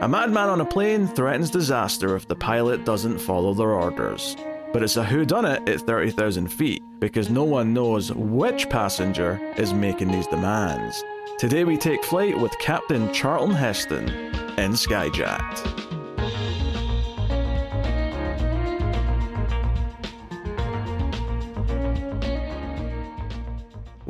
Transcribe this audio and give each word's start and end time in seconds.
A 0.00 0.08
madman 0.08 0.48
on 0.48 0.62
a 0.62 0.64
plane 0.64 1.06
threatens 1.06 1.50
disaster 1.50 2.16
if 2.16 2.26
the 2.26 2.34
pilot 2.34 2.86
doesn't 2.86 3.18
follow 3.18 3.52
their 3.52 3.72
orders. 3.72 4.36
But 4.72 4.82
it's 4.82 4.96
a 4.96 5.04
whodunit 5.04 5.68
at 5.68 5.80
30,000 5.82 6.48
feet 6.48 6.82
because 7.00 7.28
no 7.28 7.44
one 7.44 7.74
knows 7.74 8.10
which 8.12 8.70
passenger 8.70 9.38
is 9.58 9.74
making 9.74 10.12
these 10.12 10.26
demands. 10.26 11.04
Today 11.38 11.64
we 11.64 11.76
take 11.76 12.02
flight 12.04 12.38
with 12.38 12.58
Captain 12.60 13.12
Charlton 13.12 13.54
Heston 13.54 14.08
in 14.08 14.72
Skyjacked. 14.72 15.89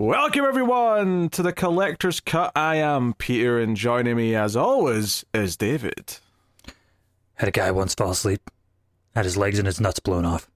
Welcome 0.01 0.47
everyone 0.47 1.29
to 1.29 1.43
the 1.43 1.53
Collector's 1.53 2.21
Cut. 2.21 2.53
I 2.57 2.77
am 2.77 3.13
Peter, 3.13 3.59
and 3.59 3.77
joining 3.77 4.17
me 4.17 4.35
as 4.35 4.57
always 4.57 5.27
is 5.35 5.59
David. 5.59 6.17
Had 7.35 7.51
a 7.51 7.53
guy 7.53 7.71
once 7.71 7.95
fall 7.95 8.13
asleep, 8.13 8.51
had 9.15 9.27
his 9.27 9.37
legs 9.37 9.59
and 9.59 9.67
his 9.67 9.79
nuts 9.79 10.01
blown 10.01 10.25
off. 10.25 10.49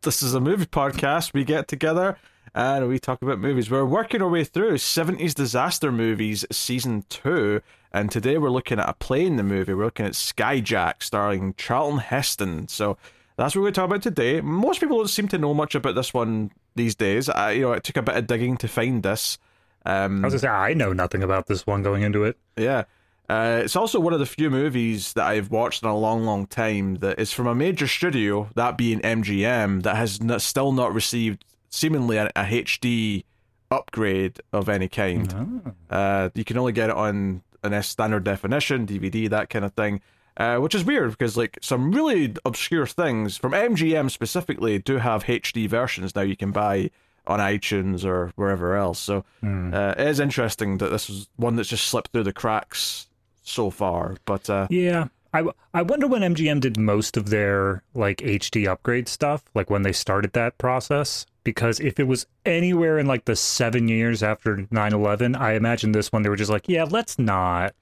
This 0.00 0.22
is 0.22 0.32
a 0.32 0.40
movie 0.40 0.64
podcast. 0.64 1.34
We 1.34 1.44
get 1.44 1.68
together 1.68 2.16
and 2.54 2.88
we 2.88 2.98
talk 2.98 3.20
about 3.20 3.40
movies. 3.40 3.70
We're 3.70 3.84
working 3.84 4.22
our 4.22 4.30
way 4.30 4.44
through 4.44 4.78
70s 4.78 5.34
disaster 5.34 5.92
movies 5.92 6.46
season 6.50 7.04
2, 7.10 7.60
and 7.92 8.10
today 8.10 8.38
we're 8.38 8.48
looking 8.48 8.78
at 8.78 8.88
a 8.88 8.94
play 8.94 9.26
in 9.26 9.36
the 9.36 9.42
movie. 9.42 9.74
We're 9.74 9.84
looking 9.84 10.06
at 10.06 10.12
Skyjack 10.12 11.02
starring 11.02 11.52
Charlton 11.58 11.98
Heston. 11.98 12.68
So 12.68 12.96
that's 13.36 13.54
what 13.54 13.60
we're 13.62 13.66
going 13.66 13.74
to 13.74 13.80
talk 13.80 13.90
about 13.90 14.02
today. 14.02 14.40
Most 14.40 14.80
people 14.80 14.98
don't 14.98 15.08
seem 15.08 15.28
to 15.28 15.38
know 15.38 15.54
much 15.54 15.74
about 15.74 15.94
this 15.94 16.14
one 16.14 16.50
these 16.76 16.94
days. 16.94 17.28
I, 17.28 17.52
you 17.52 17.62
know, 17.62 17.72
it 17.72 17.84
took 17.84 17.96
a 17.96 18.02
bit 18.02 18.16
of 18.16 18.26
digging 18.26 18.56
to 18.58 18.68
find 18.68 19.02
this. 19.02 19.38
Um, 19.86 20.24
I 20.24 20.28
was 20.28 20.34
gonna 20.34 20.40
say 20.40 20.48
I 20.48 20.72
know 20.74 20.92
nothing 20.94 21.22
about 21.22 21.46
this 21.46 21.66
one 21.66 21.82
going 21.82 22.02
into 22.02 22.24
it. 22.24 22.38
yeah. 22.56 22.84
Uh, 23.28 23.62
it's 23.64 23.74
also 23.74 23.98
one 23.98 24.12
of 24.12 24.18
the 24.18 24.26
few 24.26 24.50
movies 24.50 25.14
that 25.14 25.24
I've 25.26 25.50
watched 25.50 25.82
in 25.82 25.88
a 25.88 25.96
long, 25.96 26.24
long 26.24 26.46
time 26.46 26.96
that 26.96 27.18
is 27.18 27.32
from 27.32 27.46
a 27.46 27.54
major 27.54 27.86
studio, 27.86 28.50
that 28.54 28.76
being 28.76 29.00
MGM, 29.00 29.82
that 29.82 29.96
has 29.96 30.20
n- 30.20 30.38
still 30.40 30.72
not 30.72 30.92
received 30.92 31.42
seemingly 31.70 32.18
a, 32.18 32.26
a 32.36 32.44
HD 32.44 33.24
upgrade 33.70 34.40
of 34.52 34.68
any 34.68 34.88
kind. 34.88 35.74
Uh, 35.88 36.28
you 36.34 36.44
can 36.44 36.58
only 36.58 36.72
get 36.72 36.90
it 36.90 36.96
on 36.96 37.42
an 37.62 37.72
S 37.72 37.88
standard 37.88 38.24
definition, 38.24 38.86
DVD, 38.86 39.28
that 39.30 39.48
kind 39.48 39.64
of 39.64 39.72
thing. 39.72 40.02
Uh, 40.36 40.56
which 40.56 40.74
is 40.74 40.84
weird 40.84 41.10
because 41.12 41.36
like 41.36 41.56
some 41.62 41.92
really 41.92 42.34
obscure 42.44 42.86
things 42.88 43.36
from 43.36 43.52
MGM 43.52 44.10
specifically 44.10 44.80
do 44.80 44.96
have 44.96 45.22
HD 45.24 45.68
versions 45.68 46.16
now 46.16 46.22
you 46.22 46.36
can 46.36 46.50
buy 46.50 46.90
on 47.26 47.38
iTunes 47.38 48.04
or 48.04 48.32
wherever 48.34 48.74
else. 48.76 48.98
So 48.98 49.24
uh, 49.44 49.94
it 49.96 50.08
is 50.08 50.18
interesting 50.18 50.78
that 50.78 50.88
this 50.90 51.08
is 51.08 51.28
one 51.36 51.54
that's 51.54 51.68
just 51.68 51.86
slipped 51.86 52.10
through 52.12 52.24
the 52.24 52.32
cracks 52.32 53.06
so 53.44 53.70
far. 53.70 54.16
But 54.24 54.50
uh, 54.50 54.66
Yeah, 54.70 55.06
I, 55.32 55.38
w- 55.38 55.54
I 55.72 55.82
wonder 55.82 56.06
when 56.08 56.22
MGM 56.34 56.60
did 56.60 56.76
most 56.78 57.16
of 57.16 57.30
their 57.30 57.84
like 57.94 58.18
HD 58.18 58.66
upgrade 58.66 59.06
stuff, 59.08 59.44
like 59.54 59.70
when 59.70 59.82
they 59.82 59.92
started 59.92 60.32
that 60.32 60.58
process. 60.58 61.26
Because 61.44 61.78
if 61.78 62.00
it 62.00 62.08
was 62.08 62.26
anywhere 62.44 62.98
in 62.98 63.06
like 63.06 63.26
the 63.26 63.36
seven 63.36 63.86
years 63.86 64.22
after 64.22 64.56
9-11, 64.56 65.38
I 65.38 65.52
imagine 65.54 65.92
this 65.92 66.10
one 66.10 66.22
they 66.22 66.28
were 66.28 66.36
just 66.36 66.50
like, 66.50 66.68
yeah, 66.68 66.84
let's 66.84 67.18
not 67.18 67.74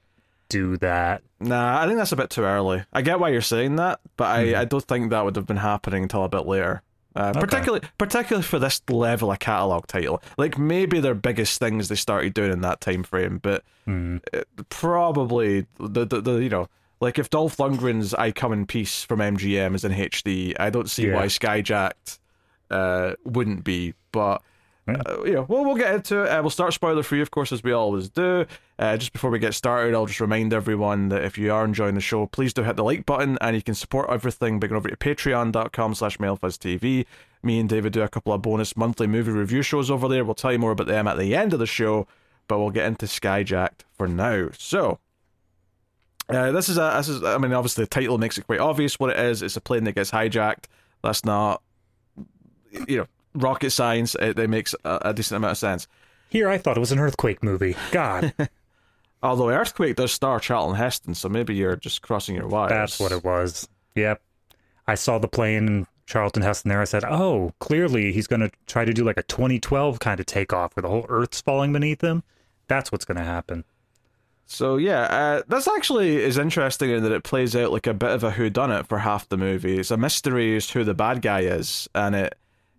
do 0.52 0.76
that. 0.78 1.22
nah, 1.40 1.80
I 1.82 1.86
think 1.86 1.98
that's 1.98 2.12
a 2.12 2.16
bit 2.16 2.30
too 2.30 2.42
early. 2.44 2.84
I 2.92 3.02
get 3.02 3.18
why 3.20 3.30
you're 3.30 3.40
saying 3.40 3.76
that, 3.76 4.00
but 4.16 4.24
I, 4.24 4.60
I 4.60 4.64
don't 4.64 4.84
think 4.84 5.10
that 5.10 5.24
would 5.24 5.36
have 5.36 5.46
been 5.46 5.56
happening 5.56 6.04
until 6.04 6.24
a 6.24 6.28
bit 6.28 6.46
later. 6.46 6.82
Uh, 7.14 7.32
Particularly, 7.34 7.86
particularly 7.98 8.42
for 8.42 8.58
this 8.58 8.80
level 8.88 9.30
of 9.30 9.38
catalog 9.38 9.86
title, 9.86 10.22
like 10.38 10.56
maybe 10.56 10.98
their 10.98 11.14
biggest 11.14 11.58
things 11.58 11.88
they 11.88 11.94
started 11.94 12.32
doing 12.32 12.50
in 12.52 12.62
that 12.62 12.80
time 12.80 13.02
frame, 13.02 13.38
but 13.42 13.62
it- 13.86 14.48
probably 14.70 15.66
the, 15.78 16.04
the 16.06 16.20
the 16.22 16.32
you 16.38 16.48
know 16.48 16.68
like 17.00 17.18
if 17.18 17.28
Dolph 17.30 17.56
Lundgren's 17.58 18.14
"I 18.14 18.30
Come 18.32 18.52
in 18.54 18.64
Peace" 18.66 19.04
from 19.04 19.18
MGM 19.20 19.74
is 19.74 19.84
in 19.84 19.92
HD, 19.92 20.54
I 20.58 20.70
don't 20.70 20.88
see 20.88 21.08
Yeah. 21.08 21.16
why 21.16 21.26
Skyjacked 21.26 22.18
uh, 22.70 23.12
wouldn't 23.24 23.62
be. 23.64 23.92
But 24.12 24.40
uh, 24.88 25.22
you 25.24 25.32
know, 25.32 25.46
we'll 25.48 25.64
we'll 25.64 25.76
get 25.76 25.94
into 25.94 26.24
it. 26.24 26.28
Uh, 26.28 26.40
we'll 26.42 26.50
start 26.50 26.72
spoiler 26.72 27.04
free, 27.04 27.20
of 27.20 27.30
course, 27.30 27.52
as 27.52 27.62
we 27.62 27.70
always 27.72 28.08
do. 28.08 28.46
Uh, 28.78 28.96
just 28.96 29.12
before 29.12 29.30
we 29.30 29.38
get 29.38 29.54
started, 29.54 29.94
I'll 29.94 30.06
just 30.06 30.20
remind 30.20 30.52
everyone 30.52 31.08
that 31.10 31.24
if 31.24 31.38
you 31.38 31.52
are 31.52 31.64
enjoying 31.64 31.94
the 31.94 32.00
show, 32.00 32.26
please 32.26 32.52
do 32.52 32.64
hit 32.64 32.74
the 32.74 32.82
like 32.82 33.06
button, 33.06 33.38
and 33.40 33.54
you 33.54 33.62
can 33.62 33.76
support 33.76 34.10
everything 34.10 34.58
by 34.58 34.66
going 34.66 34.76
over 34.76 34.88
to 34.88 34.96
Patreon.com/slash 34.96 36.18
MildFuzzTV. 36.18 37.06
Me 37.44 37.60
and 37.60 37.68
David 37.68 37.92
do 37.92 38.02
a 38.02 38.08
couple 38.08 38.32
of 38.32 38.42
bonus 38.42 38.76
monthly 38.76 39.06
movie 39.06 39.30
review 39.30 39.62
shows 39.62 39.88
over 39.88 40.08
there. 40.08 40.24
We'll 40.24 40.34
tell 40.34 40.52
you 40.52 40.58
more 40.58 40.72
about 40.72 40.88
them 40.88 41.06
at 41.06 41.16
the 41.16 41.36
end 41.36 41.52
of 41.52 41.60
the 41.60 41.66
show, 41.66 42.08
but 42.48 42.58
we'll 42.58 42.70
get 42.70 42.86
into 42.86 43.06
Skyjacked 43.06 43.82
for 43.96 44.08
now. 44.08 44.48
So. 44.58 44.98
Uh, 46.28 46.50
this 46.52 46.68
is 46.68 46.78
a 46.78 46.94
this 46.96 47.08
is 47.08 47.22
I 47.24 47.36
mean 47.36 47.52
obviously 47.52 47.84
the 47.84 47.88
title 47.88 48.16
makes 48.16 48.38
it 48.38 48.46
quite 48.46 48.60
obvious 48.60 48.98
what 48.98 49.10
it 49.10 49.18
is. 49.18 49.42
It's 49.42 49.56
a 49.56 49.60
plane 49.60 49.84
that 49.84 49.96
gets 49.96 50.12
hijacked. 50.12 50.64
That's 51.02 51.24
not 51.24 51.62
you 52.86 52.98
know 52.98 53.06
rocket 53.34 53.70
science. 53.70 54.14
It, 54.20 54.38
it 54.38 54.50
makes 54.50 54.74
a, 54.84 54.98
a 55.06 55.14
decent 55.14 55.36
amount 55.36 55.52
of 55.52 55.58
sense. 55.58 55.88
Here, 56.28 56.48
I 56.48 56.58
thought 56.58 56.76
it 56.76 56.80
was 56.80 56.92
an 56.92 56.98
earthquake 56.98 57.42
movie. 57.42 57.76
God, 57.90 58.32
Although 59.22 59.50
Earthquake 59.50 59.96
does 59.96 60.10
star 60.10 60.40
Charlton 60.40 60.76
Heston, 60.76 61.14
so 61.14 61.28
maybe 61.28 61.54
you're 61.54 61.76
just 61.76 62.02
crossing 62.02 62.34
your 62.34 62.48
wires. 62.48 62.70
that's 62.70 63.00
what 63.00 63.12
it 63.12 63.22
was. 63.22 63.68
Yep. 63.94 64.20
I 64.86 64.96
saw 64.96 65.18
the 65.18 65.28
plane 65.28 65.68
and 65.68 65.86
Charlton 66.06 66.42
Heston 66.42 66.70
there. 66.70 66.80
I 66.80 66.84
said, 66.86 67.04
oh, 67.04 67.52
clearly 67.60 68.12
he's 68.12 68.26
going 68.26 68.40
to 68.40 68.50
try 68.66 68.84
to 68.84 68.92
do 68.92 69.04
like 69.04 69.16
a 69.16 69.22
2012 69.22 70.00
kind 70.00 70.18
of 70.18 70.26
takeoff 70.26 70.74
where 70.74 70.82
the 70.82 70.88
whole 70.88 71.06
Earth's 71.08 71.40
falling 71.40 71.72
beneath 71.72 72.00
him. 72.00 72.24
That's 72.66 72.90
what's 72.90 73.04
going 73.04 73.18
to 73.18 73.24
happen. 73.24 73.64
So 74.46 74.76
yeah, 74.76 75.02
uh, 75.02 75.42
this 75.46 75.68
actually 75.68 76.16
is 76.16 76.36
interesting 76.36 76.90
in 76.90 77.04
that 77.04 77.12
it 77.12 77.22
plays 77.22 77.54
out 77.54 77.70
like 77.70 77.86
a 77.86 77.94
bit 77.94 78.10
of 78.10 78.24
a 78.24 78.32
whodunit 78.32 78.88
for 78.88 78.98
half 78.98 79.28
the 79.28 79.36
movie. 79.36 79.78
It's 79.78 79.92
a 79.92 79.96
mystery 79.96 80.56
as 80.56 80.66
to 80.68 80.80
who 80.80 80.84
the 80.84 80.94
bad 80.94 81.22
guy 81.22 81.42
is, 81.42 81.88
and 81.94 82.16
it 82.16 82.34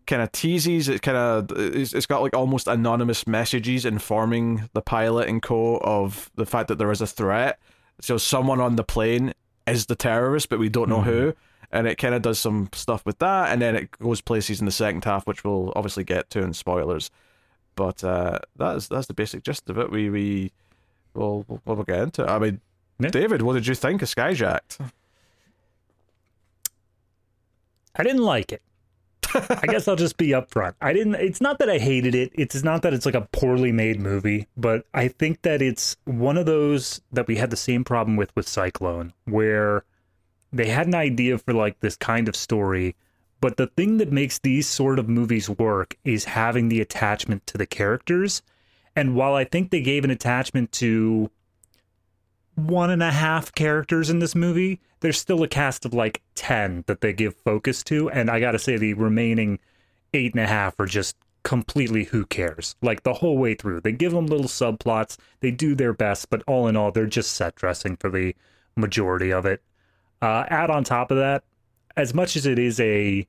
kind 0.07 0.21
of 0.21 0.31
teases. 0.31 0.89
It 0.89 1.01
kind 1.01 1.17
of 1.17 1.51
it's, 1.57 1.93
it's 1.93 2.05
got 2.05 2.21
like 2.21 2.35
almost 2.35 2.67
anonymous 2.67 3.25
messages 3.27 3.85
informing 3.85 4.69
the 4.73 4.81
pilot 4.81 5.29
and 5.29 5.41
co 5.41 5.77
of 5.77 6.31
the 6.35 6.45
fact 6.45 6.67
that 6.67 6.77
there 6.77 6.91
is 6.91 7.01
a 7.01 7.07
threat. 7.07 7.59
So 8.01 8.17
someone 8.17 8.59
on 8.59 8.75
the 8.75 8.83
plane 8.83 9.33
is 9.67 9.85
the 9.85 9.95
terrorist, 9.95 10.49
but 10.49 10.59
we 10.59 10.69
don't 10.69 10.89
know 10.89 11.01
who. 11.01 11.33
And 11.71 11.87
it 11.87 11.97
kind 11.97 12.13
of 12.13 12.21
does 12.21 12.37
some 12.37 12.69
stuff 12.73 13.03
with 13.05 13.17
that, 13.19 13.51
and 13.51 13.59
then 13.61 13.75
it 13.75 13.91
goes 13.97 14.21
places 14.21 14.59
in 14.59 14.67
the 14.67 14.71
second 14.71 15.03
half, 15.05 15.25
which 15.25 15.43
we'll 15.43 15.73
obviously 15.75 16.03
get 16.03 16.29
to 16.31 16.39
in 16.43 16.53
spoilers. 16.53 17.09
But 17.75 18.03
uh, 18.03 18.39
that's 18.55 18.87
that's 18.87 19.07
the 19.07 19.15
basic 19.15 19.43
gist 19.43 19.67
of 19.71 19.79
it. 19.79 19.89
We 19.89 20.09
we 20.11 20.51
we'll 21.15 21.45
we'll, 21.47 21.61
we'll 21.65 21.83
get 21.83 21.99
into 21.99 22.23
it. 22.23 22.29
I 22.29 22.37
mean, 22.37 22.61
Yeah. 22.99 23.09
David, 23.09 23.41
what 23.41 23.53
did 23.53 23.65
you 23.65 23.73
think 23.73 24.03
of 24.03 24.09
Skyjacked? 24.09 24.91
I 27.95 28.03
didn't 28.03 28.23
like 28.23 28.51
it. 28.51 28.61
I 29.33 29.65
guess 29.67 29.87
I'll 29.87 29.95
just 29.95 30.17
be 30.17 30.29
upfront. 30.29 30.73
I 30.81 30.93
didn't. 30.93 31.15
It's 31.15 31.41
not 31.41 31.59
that 31.59 31.69
I 31.69 31.77
hated 31.77 32.15
it. 32.15 32.31
It's 32.33 32.63
not 32.63 32.81
that 32.83 32.93
it's 32.93 33.05
like 33.05 33.15
a 33.15 33.27
poorly 33.31 33.71
made 33.71 33.99
movie, 33.99 34.47
but 34.55 34.85
I 34.93 35.07
think 35.07 35.41
that 35.43 35.61
it's 35.61 35.95
one 36.05 36.37
of 36.37 36.45
those 36.45 37.01
that 37.11 37.27
we 37.27 37.35
had 37.35 37.49
the 37.49 37.57
same 37.57 37.83
problem 37.83 38.15
with 38.17 38.35
with 38.35 38.47
Cyclone, 38.47 39.13
where 39.25 39.83
they 40.51 40.67
had 40.67 40.87
an 40.87 40.95
idea 40.95 41.37
for 41.37 41.53
like 41.53 41.79
this 41.79 41.95
kind 41.95 42.27
of 42.27 42.35
story, 42.35 42.95
but 43.41 43.57
the 43.57 43.67
thing 43.67 43.97
that 43.97 44.11
makes 44.11 44.39
these 44.39 44.67
sort 44.67 44.99
of 44.99 45.09
movies 45.09 45.49
work 45.49 45.97
is 46.05 46.25
having 46.25 46.69
the 46.69 46.79
attachment 46.79 47.45
to 47.47 47.57
the 47.57 47.65
characters. 47.65 48.41
And 48.95 49.15
while 49.15 49.33
I 49.33 49.43
think 49.43 49.71
they 49.71 49.81
gave 49.81 50.03
an 50.03 50.11
attachment 50.11 50.71
to 50.73 51.31
one 52.55 52.91
and 52.91 53.01
a 53.01 53.11
half 53.11 53.53
characters 53.53 54.09
in 54.09 54.19
this 54.19 54.35
movie, 54.35 54.79
there's 54.99 55.19
still 55.19 55.43
a 55.43 55.47
cast 55.47 55.85
of 55.85 55.93
like 55.93 56.21
10 56.35 56.83
that 56.87 57.01
they 57.01 57.13
give 57.13 57.35
focus 57.35 57.83
to. 57.85 58.09
And 58.09 58.29
I 58.29 58.39
gotta 58.39 58.59
say, 58.59 58.77
the 58.77 58.93
remaining 58.93 59.59
eight 60.13 60.33
and 60.33 60.43
a 60.43 60.47
half 60.47 60.79
are 60.79 60.85
just 60.85 61.15
completely 61.43 62.05
who 62.05 62.25
cares. 62.25 62.75
Like 62.81 63.03
the 63.03 63.13
whole 63.13 63.37
way 63.37 63.55
through. 63.55 63.81
They 63.81 63.91
give 63.91 64.11
them 64.11 64.27
little 64.27 64.47
subplots, 64.47 65.17
they 65.41 65.51
do 65.51 65.75
their 65.75 65.93
best, 65.93 66.29
but 66.29 66.43
all 66.47 66.67
in 66.67 66.75
all, 66.75 66.91
they're 66.91 67.05
just 67.05 67.33
set 67.33 67.55
dressing 67.55 67.97
for 67.97 68.09
the 68.09 68.35
majority 68.75 69.31
of 69.31 69.45
it. 69.45 69.61
Uh, 70.21 70.45
add 70.47 70.69
on 70.69 70.83
top 70.83 71.11
of 71.11 71.17
that, 71.17 71.43
as 71.97 72.13
much 72.13 72.35
as 72.35 72.45
it 72.45 72.59
is 72.59 72.79
a 72.79 73.27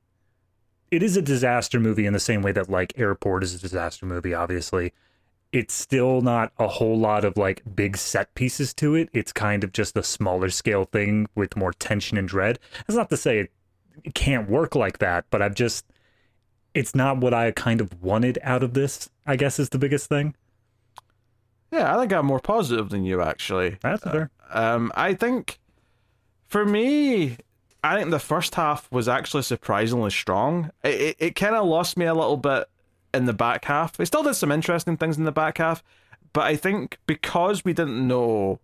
it 0.91 1.03
is 1.03 1.17
a 1.17 1.23
disaster 1.23 1.81
movie 1.81 2.07
in 2.07 2.13
the 2.13 2.21
same 2.21 2.41
way 2.41 2.53
that 2.53 2.71
like 2.71 2.93
airport 2.97 3.43
is 3.43 3.55
a 3.55 3.59
disaster 3.59 4.07
movie 4.07 4.33
obviously 4.33 4.93
it's 5.55 5.73
still 5.73 6.21
not 6.21 6.53
a 6.59 6.67
whole 6.67 6.99
lot 6.99 7.25
of 7.25 7.37
like 7.37 7.63
big 7.77 7.97
set 7.97 8.35
pieces 8.35 8.75
to 8.75 8.95
it 8.95 9.09
it's 9.13 9.33
kind 9.33 9.63
of 9.65 9.73
just 9.73 9.97
a 9.97 10.03
smaller 10.03 10.51
scale 10.51 10.85
thing 10.85 11.27
with 11.35 11.57
more 11.57 11.73
tension 11.73 12.19
and 12.19 12.29
dread 12.29 12.59
that's 12.87 12.97
not 12.97 13.09
to 13.09 13.17
say 13.17 13.39
it, 13.39 13.53
it 14.03 14.15
can't 14.15 14.51
work 14.51 14.75
like 14.75 14.99
that 14.99 15.25
but 15.31 15.41
i've 15.41 15.55
just 15.55 15.85
it's 16.75 16.95
not 16.95 17.19
what 17.19 17.33
i 17.33 17.51
kind 17.53 17.81
of 17.81 18.03
wanted 18.03 18.39
out 18.43 18.63
of 18.65 18.75
this 18.75 19.09
i 19.27 19.37
guess 19.37 19.59
is 19.61 19.69
the 19.71 19.79
biggest 19.79 20.09
thing 20.09 20.35
Yeah, 21.73 21.95
I 21.95 21.99
think 22.01 22.13
I'm 22.13 22.27
more 22.27 22.41
positive 22.41 22.91
than 22.91 23.05
you 23.05 23.21
actually. 23.23 23.79
that's 23.81 24.03
fair 24.03 24.31
Um, 24.53 24.93
I 24.95 25.15
think 25.15 25.59
for 26.49 26.65
me, 26.65 27.37
I 27.83 27.99
think 27.99 28.11
the 28.11 28.19
first 28.21 28.55
half 28.55 28.91
was 28.93 29.09
actually 29.09 29.43
surprisingly 29.43 30.11
strong. 30.11 30.71
It 30.85 31.01
it, 31.01 31.17
it 31.19 31.35
kind 31.37 31.55
of 31.57 31.67
lost 31.67 31.97
me 31.97 32.05
a 32.07 32.15
little 32.15 32.37
bit 32.37 32.65
in 33.15 33.27
the 33.27 33.33
back 33.33 33.65
half. 33.65 33.99
It 33.99 34.07
still 34.07 34.23
did 34.23 34.35
some 34.35 34.53
interesting 34.53 34.97
things 34.97 35.17
in 35.17 35.25
the 35.25 35.33
back 35.33 35.59
half, 35.59 35.83
but 36.33 36.45
I 36.45 36.57
think 36.57 36.99
because 37.07 37.65
we 37.65 37.73
didn't 37.73 38.07
know 38.07 38.61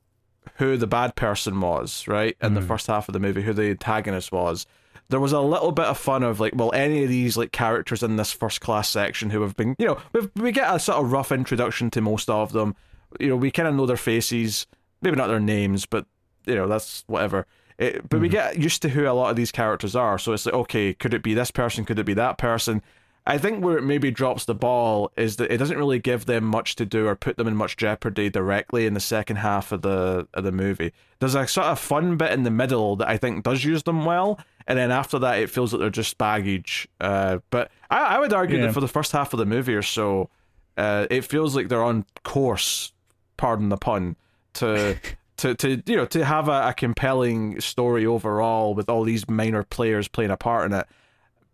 who 0.56 0.76
the 0.76 0.87
bad 0.87 1.17
person 1.17 1.61
was, 1.61 2.06
right, 2.08 2.37
in 2.43 2.55
the 2.55 2.61
hmm. 2.61 2.67
first 2.67 2.87
half 2.87 3.08
of 3.08 3.12
the 3.12 3.20
movie, 3.20 3.43
who 3.43 3.52
the 3.52 3.70
antagonist 3.70 4.32
was, 4.32 4.67
there 5.08 5.20
was 5.20 5.32
a 5.32 5.41
little 5.41 5.73
bit 5.73 5.87
of 5.87 5.99
fun 5.99 6.23
of 6.23 6.41
like, 6.41 6.55
well, 6.55 6.73
any 6.73 7.02
of 7.02 7.08
these 7.08 7.37
like 7.37 7.52
characters 7.52 8.02
in 8.02 8.17
this 8.17 8.32
first 8.32 8.61
class 8.61 8.88
section 8.88 9.31
who 9.31 9.43
have 9.43 9.56
been, 9.56 9.75
you 9.79 9.87
know, 9.87 9.99
we 10.12 10.29
we 10.37 10.53
get 10.53 10.75
a 10.75 10.79
sort 10.79 10.99
of 10.99 11.12
rough 11.12 11.32
introduction 11.32 11.91
to 11.91 12.00
most 12.00 12.31
of 12.31 12.53
them. 12.53 12.75
You 13.19 13.29
know, 13.31 13.37
we 13.37 13.50
kind 13.50 13.69
of 13.69 13.75
know 13.75 13.87
their 13.87 13.96
faces, 13.96 14.67
maybe 15.03 15.17
not 15.17 15.26
their 15.26 15.41
names, 15.41 15.85
but 15.85 16.06
you 16.46 16.55
know, 16.55 16.69
that's 16.69 17.05
whatever. 17.06 17.46
It, 17.79 18.08
but 18.08 18.20
we 18.20 18.29
hmm. 18.29 18.32
get 18.32 18.58
used 18.58 18.82
to 18.82 18.88
who 18.88 19.06
a 19.06 19.12
lot 19.12 19.31
of 19.31 19.37
these 19.37 19.53
characters 19.53 19.96
are. 19.96 20.19
So 20.19 20.32
it's 20.32 20.46
like, 20.46 20.55
okay, 20.55 20.94
could 20.94 21.14
it 21.14 21.23
be 21.23 21.35
this 21.35 21.50
person? 21.50 21.85
Could 21.85 21.99
it 21.99 22.06
be 22.06 22.14
that 22.14 22.38
person? 22.38 22.82
I 23.26 23.38
think 23.38 23.62
where 23.62 23.76
it 23.78 23.82
maybe 23.82 24.11
drops 24.11 24.46
the 24.46 24.55
ball 24.55 25.12
is 25.17 25.37
that 25.37 25.52
it 25.52 25.58
doesn't 25.58 25.76
really 25.78 25.99
give 25.99 26.25
them 26.26 26.44
much 26.44 26.75
to 26.76 26.87
do 26.87 27.06
or 27.06 27.14
put 27.14 27.37
them 27.37 27.46
in 27.46 27.55
much 27.55 27.76
jeopardy 27.76 28.31
directly 28.31 28.87
in 28.87 28.94
the 28.94 29.00
second 29.00 29.37
half 29.37 29.72
of 29.72 29.82
the 29.82 30.26
of 30.34 30.43
the 30.44 30.52
movie. 30.52 30.93
There's 31.19 31.34
a 31.34 31.46
sort 31.46 31.67
of 31.67 31.78
fun 31.78 32.17
bit 32.17 32.32
in 32.32 32.44
the 32.44 32.50
middle 32.50 32.96
that 32.96 33.08
I 33.08 33.17
think 33.19 33.44
does 33.44 33.62
use 33.64 33.82
them 33.82 34.05
well, 34.05 34.40
and 34.67 34.78
then 34.78 34.90
after 34.90 35.19
that 35.19 35.38
it 35.38 35.50
feels 35.50 35.72
like 35.72 35.81
they're 35.81 35.90
just 35.90 36.17
baggage. 36.19 36.88
Uh, 37.00 37.38
but 37.50 37.70
I, 37.90 38.17
I 38.17 38.19
would 38.19 38.32
argue 38.32 38.56
Yeah. 38.58 38.67
that 38.67 38.72
for 38.75 38.81
the 38.81 38.88
first 38.88 39.12
half 39.12 39.32
of 39.34 39.38
the 39.38 39.46
movie 39.46 39.75
or 39.75 39.82
so, 39.82 40.31
uh, 40.78 41.06
it 41.11 41.22
feels 41.25 41.55
like 41.55 41.69
they're 41.69 41.84
on 41.84 42.06
course, 42.25 42.93
pardon 43.37 43.69
the 43.69 43.76
pun, 43.76 44.17
to 44.55 44.96
to, 45.37 45.55
to 45.56 45.82
you 45.87 45.96
know 45.96 46.06
to 46.06 46.25
have 46.25 46.49
a, 46.49 46.69
a 46.69 46.75
compelling 46.75 47.61
story 47.61 48.06
overall 48.06 48.75
with 48.75 48.88
all 48.88 49.05
these 49.05 49.28
minor 49.28 49.62
players 49.62 50.08
playing 50.08 50.31
a 50.31 50.37
part 50.38 50.64
in 50.64 50.72
it. 50.76 50.87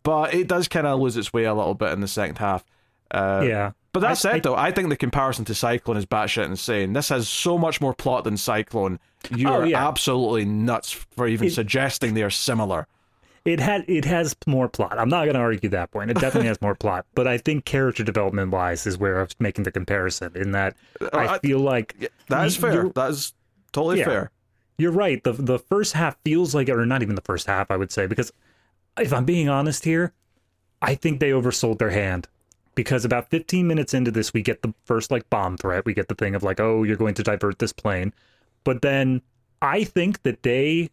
But 0.06 0.32
it 0.34 0.46
does 0.46 0.68
kind 0.68 0.86
of 0.86 1.00
lose 1.00 1.16
its 1.16 1.32
way 1.32 1.44
a 1.44 1.52
little 1.54 1.74
bit 1.74 1.92
in 1.92 2.00
the 2.00 2.08
second 2.08 2.38
half. 2.38 2.64
Uh, 3.10 3.44
yeah. 3.46 3.72
But 3.92 4.00
that 4.00 4.10
I- 4.12 4.14
said, 4.14 4.34
I- 4.36 4.38
though, 4.40 4.54
I 4.56 4.70
think 4.70 4.88
the 4.88 4.96
comparison 4.96 5.44
to 5.46 5.54
Cyclone 5.54 5.96
is 5.96 6.06
batshit 6.06 6.44
insane. 6.46 6.92
This 6.92 7.08
has 7.08 7.28
so 7.28 7.58
much 7.58 7.80
more 7.80 7.92
plot 7.92 8.24
than 8.24 8.36
Cyclone. 8.36 8.98
You 9.34 9.48
Oh, 9.48 9.52
are 9.60 9.66
yeah. 9.66 9.86
absolutely 9.88 10.44
nuts 10.44 10.92
for 10.92 11.26
even 11.26 11.48
It- 11.48 11.52
suggesting 11.54 12.14
they 12.14 12.22
are 12.22 12.30
similar. 12.30 12.86
It 13.44 13.60
had 13.60 13.84
it 13.88 14.04
has 14.06 14.34
more 14.46 14.68
plot. 14.68 14.98
I'm 14.98 15.08
not 15.08 15.24
going 15.24 15.34
to 15.34 15.40
argue 15.40 15.68
that 15.70 15.92
point. 15.92 16.10
It 16.10 16.14
definitely 16.18 16.48
has 16.48 16.60
more 16.60 16.74
plot, 16.74 17.06
but 17.14 17.26
I 17.28 17.38
think 17.38 17.64
character 17.64 18.02
development 18.02 18.50
wise 18.50 18.86
is 18.88 18.98
where 18.98 19.20
I'm 19.20 19.28
making 19.38 19.62
the 19.64 19.70
comparison. 19.72 20.32
In 20.34 20.50
that 20.52 20.76
I 21.12 21.26
I- 21.26 21.38
feel 21.38 21.60
like 21.60 22.10
that 22.28 22.46
is 22.46 22.56
fair. 22.56 22.88
That 22.94 23.10
is 23.10 23.34
totally 23.72 24.00
Yeah. 24.00 24.04
fair. 24.04 24.30
You're 24.78 24.92
right. 24.92 25.22
The 25.22 25.32
the 25.32 25.58
first 25.60 25.92
half 25.94 26.16
feels 26.24 26.54
like, 26.56 26.68
or 26.68 26.84
not 26.86 27.02
even 27.02 27.14
the 27.14 27.22
first 27.22 27.46
half, 27.46 27.70
I 27.70 27.76
would 27.76 27.90
say, 27.92 28.06
because 28.06 28.32
if 28.98 29.12
I'm 29.12 29.24
being 29.24 29.48
honest 29.48 29.84
here, 29.84 30.12
I 30.82 30.94
think 30.94 31.20
they 31.20 31.30
oversold 31.30 31.78
their 31.78 31.90
hand. 31.90 32.28
Because 32.74 33.04
about 33.04 33.30
15 33.30 33.66
minutes 33.66 33.94
into 33.94 34.10
this, 34.10 34.34
we 34.34 34.42
get 34.42 34.62
the 34.62 34.74
first 34.84 35.10
like 35.10 35.28
bomb 35.30 35.56
threat. 35.56 35.86
We 35.86 35.94
get 35.94 36.08
the 36.08 36.14
thing 36.14 36.34
of 36.34 36.42
like, 36.42 36.60
oh, 36.60 36.82
you're 36.82 36.96
going 36.96 37.14
to 37.14 37.22
divert 37.22 37.58
this 37.58 37.72
plane. 37.72 38.12
But 38.64 38.82
then 38.82 39.22
I 39.62 39.84
think 39.84 40.22
that 40.24 40.42
they 40.42 40.90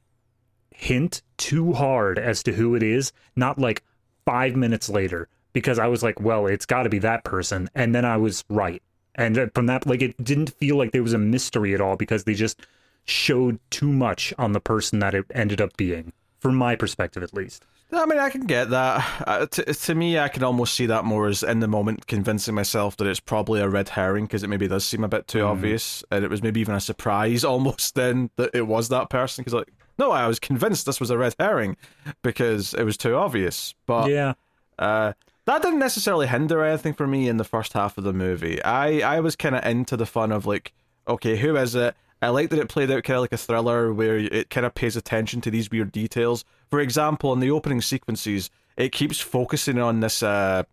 hint 0.71 1.21
too 1.37 1.73
hard 1.73 2.17
as 2.17 2.41
to 2.43 2.53
who 2.53 2.75
it 2.75 2.83
is, 2.83 3.11
not 3.35 3.59
like 3.59 3.83
five 4.25 4.55
minutes 4.55 4.89
later. 4.89 5.27
Because 5.51 5.77
I 5.77 5.87
was 5.87 6.01
like, 6.01 6.19
well, 6.19 6.47
it's 6.47 6.65
got 6.65 6.83
to 6.83 6.89
be 6.89 6.99
that 6.99 7.23
person. 7.23 7.69
And 7.75 7.93
then 7.93 8.05
I 8.05 8.17
was 8.17 8.43
right. 8.49 8.81
And 9.15 9.37
uh, 9.37 9.47
from 9.53 9.67
that, 9.67 9.85
like, 9.85 10.01
it 10.01 10.23
didn't 10.23 10.51
feel 10.51 10.77
like 10.77 10.91
there 10.91 11.03
was 11.03 11.13
a 11.13 11.19
mystery 11.19 11.73
at 11.75 11.81
all 11.81 11.95
because 11.95 12.23
they 12.23 12.33
just 12.33 12.65
showed 13.05 13.59
too 13.69 13.91
much 13.91 14.33
on 14.37 14.53
the 14.53 14.59
person 14.59 14.99
that 14.99 15.13
it 15.13 15.25
ended 15.31 15.61
up 15.61 15.75
being, 15.77 16.13
from 16.39 16.55
my 16.55 16.75
perspective 16.75 17.21
at 17.21 17.33
least. 17.33 17.65
I 17.95 18.05
mean, 18.05 18.19
I 18.19 18.29
can 18.29 18.41
get 18.45 18.69
that. 18.71 19.23
Uh, 19.27 19.45
to, 19.45 19.63
to 19.73 19.95
me, 19.95 20.17
I 20.19 20.27
can 20.27 20.43
almost 20.43 20.73
see 20.73 20.85
that 20.87 21.05
more 21.05 21.27
as 21.27 21.43
in 21.43 21.59
the 21.59 21.67
moment 21.67 22.07
convincing 22.07 22.55
myself 22.55 22.97
that 22.97 23.07
it's 23.07 23.19
probably 23.19 23.61
a 23.61 23.69
red 23.69 23.89
herring 23.89 24.25
because 24.25 24.43
it 24.43 24.47
maybe 24.47 24.67
does 24.67 24.85
seem 24.85 25.03
a 25.03 25.07
bit 25.07 25.27
too 25.27 25.43
obvious, 25.43 26.03
and 26.11 26.23
it 26.23 26.29
was 26.29 26.41
maybe 26.41 26.59
even 26.61 26.75
a 26.75 26.79
surprise 26.79 27.43
almost 27.43 27.95
then 27.95 28.29
that 28.37 28.51
it 28.53 28.67
was 28.67 28.89
that 28.89 29.09
person 29.09 29.41
because 29.43 29.53
like, 29.53 29.71
no, 29.99 30.11
I 30.11 30.27
was 30.27 30.39
convinced 30.39 30.85
this 30.85 30.99
was 30.99 31.09
a 31.09 31.17
red 31.17 31.35
herring 31.39 31.77
because 32.21 32.73
it 32.73 32.83
was 32.83 32.97
too 32.97 33.15
obvious. 33.15 33.73
But 33.85 34.09
Yeah. 34.09 34.33
uh, 34.79 35.13
that 35.45 35.61
didn't 35.61 35.79
necessarily 35.79 36.27
hinder 36.27 36.63
anything 36.63 36.93
for 36.93 37.05
me 37.05 37.27
in 37.27 37.37
the 37.37 37.43
first 37.43 37.73
half 37.73 37.97
of 37.97 38.03
the 38.05 38.13
movie. 38.13 38.63
I, 38.63 38.99
I 39.01 39.19
was 39.19 39.35
kind 39.35 39.55
of 39.55 39.63
into 39.65 39.97
the 39.97 40.05
fun 40.05 40.31
of 40.31 40.45
like, 40.45 40.73
okay, 41.07 41.35
who 41.37 41.55
is 41.57 41.75
it? 41.75 41.95
I 42.23 42.29
like 42.29 42.49
that 42.49 42.59
it 42.59 42.69
played 42.69 42.89
out 42.91 43.03
kind 43.03 43.15
of 43.17 43.21
like 43.21 43.33
a 43.33 43.37
thriller 43.37 43.93
where 43.93 44.17
it 44.17 44.49
kind 44.49 44.65
of 44.65 44.73
pays 44.73 44.95
attention 44.95 45.41
to 45.41 45.51
these 45.51 45.69
weird 45.69 45.91
details. 45.91 46.45
For 46.69 46.79
example, 46.79 47.33
in 47.33 47.39
the 47.39 47.51
opening 47.51 47.81
sequences, 47.81 48.49
it 48.77 48.91
keeps 48.91 49.19
focusing 49.19 49.79
on 49.79 49.99
this 49.99 50.23
uh, 50.23 50.63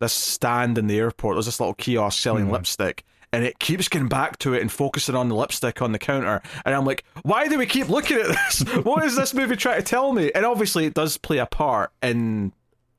this 0.00 0.12
stand 0.12 0.78
in 0.78 0.86
the 0.88 0.98
airport. 0.98 1.36
There's 1.36 1.46
this 1.46 1.60
little 1.60 1.74
kiosk 1.74 2.20
selling 2.20 2.50
lipstick. 2.50 3.04
And 3.34 3.44
it 3.44 3.58
keeps 3.58 3.88
getting 3.88 4.08
back 4.08 4.38
to 4.40 4.52
it 4.52 4.60
and 4.60 4.70
focusing 4.70 5.14
on 5.14 5.30
the 5.30 5.34
lipstick 5.34 5.80
on 5.80 5.92
the 5.92 5.98
counter. 5.98 6.42
And 6.66 6.74
I'm 6.74 6.84
like, 6.84 7.02
why 7.22 7.48
do 7.48 7.56
we 7.56 7.64
keep 7.64 7.88
looking 7.88 8.18
at 8.18 8.26
this? 8.26 8.60
what 8.84 9.02
is 9.06 9.16
this 9.16 9.32
movie 9.32 9.56
trying 9.56 9.78
to 9.78 9.82
tell 9.82 10.12
me? 10.12 10.30
And 10.34 10.44
obviously, 10.44 10.84
it 10.84 10.92
does 10.92 11.16
play 11.16 11.38
a 11.38 11.46
part 11.46 11.92
in 12.02 12.52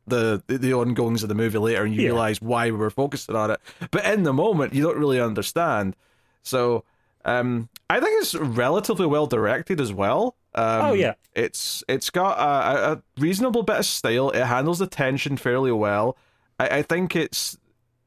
the 0.07 0.41
the, 0.47 0.57
the 0.57 0.73
ongoings 0.73 1.21
of 1.21 1.29
the 1.29 1.35
movie 1.35 1.59
later, 1.59 1.83
and 1.83 1.93
you 1.93 2.01
Yeah. 2.01 2.07
realize 2.07 2.41
why 2.41 2.65
we 2.71 2.77
were 2.77 2.89
focusing 2.89 3.35
on 3.35 3.51
it. 3.51 3.59
But 3.91 4.05
in 4.05 4.23
the 4.23 4.33
moment, 4.33 4.73
you 4.73 4.81
don't 4.81 4.97
really 4.97 5.21
understand. 5.21 5.95
So, 6.41 6.83
um, 7.25 7.69
I 7.89 7.99
think 7.99 8.21
it's 8.21 8.35
relatively 8.35 9.05
well 9.05 9.27
directed 9.27 9.79
as 9.81 9.93
well. 9.93 10.35
Um, 10.55 10.81
Oh, 10.85 10.93
yeah. 10.93 11.13
it's 11.35 11.83
it's 11.87 12.09
got 12.09 12.37
a, 12.37 12.91
a- 12.93 13.03
reasonable 13.19 13.63
bit 13.63 13.77
of 13.77 13.85
style. 13.85 14.29
It 14.31 14.43
handles 14.45 14.79
the 14.79 14.87
tension 14.87 15.37
fairly 15.37 15.71
well. 15.71 16.17
I, 16.59 16.67
I 16.67 16.81
think 16.83 17.15
it's 17.15 17.57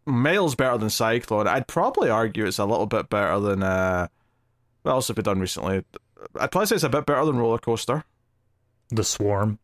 miles 0.05 0.55
better 0.55 0.79
than 0.79 0.91
Cyclone. 0.91 1.49
I'd 1.49 1.67
probably 1.67 2.09
argue 2.11 2.47
it's 2.47 2.59
a 2.59 2.65
little 2.65 2.87
bit 2.87 3.09
better 3.11 3.41
than 3.41 3.63
uh, 3.63 4.07
what 4.83 4.93
else 4.93 5.09
have 5.09 5.17
we 5.17 5.23
done 5.25 5.41
recently? 5.41 5.85
I'd 6.39 6.51
probably 6.53 6.67
say 6.67 6.77
it's 6.77 6.85
a 6.85 6.89
bit 6.89 7.07
better 7.07 7.25
than 7.25 7.37
Roller 7.37 7.59
Coaster. 7.59 8.05
The 8.91 9.03
Swarm. 9.05 9.59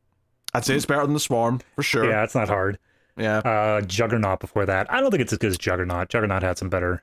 I'd 0.55 0.65
say 0.65 0.75
it's 0.75 0.87
better 0.87 1.03
than 1.03 1.15
the 1.15 1.21
Swarm 1.21 1.61
for 1.77 1.83
sure. 1.85 2.05
Yeah, 2.11 2.25
it's 2.25 2.35
not 2.35 2.49
hard. 2.49 2.79
yeah. 3.17 3.39
Uh, 3.39 3.81
Juggernaut 3.83 4.41
before 4.41 4.67
that. 4.67 4.93
I 4.93 5.01
don't 5.01 5.11
think 5.13 5.21
it's 5.23 5.33
as 5.33 5.39
good 5.39 5.51
as 5.53 5.59
Juggernaut. 5.59 6.09
Juggernaut 6.09 6.43
had 6.43 6.59
some 6.59 6.69
better 6.69 7.01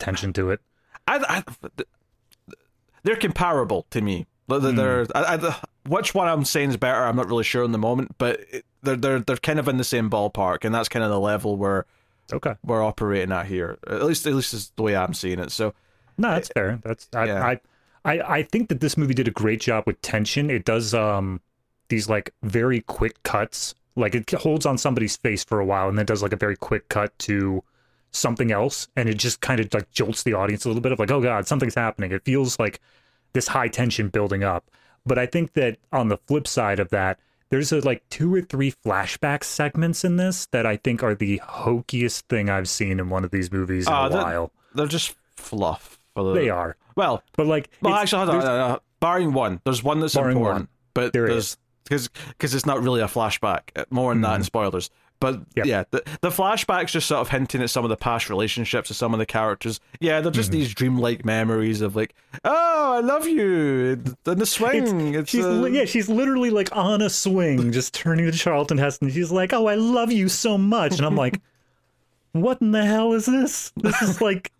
tension 0.00 0.32
to 0.34 0.50
it. 0.50 0.60
I, 1.06 1.44
I, 1.46 1.82
they're 3.02 3.16
comparable 3.16 3.86
to 3.90 4.00
me. 4.00 4.26
They're, 4.48 4.72
they're 4.72 5.06
I, 5.14 5.36
I, 5.36 5.56
which 5.88 6.14
one 6.14 6.28
I'm 6.28 6.44
saying 6.44 6.70
is 6.70 6.76
better. 6.76 7.04
I'm 7.04 7.16
not 7.16 7.26
really 7.26 7.44
sure 7.44 7.64
in 7.64 7.72
the 7.72 7.78
moment, 7.78 8.16
but 8.18 8.40
it, 8.50 8.64
they're 8.82 8.96
they're 8.96 9.20
they're 9.20 9.36
kind 9.38 9.58
of 9.58 9.66
in 9.68 9.78
the 9.78 9.84
same 9.84 10.10
ballpark, 10.10 10.64
and 10.64 10.74
that's 10.74 10.88
kind 10.88 11.04
of 11.04 11.10
the 11.10 11.20
level 11.20 11.56
where 11.56 11.86
Okay. 12.32 12.54
we're 12.64 12.82
operating 12.82 13.32
at 13.32 13.46
here. 13.46 13.78
At 13.86 14.02
least 14.04 14.26
at 14.26 14.34
least 14.34 14.52
is 14.54 14.70
the 14.76 14.82
way 14.82 14.94
I'm 14.96 15.14
seeing 15.14 15.38
it. 15.38 15.50
So 15.52 15.74
No, 16.18 16.30
that's 16.32 16.48
fair. 16.48 16.80
That's 16.84 17.08
I, 17.14 17.24
Yeah. 17.24 17.44
I, 17.44 17.60
I 18.04 18.20
I 18.38 18.42
think 18.42 18.68
that 18.68 18.80
this 18.80 18.96
movie 18.96 19.14
did 19.14 19.28
a 19.28 19.32
great 19.32 19.60
job 19.60 19.84
with 19.86 20.00
tension. 20.02 20.50
It 20.50 20.64
does 20.64 20.92
um 20.92 21.40
these 21.88 22.08
like 22.08 22.32
very 22.42 22.80
quick 22.82 23.22
cuts. 23.22 23.74
Like 23.96 24.14
it 24.14 24.30
holds 24.32 24.66
on 24.66 24.76
somebody's 24.78 25.16
face 25.16 25.44
for 25.44 25.60
a 25.60 25.64
while 25.64 25.88
and 25.88 25.96
then 25.98 26.06
does 26.06 26.22
like 26.22 26.32
a 26.32 26.36
very 26.36 26.56
quick 26.56 26.88
cut 26.88 27.16
to 27.20 27.62
something 28.12 28.52
else 28.52 28.88
and 28.96 29.08
it 29.08 29.14
just 29.14 29.40
kind 29.40 29.58
of 29.60 29.72
like 29.72 29.90
jolts 29.90 30.22
the 30.22 30.34
audience 30.34 30.64
a 30.64 30.68
little 30.68 30.82
bit 30.82 30.92
of 30.92 30.98
like, 30.98 31.10
oh 31.10 31.20
god, 31.20 31.46
something's 31.48 31.74
happening. 31.74 32.12
It 32.12 32.24
feels 32.24 32.58
like 32.58 32.80
this 33.32 33.48
high 33.48 33.68
tension 33.68 34.08
building 34.08 34.44
up. 34.44 34.70
But 35.04 35.18
I 35.18 35.26
think 35.26 35.54
that 35.54 35.78
on 35.92 36.08
the 36.08 36.18
flip 36.28 36.46
side 36.46 36.78
of 36.78 36.90
that, 36.90 37.18
there's 37.50 37.72
a, 37.72 37.80
like 37.80 38.08
two 38.08 38.32
or 38.34 38.40
three 38.42 38.72
flashback 38.84 39.44
segments 39.44 40.04
in 40.04 40.16
this 40.16 40.46
that 40.52 40.64
I 40.66 40.76
think 40.76 41.02
are 41.02 41.14
the 41.14 41.40
hokiest 41.44 42.22
thing 42.28 42.48
I've 42.48 42.68
seen 42.68 43.00
in 43.00 43.08
one 43.10 43.24
of 43.24 43.30
these 43.30 43.50
movies 43.52 43.86
in 43.86 43.92
Ah, 43.92 44.06
a 44.06 44.10
that- 44.10 44.24
while. 44.24 44.52
they're 44.74 44.86
just 44.86 45.14
fluff. 45.36 45.98
The, 46.14 46.32
They 46.34 46.50
are. 46.50 46.76
Well, 46.94 47.22
But 47.36 47.46
like, 47.46 47.70
well, 47.80 47.94
actually, 47.94 48.22
on, 48.22 48.26
there's- 48.28 48.44
uh, 48.44 48.78
barring 49.00 49.32
one, 49.32 49.60
there's 49.64 49.82
one 49.82 50.00
that's 50.00 50.14
important, 50.14 50.42
one. 50.44 50.68
but 50.94 51.12
There 51.14 51.26
there's 51.26 51.56
because 51.84 52.08
because 52.28 52.54
it's 52.54 52.66
not 52.66 52.82
really 52.82 53.00
a 53.00 53.06
flashback. 53.06 53.62
uh, 53.74 53.84
More 53.90 54.12
than 54.14 54.20
that 54.22 54.36
in 54.36 54.44
spoilers. 54.44 54.90
But 55.22 55.34
Mm-hmm. 55.36 55.42
Yep. 55.56 55.66
yeah, 55.66 55.84
the, 55.90 56.02
the 56.20 56.28
flashbacks 56.30 56.88
just 56.88 57.06
sort 57.06 57.20
of 57.22 57.28
hinting 57.30 57.62
at 57.62 57.70
some 57.70 57.84
of 57.84 57.88
the 57.88 57.96
past 57.96 58.28
relationships 58.28 58.90
of 58.90 58.96
some 58.96 59.14
of 59.14 59.18
the 59.18 59.24
characters. 59.26 59.80
Yeah, 60.00 60.20
they're 60.20 60.30
Mm-hmm. 60.30 60.36
just 60.36 60.50
these 60.52 60.74
dreamlike 60.74 61.24
memories 61.24 61.80
of 61.80 61.96
like, 61.96 62.14
oh, 62.44 62.94
I 62.96 63.00
love 63.00 63.26
you 63.26 64.04
in 64.26 64.38
the 64.38 64.44
swing. 64.44 65.14
It's, 65.14 65.30
she's 65.30 65.44
uh, 65.44 65.64
yeah, 65.72 65.84
she's 65.86 66.08
literally 66.10 66.50
like 66.50 66.68
on 66.76 67.00
a 67.00 67.08
swing, 67.08 67.72
just 67.72 67.94
turning 67.94 68.26
to 68.30 68.32
Charlton 68.36 68.76
Heston. 68.78 69.08
She's 69.10 69.32
like, 69.32 69.52
"Oh, 69.54 69.66
I 69.68 69.76
love 69.76 70.12
you 70.12 70.28
so 70.28 70.58
much," 70.58 70.98
and 70.98 71.06
I'm 71.06 71.16
like, 71.16 71.40
"What 72.32 72.60
in 72.60 72.72
the 72.72 72.84
hell 72.84 73.12
is 73.14 73.26
this? 73.26 73.72
This 73.76 74.00
is 74.02 74.20
like, 74.20 74.52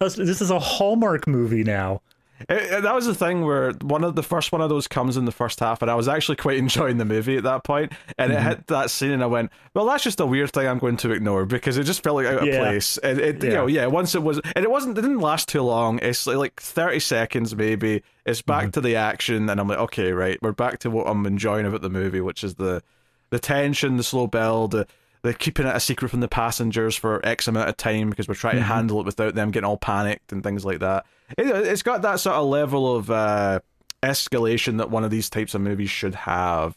this 0.00 0.18
is 0.40 0.50
a 0.50 0.58
Hallmark 0.58 1.26
movie 1.26 1.62
now." 1.64 2.00
It- 2.48 2.82
that 2.82 2.94
was 2.94 3.06
the 3.06 3.14
thing 3.14 3.44
where 3.44 3.72
one 3.82 4.04
of 4.04 4.14
the 4.14 4.22
first 4.22 4.52
one 4.52 4.60
of 4.60 4.68
those 4.68 4.86
comes 4.86 5.16
in 5.16 5.24
the 5.24 5.32
first 5.32 5.58
half, 5.60 5.80
and 5.82 5.90
I 5.90 5.94
was 5.94 6.06
actually 6.08 6.36
quite 6.36 6.58
enjoying 6.66 6.98
the 6.98 7.04
movie 7.04 7.36
at 7.36 7.44
that 7.44 7.64
point. 7.64 7.92
And 8.18 8.30
Mm-hmm. 8.32 8.46
it 8.46 8.48
hit 8.48 8.66
that 8.68 8.90
scene, 8.90 9.10
and 9.12 9.22
I 9.22 9.26
went, 9.26 9.50
"Well, 9.74 9.86
that's 9.86 10.04
just 10.04 10.20
a 10.20 10.26
weird 10.26 10.52
thing 10.52 10.66
I'm 10.68 10.78
going 10.78 10.96
to 10.98 11.12
ignore 11.12 11.46
because 11.46 11.78
it 11.78 11.84
just 11.84 12.02
felt 12.02 12.16
like 12.16 12.26
out 12.26 12.46
of 12.46 12.54
place." 12.54 12.98
And 12.98 13.18
it, 13.18 13.42
you 13.42 13.48
Yeah. 13.50 13.54
know, 13.54 13.66
yeah, 13.66 13.86
once 13.86 14.14
it 14.14 14.22
was, 14.22 14.40
and 14.54 14.64
it 14.64 14.70
wasn't, 14.70 14.98
it 14.98 15.02
didn't 15.02 15.20
last 15.20 15.48
too 15.48 15.62
long. 15.62 15.98
It's 16.02 16.26
like, 16.26 16.36
like 16.36 16.60
thirty 16.60 17.00
seconds 17.00 17.56
maybe. 17.56 18.02
It's 18.26 18.42
back 18.42 18.62
Mm-hmm. 18.64 18.70
to 18.72 18.80
the 18.82 18.96
action, 18.96 19.48
and 19.48 19.58
I'm 19.60 19.68
like, 19.68 19.78
okay, 19.78 20.12
right, 20.12 20.38
we're 20.42 20.52
back 20.52 20.78
to 20.80 20.90
what 20.90 21.06
I'm 21.08 21.24
enjoying 21.26 21.64
about 21.66 21.80
the 21.82 21.90
movie, 21.90 22.20
which 22.20 22.44
is 22.44 22.56
the 22.56 22.82
the 23.30 23.38
tension, 23.38 23.96
the 23.96 24.04
slow 24.04 24.26
build, 24.26 24.70
the 24.72 24.86
they're 25.26 25.34
keeping 25.34 25.66
it 25.66 25.76
a 25.76 25.80
secret 25.80 26.08
from 26.08 26.20
the 26.20 26.28
passengers 26.28 26.96
for 26.96 27.20
X 27.26 27.46
amount 27.48 27.68
of 27.68 27.76
time 27.76 28.08
because 28.10 28.28
we're 28.28 28.34
trying 28.34 28.54
Mm-hmm. 28.54 28.68
to 28.68 28.74
handle 28.74 29.00
it 29.00 29.06
without 29.06 29.34
them 29.34 29.50
getting 29.50 29.66
all 29.66 29.76
panicked 29.76 30.32
and 30.32 30.42
things 30.42 30.64
like 30.64 30.78
that. 30.80 31.04
It, 31.36 31.46
it's 31.48 31.82
got 31.82 32.02
that 32.02 32.20
sort 32.20 32.36
of 32.36 32.46
level 32.46 32.96
of 32.96 33.10
uh, 33.10 33.60
escalation 34.02 34.78
that 34.78 34.90
one 34.90 35.04
of 35.04 35.10
these 35.10 35.28
types 35.28 35.54
of 35.54 35.60
movies 35.60 35.90
should 35.90 36.14
have. 36.14 36.76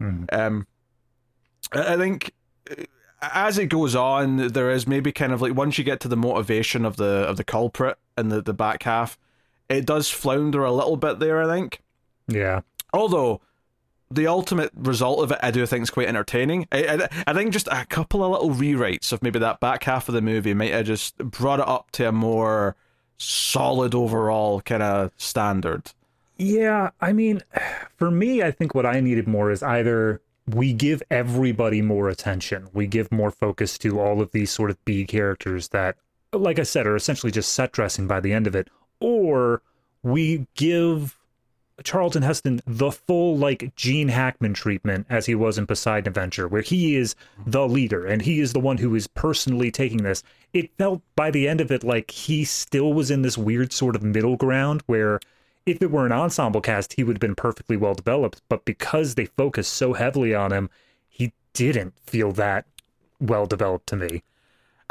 Mhm. 0.00 0.26
Um, 0.32 0.66
I 1.72 1.94
I 1.94 1.96
think 1.96 2.32
uh, 2.70 2.84
as 3.22 3.58
it 3.58 3.66
goes 3.66 3.94
on, 3.94 4.48
there 4.48 4.70
is 4.70 4.86
maybe 4.86 5.12
kind 5.12 5.32
of 5.32 5.40
like 5.40 5.54
once 5.54 5.78
you 5.78 5.84
get 5.84 6.00
to 6.00 6.08
the 6.08 6.16
motivation 6.16 6.84
of 6.84 6.96
the 6.96 7.24
of 7.28 7.36
the 7.36 7.44
culprit 7.44 7.96
in 8.18 8.28
the 8.28 8.42
the 8.42 8.52
back 8.54 8.82
half, 8.82 9.16
it 9.68 9.86
does 9.86 10.10
flounder 10.10 10.64
a 10.64 10.72
little 10.72 10.96
bit 10.96 11.20
there. 11.20 11.42
I 11.42 11.46
think. 11.46 11.80
Yeah. 12.28 12.60
Although 12.92 13.40
the 14.14 14.26
ultimate 14.26 14.70
result 14.74 15.22
of 15.22 15.32
it, 15.32 15.38
I 15.42 15.50
do 15.50 15.64
think 15.66 15.82
is 15.82 15.90
quite 15.90 16.08
entertaining. 16.08 16.66
I, 16.70 16.86
I, 16.86 17.08
I 17.26 17.34
think 17.34 17.52
just 17.52 17.68
a 17.68 17.84
couple 17.86 18.24
of 18.24 18.30
little 18.30 18.50
rewrites 18.50 19.12
of 19.12 19.22
maybe 19.22 19.38
that 19.38 19.60
back 19.60 19.84
half 19.84 20.08
of 20.08 20.14
the 20.14 20.22
movie 20.22 20.54
might 20.54 20.72
have 20.72 20.86
just 20.86 21.18
brought 21.18 21.60
it 21.60 21.68
up 21.68 21.90
to 21.92 22.08
a 22.08 22.12
more 22.12 22.76
solid 23.16 23.94
overall 23.94 24.60
kind 24.60 24.82
of 24.82 25.12
standard. 25.16 25.92
Yeah, 26.36 26.90
I 27.00 27.12
mean, 27.12 27.42
for 27.96 28.10
me, 28.10 28.42
I 28.42 28.50
think 28.50 28.74
what 28.74 28.86
I 28.86 29.00
needed 29.00 29.28
more 29.28 29.50
is 29.50 29.62
either 29.62 30.20
we 30.46 30.72
give 30.72 31.02
everybody 31.10 31.80
more 31.80 32.08
attention, 32.08 32.68
we 32.72 32.86
give 32.86 33.10
more 33.12 33.30
focus 33.30 33.78
to 33.78 34.00
all 34.00 34.20
of 34.20 34.32
these 34.32 34.50
sort 34.50 34.70
of 34.70 34.84
B 34.84 35.06
characters 35.06 35.68
that, 35.68 35.96
like 36.32 36.58
I 36.58 36.64
said, 36.64 36.86
are 36.86 36.96
essentially 36.96 37.32
just 37.32 37.52
set 37.52 37.72
dressing 37.72 38.06
by 38.06 38.20
the 38.20 38.32
end 38.32 38.46
of 38.46 38.54
it, 38.54 38.68
or 39.00 39.62
we 40.02 40.46
give 40.54 41.16
Charlton 41.82 42.22
Heston 42.22 42.60
the 42.66 42.92
full 42.92 43.36
like 43.36 43.74
Gene 43.74 44.08
Hackman 44.08 44.54
treatment 44.54 45.06
as 45.10 45.26
he 45.26 45.34
was 45.34 45.58
in 45.58 45.66
Poseidon 45.66 46.08
Adventure, 46.08 46.46
where 46.46 46.62
he 46.62 46.94
is 46.94 47.16
the 47.46 47.66
leader 47.66 48.06
and 48.06 48.22
he 48.22 48.40
is 48.40 48.52
the 48.52 48.60
one 48.60 48.78
who 48.78 48.94
is 48.94 49.06
personally 49.08 49.70
taking 49.70 50.02
this. 50.02 50.22
It 50.52 50.70
felt 50.78 51.02
by 51.16 51.30
the 51.30 51.48
end 51.48 51.60
of 51.60 51.72
it 51.72 51.82
like 51.82 52.10
he 52.10 52.44
still 52.44 52.92
was 52.92 53.10
in 53.10 53.22
this 53.22 53.36
weird 53.36 53.72
sort 53.72 53.96
of 53.96 54.02
middle 54.02 54.36
ground 54.36 54.82
where 54.86 55.18
if 55.66 55.82
it 55.82 55.90
were 55.90 56.06
an 56.06 56.12
ensemble 56.12 56.60
cast, 56.60 56.92
he 56.92 57.04
would 57.04 57.16
have 57.16 57.20
been 57.20 57.34
perfectly 57.34 57.76
well 57.76 57.94
developed. 57.94 58.42
But 58.48 58.64
because 58.64 59.14
they 59.14 59.26
focused 59.26 59.72
so 59.72 59.94
heavily 59.94 60.34
on 60.34 60.52
him, 60.52 60.70
he 61.08 61.32
didn't 61.54 61.94
feel 61.98 62.32
that 62.32 62.66
well 63.20 63.46
developed 63.46 63.86
to 63.88 63.96
me. 63.96 64.22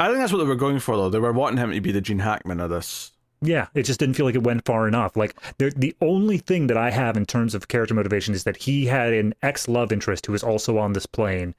I 0.00 0.08
think 0.08 0.18
that's 0.18 0.32
what 0.32 0.38
they 0.38 0.44
were 0.44 0.56
going 0.56 0.80
for, 0.80 0.96
though. 0.96 1.08
They 1.08 1.20
were 1.20 1.32
wanting 1.32 1.58
him 1.58 1.72
to 1.72 1.80
be 1.80 1.92
the 1.92 2.00
Gene 2.00 2.18
Hackman 2.18 2.60
of 2.60 2.70
this. 2.70 3.12
Yeah, 3.44 3.66
it 3.74 3.82
just 3.82 4.00
didn't 4.00 4.14
feel 4.14 4.26
like 4.26 4.34
it 4.34 4.42
went 4.42 4.64
far 4.64 4.88
enough. 4.88 5.16
Like 5.16 5.34
the 5.58 5.72
the 5.76 5.94
only 6.00 6.38
thing 6.38 6.66
that 6.68 6.76
I 6.76 6.90
have 6.90 7.16
in 7.16 7.26
terms 7.26 7.54
of 7.54 7.68
character 7.68 7.94
motivation 7.94 8.34
is 8.34 8.44
that 8.44 8.56
he 8.56 8.86
had 8.86 9.12
an 9.12 9.34
ex 9.42 9.68
love 9.68 9.92
interest 9.92 10.26
who 10.26 10.32
was 10.32 10.42
also 10.42 10.78
on 10.78 10.92
this 10.92 11.06
plane, 11.06 11.54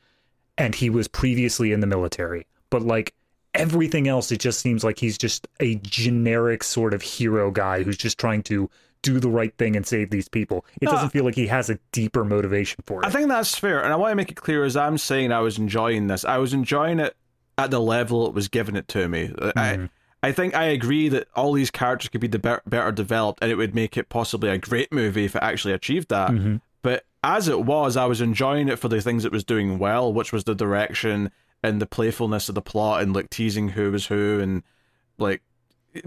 and 0.57 0.75
he 0.75 0.89
was 0.89 1.07
previously 1.07 1.71
in 1.71 1.79
the 1.79 1.87
military. 1.87 2.47
But 2.69 2.81
like 2.81 3.13
everything 3.53 4.07
else, 4.07 4.31
it 4.31 4.39
just 4.39 4.59
seems 4.59 4.83
like 4.83 4.99
he's 4.99 5.17
just 5.17 5.47
a 5.59 5.75
generic 5.75 6.63
sort 6.63 6.93
of 6.93 7.01
hero 7.01 7.51
guy 7.51 7.83
who's 7.83 7.97
just 7.97 8.17
trying 8.17 8.43
to 8.43 8.69
do 9.01 9.19
the 9.19 9.29
right 9.29 9.55
thing 9.57 9.75
and 9.75 9.85
save 9.85 10.09
these 10.09 10.27
people. 10.27 10.65
It 10.81 10.85
No, 10.85 10.91
doesn't 10.91 11.07
uh, 11.07 11.09
feel 11.09 11.25
like 11.25 11.35
he 11.35 11.47
has 11.47 11.69
a 11.69 11.77
deeper 11.91 12.25
motivation 12.25 12.83
for 12.87 13.01
it. 13.01 13.05
I 13.05 13.11
think 13.11 13.29
that's 13.29 13.55
fair, 13.55 13.83
and 13.83 13.93
I 13.93 13.95
want 13.95 14.11
to 14.11 14.15
make 14.15 14.31
it 14.31 14.35
clear 14.35 14.65
as 14.65 14.75
I'm 14.75 14.97
saying 14.97 15.31
I 15.31 15.41
was 15.41 15.57
enjoying 15.57 16.07
this. 16.07 16.25
I 16.25 16.39
was 16.39 16.53
enjoying 16.53 16.99
it 16.99 17.15
at 17.57 17.71
the 17.71 17.79
level 17.79 18.27
it 18.27 18.33
was 18.33 18.47
giving 18.47 18.75
it 18.75 18.87
to 18.89 19.07
me. 19.07 19.31
I, 19.39 19.51
mm-hmm. 19.51 19.85
I 20.25 20.31
think 20.31 20.55
I 20.55 20.63
agree 20.63 21.07
that 21.09 21.27
all 21.35 21.53
these 21.53 21.69
characters 21.69 22.09
could 22.09 22.19
be 22.19 22.25
the 22.27 22.39
better, 22.39 22.63
better 22.65 22.91
developed, 22.91 23.43
and 23.43 23.51
it 23.51 23.57
would 23.57 23.75
make 23.75 23.95
it 23.95 24.09
possibly 24.09 24.49
a 24.49 24.57
great 24.57 24.91
movie 24.91 25.25
if 25.25 25.35
it 25.35 25.43
actually 25.43 25.75
achieved 25.75 26.09
that. 26.09 26.31
Mm-hmm. 26.31 26.55
But 26.81 27.05
as 27.23 27.47
it 27.47 27.61
was, 27.61 27.95
I 27.95 28.05
was 28.05 28.21
enjoying 28.21 28.67
it 28.67 28.79
for 28.79 28.87
the 28.87 28.99
things 29.01 29.23
it 29.23 29.31
was 29.31 29.43
doing 29.43 29.77
well, 29.77 30.11
which 30.11 30.33
was 30.33 30.45
the 30.45 30.55
direction 30.55 31.29
and 31.61 31.79
the 31.79 31.85
playfulness 31.85 32.49
of 32.49 32.55
the 32.55 32.61
plot, 32.63 33.03
and 33.03 33.15
like 33.15 33.29
teasing 33.29 33.69
who 33.69 33.91
was 33.91 34.07
who, 34.07 34.39
and 34.39 34.63
like 35.19 35.43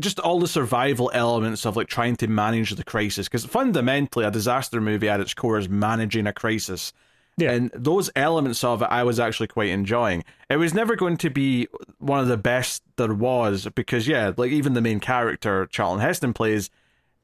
just 0.00 0.18
all 0.18 0.40
the 0.40 0.48
survival 0.48 1.12
elements 1.14 1.64
of 1.64 1.76
like 1.76 1.86
trying 1.86 2.16
to 2.16 2.26
manage 2.26 2.72
the 2.72 2.82
crisis. 2.82 3.28
Because 3.28 3.44
fundamentally, 3.44 4.24
a 4.24 4.32
disaster 4.32 4.80
movie 4.80 5.08
at 5.08 5.20
its 5.20 5.32
core 5.32 5.58
is 5.58 5.68
managing 5.68 6.26
a 6.26 6.32
crisis. 6.32 6.92
Yeah. 7.38 7.52
And 7.52 7.70
those 7.72 8.10
elements 8.14 8.62
of 8.64 8.82
it, 8.82 8.88
I 8.90 9.04
was 9.04 9.18
actually 9.18 9.46
quite 9.46 9.70
enjoying. 9.70 10.24
It 10.50 10.56
was 10.56 10.74
never 10.74 10.96
going 10.96 11.16
to 11.18 11.30
be 11.30 11.68
one 11.98 12.18
of 12.18 12.28
the 12.28 12.36
best 12.36 12.82
there 12.96 13.14
was 13.14 13.66
because, 13.74 14.06
yeah, 14.06 14.32
like 14.36 14.50
even 14.50 14.74
the 14.74 14.82
main 14.82 15.00
character 15.00 15.66
Charlton 15.66 16.00
Heston 16.00 16.34
plays 16.34 16.68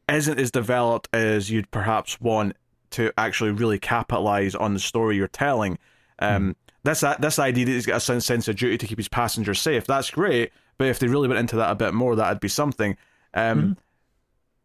isn't 0.09 0.39
as 0.39 0.51
developed 0.51 1.09
as 1.13 1.51
you'd 1.51 1.71
perhaps 1.71 2.21
want 2.21 2.57
to 2.91 3.13
actually 3.19 3.51
really 3.51 3.79
capitalize 3.79 4.55
on 4.55 4.73
the 4.73 4.81
story 4.81 5.17
you're 5.17 5.29
telling. 5.29 5.79
Um, 6.21 6.57
This 6.85 7.03
this 7.19 7.39
idea 7.39 7.65
that 7.65 7.73
he's 7.73 7.87
got 7.87 7.97
a 7.97 8.01
sen- 8.01 8.21
sense 8.21 8.47
of 8.47 8.57
duty 8.57 8.79
to 8.79 8.87
keep 8.87 8.99
his 8.99 9.09
passengers 9.09 9.61
safe. 9.61 9.87
That's 9.87 10.11
great, 10.11 10.53
but 10.79 10.87
if 10.89 10.99
they 10.99 11.09
really 11.09 11.27
went 11.29 11.41
into 11.41 11.57
that 11.57 11.71
a 11.71 11.75
bit 11.75 11.95
more, 11.95 12.15
that'd 12.15 12.41
be 12.41 12.49
something. 12.49 12.97
Um, 13.33 13.77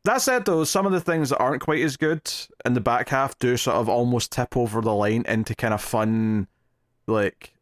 That 0.05 0.21
said, 0.21 0.45
though, 0.45 0.63
some 0.63 0.85
of 0.85 0.91
the 0.91 1.01
things 1.01 1.29
that 1.29 1.39
aren't 1.39 1.61
quite 1.61 1.81
as 1.83 1.97
good 1.97 2.21
in 2.65 2.73
the 2.73 2.81
back 2.81 3.09
half 3.09 3.37
do 3.37 3.57
sort 3.57 3.77
of 3.77 3.89
almost 3.89 4.31
tip 4.31 4.55
over 4.55 4.81
the 4.81 4.93
line 4.93 5.25
into 5.27 5.55
kind 5.55 5.73
of 5.73 5.81
fun, 5.81 6.47
like 7.05 7.53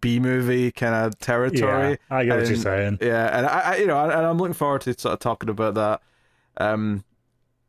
B 0.00 0.18
movie 0.18 0.72
kind 0.72 0.94
of 0.94 1.18
territory. 1.18 1.90
yeah, 1.90 1.96
I 2.10 2.24
get 2.24 2.38
what 2.38 2.48
you're 2.48 2.56
saying. 2.56 2.98
Yeah, 3.00 3.36
and 3.36 3.46
I, 3.46 3.60
I 3.60 3.76
you 3.76 3.86
know, 3.86 4.02
and 4.02 4.12
I'm 4.12 4.38
looking 4.38 4.54
forward 4.54 4.82
to 4.82 4.98
sort 4.98 5.12
of 5.12 5.20
talking 5.20 5.48
about 5.48 5.74
that. 5.74 6.00
Um, 6.56 7.04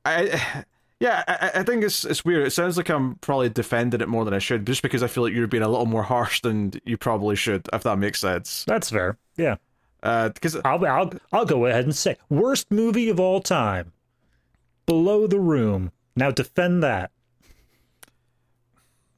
I, 0.05 0.63
yeah, 0.99 1.23
I, 1.27 1.59
I 1.59 1.63
think 1.63 1.83
it's 1.83 2.03
it's 2.03 2.25
weird. 2.25 2.47
It 2.47 2.51
sounds 2.51 2.77
like 2.77 2.89
I'm 2.89 3.15
probably 3.15 3.49
defending 3.49 4.01
it 4.01 4.07
more 4.07 4.25
than 4.25 4.33
I 4.33 4.39
should, 4.39 4.65
just 4.65 4.81
because 4.81 5.03
I 5.03 5.07
feel 5.07 5.23
like 5.23 5.33
you're 5.33 5.47
being 5.47 5.63
a 5.63 5.69
little 5.69 5.85
more 5.85 6.03
harsh 6.03 6.41
than 6.41 6.73
you 6.83 6.97
probably 6.97 7.35
should, 7.35 7.67
if 7.73 7.83
that 7.83 7.97
makes 7.97 8.21
sense. 8.21 8.65
That's 8.65 8.89
fair. 8.89 9.17
Yeah. 9.37 9.57
Uh, 10.01 10.29
because 10.29 10.55
I'll, 10.57 10.85
I'll 10.85 11.11
I'll 11.31 11.45
go 11.45 11.65
ahead 11.65 11.83
and 11.83 11.95
say 11.95 12.17
worst 12.29 12.71
movie 12.71 13.09
of 13.09 13.19
all 13.19 13.41
time. 13.41 13.91
Below 14.85 15.27
the 15.27 15.39
Room. 15.39 15.91
Now 16.15 16.31
defend 16.31 16.83
that. 16.83 17.11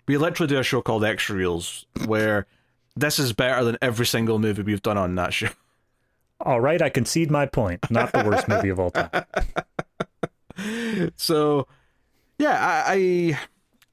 we 0.07 0.17
literally 0.17 0.47
do 0.47 0.57
a 0.59 0.63
show 0.63 0.81
called 0.81 1.03
Extra 1.03 1.35
Reels, 1.35 1.85
where 2.05 2.47
this 2.95 3.19
is 3.19 3.33
better 3.33 3.63
than 3.63 3.77
every 3.81 4.05
single 4.05 4.39
movie 4.39 4.63
we've 4.63 4.81
done 4.81 4.97
on 4.97 5.15
that 5.15 5.33
show. 5.33 5.49
All 6.39 6.61
right, 6.61 6.81
I 6.81 6.89
concede 6.89 7.29
my 7.31 7.45
point. 7.45 7.89
Not 7.91 8.11
the 8.13 8.23
worst 8.23 8.47
movie 8.47 8.69
of 8.69 8.79
all 8.79 8.91
time. 8.91 9.09
So, 11.17 11.67
yeah, 12.39 12.83
I, 12.87 13.37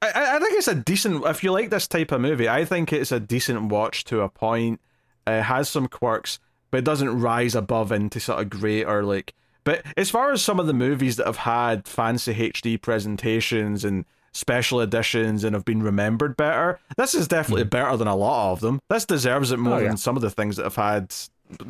I, 0.01 0.07
I 0.07 0.35
I 0.35 0.39
think 0.39 0.57
it's 0.57 0.67
a 0.67 0.75
decent. 0.75 1.23
If 1.25 1.43
you 1.43 1.51
like 1.51 1.69
this 1.69 1.87
type 1.87 2.11
of 2.11 2.21
movie, 2.21 2.49
I 2.49 2.65
think 2.65 2.91
it's 2.91 3.11
a 3.11 3.19
decent 3.19 3.65
watch 3.69 4.03
to 4.05 4.21
a 4.21 4.29
point. 4.29 4.81
It 5.27 5.43
has 5.43 5.69
some 5.69 5.87
quirks, 5.87 6.39
but 6.71 6.79
it 6.79 6.83
doesn't 6.85 7.19
rise 7.21 7.53
above 7.55 7.91
into 7.91 8.19
sort 8.19 8.41
of 8.41 8.49
great 8.49 8.85
or 8.85 9.03
like. 9.03 9.33
But 9.65 9.83
as 9.97 10.09
far 10.09 10.31
as 10.31 10.41
some 10.41 10.59
of 10.61 10.67
the 10.67 10.73
movies 10.73 11.17
that 11.17 11.25
have 11.25 11.37
had 11.37 11.87
fancy 11.87 12.33
HD 12.33 12.81
presentations 12.81 13.83
and 13.83 14.05
special 14.31 14.79
editions 14.79 15.43
and 15.43 15.53
have 15.53 15.65
been 15.65 15.81
remembered 15.83 16.37
better, 16.37 16.79
this 16.97 17.13
is 17.13 17.27
definitely 17.27 17.63
better 17.65 17.97
than 17.97 18.07
a 18.07 18.15
lot 18.15 18.53
of 18.53 18.59
them. 18.61 18.79
This 18.89 19.05
deserves 19.05 19.51
it 19.51 19.57
more 19.59 19.75
Oh, 19.75 19.79
yeah. 19.79 19.87
than 19.89 19.97
some 19.97 20.15
of 20.15 20.21
the 20.21 20.29
things 20.29 20.55
that 20.57 20.63
have 20.63 20.75
had 20.75 21.13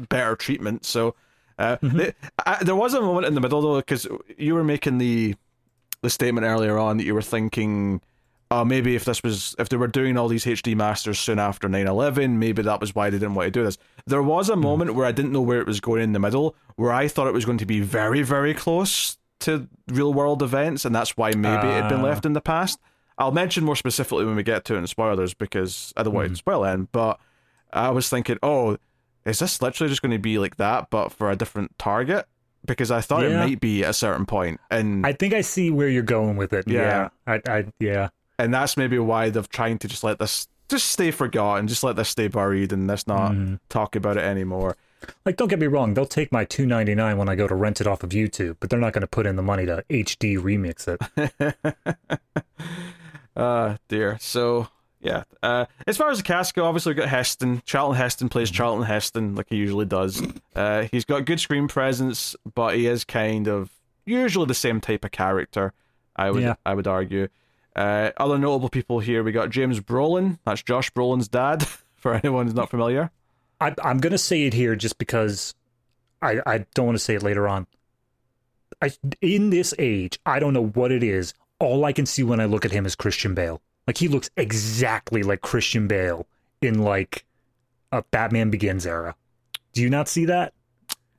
better 0.10 0.36
treatment. 0.36 0.86
So, 0.86 1.16
uh, 1.58 1.78
the- 1.82 2.14
I, 2.46 2.64
there 2.64 2.76
was 2.76 2.94
a 2.94 3.02
moment 3.02 3.26
in 3.28 3.34
the 3.34 3.42
middle 3.42 3.62
though, 3.62 3.78
because 3.78 4.08
you 4.38 4.54
were 4.56 4.64
making 4.64 4.98
the 5.00 5.36
the 6.02 6.10
statement 6.12 6.46
earlier 6.46 6.78
on 6.78 6.98
that 6.98 7.04
you 7.06 7.16
were 7.16 7.22
thinking, 7.22 8.00
oh, 8.52 8.64
maybe 8.66 8.96
if 8.96 9.06
this 9.06 9.22
was 9.24 9.56
if 9.60 9.70
they 9.70 9.78
were 9.78 9.88
doing 9.88 10.18
all 10.18 10.28
these 10.28 10.46
HD 10.46 10.76
masters 10.76 11.20
soon 11.20 11.40
after 11.40 11.68
9-11, 11.68 12.32
maybe 12.38 12.62
that 12.62 12.80
was 12.80 12.94
why 12.96 13.10
they 13.10 13.18
didn't 13.18 13.36
want 13.36 13.48
to 13.48 13.52
do 13.52 13.64
this. 13.64 13.78
There 14.06 14.24
was 14.24 14.50
a 14.50 14.56
moment 14.56 14.94
where 14.96 15.06
I 15.06 15.12
didn't 15.12 15.32
know 15.32 15.42
where 15.42 15.60
it 15.60 15.68
was 15.68 15.80
going 15.80 16.02
in 16.02 16.14
the 16.14 16.20
middle, 16.20 16.56
where 16.76 16.92
I 16.94 17.08
thought 17.08 17.28
it 17.28 17.34
was 17.34 17.46
going 17.46 17.58
to 17.60 17.66
be 17.66 17.80
very, 17.82 18.22
very 18.22 18.54
close 18.54 19.18
to 19.42 19.68
real 19.90 20.14
world 20.14 20.42
events, 20.42 20.86
and 20.86 20.96
that's 20.96 21.18
why 21.18 21.32
maybe 21.32 21.68
it 21.68 21.82
had 21.82 21.90
been 21.90 22.00
Ah. 22.02 22.04
left 22.04 22.26
in 22.26 22.34
the 22.34 22.42
past. 22.42 22.80
I'll 23.18 23.32
mention 23.32 23.64
more 23.64 23.76
specifically 23.76 24.26
when 24.26 24.36
we 24.36 24.44
get 24.44 24.66
to 24.66 24.76
it 24.76 24.80
in 24.80 24.88
spoilers 24.88 25.34
because 25.34 25.94
I 25.96 26.04
don't 26.04 26.14
want 26.14 26.30
to 26.30 26.36
spoil 26.36 26.64
it, 26.66 26.92
but 26.92 27.20
I 27.72 27.90
was 27.90 28.10
thinking, 28.10 28.38
oh, 28.44 28.78
is 29.26 29.40
this 29.40 29.62
literally 29.62 29.90
just 29.90 30.02
going 30.02 30.12
to 30.12 30.20
be 30.20 30.38
like 30.38 30.58
that, 30.58 30.90
but 30.90 31.12
for 31.12 31.32
a 31.32 31.36
different 31.36 31.78
target? 31.80 32.26
Because 32.66 32.92
I 32.92 33.02
thought 33.02 33.24
it 33.24 33.36
might 33.36 33.60
be 33.60 33.84
at 33.84 33.92
a 33.92 33.94
certain 33.94 34.26
point, 34.26 34.60
and 34.72 35.06
I 35.06 35.14
think 35.14 35.34
I 35.34 35.42
see 35.42 35.70
where 35.70 35.88
you're 35.88 36.02
going 36.04 36.36
with 36.36 36.52
it. 36.52 36.68
Yeah. 36.68 37.10
Yeah. 37.28 37.40
I, 37.48 37.52
I 37.58 37.66
yeah. 37.80 38.10
And 38.40 38.54
that's 38.54 38.78
maybe 38.78 38.98
why 39.00 39.30
they're 39.30 39.44
trying 39.44 39.78
to 39.80 39.88
just 39.88 40.04
let 40.04 40.20
this 40.20 40.48
just 40.70 40.88
stay 40.88 41.12
forgotten, 41.12 41.68
just 41.68 41.84
let 41.84 41.96
this 41.96 42.10
stay 42.10 42.28
buried, 42.28 42.74
and 42.74 42.88
let's 42.88 43.06
not 43.08 43.32
Mm-hmm. 43.34 43.56
talk 43.70 43.96
about 43.96 44.18
it 44.18 44.24
anymore. 44.24 44.76
Like 45.26 45.38
don't 45.38 45.48
get 45.50 45.60
me 45.60 45.68
wrong, 45.68 45.94
they'll 45.94 46.06
take 46.08 46.32
my 46.32 46.46
2.99 46.46 47.18
when 47.18 47.30
I 47.30 47.36
go 47.36 47.48
to 47.48 47.54
rent 47.54 47.80
it 47.80 47.86
off 47.86 48.02
of 48.02 48.10
YouTube, 48.10 48.58
but 48.60 48.70
they're 48.72 48.80
not 48.80 48.94
going 48.94 49.02
to 49.02 49.08
put 49.08 49.28
in 49.28 49.36
the 49.36 49.44
money 49.44 49.66
to 49.68 49.84
HD 49.90 50.38
remix 50.40 50.88
it. 50.88 52.36
Uh 53.36 53.78
dear. 53.88 54.18
So 54.20 54.68
yeah. 55.02 55.24
Uh, 55.44 55.66
as 55.86 55.98
far 55.98 56.10
as 56.10 56.18
the 56.18 56.24
cast 56.24 56.56
go, 56.56 56.66
obviously 56.66 56.90
we've 56.92 56.98
got 56.98 57.10
Heston. 57.10 57.62
Charlton 57.66 57.96
Heston 57.98 58.30
plays 58.30 58.50
Mm-hmm. 58.50 58.56
Charlton 58.58 58.86
Heston 58.86 59.36
like 59.36 59.48
he 59.50 59.58
usually 59.58 59.86
does. 59.86 60.24
Uh, 60.56 60.88
he's 60.92 61.06
got 61.06 61.26
good 61.26 61.40
screen 61.40 61.68
presence, 61.68 62.36
but 62.56 62.76
he 62.76 62.88
is 62.88 63.04
kind 63.04 63.48
of 63.48 63.70
usually 64.08 64.48
the 64.48 64.56
same 64.56 64.82
type 64.82 65.06
of 65.06 65.12
character. 65.12 65.74
I 66.16 66.32
would 66.32 66.42
Yeah. 66.42 66.56
I 66.66 66.74
would 66.74 66.88
argue. 66.88 67.28
Uh, 67.76 68.12
other 68.18 68.38
notable 68.38 68.70
people 68.70 69.00
here 69.00 69.24
we 69.24 69.32
got 69.32 69.50
James 69.50 69.80
Brolin. 69.80 70.40
That's 70.46 70.64
Josh 70.64 70.92
Brolin's 70.94 71.28
dad 71.28 71.68
for 71.96 72.14
anyone 72.14 72.46
who's 72.46 72.56
not 72.56 72.70
familiar? 72.70 73.12
I, 73.60 73.74
I'm 73.84 74.00
going 74.00 74.12
to 74.12 74.18
say 74.18 74.44
it 74.44 74.54
here 74.54 74.76
just 74.76 74.98
because 74.98 75.54
I, 76.22 76.42
I 76.46 76.66
don't 76.74 76.88
want 76.88 76.98
to 76.98 77.04
say 77.04 77.16
it 77.16 77.24
later 77.24 77.48
on. 77.48 77.68
I, 78.82 78.92
in 79.22 79.50
this 79.50 79.74
age, 79.80 80.20
I 80.26 80.40
don't 80.40 80.54
know 80.54 80.68
what 80.68 80.92
it 80.92 81.04
is. 81.04 81.34
All 81.60 81.86
I 81.86 81.94
can 81.94 82.06
see 82.06 82.24
when 82.24 82.40
I 82.40 82.46
look 82.46 82.66
at 82.66 82.72
him 82.72 82.86
is 82.86 82.96
Christian 82.96 83.34
Bale. 83.34 83.62
Like 83.88 83.98
he 83.98 84.08
looks 84.08 84.30
exactly 84.36 85.24
like 85.24 85.42
Christian 85.42 85.88
Bale 85.88 86.26
in 86.62 86.80
like 86.80 87.26
a 87.92 88.04
Batman 88.04 88.50
Begins 88.50 88.86
era. 88.86 89.16
Do 89.74 89.82
you 89.82 89.90
not 89.90 90.08
see 90.08 90.26
that? 90.26 90.54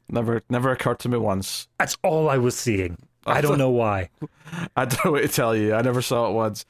Never, 0.09 0.43
never 0.49 0.71
occurred 0.71 0.99
to 1.01 1.09
me 1.09 1.19
once. 1.19 1.69
That's 1.79 1.97
all 2.03 2.29
I 2.29 2.39
was 2.39 2.57
seeing. 2.57 2.99
I 3.27 3.41
don't 3.41 3.59
know 3.59 3.71
why. 3.71 4.11
I 4.77 4.85
don't 4.85 5.05
know 5.05 5.11
what 5.13 5.23
to 5.23 5.29
tell 5.29 5.55
you. 5.57 5.75
I 5.75 5.83
never 5.83 6.03
saw 6.03 6.31
it 6.31 6.33
once. 6.33 6.65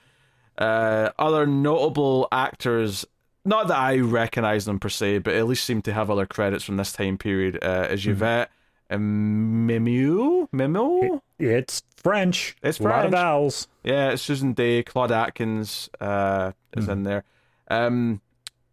Uh, 0.59 1.11
other 1.19 1.47
notable 1.47 2.29
actors, 2.33 3.05
not 3.45 3.69
that 3.69 3.77
I 3.77 3.99
recognize 3.99 4.65
them 4.65 4.79
per 4.79 4.89
se, 4.89 5.19
but 5.19 5.35
at 5.35 5.47
least 5.47 5.65
seem 5.65 5.83
to 5.83 5.93
have 5.93 6.11
other 6.11 6.27
credits 6.27 6.65
from 6.65 6.77
this 6.79 6.93
time 6.93 7.19
period, 7.19 7.59
uh, 7.63 7.89
is 7.91 8.07
Yvette 8.07 8.51
and 8.89 9.67
Mimieux? 9.67 10.49
Mimieux? 10.53 11.21
It's 11.39 11.83
French. 11.97 12.57
It's 12.63 12.81
A 12.81 12.85
lot 12.85 13.05
of 13.05 13.13
vowels. 13.13 13.69
Yeah, 13.85 14.11
it's 14.11 14.23
Susan 14.23 14.53
Dey, 14.55 14.83
Claude 14.83 15.13
Atkins 15.13 15.91
uh, 16.01 16.53
is 16.77 16.89
in 16.89 17.03
there. 17.03 17.25
Um, 17.69 18.21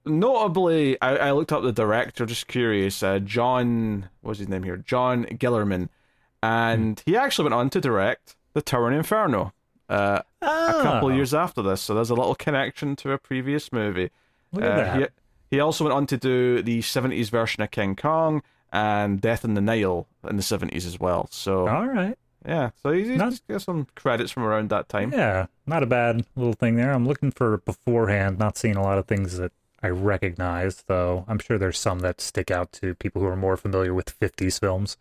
notably, 0.06 1.02
I, 1.02 1.18
I 1.18 1.32
looked 1.32 1.52
up 1.52 1.64
the 1.64 1.72
director, 1.72 2.26
just 2.26 2.48
curious. 2.48 3.04
Uh, 3.04 3.20
John, 3.20 4.10
what's 4.22 4.40
his 4.40 4.48
name 4.48 4.64
here? 4.64 4.78
John 4.78 5.24
Gillerman, 5.24 5.90
and 6.44 7.02
he 7.06 7.16
actually 7.18 7.44
went 7.46 7.54
on 7.54 7.70
to 7.72 7.82
direct 7.82 8.36
The 8.54 8.62
Towering 8.62 8.98
Inferno. 8.98 9.54
Uh, 9.90 10.22
a 10.42 10.46
couple 10.82 11.10
of 11.10 11.14
Ah, 11.14 11.16
years 11.18 11.34
after 11.34 11.62
this, 11.62 11.82
so 11.82 11.94
there's 11.94 12.10
a 12.10 12.16
little 12.16 12.36
connection 12.36 12.96
to 12.98 13.12
a 13.12 13.18
previous 13.18 13.72
movie. 13.72 14.10
Look 14.52 14.64
at 14.64 14.72
Uh, 14.72 14.76
that. 14.78 15.12
He, 15.50 15.58
he 15.58 15.60
also 15.60 15.84
went 15.84 15.94
on 15.94 16.08
to 16.08 16.18
do 16.18 16.62
the 16.62 16.80
70s 16.82 17.30
version 17.30 17.62
of 17.64 17.72
King 17.72 17.96
Kong 17.96 18.42
and 18.72 19.22
Death 19.22 19.44
in 19.46 19.54
the 19.54 19.62
Nile 19.62 20.08
in 20.28 20.38
the 20.38 20.42
70s 20.44 20.86
as 20.88 21.00
well. 21.00 21.28
So, 21.32 21.68
All 21.68 21.88
right. 21.88 22.18
yeah, 22.46 22.72
so 22.82 22.92
he's, 22.92 23.08
he's 23.10 23.18
Not- 23.18 23.40
got 23.48 23.62
some 23.62 23.88
credits 23.96 24.32
from 24.32 24.44
around 24.44 24.70
that 24.70 24.90
time. 24.90 25.12
Yeah, 25.14 25.46
not 25.68 25.84
a 25.84 25.86
bad 25.86 26.26
little 26.36 26.54
thing 26.54 26.76
there. 26.76 26.92
I'm 26.92 27.06
looking 27.08 27.32
for 27.32 27.58
beforehand, 27.58 28.40
not 28.40 28.58
seeing 28.58 28.76
a 28.76 28.82
lot 28.82 28.98
of 28.98 29.06
things 29.06 29.38
that 29.38 29.52
I 29.84 29.90
recognize, 29.90 30.84
though. 30.88 31.26
I'm 31.28 31.40
sure 31.40 31.58
there's 31.58 31.78
some 31.78 32.00
that 32.00 32.20
stick 32.22 32.50
out 32.50 32.72
to 32.74 32.96
people 32.96 33.22
who 33.22 33.28
are 33.28 33.36
more 33.36 33.58
familiar 33.58 33.94
with 33.94 34.18
50s 34.20 34.60
films. 34.60 34.98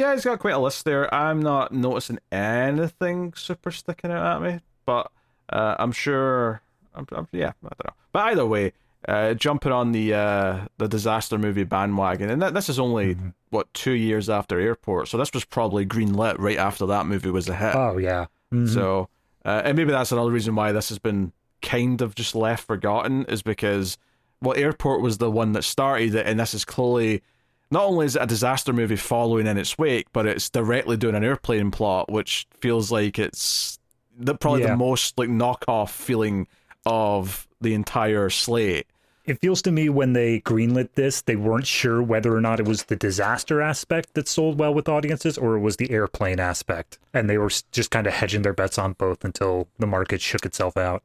Yeah, 0.00 0.14
he's 0.14 0.24
got 0.24 0.38
quite 0.38 0.54
a 0.54 0.58
list 0.58 0.86
there. 0.86 1.12
I'm 1.14 1.42
not 1.42 1.72
noticing 1.72 2.18
anything 2.32 3.34
super 3.36 3.70
sticking 3.70 4.10
out 4.10 4.36
at 4.36 4.42
me, 4.42 4.60
but 4.86 5.10
uh, 5.50 5.76
I'm 5.78 5.92
sure. 5.92 6.62
I'm, 6.94 7.06
I'm, 7.12 7.28
yeah, 7.32 7.52
I 7.62 7.68
don't 7.68 7.84
know. 7.84 7.92
But 8.10 8.20
either 8.30 8.46
way, 8.46 8.72
uh, 9.06 9.34
jumping 9.34 9.72
on 9.72 9.92
the 9.92 10.14
uh, 10.14 10.60
the 10.78 10.88
disaster 10.88 11.36
movie 11.36 11.64
bandwagon, 11.64 12.30
and 12.30 12.40
that, 12.40 12.54
this 12.54 12.70
is 12.70 12.78
only 12.78 13.14
what 13.50 13.72
two 13.74 13.92
years 13.92 14.30
after 14.30 14.58
Airport, 14.58 15.08
so 15.08 15.18
this 15.18 15.34
was 15.34 15.44
probably 15.44 15.84
greenlit 15.84 16.36
right 16.38 16.56
after 16.56 16.86
that 16.86 17.04
movie 17.04 17.30
was 17.30 17.48
a 17.50 17.54
hit. 17.54 17.74
Oh, 17.74 17.98
yeah. 17.98 18.26
Mhm. 18.54 18.72
So, 18.72 19.10
uh, 19.44 19.60
and 19.66 19.76
maybe 19.76 19.90
that's 19.90 20.12
another 20.12 20.30
reason 20.30 20.54
why 20.54 20.72
this 20.72 20.88
has 20.88 20.98
been 20.98 21.32
kind 21.60 22.00
of 22.00 22.14
just 22.14 22.34
left 22.34 22.66
forgotten 22.66 23.26
is 23.26 23.42
because, 23.42 23.98
well, 24.40 24.56
Airport 24.56 25.02
was 25.02 25.18
the 25.18 25.30
one 25.30 25.52
that 25.52 25.64
started 25.64 26.14
it, 26.14 26.26
and 26.26 26.40
this 26.40 26.54
is 26.54 26.64
clearly 26.64 27.22
not 27.70 27.84
only 27.84 28.06
is 28.06 28.16
it 28.16 28.22
a 28.22 28.26
disaster 28.26 28.72
movie 28.72 28.96
following 28.96 29.46
in 29.46 29.56
its 29.58 29.78
wake, 29.78 30.06
but 30.12 30.26
it's 30.26 30.50
directly 30.50 30.96
doing 30.96 31.14
an 31.14 31.24
airplane 31.24 31.70
plot, 31.70 32.10
which 32.10 32.46
feels 32.60 32.90
like 32.90 33.18
it's 33.18 33.78
the 34.18 34.34
probably 34.34 34.62
Yeah. 34.62 34.68
the 34.70 34.76
most 34.76 35.16
like 35.18 35.28
knockoff 35.28 35.90
feeling 35.90 36.46
of 36.86 37.46
the 37.60 37.74
entire 37.74 38.30
slate. 38.30 38.86
It 39.26 39.38
feels 39.40 39.62
to 39.62 39.70
me 39.70 39.88
when 39.88 40.14
they 40.14 40.40
greenlit 40.40 40.94
this, 40.94 41.22
they 41.22 41.36
weren't 41.36 41.66
sure 41.66 42.02
whether 42.02 42.34
or 42.34 42.40
not 42.40 42.58
it 42.58 42.66
was 42.66 42.84
the 42.84 42.96
disaster 42.96 43.60
aspect 43.60 44.14
that 44.14 44.26
sold 44.26 44.58
well 44.58 44.74
with 44.74 44.88
audiences 44.88 45.38
or 45.38 45.56
it 45.56 45.60
was 45.60 45.76
the 45.76 45.90
airplane 45.90 46.40
aspect. 46.40 46.98
And 47.14 47.30
they 47.30 47.38
were 47.38 47.50
just 47.70 47.90
kind 47.90 48.06
of 48.06 48.14
hedging 48.14 48.42
their 48.42 48.54
bets 48.54 48.78
on 48.78 48.94
both 48.94 49.24
until 49.24 49.68
the 49.78 49.86
market 49.86 50.20
shook 50.20 50.44
itself 50.44 50.76
out. 50.76 51.02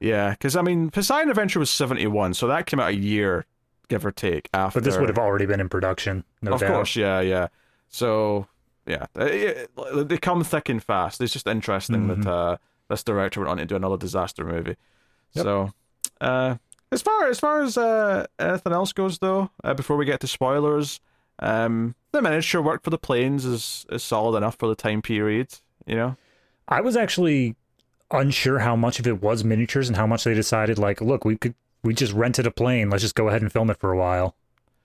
Yeah, 0.00 0.30
because 0.30 0.56
I 0.56 0.62
mean, 0.62 0.90
Poseidon 0.90 1.30
Adventure 1.30 1.60
was 1.60 1.70
seventy 1.70 2.06
one, 2.08 2.34
so 2.34 2.48
that 2.48 2.66
came 2.66 2.80
out 2.80 2.90
a 2.90 2.96
year, 2.96 3.46
give 3.92 4.06
or 4.06 4.12
take, 4.12 4.48
after. 4.54 4.78
But 4.80 4.84
this 4.84 4.96
would 4.96 5.08
have 5.08 5.18
already 5.18 5.46
been 5.46 5.60
in 5.60 5.68
production, 5.68 6.24
no 6.40 6.52
of 6.54 6.60
doubt. 6.60 6.72
course, 6.72 6.96
yeah, 6.96 7.20
yeah. 7.20 7.48
So 7.88 8.46
yeah, 8.86 9.06
they 9.14 10.18
come 10.18 10.42
thick 10.44 10.68
and 10.68 10.82
fast. 10.82 11.20
It's 11.20 11.32
just 11.32 11.46
interesting 11.46 12.06
Mhm. 12.08 12.24
that 12.24 12.30
uh, 12.30 12.56
this 12.88 13.02
director 13.04 13.40
went 13.40 13.50
on 13.50 13.56
to 13.58 13.66
do 13.66 13.76
another 13.76 13.96
disaster 13.98 14.44
movie. 14.44 14.76
Yep. 15.34 15.44
So, 15.44 15.70
uh, 16.20 16.56
as 16.90 17.02
far 17.02 17.28
as 17.28 17.38
far 17.38 17.62
as 17.62 17.76
uh, 17.78 18.26
anything 18.38 18.72
else 18.72 18.92
goes, 18.92 19.18
though, 19.18 19.50
uh, 19.64 19.74
before 19.74 19.96
we 19.96 20.04
get 20.04 20.20
to 20.20 20.26
spoilers, 20.26 21.00
um, 21.38 21.94
the 22.12 22.20
miniature 22.22 22.60
work 22.62 22.82
for 22.82 22.90
the 22.90 22.98
planes 22.98 23.44
is 23.44 23.86
is 23.90 24.02
solid 24.02 24.36
enough 24.36 24.56
for 24.58 24.68
the 24.68 24.74
time 24.74 25.00
period. 25.02 25.48
You 25.86 25.96
know, 25.96 26.16
I 26.68 26.80
was 26.80 26.96
actually 26.96 27.56
unsure 28.10 28.58
how 28.60 28.76
much 28.76 28.98
of 29.00 29.06
it 29.06 29.22
was 29.22 29.42
miniatures 29.44 29.88
and 29.88 29.96
how 29.96 30.06
much 30.06 30.24
they 30.24 30.34
decided 30.34 30.78
like, 30.78 31.00
look, 31.00 31.24
we 31.24 31.36
could 31.36 31.54
we 31.82 31.94
just 31.94 32.12
rented 32.12 32.46
a 32.46 32.50
plane, 32.50 32.90
let's 32.90 33.02
just 33.02 33.14
go 33.14 33.28
ahead 33.28 33.42
and 33.42 33.52
film 33.52 33.70
it 33.70 33.78
for 33.78 33.92
a 33.92 33.98
while. 33.98 34.34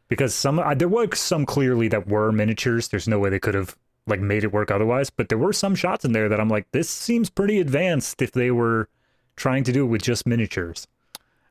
Because 0.09 0.33
some 0.33 0.61
there 0.77 0.87
were 0.87 1.07
some 1.15 1.45
clearly 1.45 1.87
that 1.89 2.07
were 2.07 2.31
miniatures. 2.31 2.87
There's 2.87 3.07
no 3.07 3.19
way 3.19 3.29
they 3.29 3.39
could 3.39 3.55
have 3.55 3.75
like 4.05 4.21
made 4.21 4.43
it 4.45 4.53
work 4.53 4.71
otherwise, 4.71 5.09
but 5.09 5.27
there 5.27 5.37
were 5.37 5.51
some 5.51 5.75
shots 5.75 6.05
in 6.05 6.13
there 6.13 6.29
that 6.29 6.39
I'm 6.39 6.47
like 6.49 6.71
this 6.71 6.89
seems 6.89 7.29
pretty 7.29 7.59
advanced 7.59 8.21
if 8.21 8.31
they 8.31 8.51
were 8.51 8.87
trying 9.35 9.63
to 9.65 9.73
do 9.73 9.83
it 9.83 9.87
with 9.87 10.01
just 10.01 10.25
miniatures. 10.25 10.87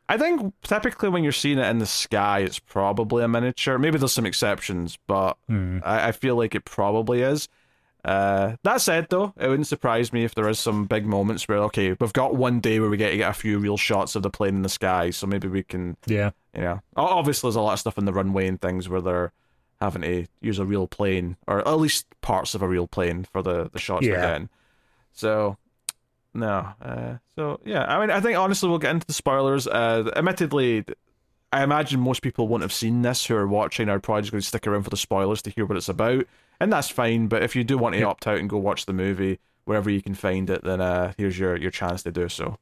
I 0.09 0.17
think 0.17 0.55
typically 0.63 1.09
when 1.09 1.23
you're 1.23 1.33
seeing 1.33 1.59
it 1.59 1.67
in 1.67 1.79
the 1.79 1.87
sky, 1.87 2.41
it's 2.41 2.59
probably 2.59 3.25
a 3.25 3.29
miniature. 3.29 3.77
Maybe 3.77 3.99
there's 3.99 4.13
some 4.13 4.25
exceptions, 4.27 4.97
but 5.07 5.37
Hmm. 5.49 5.79
I, 5.85 6.09
I 6.09 6.13
feel 6.13 6.37
like 6.37 6.55
it 6.55 6.65
probably 6.65 7.21
is. 7.23 7.49
Uh, 8.07 8.57
that 8.62 8.81
said, 8.81 9.09
though, 9.11 9.35
it 9.37 9.49
wouldn't 9.49 9.66
surprise 9.66 10.12
me 10.12 10.23
if 10.25 10.35
there 10.35 10.49
is 10.49 10.59
some 10.61 10.85
big 10.87 11.05
moments 11.07 11.49
where, 11.49 11.59
okay, 11.64 11.95
we've 11.99 12.12
got 12.12 12.37
one 12.37 12.61
day 12.61 12.79
where 12.79 12.88
we 12.88 12.97
get 12.97 13.11
to 13.11 13.16
get 13.16 13.31
a 13.31 13.35
few 13.35 13.59
real 13.59 13.77
shots 13.77 14.14
of 14.14 14.23
the 14.23 14.31
plane 14.31 14.55
in 14.55 14.62
the 14.62 14.69
sky, 14.69 15.11
so 15.11 15.27
maybe 15.27 15.49
we 15.49 15.62
can, 15.64 15.97
Yeah. 16.07 16.31
you 16.55 16.62
know. 16.62 16.81
Obviously, 16.97 17.49
there's 17.49 17.57
a 17.57 17.61
lot 17.61 17.73
of 17.73 17.81
stuff 17.81 17.99
in 17.99 18.05
the 18.05 18.12
runway 18.12 18.47
and 18.47 18.61
things 18.61 18.88
where 18.88 19.01
they're 19.01 19.33
having 19.81 20.03
to 20.03 20.27
use 20.40 20.59
a 20.61 20.64
real 20.64 20.87
plane, 20.87 21.37
or 21.49 21.66
at 21.66 21.79
least 21.81 22.07
parts 22.21 22.55
of 22.55 22.62
a 22.62 22.69
real 22.69 22.87
plane 22.87 23.25
for 23.25 23.42
the, 23.42 23.69
the 23.73 23.79
shots 23.81 24.07
Yeah. 24.07 24.21
they're. 24.21 24.49
So, 25.12 25.57
no. 26.33 26.69
Uh, 26.81 27.14
so, 27.35 27.59
yeah, 27.64 27.85
I 27.85 27.99
mean, 27.99 28.11
I 28.11 28.21
think 28.21 28.38
honestly 28.38 28.69
we'll 28.69 28.79
get 28.79 28.92
into 28.92 29.07
the 29.07 29.12
spoilers. 29.14 29.66
Uh, 29.66 30.11
admittedly, 30.14 30.85
I 31.53 31.62
imagine 31.62 32.01
most 32.01 32.23
people 32.23 32.47
won't 32.49 32.62
have 32.62 32.73
seen 32.73 33.03
this 33.03 33.27
who 33.27 33.35
are 33.35 33.47
watching 33.49 33.88
are 33.88 33.99
probably 33.99 34.23
just 34.23 34.33
going 34.33 34.42
to 34.42 34.47
stick 34.47 34.66
around 34.66 34.83
for 34.85 34.90
the 34.90 34.97
spoilers 34.97 35.42
to 35.42 35.51
hear 35.51 35.64
what 35.66 35.77
it's 35.77 35.88
about, 35.88 36.27
and 36.61 36.73
that's 36.73 36.88
fine. 36.88 37.27
But 37.29 37.42
if 37.42 37.55
you 37.57 37.64
do 37.64 37.77
want 37.79 37.95
to 37.95 38.01
Yeah. 38.01 38.07
opt 38.07 38.27
out 38.27 38.38
and 38.38 38.49
go 38.49 38.59
watch 38.59 38.87
the 38.87 38.92
movie 38.92 39.38
wherever 39.64 39.90
you 39.90 40.01
can 40.03 40.14
find 40.14 40.49
it, 40.51 40.62
then 40.64 40.81
uh, 40.81 41.12
here's 41.19 41.38
your 41.38 41.57
your 41.57 41.71
chance 41.71 42.03
to 42.05 42.12
do 42.12 42.29
so. 42.29 42.59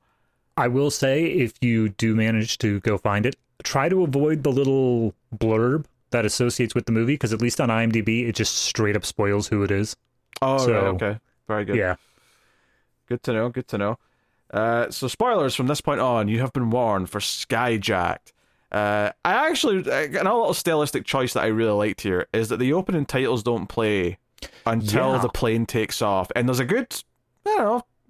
I 0.57 0.69
will 0.69 0.91
say, 0.91 1.25
if 1.25 1.55
you 1.61 1.89
do 1.89 2.15
manage 2.15 2.59
to 2.59 2.79
go 2.81 2.97
find 2.99 3.27
it, 3.27 3.35
try 3.65 3.89
to 3.89 4.03
avoid 4.05 4.45
the 4.45 4.53
little 4.53 5.13
blurb 5.37 5.87
that 6.11 6.25
associates 6.25 6.75
with 6.77 6.87
the 6.87 6.93
movie, 6.93 7.15
because 7.15 7.33
at 7.33 7.41
least 7.43 7.61
on 7.61 7.71
IMDb, 7.71 8.29
it 8.29 8.37
just 8.37 8.55
straight 8.55 8.95
up 8.97 9.05
spoils 9.05 9.49
who 9.49 9.65
it 9.65 9.71
is. 9.73 9.97
Oh, 10.43 10.59
So- 10.59 10.73
right, 10.73 10.85
okay, 10.95 11.19
very 11.49 11.65
good. 11.65 11.77
Yeah. 11.77 11.97
Good 13.09 13.23
to 13.25 13.33
know. 13.33 13.49
Good 13.49 13.67
to 13.69 13.79
know. 13.79 13.99
Uh, 14.53 14.89
so 14.91 15.09
spoilers 15.09 15.55
from 15.57 15.67
this 15.67 15.81
point 15.81 16.01
on. 16.01 16.29
You 16.29 16.39
have 16.41 16.53
been 16.53 16.71
warned 16.71 17.11
for 17.11 17.19
Skyjacked. 17.19 18.33
Uh, 18.75 19.13
I 19.25 19.49
actually 19.49 19.89
uh, 19.91 20.21
an 20.21 20.27
a 20.27 20.35
little 20.37 20.53
stylistic 20.55 21.05
choice 21.05 21.33
that 21.35 21.45
I 21.45 21.47
really 21.47 21.71
liked 21.73 22.01
here 22.01 22.27
is 22.33 22.49
that 22.49 22.57
the 22.59 22.73
opening 22.73 23.07
titles 23.07 23.43
don't 23.45 23.69
play 23.69 24.19
until 24.67 25.13
Yeah. 25.13 25.19
the 25.19 25.29
plane 25.29 25.65
takes 25.65 26.03
off, 26.03 26.31
and 26.35 26.49
there's 26.49 26.59
a 26.59 26.65
good 26.65 26.93
I 27.47 27.51
don't 27.57 27.59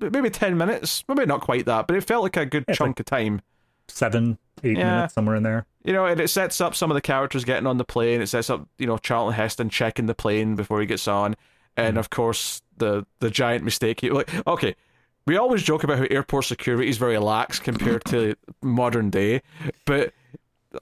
know 0.01 0.11
maybe 0.11 0.31
ten 0.31 0.57
minutes, 0.57 1.05
maybe 1.07 1.27
not 1.27 1.43
quite 1.43 1.67
that, 1.67 1.87
but 1.87 1.97
it 1.97 2.05
felt 2.05 2.23
like 2.23 2.37
a 2.39 2.47
good 2.47 2.65
it's 2.67 2.79
chunk 2.79 2.99
of 2.99 3.05
time. 3.07 3.43
Seven, 3.89 4.39
eight 4.63 4.79
Yeah. 4.79 4.95
minutes, 4.97 5.15
somewhere 5.15 5.37
in 5.37 5.43
there. 5.43 5.67
You 5.85 5.93
know, 5.93 6.07
and 6.07 6.19
it 6.19 6.29
sets 6.29 6.61
up 6.63 6.75
some 6.75 6.91
of 6.91 6.95
the 6.95 7.03
characters 7.03 7.45
getting 7.45 7.67
on 7.67 7.77
the 7.77 7.85
plane. 7.85 8.23
It 8.23 8.29
sets 8.29 8.49
up, 8.49 8.67
you 8.79 8.87
know, 8.87 8.97
Charlton 8.97 9.35
Heston 9.35 9.69
checking 9.69 10.07
the 10.07 10.15
plane 10.15 10.55
before 10.57 10.81
he 10.81 10.87
gets 10.87 11.07
on, 11.07 11.37
and 11.77 11.99
of 11.99 12.09
course 12.09 12.63
the 12.79 13.05
the 13.21 13.31
giant 13.31 13.65
mistake. 13.65 14.01
He, 14.01 14.09
like, 14.09 14.31
okay, 14.47 14.75
we 15.27 15.37
always 15.37 15.63
joke 15.63 15.85
about 15.85 15.99
how 15.99 16.07
airport 16.11 16.47
security 16.47 16.89
is 16.89 16.97
very 16.97 17.19
lax 17.19 17.59
compared 17.59 18.05
to 18.07 18.35
modern 18.63 19.11
day, 19.11 19.43
but 19.85 20.15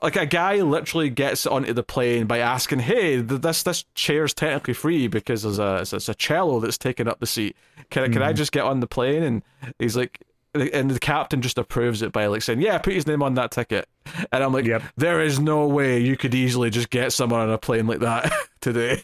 like 0.03 0.17
a 0.17 0.27
guy 0.27 0.57
literally 0.63 1.11
gets 1.11 1.47
onto 1.47 1.73
the 1.73 1.83
plane 1.83 2.27
by 2.27 2.39
asking, 2.39 2.81
"Hey, 2.81 3.23
th- 3.23 3.41
this 3.43 3.63
this 3.63 3.85
chair's 3.95 4.33
technically 4.33 4.75
free 4.75 5.09
because 5.09 5.43
there's 5.43 5.59
a 5.59 5.81
it's, 5.95 6.09
a 6.09 6.15
cello 6.15 6.61
that's 6.61 6.79
taking 6.79 7.09
up 7.09 7.21
the 7.21 7.27
seat. 7.27 7.57
Can 7.91 8.05
I 8.05 8.09
can 8.09 8.23
I 8.23 8.33
just 8.33 8.53
get 8.53 8.65
on 8.65 8.81
the 8.81 8.87
plane?" 8.87 9.23
And 9.23 9.43
he's 9.79 9.97
like. 9.97 10.21
And 10.55 10.91
the 10.91 10.99
captain 10.99 11.41
just 11.41 11.57
approves 11.57 12.03
it 12.03 12.13
by 12.13 12.27
like 12.27 12.43
saying, 12.43 12.61
"Yeah, 12.61 12.77
put 12.77 12.93
his 12.93 13.07
name 13.07 13.23
on 13.23 13.37
that 13.37 13.53
ticket." 13.53 13.89
And 14.31 14.45
I'm 14.45 14.53
like, 14.53 14.67
Yep. 14.67 14.83
there 14.99 15.23
is 15.23 15.41
no 15.41 15.67
way 15.67 15.99
you 16.01 16.15
could 16.15 16.35
easily 16.35 16.69
just 16.69 16.91
get 16.91 17.11
someone 17.15 17.41
on 17.41 17.49
a 17.49 17.57
plane 17.57 17.87
like 17.87 18.01
that 18.01 18.31
today. 18.61 19.03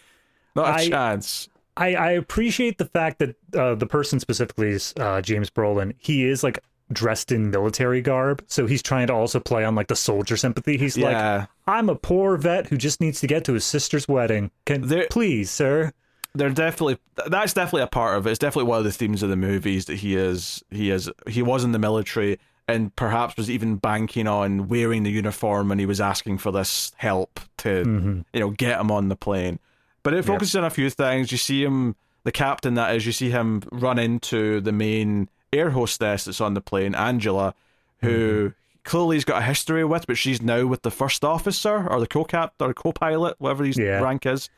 Not 0.55 0.66
a 0.66 0.72
I- 0.74 0.88
chance. 0.90 1.48
I, 1.74 1.94
I 1.94 2.11
appreciate 2.11 2.77
the 2.77 2.85
fact 2.85 3.20
that 3.20 3.37
uh, 3.57 3.77
the 3.77 3.87
person 3.87 4.20
specifically 4.20 4.72
is 4.72 4.92
uh, 5.01 5.22
James 5.22 5.48
Brolin. 5.48 5.94
He 5.96 6.24
is 6.29 6.42
like 6.44 6.59
dressed 6.92 7.33
in 7.33 7.51
military 7.51 8.01
garb, 8.01 8.42
so 8.46 8.66
he's 8.66 8.83
trying 8.83 9.07
to 9.09 9.12
also 9.12 9.40
play 9.40 9.64
on 9.64 9.74
like 9.74 9.88
the 9.88 9.96
soldier 9.96 10.37
sympathy. 10.37 10.77
He's 10.77 10.96
Yeah. 10.96 11.37
like, 11.37 11.48
"I'm 11.66 11.88
a 11.88 11.94
poor 11.94 12.37
vet 12.37 12.68
who 12.68 12.77
just 12.77 13.01
needs 13.01 13.20
to 13.20 13.27
get 13.27 13.44
to 13.44 13.55
his 13.55 13.64
sister's 13.64 14.09
wedding. 14.09 14.51
Can 14.64 14.88
There- 14.88 15.07
please, 15.11 15.51
sir?" 15.51 15.92
they're 16.35 16.51
definitely 16.51 16.98
that's 17.27 17.53
definitely 17.53 17.83
a 17.83 17.88
part 17.88 18.16
of 18.16 18.27
it. 18.27 18.31
It's 18.31 18.38
definitely 18.38 18.68
one 18.68 18.79
of 18.79 18.85
the 18.85 18.92
themes 18.92 19.22
of 19.22 19.31
the 19.31 19.37
movies 19.37 19.87
that 19.87 19.96
he 19.96 20.14
is 20.14 20.62
he 20.70 20.90
is 20.90 21.11
he 21.27 21.42
was 21.42 21.64
in 21.64 21.72
the 21.72 21.79
military 21.79 22.38
and 22.68 22.94
perhaps 22.94 23.37
was 23.37 23.51
even 23.51 23.77
banking 23.77 24.29
on 24.29 24.68
wearing 24.68 25.03
the 25.03 25.11
uniform 25.11 25.70
and 25.72 25.81
he 25.81 25.87
was 25.87 26.01
asking 26.01 26.38
for 26.38 26.53
this 26.53 26.92
help 26.96 27.40
to 27.57 27.83
mm-hmm. 27.85 28.20
you 28.33 28.40
know 28.40 28.51
get 28.51 28.79
him 28.79 28.90
on 28.90 29.09
the 29.09 29.16
plane. 29.16 29.59
But 30.03 30.14
it 30.14 30.24
focuses 30.24 30.55
on 30.55 30.64
a 30.64 30.70
few 30.70 30.90
things. 30.90 31.33
You 31.33 31.38
see 31.38 31.64
him 31.64 31.96
the 32.24 32.33
captain 32.33 32.74
that 32.74 32.94
is, 32.94 33.07
you 33.07 33.12
see 33.12 33.31
him 33.31 33.62
run 33.72 33.98
into 33.98 34.61
the 34.61 34.72
main 34.72 35.29
air 35.52 35.70
hostess 35.70 36.24
that's 36.24 36.40
on 36.40 36.54
the 36.54 36.61
plane, 36.61 36.94
Angela, 36.94 37.54
who 38.00 38.08
mm-hmm. 38.50 38.52
clearly 38.84 39.16
he's 39.16 39.24
got 39.24 39.42
a 39.42 39.44
history 39.44 39.84
with, 39.84 40.06
but 40.06 40.18
she's 40.18 40.42
now 40.42 40.66
with 40.66 40.82
the 40.82 40.90
first 40.90 41.24
officer 41.24 41.87
or 41.88 42.00
the 42.00 42.06
co-cap 42.06 42.54
or 42.61 42.74
co-pilot, 42.74 43.37
whatever 43.38 43.64
his 43.64 43.78
Yeah. 43.78 44.00
rank 44.00 44.26
is. 44.26 44.50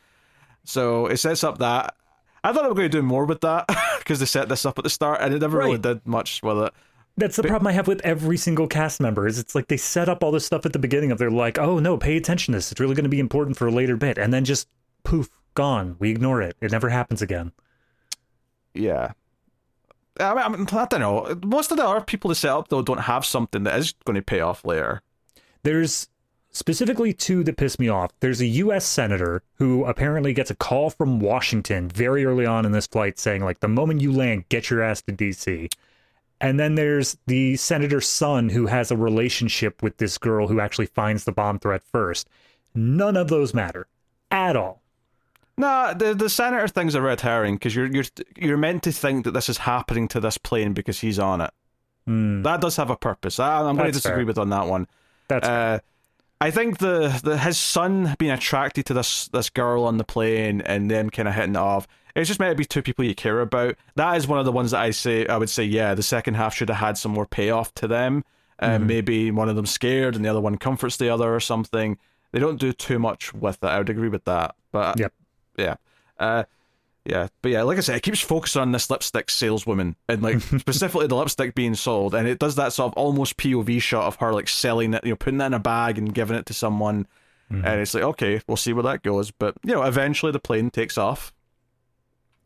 So 0.64 1.06
it 1.06 1.18
sets 1.18 1.44
up 1.44 1.58
that. 1.58 1.94
I 2.42 2.52
thought 2.52 2.62
they 2.62 2.68
were 2.68 2.74
going 2.74 2.90
to 2.90 2.98
do 2.98 3.02
more 3.02 3.24
with 3.26 3.40
that 3.42 3.66
because 3.98 4.18
they 4.18 4.26
set 4.26 4.48
this 4.48 4.64
up 4.64 4.78
at 4.78 4.84
the 4.84 4.90
start, 4.90 5.20
and 5.20 5.34
it 5.34 5.40
never 5.40 5.58
really 5.58 5.78
did 5.78 6.06
much 6.06 6.42
with 6.42 6.58
it. 6.58 6.72
That's 7.16 7.36
the 7.36 7.42
problem 7.42 7.66
I 7.66 7.72
have 7.72 7.86
with 7.86 8.00
every 8.02 8.38
single 8.38 8.66
cast 8.66 9.00
member. 9.00 9.26
Is 9.26 9.38
it's 9.38 9.54
like 9.54 9.68
they 9.68 9.76
set 9.76 10.08
up 10.08 10.24
all 10.24 10.30
this 10.30 10.46
stuff 10.46 10.64
at 10.64 10.72
the 10.72 10.78
beginning 10.78 11.12
of 11.12 11.18
they're 11.18 11.30
like, 11.30 11.58
"Oh 11.58 11.78
no, 11.78 11.98
pay 11.98 12.16
attention 12.16 12.52
to 12.52 12.58
this. 12.58 12.72
It's 12.72 12.80
really 12.80 12.94
going 12.94 13.04
to 13.04 13.10
be 13.10 13.20
important 13.20 13.58
for 13.58 13.66
a 13.66 13.70
later 13.70 13.96
bit," 13.96 14.16
and 14.16 14.32
then 14.32 14.44
just 14.44 14.68
poof, 15.04 15.28
gone. 15.54 15.96
We 15.98 16.10
ignore 16.10 16.40
it. 16.40 16.56
It 16.62 16.70
never 16.72 16.88
happens 16.88 17.20
again. 17.20 17.52
Yeah. 18.74 19.12
I, 20.18 20.48
mean, 20.48 20.66
I, 20.72 20.86
don't 20.86 21.00
know. 21.00 21.38
Most 21.44 21.70
of 21.70 21.76
the 21.76 21.86
other 21.86 22.00
people 22.00 22.28
they 22.28 22.34
set 22.34 22.50
up 22.50 22.68
though 22.68 22.82
don't 22.82 22.98
have 22.98 23.24
something 23.24 23.64
that 23.64 23.78
is 23.78 23.94
going 24.04 24.16
to 24.16 24.22
pay 24.22 24.40
off 24.40 24.64
later. 24.64 25.02
There's 25.62 26.08
specifically 26.50 27.12
two 27.12 27.44
that 27.44 27.56
piss 27.56 27.78
me 27.78 27.88
off. 27.88 28.10
There's 28.20 28.40
a 28.40 28.46
U.S. 28.46 28.84
senator 28.84 29.42
who 29.54 29.84
apparently 29.84 30.32
gets 30.32 30.50
a 30.50 30.56
call 30.56 30.90
from 30.90 31.20
Washington 31.20 31.88
very 31.88 32.24
early 32.24 32.46
on 32.46 32.66
in 32.66 32.72
this 32.72 32.86
flight 32.86 33.18
saying, 33.18 33.44
like, 33.44 33.60
the 33.60 33.68
moment 33.68 34.00
you 34.00 34.12
land, 34.12 34.48
get 34.48 34.70
your 34.70 34.82
ass 34.82 35.02
to 35.02 35.12
D.C. 35.12 35.68
And 36.40 36.58
then 36.58 36.74
there's 36.74 37.16
the 37.26 37.56
senator's 37.56 38.08
son 38.08 38.48
who 38.48 38.66
has 38.66 38.90
a 38.90 38.96
relationship 38.96 39.82
with 39.82 39.98
this 39.98 40.18
girl 40.18 40.48
who 40.48 40.60
actually 40.60 40.86
finds 40.86 41.24
the 41.24 41.32
bomb 41.32 41.58
threat 41.58 41.82
first. 41.82 42.28
None 42.74 43.16
of 43.16 43.28
those 43.28 43.52
matter 43.52 43.86
at 44.30 44.56
all. 44.56 44.79
Nah, 45.60 45.92
the 45.92 46.14
the 46.14 46.30
senator 46.30 46.66
thing's 46.68 46.94
a 46.94 47.02
red 47.02 47.20
herring 47.20 47.56
because 47.56 47.74
you're 47.76 47.86
you're 47.86 48.04
you're 48.36 48.56
meant 48.56 48.82
to 48.84 48.92
think 48.92 49.24
that 49.24 49.32
this 49.32 49.50
is 49.50 49.58
happening 49.58 50.08
to 50.08 50.18
this 50.18 50.38
plane 50.38 50.72
because 50.72 51.00
he's 51.00 51.18
on 51.18 51.42
it. 51.42 51.50
That 52.06 52.60
does 52.60 52.76
have 52.76 52.90
a 52.90 52.96
purpose. 52.96 53.38
I, 53.38 53.60
I'm 53.60 53.76
going 53.76 53.86
to. 53.86 53.92
Disagree 53.92 54.20
fair. 54.20 54.26
with 54.26 54.38
on 54.38 54.48
that 54.50 54.66
one. 54.66 54.88
That's 55.28 55.46
Uh, 55.46 55.78
I 56.40 56.50
think 56.50 56.78
the, 56.78 57.20
the 57.22 57.36
his 57.36 57.58
son 57.58 58.16
being 58.18 58.32
attracted 58.32 58.86
to 58.86 58.94
this 58.94 59.28
this 59.28 59.50
girl 59.50 59.84
on 59.84 59.98
the 59.98 60.04
plane 60.04 60.62
and 60.62 60.90
them 60.90 61.10
kind 61.10 61.28
of 61.28 61.34
hitting 61.34 61.54
it 61.54 61.58
off. 61.58 61.86
It's 62.16 62.26
just 62.26 62.40
meant 62.40 62.52
to 62.52 62.56
be 62.56 62.64
two 62.64 62.82
people 62.82 63.04
you 63.04 63.14
care 63.14 63.40
about. 63.40 63.76
That 63.96 64.16
is 64.16 64.26
one 64.26 64.38
of 64.38 64.46
the 64.46 64.52
ones 64.52 64.70
that 64.70 64.80
I 64.80 64.90
say 64.92 65.26
I 65.26 65.36
would 65.36 65.50
say 65.50 65.64
yeah. 65.64 65.94
The 65.94 66.02
second 66.02 66.34
half 66.34 66.54
should 66.54 66.70
have 66.70 66.78
had 66.78 66.96
some 66.98 67.12
more 67.12 67.26
payoff 67.26 67.74
to 67.74 67.86
them. 67.86 68.24
Uh, 68.58 68.70
Mm-hmm. 68.70 68.86
Maybe 68.86 69.30
one 69.30 69.48
of 69.48 69.56
them 69.56 69.66
scared 69.66 70.16
and 70.16 70.24
the 70.24 70.28
other 70.30 70.40
one 70.40 70.56
comforts 70.56 70.96
the 70.96 71.10
other 71.10 71.32
or 71.34 71.40
something. 71.40 71.98
They 72.32 72.38
don't 72.38 72.58
do 72.58 72.72
too 72.72 72.98
much 72.98 73.32
with 73.34 73.62
it. 73.62 73.66
I 73.66 73.78
would 73.78 73.90
agree 73.90 74.08
with 74.08 74.24
that. 74.24 74.54
But 74.72 74.98
Yep. 74.98 75.12
Yeah. 75.60 75.76
Uh, 76.18 76.44
yeah, 77.04 77.28
but 77.40 77.50
yeah, 77.50 77.62
like 77.62 77.78
I 77.78 77.80
said, 77.80 77.96
it 77.96 78.02
keeps 78.02 78.20
focusing 78.20 78.60
on 78.60 78.72
this 78.72 78.90
lipstick 78.90 79.30
saleswoman 79.30 79.96
and 80.08 80.22
like 80.22 80.40
specifically 80.58 81.06
the 81.06 81.16
lipstick 81.16 81.54
being 81.54 81.74
sold, 81.74 82.14
and 82.14 82.28
it 82.28 82.38
does 82.38 82.56
that 82.56 82.72
sort 82.72 82.92
of 82.92 82.98
almost 82.98 83.38
POV 83.38 83.80
shot 83.80 84.04
of 84.04 84.16
her 84.16 84.32
like 84.32 84.48
selling 84.48 84.92
it, 84.94 85.04
you 85.04 85.10
know, 85.10 85.16
putting 85.16 85.40
it 85.40 85.46
in 85.46 85.54
a 85.54 85.58
bag 85.58 85.96
and 85.96 86.14
giving 86.14 86.36
it 86.36 86.46
to 86.46 86.54
someone, 86.54 87.06
and 87.50 87.80
it's 87.80 87.94
like 87.94 88.02
okay, 88.02 88.42
we'll 88.46 88.56
see 88.56 88.72
where 88.72 88.82
that 88.82 89.02
goes. 89.02 89.30
But 89.30 89.56
you 89.64 89.72
know, 89.72 89.82
eventually 89.82 90.30
the 90.30 90.38
plane 90.38 90.70
takes 90.70 90.98
off, 90.98 91.32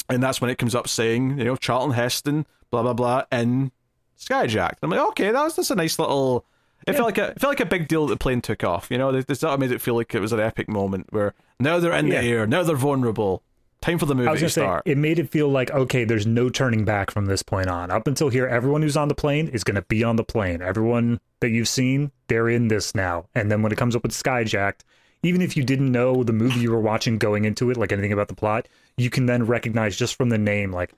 and 0.08 0.22
that's 0.22 0.40
when 0.40 0.50
it 0.50 0.58
comes 0.58 0.74
up 0.74 0.86
saying, 0.86 1.38
you 1.38 1.44
know, 1.44 1.56
Charlton 1.56 1.92
Heston, 1.92 2.46
blah 2.70 2.82
blah 2.82 2.94
blah, 2.94 3.24
in 3.32 3.72
Skyjacked. 4.18 4.78
I'm 4.82 4.90
like, 4.90 5.08
okay, 5.08 5.32
that 5.32 5.42
was 5.42 5.56
just 5.56 5.72
a 5.72 5.74
nice 5.74 5.98
little. 5.98 6.46
It 6.86 6.94
felt 6.94 7.06
like 7.06 7.18
a 7.18 7.28
it 7.30 7.40
felt 7.40 7.50
like 7.52 7.60
a 7.60 7.66
big 7.66 7.88
deal 7.88 8.06
that 8.06 8.14
the 8.14 8.18
plane 8.18 8.40
took 8.40 8.62
off. 8.64 8.88
You 8.90 8.98
know, 8.98 9.12
they, 9.12 9.20
they 9.22 9.34
sort 9.34 9.54
of 9.54 9.60
made 9.60 9.72
it 9.72 9.80
feel 9.80 9.94
like 9.94 10.14
it 10.14 10.20
was 10.20 10.32
an 10.32 10.40
epic 10.40 10.68
moment 10.68 11.06
where 11.10 11.34
now 11.60 11.78
they're 11.78 11.92
in 11.92 12.06
Yeah. 12.08 12.20
the 12.20 12.28
air, 12.28 12.46
now 12.46 12.62
they're 12.62 12.76
vulnerable. 12.76 13.42
Time 13.80 13.98
for 13.98 14.06
the 14.06 14.14
movie 14.14 14.28
to 14.30 14.34
gonna 14.36 14.48
say 14.48 14.62
start. 14.62 14.82
it 14.86 14.96
made 14.96 15.18
it 15.18 15.30
feel 15.30 15.48
like 15.48 15.70
okay, 15.70 16.04
there's 16.04 16.26
no 16.26 16.48
turning 16.48 16.84
back 16.86 17.10
from 17.10 17.26
this 17.26 17.42
point 17.42 17.68
on. 17.68 17.90
Up 17.90 18.06
until 18.06 18.30
here, 18.30 18.46
everyone 18.46 18.80
who's 18.82 18.96
on 18.96 19.08
the 19.08 19.14
plane 19.14 19.48
is 19.48 19.62
gonna 19.62 19.82
be 19.82 20.02
on 20.02 20.16
the 20.16 20.24
plane. 20.24 20.62
Everyone 20.62 21.20
that 21.40 21.50
you've 21.50 21.68
seen, 21.68 22.10
they're 22.28 22.48
in 22.48 22.68
this 22.68 22.94
now. 22.94 23.26
And 23.34 23.50
then 23.50 23.62
when 23.62 23.72
it 23.72 23.76
comes 23.78 23.94
up 23.94 24.02
with 24.02 24.12
Skyjacked, 24.12 24.80
even 25.22 25.42
if 25.42 25.54
you 25.56 25.62
didn't 25.64 25.92
know 25.92 26.22
the 26.24 26.32
movie 26.32 26.60
you 26.60 26.70
were 26.70 26.80
watching 26.80 27.18
going 27.18 27.44
into 27.44 27.70
it, 27.70 27.76
like 27.76 27.92
anything 27.92 28.12
about 28.12 28.28
the 28.28 28.34
plot, 28.34 28.68
you 28.96 29.10
can 29.10 29.26
then 29.26 29.44
recognize 29.46 29.96
just 29.96 30.16
from 30.16 30.30
the 30.30 30.38
name, 30.38 30.72
like 30.72 30.92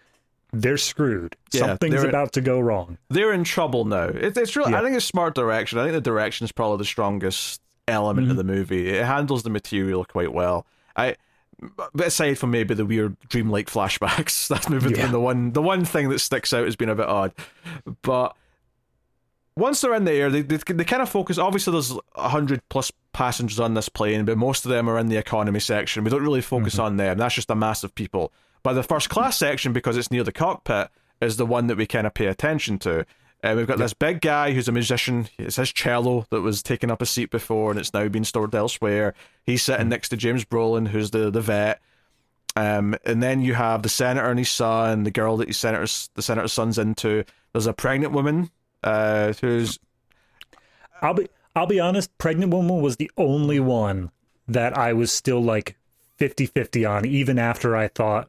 they're 0.53 0.77
screwed. 0.79 1.37
Yeah, 1.53 1.67
Something's 1.67 1.95
they're- 2.01 2.09
about 2.09 2.33
to 2.35 2.41
go 2.41 2.59
wrong. 2.61 2.99
they're 3.11 3.33
in 3.33 3.45
trouble 3.45 3.85
now. 3.85 4.05
It, 4.09 4.37
it's 4.37 4.57
really, 4.57 4.75
I 4.75 4.83
think 4.83 4.97
it's 4.97 5.05
smart 5.05 5.35
direction. 5.35 5.79
I 5.79 5.83
think 5.83 5.93
the 5.95 6.01
direction 6.01 6.45
is 6.45 6.53
probably 6.53 6.79
the 6.79 6.85
strongest 6.85 7.61
element 7.89 8.25
Mm-hmm. 8.27 8.31
of 8.33 8.37
the 8.37 8.45
movie. 8.45 8.89
It 8.91 9.05
handles 9.05 9.43
the 9.43 9.51
material 9.51 10.05
quite 10.05 10.33
well. 10.33 10.67
I, 10.97 11.17
but 11.95 12.07
aside 12.07 12.39
from 12.39 12.51
maybe 12.51 12.75
the 12.75 12.85
weird 12.87 13.17
dreamlike 13.29 13.67
flashbacks, 13.69 14.49
that's 14.49 14.69
maybe 14.69 14.95
Yeah. 14.97 15.07
the 15.07 15.21
one 15.21 15.53
the 15.53 15.63
one 15.63 15.85
thing 15.85 16.09
that 16.11 16.19
sticks 16.21 16.53
out 16.53 16.65
has 16.65 16.77
been 16.77 16.89
a 16.89 16.95
bit 16.95 17.07
odd. 17.07 17.33
But 18.03 18.37
once 19.57 19.81
they're 19.81 19.95
in 19.95 20.05
the 20.05 20.13
air, 20.13 20.31
they 20.31 20.43
they, 20.43 20.57
they 20.59 20.85
kind 20.85 21.03
of 21.03 21.09
focus. 21.09 21.39
Obviously, 21.39 21.73
there's 21.73 21.93
hundred 22.15 22.61
plus 22.69 22.93
passengers 23.13 23.59
on 23.59 23.75
this 23.75 23.89
plane, 23.89 24.25
but 24.27 24.37
most 24.37 24.65
of 24.67 24.71
them 24.71 24.89
are 24.89 24.99
in 24.99 25.09
the 25.09 25.17
economy 25.17 25.61
section. 25.61 26.05
We 26.05 26.11
don't 26.11 26.23
really 26.23 26.43
focus 26.43 26.75
Mm-hmm. 26.75 26.83
on 26.85 26.97
them. 26.99 27.19
That's 27.19 27.35
just 27.35 27.51
a 27.51 27.55
mass 27.55 27.83
of 27.85 27.95
people. 27.95 28.33
But 28.67 28.73
the 28.73 28.83
first 28.83 29.09
class 29.09 29.37
section, 29.37 29.73
because 29.73 29.97
it's 29.97 30.11
near 30.11 30.25
the 30.25 30.33
cockpit, 30.33 30.89
is 31.21 31.37
the 31.37 31.47
one 31.47 31.69
that 31.69 31.77
we 31.77 31.87
kind 31.87 32.05
of 32.05 32.15
pay 32.15 32.27
attention 32.27 32.81
to. 32.81 33.07
Uh, 33.45 33.55
we've 33.57 33.69
got 33.69 33.79
this 33.79 33.95
big 33.95 34.21
guy 34.21 34.51
who's 34.51 34.67
a 34.67 34.73
musician. 34.73 35.29
It's 35.39 35.55
his 35.55 35.73
cello 35.73 36.27
that 36.31 36.41
was 36.41 36.65
taking 36.65 36.91
up 36.91 37.01
a 37.01 37.07
seat 37.07 37.31
before, 37.31 37.71
and 37.71 37.79
it's 37.79 37.95
now 37.95 38.09
been 38.09 38.25
stored 38.25 38.57
elsewhere. 38.57 39.15
He's 39.45 39.63
sitting 39.63 39.89
next 39.89 40.09
to 40.09 40.17
James 40.17 40.45
Brolin, 40.45 40.89
who's 40.89 41.13
the 41.13 41.31
the 41.31 41.41
vet. 41.41 41.81
Um, 42.57 42.97
and 43.05 43.23
then 43.23 43.41
you 43.41 43.55
have 43.55 43.85
the 43.85 43.89
senator 43.89 44.29
and 44.29 44.39
his 44.41 44.51
son, 44.51 45.05
the 45.05 45.13
girl 45.13 45.37
that 45.37 45.47
his 45.47 45.59
senator's 45.59 46.11
the 46.15 46.23
senator's 46.23 46.53
son's 46.53 46.77
into. 46.77 47.23
There's 47.53 47.69
a 47.69 47.73
pregnant 47.73 48.15
woman 48.15 48.51
uh, 48.83 49.35
who's 49.41 49.79
I'll 51.01 51.15
be 51.15 51.29
I'll 51.55 51.69
be 51.69 51.79
honest, 51.79 52.19
pregnant 52.19 52.53
woman 52.53 52.83
was 52.83 52.97
the 52.97 53.13
only 53.17 53.61
one 53.61 54.11
that 54.49 54.77
I 54.77 54.93
was 54.93 55.13
still 55.13 55.41
like 55.41 55.77
50-50 56.19 56.89
on 56.91 57.05
even 57.07 57.39
after 57.39 57.77
I 57.77 57.89
thought 57.89 58.29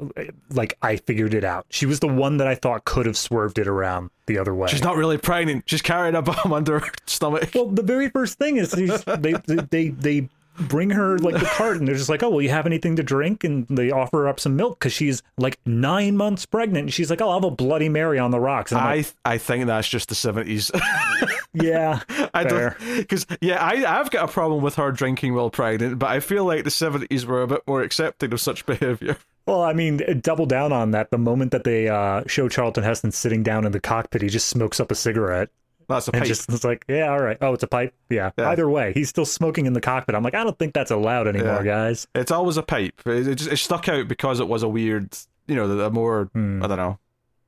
like 0.51 0.77
I 0.81 0.97
figured 0.97 1.33
it 1.33 1.43
out. 1.43 1.65
She 1.69 1.85
was 1.85 1.99
the 1.99 2.07
one 2.07 2.37
that 2.37 2.47
I 2.47 2.55
thought 2.55 2.85
could 2.85 3.05
have 3.05 3.17
swerved 3.17 3.59
it 3.59 3.67
around 3.67 4.09
the 4.25 4.37
other 4.37 4.53
way. 4.53 4.67
she's 4.67 4.83
not 4.83 4.97
really 4.97 5.17
pregnant. 5.17 5.63
She's 5.67 5.81
carrying 5.81 6.15
a 6.15 6.21
bomb 6.21 6.51
under 6.53 6.79
her 6.79 6.91
stomach. 7.05 7.49
well, 7.55 7.67
the 7.67 7.83
very 7.83 8.09
first 8.09 8.37
thing 8.37 8.57
is 8.57 8.71
these, 8.71 9.03
they 9.05 9.33
they 9.69 9.89
they 9.89 10.29
bring 10.59 10.89
her 10.89 11.19
like 11.19 11.35
the 11.35 11.45
cart 11.45 11.77
and 11.77 11.87
they're 11.87 11.95
just 11.95 12.09
like, 12.09 12.23
"Oh, 12.23 12.29
well, 12.29 12.41
you 12.41 12.49
have 12.49 12.65
anything 12.65 12.95
to 12.95 13.03
drink?" 13.03 13.43
and 13.43 13.67
they 13.67 13.91
offer 13.91 14.17
her 14.23 14.27
up 14.27 14.39
some 14.39 14.55
milk 14.55 14.79
cuz 14.79 14.91
she's 14.91 15.21
like 15.37 15.59
9 15.65 16.17
months 16.17 16.45
pregnant 16.47 16.85
and 16.85 16.93
she's 16.93 17.09
like, 17.09 17.21
"Oh, 17.21 17.29
I'll 17.29 17.35
have 17.35 17.43
a 17.43 17.51
bloody 17.51 17.89
mary 17.89 18.17
on 18.19 18.31
the 18.31 18.39
rocks." 18.39 18.71
And 18.71 18.81
I'm 18.81 18.87
I 18.87 18.95
like, 18.97 19.13
I 19.23 19.37
think 19.37 19.67
that's 19.67 19.87
just 19.87 20.09
the 20.09 20.15
seventies. 20.15 20.71
"Yeah, 21.53 22.01
I 22.33 22.43
fair. 22.43 22.75
don't 22.79 22.97
because 22.97 23.25
yeah, 23.41 23.63
I 23.63 23.99
I've 23.99 24.11
got 24.11 24.29
a 24.29 24.31
problem 24.31 24.61
with 24.63 24.75
her 24.75 24.91
drinking 24.91 25.33
while 25.33 25.49
pregnant, 25.49 25.99
but 25.99 26.09
I 26.09 26.19
feel 26.19 26.45
like 26.45 26.63
the 26.63 26.71
seventies 26.71 27.25
were 27.25 27.41
a 27.41 27.47
bit 27.47 27.61
more 27.67 27.81
accepting 27.81 28.33
of 28.33 28.41
such 28.41 28.65
behavior. 28.65 29.17
Well, 29.45 29.61
I 29.63 29.71
mean, 29.73 30.01
double 30.21 30.45
down 30.45 30.73
on 30.73 30.91
that. 30.91 31.09
The 31.09 31.17
moment 31.17 31.51
that 31.53 31.63
they 31.63 31.87
uh, 31.87 32.23
show 32.27 32.49
Charlton 32.49 32.83
Heston 32.83 33.11
sitting 33.13 33.43
down 33.43 33.65
in 33.65 33.71
the 33.71 33.79
cockpit, 33.79 34.21
he 34.21 34.27
just 34.27 34.49
smokes 34.49 34.81
up 34.81 34.91
a 34.91 34.95
cigarette 34.95 35.47
That's 35.87 36.09
a 36.09 36.11
and 36.11 36.19
pipe. 36.19 36.27
just 36.27 36.49
it's 36.51 36.65
like, 36.65 36.83
yeah, 36.89 37.09
all 37.09 37.19
right. 37.21 37.37
Oh, 37.39 37.53
it's 37.53 37.63
a 37.63 37.67
pipe. 37.67 37.93
Yeah. 38.09 38.31
Yeah. 38.37 38.49
Either 38.49 38.69
way, 38.69 38.91
he's 38.91 39.07
still 39.07 39.23
smoking 39.23 39.65
in 39.65 39.71
the 39.71 39.79
cockpit. 39.79 40.15
I'm 40.15 40.23
like, 40.23 40.35
I 40.35 40.43
don't 40.43 40.59
think 40.59 40.73
that's 40.73 40.91
allowed 40.91 41.29
anymore, 41.29 41.63
guys. 41.63 42.07
It's 42.13 42.29
always 42.29 42.57
a 42.57 42.61
pipe. 42.63 43.01
It, 43.05 43.25
it 43.25 43.35
just 43.35 43.49
it 43.49 43.55
stuck 43.55 43.87
out 43.87 44.09
because 44.09 44.41
it 44.41 44.49
was 44.49 44.63
a 44.63 44.67
weird, 44.67 45.15
you 45.47 45.55
know, 45.55 45.79
a 45.79 45.89
more 45.91 46.29
Hmm. 46.33 46.61
I 46.61 46.67
don't 46.67 46.77
know, 46.77 46.99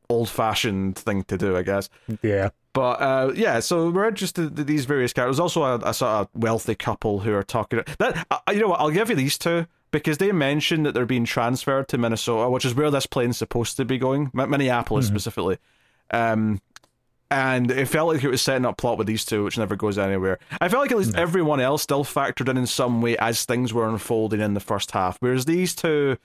old 0.09 0.29
fashioned 0.29 0.97
thing 0.97 1.23
to 1.25 1.37
do, 1.37 1.57
I 1.57 1.63
guess. 1.63 1.89
Yeah. 2.21 2.51
But 2.73 3.01
uh, 3.01 3.33
yeah, 3.35 3.59
so 3.61 3.89
we're 3.89 4.07
interested 4.07 4.57
in 4.59 4.65
these 4.65 4.85
various 4.85 5.11
characters. 5.11 5.39
Also 5.39 5.63
a, 5.63 5.77
a 5.79 5.93
sort 5.93 6.11
of 6.11 6.29
wealthy 6.33 6.75
couple 6.75 7.19
who 7.19 7.33
are 7.33 7.43
talking. 7.43 7.81
That 7.97 8.27
uh, 8.29 8.39
you 8.51 8.59
know 8.59 8.67
what? 8.69 8.79
I'll 8.79 8.91
give 8.91 9.09
you 9.09 9.15
these 9.15 9.37
two 9.37 9.65
because 9.91 10.19
they 10.19 10.31
mentioned 10.31 10.85
that 10.85 10.93
they're 10.93 11.05
being 11.05 11.25
transferred 11.25 11.87
to 11.89 11.97
Minnesota, 11.97 12.49
which 12.49 12.65
is 12.65 12.75
where 12.75 12.91
this 12.91 13.07
plane's 13.07 13.37
supposed 13.37 13.77
to 13.77 13.85
be 13.85 13.97
going, 13.97 14.29
Mi- 14.33 14.45
Minneapolis 14.45 15.07
specifically. 15.07 15.57
Um, 16.11 16.61
and 17.31 17.69
it 17.69 17.87
felt 17.87 18.13
like 18.13 18.23
it 18.23 18.29
was 18.29 18.41
setting 18.41 18.65
up 18.65 18.77
plot 18.77 18.97
with 18.97 19.07
these 19.07 19.23
two, 19.23 19.43
which 19.43 19.57
never 19.57 19.75
goes 19.75 19.97
anywhere. 19.97 20.39
I 20.59 20.67
felt 20.69 20.81
like 20.81 20.91
at 20.91 20.97
least 20.97 21.15
everyone 21.15 21.59
else 21.59 21.83
still 21.83 22.03
factored 22.03 22.49
in 22.49 22.57
in 22.57 22.65
some 22.65 23.01
way 23.01 23.17
as 23.17 23.45
things 23.45 23.73
were 23.73 23.87
unfolding 23.87 24.41
in 24.41 24.55
the 24.55 24.59
first 24.59 24.91
half, 24.91 25.17
whereas 25.19 25.45
these 25.45 25.75
two, 25.75 26.17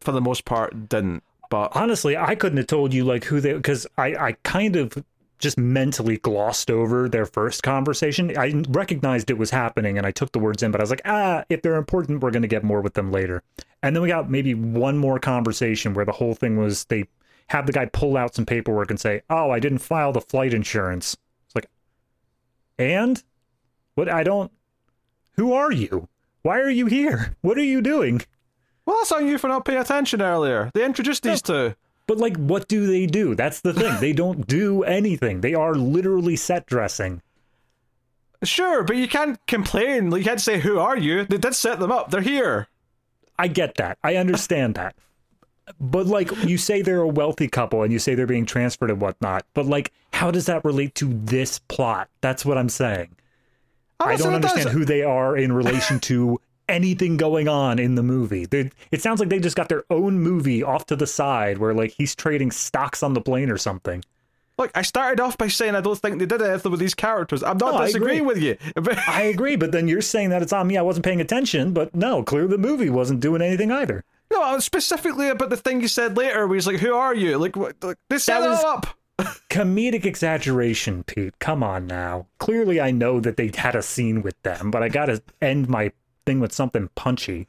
for 0.00 0.12
the 0.12 0.20
most 0.20 0.44
part, 0.44 0.88
didn't. 0.88 1.22
But 1.50 1.74
Honestly, 1.74 2.16
I 2.16 2.34
couldn't 2.34 2.58
have 2.58 2.66
told 2.66 2.92
you 2.92 3.04
like 3.04 3.24
who 3.24 3.40
they 3.40 3.54
because 3.54 3.86
I 3.96 4.14
I 4.16 4.32
kind 4.42 4.76
of 4.76 4.92
just 5.38 5.58
mentally 5.58 6.18
glossed 6.18 6.70
over 6.70 7.08
their 7.08 7.26
first 7.26 7.62
conversation. 7.62 8.36
I 8.36 8.62
recognized 8.68 9.30
it 9.30 9.38
was 9.38 9.50
happening 9.50 9.96
and 9.96 10.06
I 10.06 10.10
took 10.10 10.32
the 10.32 10.38
words 10.38 10.62
in, 10.62 10.70
but 10.70 10.80
I 10.80 10.84
was 10.84 10.90
like, 10.90 11.02
ah, 11.04 11.44
if 11.48 11.62
they're 11.62 11.76
important, 11.76 12.20
we're 12.20 12.30
going 12.30 12.42
to 12.42 12.48
get 12.48 12.64
more 12.64 12.80
with 12.80 12.94
them 12.94 13.12
later. 13.12 13.42
And 13.82 13.94
then 13.94 14.02
we 14.02 14.08
got 14.08 14.30
maybe 14.30 14.54
one 14.54 14.98
more 14.98 15.18
conversation 15.18 15.94
where 15.94 16.04
the 16.04 16.12
whole 16.12 16.34
thing 16.34 16.56
was 16.56 16.84
they 16.84 17.04
have 17.48 17.66
the 17.66 17.72
guy 17.72 17.86
pull 17.86 18.16
out 18.16 18.34
some 18.34 18.46
paperwork 18.46 18.90
and 18.90 19.00
say, 19.00 19.22
oh, 19.30 19.50
I 19.50 19.60
didn't 19.60 19.78
file 19.78 20.12
the 20.12 20.20
flight 20.20 20.52
insurance. 20.52 21.16
It's 21.46 21.54
like, 21.54 21.68
and 22.78 23.22
what? 23.94 24.08
I 24.08 24.22
don't. 24.22 24.52
Who 25.36 25.52
are 25.52 25.72
you? 25.72 26.08
Why 26.42 26.58
are 26.60 26.70
you 26.70 26.86
here? 26.86 27.36
What 27.40 27.58
are 27.58 27.64
you 27.64 27.80
doing? 27.80 28.22
Well, 28.86 28.96
that's 28.96 29.12
on 29.12 29.26
you 29.26 29.38
for 29.38 29.48
not 29.48 29.64
paying 29.64 29.78
attention 29.78 30.22
earlier. 30.22 30.70
They 30.74 30.84
introduced 30.84 31.22
these 31.22 31.42
two. 31.42 31.74
But 32.08 32.18
like, 32.18 32.36
what 32.38 32.66
do 32.66 32.86
they 32.86 33.06
do? 33.06 33.36
That's 33.36 33.60
the 33.60 33.74
thing. 33.74 34.00
they 34.00 34.12
don't 34.12 34.46
do 34.48 34.82
anything. 34.82 35.42
They 35.42 35.54
are 35.54 35.74
literally 35.74 36.34
set 36.34 36.66
dressing. 36.66 37.22
Sure, 38.42 38.82
but 38.82 38.96
you 38.96 39.06
can't 39.06 39.38
complain. 39.46 40.10
You 40.10 40.24
can't 40.24 40.40
say, 40.40 40.58
"Who 40.60 40.78
are 40.78 40.96
you?" 40.96 41.24
They 41.24 41.38
did 41.38 41.54
set 41.54 41.78
them 41.80 41.92
up. 41.92 42.10
They're 42.10 42.20
here. 42.22 42.68
I 43.38 43.48
get 43.48 43.74
that. 43.76 43.98
I 44.02 44.16
understand 44.16 44.74
that. 44.76 44.96
But 45.78 46.06
like, 46.06 46.30
you 46.44 46.56
say 46.56 46.80
they're 46.80 47.02
a 47.02 47.08
wealthy 47.08 47.48
couple, 47.48 47.82
and 47.82 47.92
you 47.92 47.98
say 47.98 48.14
they're 48.14 48.26
being 48.26 48.46
transferred 48.46 48.90
and 48.90 49.00
whatnot. 49.00 49.44
But 49.54 49.66
like, 49.66 49.92
how 50.12 50.30
does 50.30 50.46
that 50.46 50.64
relate 50.64 50.94
to 50.96 51.12
this 51.12 51.58
plot? 51.58 52.08
That's 52.20 52.44
what 52.44 52.56
I'm 52.56 52.70
saying. 52.70 53.16
I 54.00 54.16
don't 54.16 54.34
understand 54.34 54.70
who 54.70 54.84
they 54.84 55.02
are 55.02 55.36
in 55.36 55.52
relation 55.52 55.98
to 56.00 56.40
anything 56.68 57.16
going 57.16 57.48
on 57.48 57.78
in 57.78 57.94
the 57.94 58.02
movie. 58.02 58.46
They, 58.46 58.70
it 58.90 59.02
sounds 59.02 59.20
like 59.20 59.28
they 59.28 59.40
just 59.40 59.56
got 59.56 59.68
their 59.68 59.84
own 59.90 60.20
movie 60.20 60.62
off 60.62 60.86
to 60.86 60.96
the 60.96 61.06
side 61.06 61.58
where 61.58 61.74
like 61.74 61.92
he's 61.92 62.14
trading 62.14 62.50
stocks 62.50 63.02
on 63.02 63.14
the 63.14 63.20
plane 63.20 63.50
or 63.50 63.58
something. 63.58 64.04
Look, 64.58 64.72
I 64.74 64.82
started 64.82 65.20
off 65.20 65.38
by 65.38 65.46
saying 65.46 65.76
I 65.76 65.80
don't 65.80 65.96
think 65.96 66.18
they 66.18 66.26
did 66.26 66.42
anything 66.42 66.72
with 66.72 66.80
these 66.80 66.94
characters. 66.94 67.44
I'm 67.44 67.58
not 67.58 67.74
no, 67.74 67.86
disagreeing 67.86 68.24
with 68.24 68.42
you. 68.42 68.56
I 69.06 69.22
agree, 69.22 69.54
but 69.54 69.70
then 69.70 69.86
you're 69.86 70.02
saying 70.02 70.30
that 70.30 70.42
it's 70.42 70.52
on 70.52 70.66
me. 70.66 70.76
I 70.76 70.82
wasn't 70.82 71.04
paying 71.04 71.20
attention, 71.20 71.72
but 71.72 71.94
no, 71.94 72.24
clearly 72.24 72.48
the 72.48 72.58
movie 72.58 72.90
wasn't 72.90 73.20
doing 73.20 73.40
anything 73.40 73.70
either. 73.70 74.04
No, 74.32 74.58
specifically 74.58 75.28
about 75.28 75.50
the 75.50 75.56
thing 75.56 75.80
you 75.80 75.88
said 75.88 76.16
later, 76.16 76.46
where 76.46 76.56
he's 76.56 76.66
like, 76.66 76.80
"Who 76.80 76.92
are 76.92 77.14
you?" 77.14 77.38
Like, 77.38 77.56
what, 77.56 77.76
like 77.82 77.96
they 78.10 78.18
set 78.18 78.42
it 78.42 78.48
up. 78.48 78.88
comedic 79.48 80.04
exaggeration, 80.04 81.02
Pete. 81.04 81.38
Come 81.38 81.62
on 81.62 81.86
now. 81.86 82.26
Clearly, 82.38 82.80
I 82.80 82.90
know 82.90 83.20
that 83.20 83.36
they 83.36 83.50
had 83.54 83.74
a 83.74 83.82
scene 83.82 84.22
with 84.22 84.40
them, 84.42 84.70
but 84.70 84.82
I 84.82 84.88
got 84.88 85.06
to 85.06 85.22
end 85.40 85.68
my 85.68 85.92
thing 86.28 86.40
with 86.40 86.52
something 86.52 86.90
punchy. 86.94 87.48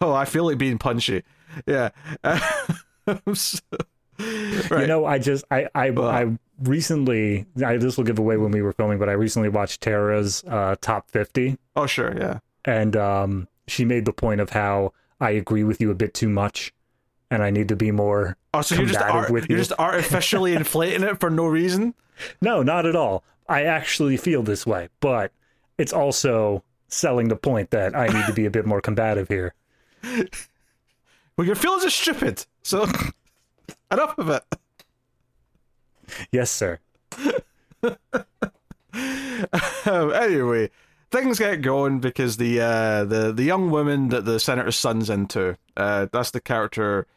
oh, 0.00 0.12
I 0.12 0.24
feel 0.24 0.44
like 0.44 0.58
being 0.58 0.78
punchy. 0.78 1.24
Yeah. 1.66 1.88
so, 3.34 3.58
right. 4.70 4.82
You 4.82 4.86
know, 4.86 5.04
I 5.04 5.18
just 5.18 5.44
I 5.50 5.66
I 5.74 5.90
well, 5.90 6.08
I 6.08 6.38
recently 6.62 7.46
I, 7.64 7.78
this 7.78 7.96
will 7.96 8.04
give 8.04 8.20
away 8.20 8.36
when 8.36 8.52
we 8.52 8.62
were 8.62 8.72
filming, 8.72 9.00
but 9.00 9.08
I 9.08 9.12
recently 9.12 9.48
watched 9.48 9.80
Tara's 9.80 10.44
uh, 10.46 10.76
top 10.80 11.10
fifty. 11.10 11.58
Oh 11.74 11.86
sure, 11.86 12.16
yeah. 12.16 12.38
And 12.64 12.96
um, 12.96 13.48
she 13.66 13.84
made 13.84 14.04
the 14.04 14.12
point 14.12 14.40
of 14.40 14.50
how 14.50 14.92
I 15.20 15.30
agree 15.30 15.64
with 15.64 15.80
you 15.80 15.90
a 15.90 15.96
bit 15.96 16.14
too 16.14 16.28
much, 16.28 16.72
and 17.28 17.42
I 17.42 17.50
need 17.50 17.68
to 17.70 17.76
be 17.76 17.90
more. 17.90 18.36
Oh, 18.54 18.62
so 18.62 18.76
you're 18.76 18.86
just 18.86 19.00
you're 19.00 19.40
you. 19.40 19.56
just 19.56 19.72
artificially 19.80 20.54
inflating 20.62 21.02
it 21.02 21.18
for 21.18 21.28
no 21.28 21.46
reason? 21.46 21.94
No, 22.40 22.62
not 22.62 22.86
at 22.86 22.94
all. 22.94 23.24
I 23.48 23.64
actually 23.64 24.16
feel 24.16 24.44
this 24.44 24.64
way, 24.64 24.90
but 25.00 25.32
it's 25.76 25.92
also 25.92 26.62
selling 26.94 27.28
the 27.28 27.36
point 27.36 27.70
that 27.70 27.96
I 27.96 28.06
need 28.06 28.26
to 28.26 28.32
be 28.32 28.46
a 28.46 28.50
bit 28.50 28.66
more 28.66 28.80
combative 28.80 29.28
here. 29.28 29.54
Well, 31.36 31.48
your 31.48 31.56
feelings 31.56 31.84
are 31.84 31.90
stupid, 31.90 32.46
so 32.62 32.86
enough 33.90 34.16
of 34.18 34.28
it. 34.28 34.44
Yes, 36.30 36.48
sir. 36.48 36.78
um, 37.82 37.96
anyway, 40.12 40.70
things 41.10 41.40
get 41.40 41.62
going 41.62 41.98
because 41.98 42.36
the 42.36 42.60
uh, 42.60 43.04
the 43.04 43.32
the 43.32 43.42
young 43.42 43.70
woman 43.70 44.10
that 44.10 44.24
the 44.24 44.38
senator's 44.38 44.76
son's 44.76 45.10
into, 45.10 45.56
uh, 45.76 46.06
that's 46.12 46.30
the 46.30 46.40
character 46.40 47.08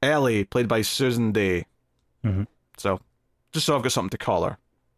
Ellie, 0.00 0.44
played 0.44 0.68
by 0.68 0.82
Susan 0.82 1.32
Dey. 1.32 1.66
Mm-hmm. 2.24 2.44
So, 2.76 3.00
just 3.50 3.66
so 3.66 3.74
I've 3.74 3.82
got 3.82 3.90
something 3.90 4.10
to 4.10 4.18
call 4.18 4.44
her 4.44 4.56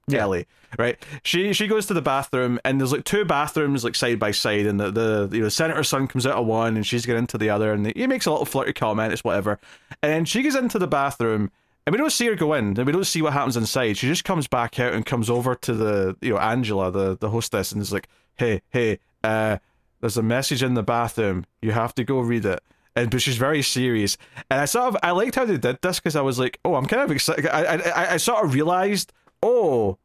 yeah. 0.08 0.20
Ellie, 0.20 0.46
right? 0.78 1.02
She 1.24 1.52
she 1.52 1.66
goes 1.66 1.86
to 1.86 1.94
the 1.94 2.02
bathroom 2.02 2.60
and 2.64 2.80
there's 2.80 2.92
like 2.92 3.04
two 3.04 3.24
bathrooms 3.24 3.84
like 3.84 3.94
side 3.94 4.18
by 4.18 4.30
side, 4.30 4.66
and 4.66 4.78
the 4.78 4.90
the 4.90 5.28
you 5.32 5.42
know 5.42 5.48
senator's 5.48 5.88
son 5.88 6.06
comes 6.06 6.26
out 6.26 6.36
of 6.36 6.46
one 6.46 6.76
and 6.76 6.86
she's 6.86 7.06
getting 7.06 7.20
into 7.20 7.38
the 7.38 7.50
other, 7.50 7.72
and 7.72 7.86
he 7.94 8.06
makes 8.06 8.26
a 8.26 8.30
little 8.30 8.46
flirty 8.46 8.72
comment, 8.72 9.12
it's 9.12 9.24
whatever, 9.24 9.58
and 10.02 10.28
she 10.28 10.42
goes 10.42 10.54
into 10.54 10.78
the 10.78 10.86
bathroom. 10.86 11.50
And 11.84 11.92
we 11.92 11.98
don't 11.98 12.10
see 12.10 12.26
her 12.26 12.34
go 12.34 12.52
in, 12.54 12.76
and 12.76 12.84
we 12.84 12.90
don't 12.90 13.04
see 13.04 13.22
what 13.22 13.32
happens 13.32 13.56
inside. 13.56 13.96
She 13.96 14.08
just 14.08 14.24
comes 14.24 14.48
back 14.48 14.80
out 14.80 14.92
and 14.92 15.06
comes 15.06 15.30
over 15.30 15.54
to 15.54 15.72
the, 15.72 16.16
you 16.20 16.30
know, 16.30 16.38
Angela, 16.40 16.90
the, 16.90 17.16
the 17.16 17.30
hostess, 17.30 17.70
and 17.70 17.80
is 17.80 17.92
like, 17.92 18.08
"Hey, 18.34 18.62
hey, 18.70 18.98
uh, 19.22 19.58
there's 20.00 20.16
a 20.16 20.22
message 20.22 20.64
in 20.64 20.74
the 20.74 20.82
bathroom. 20.82 21.46
You 21.62 21.70
have 21.70 21.94
to 21.94 22.02
go 22.02 22.18
read 22.18 22.44
it." 22.44 22.60
and 22.96 23.10
but 23.10 23.22
she's 23.22 23.36
very 23.36 23.62
serious. 23.62 24.16
And 24.50 24.60
I 24.60 24.64
sort 24.64 24.88
of 24.88 24.96
I 25.02 25.12
liked 25.12 25.36
how 25.36 25.44
they 25.44 25.58
did 25.58 25.78
this 25.80 26.00
because 26.00 26.16
I 26.16 26.22
was 26.22 26.40
like, 26.40 26.58
oh, 26.64 26.74
I'm 26.74 26.86
kind 26.86 27.02
of 27.02 27.12
excited. 27.12 27.46
I, 27.46 27.76
I 27.76 28.12
I 28.14 28.16
sort 28.16 28.44
of 28.44 28.54
realized 28.54 29.12
oh, 29.46 29.98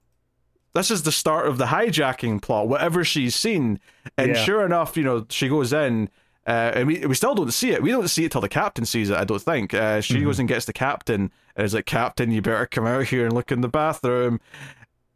this 0.73 0.91
is 0.91 1.04
the 1.04 1.12
start 1.12 1.47
of 1.47 1.58
the 1.58 1.65
hijacking 1.65 2.41
plot, 2.41 2.67
whatever 2.67 3.04
she's 3.04 3.36
seen. 3.36 3.80
And 4.17 4.36
yeah. 4.36 4.43
sure 4.43 4.65
enough, 4.65 4.95
you 4.95 5.04
know, 5.04 5.25
she 5.30 5.49
goes 5.49 5.73
in. 5.73 6.10
Uh, 6.47 6.71
and 6.73 6.88
we, 6.88 7.06
we 7.06 7.13
still 7.13 7.36
don't 7.36 7.51
see 7.51 7.71
it. 7.71 7.84
We 7.84 7.91
don't 7.91 8.08
see 8.08 8.25
it 8.25 8.32
till 8.32 8.41
the 8.41 8.49
captain 8.49 8.86
sees 8.86 9.10
it. 9.12 9.17
I 9.17 9.25
don't 9.25 9.41
think. 9.41 9.73
Uh, 9.73 10.01
she 10.01 10.15
mm-hmm. 10.15 10.25
goes 10.25 10.39
and 10.39 10.49
gets 10.49 10.65
the 10.65 10.73
captain 10.73 11.32
and 11.56 11.65
is 11.65 11.75
like, 11.75 11.86
"Captain, 11.86 12.32
you 12.32 12.41
better 12.41 12.65
come 12.65 12.88
out 12.88 13.06
here 13.06 13.25
and 13.25 13.34
look 13.34 13.51
in 13.51 13.62
the 13.62 13.67
bathroom." 13.67 14.39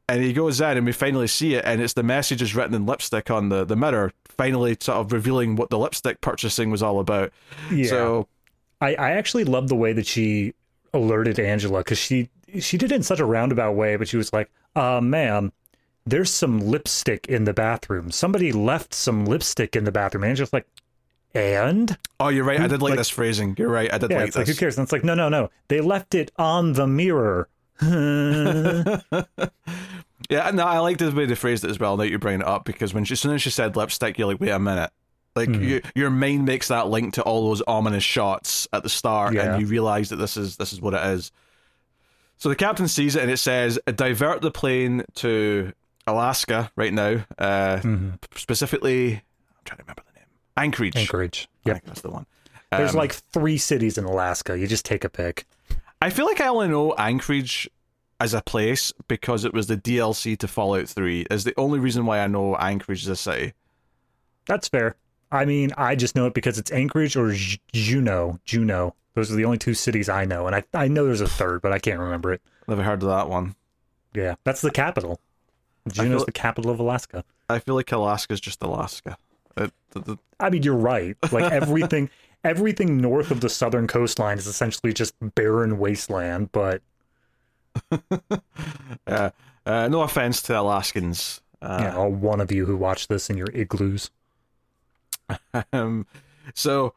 And 0.07 0.21
he 0.21 0.33
goes 0.33 0.61
in, 0.61 0.77
and 0.77 0.85
we 0.85 0.91
finally 0.91 1.25
see 1.25 1.55
it, 1.55 1.65
and 1.65 1.81
it's 1.81 1.93
the 1.93 2.03
message 2.03 2.43
is 2.43 2.53
written 2.53 2.75
in 2.75 2.85
lipstick 2.85 3.31
on 3.31 3.49
the, 3.49 3.65
the 3.65 3.75
mirror, 3.75 4.13
finally 4.38 4.77
sort 4.79 4.99
of 4.99 5.11
revealing 5.11 5.55
what 5.55 5.71
the 5.71 5.79
lipstick 5.79 6.21
purchasing 6.21 6.69
was 6.69 6.83
all 6.83 6.99
about. 6.99 7.31
Yeah. 7.71 7.88
So, 7.88 8.27
I 8.79 8.93
I 8.93 9.11
actually 9.13 9.45
love 9.45 9.67
the 9.67 9.75
way 9.75 9.93
that 9.93 10.05
she 10.05 10.53
alerted 10.93 11.39
Angela 11.39 11.79
because 11.79 11.97
she 11.97 12.29
she 12.60 12.77
did 12.77 12.91
it 12.91 12.95
in 12.95 13.03
such 13.03 13.19
a 13.19 13.25
roundabout 13.25 13.73
way, 13.73 13.95
but 13.95 14.08
she 14.08 14.17
was 14.17 14.34
like, 14.34 14.51
uh, 14.75 15.01
ma'am, 15.01 15.51
there's 16.05 16.31
some 16.31 16.60
lipstick 16.60 17.27
in 17.27 17.45
the 17.45 17.53
bathroom. 17.53 18.12
Somebody 18.12 18.51
left 18.51 18.93
some 18.93 19.25
lipstick 19.25 19.75
in 19.75 19.84
the 19.84 19.91
bathroom. 19.91 20.23
And 20.23 20.36
just 20.36 20.53
like, 20.53 20.67
and? 21.34 21.97
Oh, 22.19 22.29
you're 22.29 22.43
right. 22.43 22.60
I 22.60 22.67
did 22.67 22.81
like, 22.81 22.91
like 22.91 22.99
this 22.99 23.10
phrasing. 23.10 23.55
You're 23.58 23.69
right. 23.69 23.91
I 23.93 23.97
did 23.97 24.12
yeah, 24.12 24.17
like 24.17 24.27
it's 24.27 24.36
this. 24.36 24.47
Like, 24.47 24.55
who 24.55 24.60
cares? 24.60 24.77
And 24.77 24.84
it's 24.84 24.91
like, 24.91 25.03
no, 25.03 25.15
no, 25.15 25.29
no. 25.29 25.49
They 25.67 25.81
left 25.81 26.15
it 26.15 26.31
on 26.38 26.73
the 26.73 26.88
mirror. 26.88 27.49
yeah, 27.81 29.01
no, 30.51 30.65
I 30.65 30.79
like 30.79 30.97
the 30.97 31.12
way 31.12 31.25
they 31.25 31.36
phrased 31.36 31.65
it 31.65 31.69
as 31.69 31.79
well. 31.79 31.97
Now 31.97 32.03
you 32.03 32.19
bring 32.19 32.41
it 32.41 32.47
up 32.47 32.65
because 32.65 32.93
when 32.93 33.03
she, 33.03 33.13
as 33.13 33.19
soon 33.19 33.34
as 33.34 33.41
she 33.41 33.49
said 33.49 33.75
lipstick, 33.75 34.17
you're 34.17 34.27
like, 34.27 34.39
wait 34.39 34.51
a 34.51 34.60
minute. 34.60 34.91
Like 35.36 35.49
mm. 35.49 35.62
you, 35.62 35.81
your 35.95 36.10
mind 36.10 36.45
makes 36.45 36.69
that 36.69 36.88
link 36.88 37.15
to 37.15 37.23
all 37.23 37.49
those 37.49 37.62
ominous 37.67 38.03
shots 38.03 38.69
at 38.71 38.84
the 38.84 38.89
start, 38.89 39.34
yeah. 39.34 39.55
and 39.55 39.62
you 39.62 39.67
realize 39.67 40.10
that 40.10 40.15
this 40.15 40.38
is 40.38 40.55
this 40.55 40.71
is 40.71 40.79
what 40.79 40.93
it 40.93 41.05
is. 41.08 41.34
So 42.38 42.50
the 42.50 42.56
captain 42.56 42.88
sees 42.88 43.15
it 43.15 43.21
and 43.21 43.32
it 43.32 43.38
says, 43.38 43.80
divert 43.86 44.41
the 44.41 44.52
plane 44.52 45.04
to 45.15 45.71
Alaska 46.08 46.71
right 46.76 46.93
now. 46.93 47.26
Uh, 47.38 47.78
mm-hmm. 47.78 48.10
Specifically, 48.36 49.13
I'm 49.13 49.21
trying 49.63 49.78
to 49.78 49.84
remember 49.84 50.04
the 50.08 50.19
name. 50.19 50.28
Anchorage. 50.58 50.95
Anchorage. 50.95 51.48
Yeah, 51.63 51.80
that's 51.86 52.02
the 52.02 52.12
one. 52.12 52.26
There's 52.71 52.91
um, 52.91 52.98
like 52.98 53.13
three 53.13 53.58
cities 53.58 53.98
in 53.98 54.04
Alaska. 54.06 54.58
You 54.58 54.67
just 54.67 54.86
take 54.86 55.04
a 55.04 55.10
pick. 55.10 55.45
I 56.02 56.10
feel 56.10 56.26
like 56.26 56.41
I 56.41 56.48
only 56.48 56.67
know 56.67 56.93
Anchorage 56.93 57.69
as 58.19 58.34
a 58.34 58.41
place 58.41 58.93
because 59.08 59.45
it 59.45 59.54
was 59.54 59.67
the 59.67 59.78
DLC 59.78 60.38
to 60.39 60.48
Fallout 60.48 60.88
3. 60.88 61.28
Is 61.32 61.43
the 61.43 61.54
only 61.58 61.80
reason 61.80 62.06
why 62.06 62.19
I 62.19 62.28
know 62.28 62.56
Anchorage 62.56 63.04
is 63.04 63.08
a 63.08 63.15
city. 63.15 63.54
That's 64.45 64.67
fair. 64.67 64.95
I 65.32 65.45
mean, 65.45 65.71
I 65.78 65.95
just 65.95 66.15
know 66.15 66.28
it 66.28 66.34
because 66.34 66.58
it's 66.58 66.71
Anchorage 66.71 67.15
or 67.15 67.34
Juneau. 67.74 68.39
Juneau. 68.45 68.95
Those 69.15 69.32
are 69.32 69.36
the 69.36 69.45
only 69.45 69.58
two 69.58 69.73
cities 69.73 70.10
I 70.10 70.25
know, 70.25 70.45
and 70.45 70.56
I 70.56 70.63
I 70.73 70.88
know 70.88 71.06
there's 71.06 71.21
a 71.21 71.28
third, 71.28 71.62
but 71.62 71.71
I 71.71 71.80
can't 71.80 71.99
remember 71.99 72.34
it. 72.34 72.41
Never 72.67 72.84
heard 72.84 73.01
of 73.01 73.10
that 73.10 73.30
one. 73.30 73.56
Yeah, 74.13 74.36
that's 74.43 74.62
the 74.62 74.71
capital. 74.71 75.19
Juneau's 75.88 76.25
the 76.25 76.32
capital 76.32 76.71
of 76.71 76.80
Alaska. 76.80 77.23
I 77.49 77.60
feel 77.60 77.75
like 77.75 77.91
Alaska's 77.91 78.41
just 78.41 78.62
Alaska. 78.63 79.17
It, 79.58 79.71
the, 79.91 79.99
the... 79.99 80.17
I 80.39 80.49
mean, 80.49 80.63
you're 80.63 80.75
right. 80.75 81.15
Like 81.32 81.51
everything, 81.51 82.10
everything 82.43 82.97
north 82.97 83.32
of 83.32 83.41
the 83.41 83.49
southern 83.49 83.88
coastline 83.88 84.38
is 84.38 84.47
essentially 84.47 84.93
just 84.93 85.13
barren 85.36 85.78
wasteland. 85.78 86.51
But 86.51 86.82
yeah, 89.08 89.30
uh, 89.65 89.88
no 89.88 90.01
offense 90.01 90.41
to 90.43 90.60
Alaskans. 90.60 91.41
Uh, 91.62 91.80
yeah, 91.82 91.95
all 91.95 92.10
one 92.10 92.41
of 92.41 92.51
you 92.51 92.65
who 92.65 92.75
watch 92.75 93.08
this 93.08 93.30
in 93.30 93.38
your 93.38 93.49
igloos. 93.54 94.10
um, 95.73 96.06
so 96.54 96.93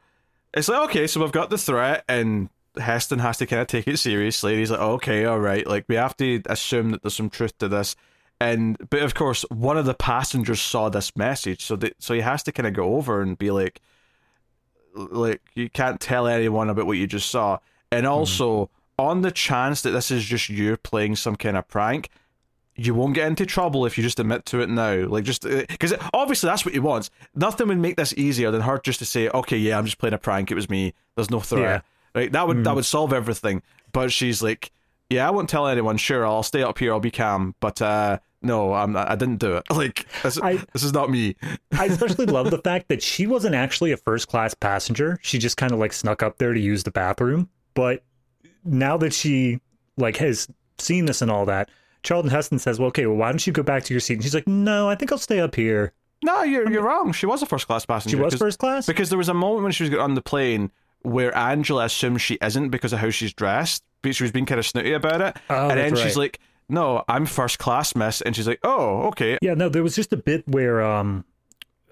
it's 0.54 0.68
like 0.68 0.90
okay, 0.90 1.06
so 1.06 1.20
we've 1.20 1.32
got 1.32 1.50
the 1.50 1.58
threat, 1.58 2.04
and 2.08 2.48
Heston 2.76 3.18
has 3.18 3.38
to 3.38 3.46
kind 3.46 3.60
of 3.60 3.68
take 3.68 3.86
it 3.86 3.98
seriously. 3.98 4.56
He's 4.56 4.70
like, 4.70 4.80
okay, 4.80 5.24
all 5.24 5.40
right, 5.40 5.66
like 5.66 5.84
we 5.88 5.96
have 5.96 6.16
to 6.18 6.42
assume 6.46 6.90
that 6.90 7.02
there's 7.02 7.16
some 7.16 7.30
truth 7.30 7.56
to 7.58 7.68
this. 7.68 7.96
And 8.40 8.78
but 8.90 9.02
of 9.02 9.14
course, 9.14 9.44
one 9.50 9.76
of 9.76 9.84
the 9.84 9.94
passengers 9.94 10.60
saw 10.60 10.88
this 10.88 11.16
message, 11.16 11.64
so 11.64 11.76
that 11.76 11.94
so 11.98 12.14
he 12.14 12.20
has 12.20 12.42
to 12.44 12.52
kind 12.52 12.66
of 12.66 12.72
go 12.72 12.96
over 12.96 13.20
and 13.20 13.36
be 13.36 13.50
like, 13.50 13.80
like 14.94 15.42
you 15.54 15.68
can't 15.68 16.00
tell 16.00 16.26
anyone 16.26 16.70
about 16.70 16.86
what 16.86 16.98
you 16.98 17.06
just 17.06 17.30
saw. 17.30 17.58
And 17.90 18.04
mm-hmm. 18.04 18.12
also, 18.12 18.70
on 18.98 19.22
the 19.22 19.32
chance 19.32 19.82
that 19.82 19.90
this 19.90 20.10
is 20.10 20.24
just 20.24 20.48
you 20.48 20.76
playing 20.76 21.16
some 21.16 21.36
kind 21.36 21.56
of 21.56 21.66
prank, 21.66 22.10
you 22.78 22.94
won't 22.94 23.12
get 23.14 23.26
into 23.26 23.44
trouble 23.44 23.84
if 23.86 23.98
you 23.98 24.04
just 24.04 24.20
admit 24.20 24.46
to 24.46 24.60
it 24.60 24.68
now. 24.70 25.04
Like 25.06 25.24
just 25.24 25.42
because 25.42 25.92
obviously 26.14 26.48
that's 26.48 26.64
what 26.64 26.72
he 26.72 26.80
wants. 26.80 27.10
Nothing 27.34 27.68
would 27.68 27.78
make 27.78 27.96
this 27.96 28.14
easier 28.16 28.50
than 28.52 28.62
her 28.62 28.78
just 28.78 29.00
to 29.00 29.04
say, 29.04 29.28
"Okay, 29.28 29.56
yeah, 29.58 29.76
I'm 29.76 29.84
just 29.84 29.98
playing 29.98 30.14
a 30.14 30.18
prank. 30.18 30.50
It 30.50 30.54
was 30.54 30.70
me. 30.70 30.94
There's 31.16 31.30
no 31.30 31.40
threat." 31.40 31.62
Yeah. 31.62 31.80
Right? 32.20 32.32
That 32.32 32.46
would 32.46 32.64
that 32.64 32.74
would 32.74 32.84
solve 32.84 33.12
everything. 33.12 33.62
But 33.92 34.12
she's 34.12 34.42
like, 34.42 34.70
"Yeah, 35.10 35.26
I 35.26 35.30
won't 35.32 35.48
tell 35.48 35.66
anyone. 35.66 35.96
Sure, 35.96 36.24
I'll 36.24 36.42
stay 36.44 36.62
up 36.62 36.78
here. 36.78 36.92
I'll 36.92 37.00
be 37.00 37.10
calm. 37.10 37.56
But 37.58 37.82
uh, 37.82 38.18
no, 38.42 38.72
I'm 38.74 38.96
I 38.96 39.16
didn't 39.16 39.38
do 39.38 39.56
it. 39.56 39.64
Like 39.70 40.06
this, 40.22 40.40
I- 40.40 40.64
this 40.72 40.84
is 40.84 40.92
not 40.92 41.10
me." 41.10 41.34
I 41.76 41.84
especially 41.90 42.26
love 42.26 42.50
the 42.52 42.58
fact 42.58 42.88
that 42.88 43.02
she 43.02 43.26
wasn't 43.26 43.56
actually 43.56 43.90
a 43.90 43.96
first 43.96 44.28
class 44.28 44.54
passenger. 44.54 45.18
She 45.22 45.38
just 45.38 45.56
kind 45.56 45.72
of 45.72 45.80
like 45.80 45.92
snuck 45.92 46.22
up 46.22 46.38
there 46.38 46.54
to 46.54 46.60
use 46.60 46.84
the 46.84 46.92
bathroom. 46.92 47.48
But 47.74 48.04
now 48.64 48.96
that 48.98 49.12
she 49.12 49.60
like 49.96 50.16
has 50.18 50.46
seen 50.78 51.06
this 51.06 51.22
and 51.22 51.30
all 51.30 51.46
that, 51.46 51.68
Charlton 52.02 52.30
Heston 52.30 52.58
says, 52.58 52.78
"Well, 52.78 52.88
okay, 52.88 53.06
well, 53.06 53.16
why 53.16 53.30
don't 53.30 53.46
you 53.46 53.52
go 53.52 53.62
back 53.62 53.84
to 53.84 53.94
your 53.94 54.00
seat?" 54.00 54.14
And 54.14 54.22
she's 54.22 54.34
like, 54.34 54.46
"No, 54.46 54.88
I 54.88 54.94
think 54.94 55.12
I'll 55.12 55.18
stay 55.18 55.40
up 55.40 55.54
here." 55.54 55.92
No, 56.22 56.42
you're 56.42 56.70
you're 56.70 56.82
wrong. 56.82 57.12
She 57.12 57.26
was 57.26 57.42
a 57.42 57.46
first 57.46 57.66
class 57.66 57.86
passenger. 57.86 58.16
She 58.16 58.22
was 58.22 58.34
first 58.34 58.58
class. 58.58 58.86
Because 58.86 59.08
there 59.08 59.18
was 59.18 59.28
a 59.28 59.34
moment 59.34 59.62
when 59.62 59.72
she 59.72 59.84
was 59.84 59.94
on 59.94 60.14
the 60.14 60.22
plane 60.22 60.70
where 61.02 61.36
Angela 61.36 61.84
assumes 61.84 62.22
she 62.22 62.38
isn't 62.42 62.70
because 62.70 62.92
of 62.92 62.98
how 62.98 63.10
she's 63.10 63.32
dressed, 63.32 63.84
but 64.02 64.14
she 64.14 64.24
was 64.24 64.32
being 64.32 64.46
kind 64.46 64.58
of 64.58 64.66
snooty 64.66 64.92
about 64.92 65.20
it. 65.20 65.36
Oh, 65.48 65.68
and 65.68 65.78
then 65.78 65.90
that's 65.90 66.02
she's 66.02 66.16
like, 66.16 66.40
"No, 66.68 67.04
I'm 67.08 67.26
first 67.26 67.58
class, 67.58 67.94
miss." 67.94 68.20
And 68.20 68.34
she's 68.34 68.48
like, 68.48 68.60
"Oh, 68.62 69.02
okay." 69.08 69.38
Yeah, 69.42 69.54
no, 69.54 69.68
there 69.68 69.82
was 69.82 69.94
just 69.94 70.12
a 70.12 70.16
bit 70.16 70.46
where 70.48 70.82
um, 70.82 71.24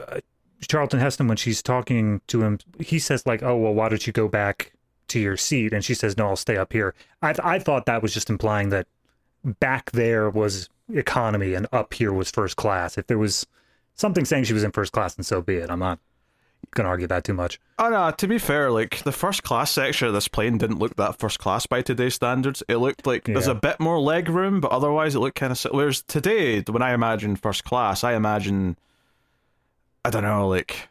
uh, 0.01 0.21
Charlton 0.66 0.99
Heston, 0.99 1.29
when 1.29 1.37
she's 1.37 1.62
talking 1.62 2.21
to 2.27 2.42
him, 2.42 2.59
he 2.81 2.99
says 2.99 3.27
like, 3.27 3.42
"Oh, 3.42 3.57
well, 3.57 3.75
why 3.75 3.88
don't 3.88 4.07
you 4.07 4.12
go 4.12 4.27
back 4.27 4.73
to 5.09 5.21
your 5.21 5.37
seat?" 5.37 5.73
And 5.73 5.85
she 5.85 5.95
says, 5.95 6.16
"No, 6.16 6.29
I'll 6.29 6.37
stay 6.37 6.57
up 6.57 6.73
here." 6.73 6.95
I 7.23 7.35
I 7.45 7.59
thought 7.61 7.87
that 7.87 8.03
was 8.03 8.12
just 8.12 8.29
implying 8.29 8.71
that 8.71 8.88
back 9.47 9.93
there 9.93 10.29
was 10.29 10.69
economy 10.93 11.55
and 11.55 11.67
up 11.73 11.95
here 11.95 12.13
was 12.13 12.31
first 12.31 12.57
class. 12.57 12.99
If 12.99 13.07
there 13.07 13.19
was 13.19 13.47
something 13.95 14.25
saying 14.25 14.45
she 14.45 14.53
was 14.53 14.65
in 14.65 14.73
first 14.73 14.93
class, 14.93 15.15
then 15.15 15.25
so 15.25 15.41
be 15.41 15.57
it. 15.57 15.71
I'm 15.71 15.79
not 15.79 15.99
gonna 16.75 16.89
argue 16.89 17.07
that 17.07 17.25
too 17.25 17.35
much. 17.35 17.61
Oh 17.79 17.89
no, 17.89 18.11
to 18.11 18.29
be 18.29 18.39
fair, 18.39 18.71
like 18.71 19.03
the 19.05 19.13
first 19.13 19.43
class 19.43 19.71
section 19.71 20.09
of 20.09 20.15
this 20.15 20.29
plane 20.29 20.59
didn't 20.59 20.79
look 20.79 20.97
that 20.97 21.19
first 21.19 21.39
class 21.39 21.67
by 21.67 21.83
today's 21.83 22.15
standards. 22.15 22.63
It 22.69 22.77
looked 22.77 23.07
like 23.07 23.25
there's 23.25 23.47
a 23.47 23.55
bit 23.55 23.81
more 23.81 23.99
leg 23.99 24.29
room, 24.29 24.61
but 24.61 24.71
otherwise 24.71 25.15
it 25.15 25.21
looked 25.21 25.39
kind 25.39 25.53
of. 25.53 25.63
Whereas 25.71 26.03
today, 26.03 26.61
when 26.63 26.83
I 26.83 26.93
imagine 26.93 27.37
first 27.37 27.65
class, 27.65 28.05
I 28.05 28.15
imagine, 28.15 28.77
I 30.05 30.11
don't 30.11 30.25
know, 30.25 30.49
like 30.49 30.89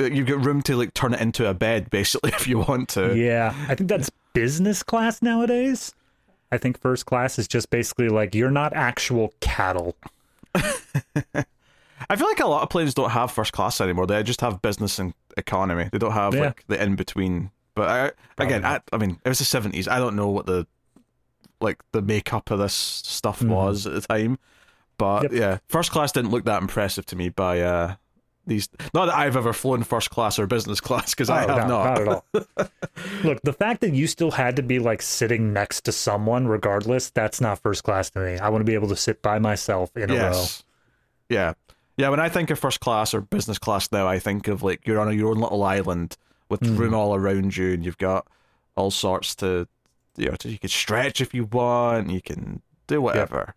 uh, 0.00 0.04
you've 0.04 0.26
got 0.26 0.44
room 0.44 0.62
to 0.62 0.76
like 0.76 0.94
turn 0.94 1.14
it 1.14 1.20
into 1.20 1.48
a 1.48 1.54
bed, 1.54 1.90
basically, 1.90 2.30
if 2.34 2.46
you 2.46 2.58
want 2.58 2.88
to. 2.90 3.16
Yeah, 3.16 3.54
I 3.68 3.74
think 3.74 3.88
that's 3.88 4.10
business 4.32 4.82
class 4.82 5.22
nowadays. 5.22 5.94
I 6.52 6.58
think 6.58 6.80
first 6.80 7.06
class 7.06 7.38
is 7.38 7.46
just 7.48 7.70
basically 7.70 8.08
like 8.08 8.34
you're 8.34 8.50
not 8.50 8.72
actual 8.74 9.32
cattle. 9.40 9.96
I 10.54 12.16
feel 12.16 12.26
like 12.26 12.40
a 12.40 12.46
lot 12.46 12.62
of 12.62 12.70
planes 12.70 12.94
don't 12.94 13.10
have 13.10 13.30
first 13.30 13.52
class 13.52 13.80
anymore. 13.80 14.06
They 14.06 14.22
just 14.22 14.40
have 14.40 14.62
business 14.62 14.98
and 14.98 15.14
economy. 15.36 15.88
They 15.92 15.98
don't 15.98 16.12
have 16.12 16.34
Yeah. 16.34 16.40
like 16.46 16.64
the 16.66 16.82
in 16.82 16.96
between. 16.96 17.50
But 17.74 17.88
I, 18.38 18.42
again, 18.42 18.64
I, 18.64 18.80
I 18.92 18.96
mean, 18.96 19.20
it 19.24 19.28
was 19.28 19.38
the 19.38 19.44
seventies. 19.44 19.86
I 19.86 19.98
don't 19.98 20.16
know 20.16 20.28
what 20.28 20.46
the 20.46 20.66
like 21.60 21.78
the 21.92 22.02
makeup 22.02 22.50
of 22.50 22.58
this 22.58 22.72
stuff 22.74 23.42
was 23.42 23.86
at 23.86 23.92
the 23.92 24.00
time. 24.00 24.38
But 24.98 25.20
Mm-hmm. 25.24 25.34
Yep. 25.34 25.40
yeah, 25.40 25.58
first 25.68 25.92
class 25.92 26.12
didn't 26.12 26.30
look 26.30 26.44
that 26.44 26.60
impressive 26.60 27.06
to 27.06 27.16
me 27.16 27.28
by 27.28 27.60
uh 27.60 27.94
these. 28.50 28.68
Not 28.92 29.06
that 29.06 29.14
I've 29.16 29.36
ever 29.36 29.54
flown 29.54 29.82
first 29.82 30.10
class 30.10 30.38
or 30.38 30.46
business 30.46 30.80
class 30.88 31.10
because 31.14 31.30
I 31.30 31.44
Oh, 31.44 31.48
have 31.48 31.66
no, 31.68 31.82
not. 31.84 31.98
at 32.00 32.08
all. 32.08 32.24
Look, 33.24 33.40
the 33.42 33.54
fact 33.54 33.80
that 33.80 33.94
you 33.94 34.06
still 34.06 34.30
had 34.32 34.56
to 34.56 34.62
be 34.62 34.78
like 34.78 35.00
sitting 35.00 35.52
next 35.54 35.82
to 35.86 35.92
someone, 35.92 36.46
regardless, 36.48 37.08
that's 37.10 37.40
not 37.40 37.58
first 37.60 37.82
class 37.84 38.10
to 38.10 38.20
me. 38.20 38.38
I 38.38 38.48
want 38.50 38.60
to 38.60 38.64
be 38.66 38.74
able 38.74 38.88
to 38.88 38.96
sit 38.96 39.22
by 39.22 39.38
myself 39.38 39.96
in 39.96 40.10
a 40.10 40.16
row. 40.16 40.44
Yeah. 41.30 41.54
Yeah, 41.96 42.08
when 42.08 42.20
I 42.20 42.28
think 42.28 42.50
of 42.50 42.58
first 42.58 42.80
class 42.80 43.12
or 43.14 43.20
business 43.20 43.58
class 43.58 43.90
now, 43.92 44.06
I 44.08 44.18
think 44.18 44.48
of 44.48 44.62
like 44.62 44.86
you're 44.86 44.98
on 45.00 45.16
your 45.18 45.30
own 45.30 45.38
little 45.38 45.62
island 45.62 46.16
with 46.48 46.60
Mm-hmm. 46.60 46.76
room 46.76 46.94
all 46.94 47.14
around 47.14 47.56
you 47.56 47.72
and 47.74 47.84
you've 47.84 47.98
got 47.98 48.26
all 48.76 48.90
sorts 48.90 49.34
to 49.36 49.68
you 50.16 50.26
know, 50.30 50.34
to, 50.36 50.48
you 50.50 50.58
can 50.58 50.68
stretch 50.68 51.20
if 51.20 51.32
you 51.32 51.44
want, 51.44 52.10
you 52.10 52.20
can 52.20 52.60
do 52.88 53.00
whatever. 53.00 53.54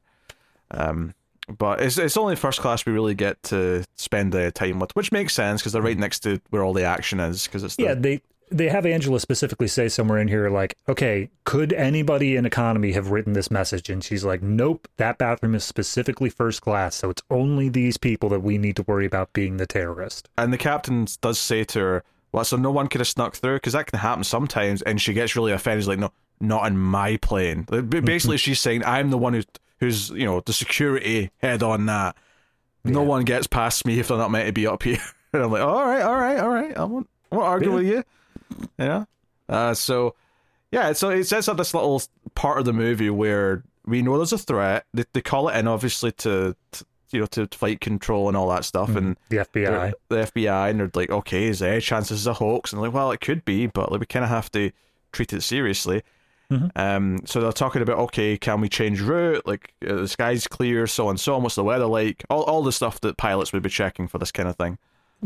Um 0.72 1.14
but 1.58 1.82
it's 1.82 1.98
it's 1.98 2.18
only 2.18 2.36
first 2.36 2.60
class 2.62 2.86
we 2.86 2.94
really 2.94 3.16
get 3.16 3.42
to 3.44 3.84
spend 3.96 4.32
the 4.32 4.52
time 4.52 4.80
with, 4.80 4.96
which 4.96 5.12
makes 5.12 5.34
sense 5.34 5.62
because 5.62 5.74
they're 5.74 5.82
right 5.82 5.98
next 5.98 6.20
to 6.22 6.40
where 6.50 6.64
all 6.64 6.74
the 6.74 6.84
action 6.84 7.20
is 7.20 7.46
because 7.46 7.64
it's 7.64 7.76
the, 7.76 7.84
Yeah, 7.84 7.94
they 7.96 8.22
they 8.52 8.70
have 8.70 8.86
Angela 8.86 9.20
specifically 9.20 9.68
say 9.68 9.90
somewhere 9.90 10.20
in 10.20 10.28
here 10.28 10.50
like, 10.50 10.76
okay, 10.88 11.30
could 11.44 11.74
anybody 11.74 12.36
in 12.36 12.46
economy 12.46 12.92
have 12.92 13.10
written 13.10 13.34
this 13.34 13.50
message? 13.50 13.90
And 13.90 14.04
she's 14.04 14.24
like, 14.24 14.44
nope, 14.44 14.88
that 14.98 15.18
bathroom 15.18 15.56
is 15.56 15.64
specifically 15.64 16.30
first 16.30 16.62
class, 16.62 16.96
so 16.96 17.10
it's 17.10 17.24
only 17.32 17.68
these 17.70 17.98
people 17.98 18.30
that 18.30 18.42
we 18.42 18.60
need 18.60 18.76
to 18.76 18.84
worry 18.84 19.08
about 19.08 19.34
being 19.34 19.58
the 19.58 19.66
terrorist. 19.66 20.30
and 20.38 20.54
the 20.54 20.58
captain 20.58 21.08
does 21.22 21.40
say 21.40 21.64
to 21.64 21.80
her, 21.80 22.04
"Well, 22.32 22.44
so 22.44 22.58
no 22.58 22.70
one 22.72 22.88
could 22.88 23.02
have 23.02 23.08
snuck 23.08 23.36
through 23.36 23.56
because 23.56 23.74
that 23.74 23.88
can 23.88 24.00
happen 24.00 24.24
sometimes." 24.24 24.82
And 24.84 25.02
she 25.02 25.14
gets 25.14 25.36
really 25.36 25.52
offended. 25.52 25.84
She's 25.84 25.88
like, 25.88 26.00
"No, 26.00 26.12
not 26.40 26.68
in 26.68 26.78
my 26.78 27.18
plane." 27.18 27.64
Basically, 27.64 28.38
she's 28.46 28.60
saying, 28.60 28.84
"I'm 28.86 29.10
the 29.10 29.18
one 29.18 29.34
who's 29.34 29.46
who's 29.84 30.10
you 30.10 30.26
know 30.26 30.40
the 30.42 30.54
security 30.54 31.30
head 31.38 31.62
on 31.64 31.86
that. 31.88 32.16
No 32.84 33.02
Yeah. 33.02 33.08
one 33.08 33.24
gets 33.24 33.48
past 33.48 33.86
me 33.86 34.00
if 34.00 34.08
they're 34.08 34.18
not 34.18 34.32
meant 34.32 34.48
to 34.48 34.54
be 34.54 34.68
up 34.68 34.84
here." 34.84 34.98
And 35.34 35.42
I'm 35.42 35.52
like, 35.52 35.64
"All 35.64 35.84
right, 35.84 36.02
all 36.02 36.16
right, 36.16 36.38
all 36.40 36.50
right. 36.50 36.78
I 36.78 36.84
won't, 36.84 37.10
I 37.32 37.36
won't 37.36 37.48
argue 37.48 37.70
Yeah. 37.70 37.76
with 37.76 37.88
you." 37.88 38.04
Yeah. 38.78 39.06
Uh, 39.50 39.74
so 39.74 40.14
yeah, 40.72 40.94
so 40.94 41.10
it 41.10 41.24
sets 41.26 41.48
up 41.48 41.58
this 41.58 41.74
little 41.74 42.02
part 42.36 42.60
of 42.60 42.66
the 42.66 42.74
movie 42.74 43.10
where 43.10 43.64
we 43.86 44.02
know 44.04 44.18
there's 44.18 44.32
a 44.34 44.38
threat. 44.38 44.86
They, 44.94 45.06
they 45.14 45.22
call 45.22 45.50
it 45.50 45.58
in 45.58 45.68
obviously 45.68 46.12
to, 46.12 46.56
to 46.74 46.86
you 47.12 47.20
know 47.22 47.26
to 47.28 47.48
flight 47.48 47.82
control 47.82 48.28
and 48.28 48.38
all 48.38 48.50
that 48.50 48.64
stuff, 48.64 48.96
and 48.96 49.18
The 49.30 49.38
FBI. 49.38 49.94
the 50.10 50.16
FBI, 50.18 50.70
and 50.70 50.80
they're 50.80 50.92
like, 50.94 51.10
okay, 51.10 51.46
is 51.46 51.60
there 51.60 51.78
a 51.78 51.82
chance 51.82 52.10
this 52.10 52.20
is 52.20 52.28
a 52.28 52.34
hoax? 52.36 52.72
And 52.72 52.80
they're 52.82 52.90
like, 52.90 52.96
well, 52.96 53.12
it 53.12 53.20
could 53.22 53.44
be, 53.44 53.66
but 53.66 53.92
like 53.92 54.02
we 54.02 54.06
kind 54.06 54.24
of 54.24 54.30
have 54.30 54.52
to 54.52 54.70
treat 55.12 55.34
it 55.34 55.42
seriously. 55.42 56.04
Mhm. 56.54 56.72
Um, 56.76 57.20
so 57.26 57.42
they're 57.42 57.52
talking 57.52 57.82
about, 57.82 57.98
okay, 58.00 58.38
can 58.38 58.62
we 58.62 58.70
change 58.70 59.02
route? 59.02 59.46
Like 59.48 59.74
uh, 59.88 59.96
the 59.96 60.08
sky's 60.08 60.48
clear, 60.48 60.86
so 60.88 61.10
and 61.10 61.20
so. 61.20 61.38
What's 61.38 61.56
the 61.56 61.64
weather 61.64 61.86
like? 61.86 62.24
All 62.30 62.44
all 62.44 62.64
the 62.64 62.72
stuff 62.72 63.00
that 63.02 63.18
pilots 63.18 63.52
would 63.54 63.64
be 63.64 63.70
checking 63.70 64.08
for 64.08 64.18
this 64.20 64.32
kind 64.32 64.48
of 64.50 64.56
thing. 64.56 64.78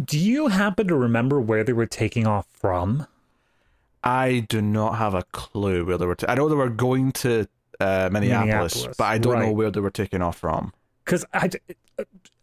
Do 0.03 0.17
you 0.19 0.47
happen 0.47 0.87
to 0.87 0.95
remember 0.95 1.41
where 1.41 1.63
they 1.63 1.73
were 1.73 1.87
taking 1.87 2.27
off 2.27 2.45
from? 2.51 3.07
I 4.03 4.45
do 4.47 4.61
not 4.61 4.97
have 4.97 5.13
a 5.15 5.23
clue 5.31 5.83
where 5.85 5.97
they 5.97 6.05
were. 6.05 6.15
T- 6.15 6.27
I 6.29 6.35
know 6.35 6.47
they 6.47 6.55
were 6.55 6.69
going 6.69 7.11
to 7.13 7.47
uh, 7.79 8.09
Minneapolis, 8.11 8.75
Minneapolis, 8.75 8.97
but 8.97 9.03
I 9.05 9.17
don't 9.17 9.39
know 9.39 9.51
where 9.51 9.71
they 9.71 9.79
were 9.81 9.89
taking 9.91 10.21
off 10.21 10.37
from. 10.37 10.71
because 11.03 11.25
I, 11.33 11.49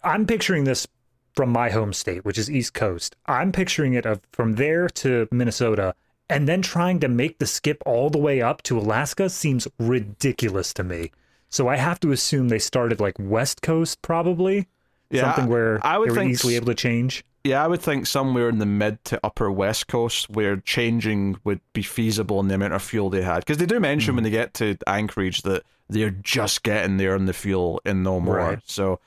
I'm 0.02 0.26
picturing 0.26 0.64
this 0.64 0.86
from 1.34 1.50
my 1.50 1.70
home 1.70 1.92
state, 1.92 2.24
which 2.24 2.38
is 2.38 2.50
East 2.50 2.74
Coast. 2.74 3.16
I'm 3.26 3.50
picturing 3.52 3.94
it 3.94 4.04
of 4.04 4.20
from 4.32 4.54
there 4.56 4.88
to 4.88 5.26
Minnesota, 5.32 5.94
and 6.34 6.48
then 6.48 6.62
trying 6.62 7.00
to 7.00 7.08
make 7.08 7.38
the 7.38 7.46
skip 7.46 7.82
all 7.86 8.10
the 8.10 8.18
way 8.18 8.42
up 8.42 8.62
to 8.64 8.78
Alaska 8.78 9.28
seems 9.30 9.66
ridiculous 9.78 10.72
to 10.74 10.84
me. 10.84 11.10
So 11.48 11.68
I 11.68 11.76
have 11.76 12.00
to 12.00 12.12
assume 12.12 12.48
they 12.48 12.58
started 12.58 13.00
like 13.00 13.14
West 13.18 13.62
Coast, 13.62 14.02
probably 14.02 14.66
Yeah, 15.10 15.22
something 15.34 15.50
where 15.50 15.78
I 15.86 15.98
would 15.98 16.08
they 16.08 16.12
were 16.12 16.18
think 16.18 16.32
easily 16.32 16.56
able 16.56 16.66
to 16.66 16.74
change. 16.74 17.24
Yeah, 17.44 17.62
I 17.62 17.66
would 17.68 17.82
think 17.82 18.06
somewhere 18.06 18.48
in 18.48 18.58
the 18.58 18.66
mid 18.66 19.04
to 19.04 19.20
upper 19.22 19.52
west 19.52 19.86
coast 19.86 20.30
where 20.30 20.56
changing 20.56 21.36
would 21.44 21.60
be 21.74 21.82
feasible 21.82 22.40
in 22.40 22.48
the 22.48 22.54
amount 22.54 22.72
of 22.72 22.82
fuel 22.82 23.10
they 23.10 23.20
had. 23.22 23.40
Because 23.40 23.58
they 23.58 23.66
do 23.66 23.78
mention 23.78 24.12
Hmm. 24.12 24.16
when 24.16 24.24
they 24.24 24.30
get 24.30 24.54
to 24.54 24.76
Anchorage 24.86 25.42
that 25.42 25.62
they're 25.90 26.10
just 26.10 26.62
getting 26.62 26.96
there 26.96 27.14
in 27.14 27.26
the 27.26 27.34
fuel 27.34 27.82
and 27.84 28.02
no 28.02 28.18
more. 28.18 28.36
Right. 28.36 28.58
So, 28.64 28.98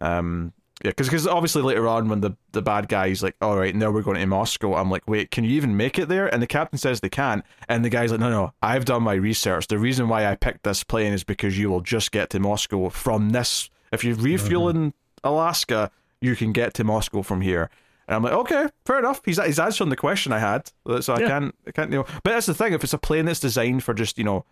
um, 0.00 0.52
yeah, 0.84 0.92
because 0.96 1.26
obviously 1.26 1.62
later 1.62 1.88
on 1.88 2.08
when 2.08 2.20
the, 2.20 2.36
the 2.52 2.62
bad 2.62 2.88
guy's 2.88 3.22
like, 3.22 3.34
all 3.40 3.56
right, 3.56 3.74
now 3.74 3.90
we're 3.90 4.02
going 4.02 4.18
to 4.20 4.26
Moscow, 4.26 4.74
I'm 4.74 4.90
like, 4.90 5.02
wait, 5.08 5.30
can 5.30 5.44
you 5.44 5.50
even 5.50 5.76
make 5.76 5.98
it 5.98 6.08
there? 6.08 6.32
And 6.32 6.40
the 6.40 6.46
captain 6.46 6.78
says 6.78 7.00
they 7.00 7.08
can't. 7.08 7.44
And 7.68 7.84
the 7.84 7.90
guy's 7.90 8.10
like, 8.12 8.20
no, 8.20 8.30
no, 8.30 8.52
I've 8.62 8.84
done 8.84 9.02
my 9.02 9.14
research. 9.14 9.66
The 9.66 9.78
reason 9.78 10.08
why 10.08 10.26
I 10.26 10.36
picked 10.36 10.62
this 10.64 10.84
plane 10.84 11.12
is 11.12 11.24
because 11.24 11.58
you 11.58 11.68
will 11.68 11.80
just 11.80 12.12
get 12.12 12.30
to 12.30 12.38
Moscow 12.40 12.88
from 12.90 13.30
this. 13.30 13.70
If 13.92 14.04
you 14.04 14.14
refuel 14.14 14.66
Mm-hmm. 14.68 14.78
in 14.84 14.94
Alaska, 15.24 15.90
you 16.20 16.36
can 16.36 16.52
get 16.52 16.74
to 16.74 16.84
Moscow 16.84 17.22
from 17.22 17.40
here. 17.40 17.70
And 18.06 18.14
I'm 18.16 18.22
like, 18.22 18.32
okay, 18.32 18.68
fair 18.86 18.98
enough. 19.00 19.20
He's 19.24 19.42
he's 19.44 19.58
answering 19.58 19.90
the 19.90 19.96
question 19.96 20.32
I 20.32 20.38
had, 20.38 20.70
so 21.00 21.12
I 21.14 21.20
Yeah. 21.20 21.28
can't 21.28 21.54
I 21.66 21.70
can't 21.72 21.90
you 21.90 21.98
know. 21.98 22.04
But 22.22 22.30
that's 22.30 22.46
the 22.46 22.54
thing. 22.54 22.72
If 22.72 22.82
it's 22.82 22.94
a 22.94 22.98
plane 22.98 23.26
that's 23.26 23.40
designed 23.40 23.84
for 23.84 23.92
just 23.94 24.16
you 24.16 24.24
know, 24.24 24.44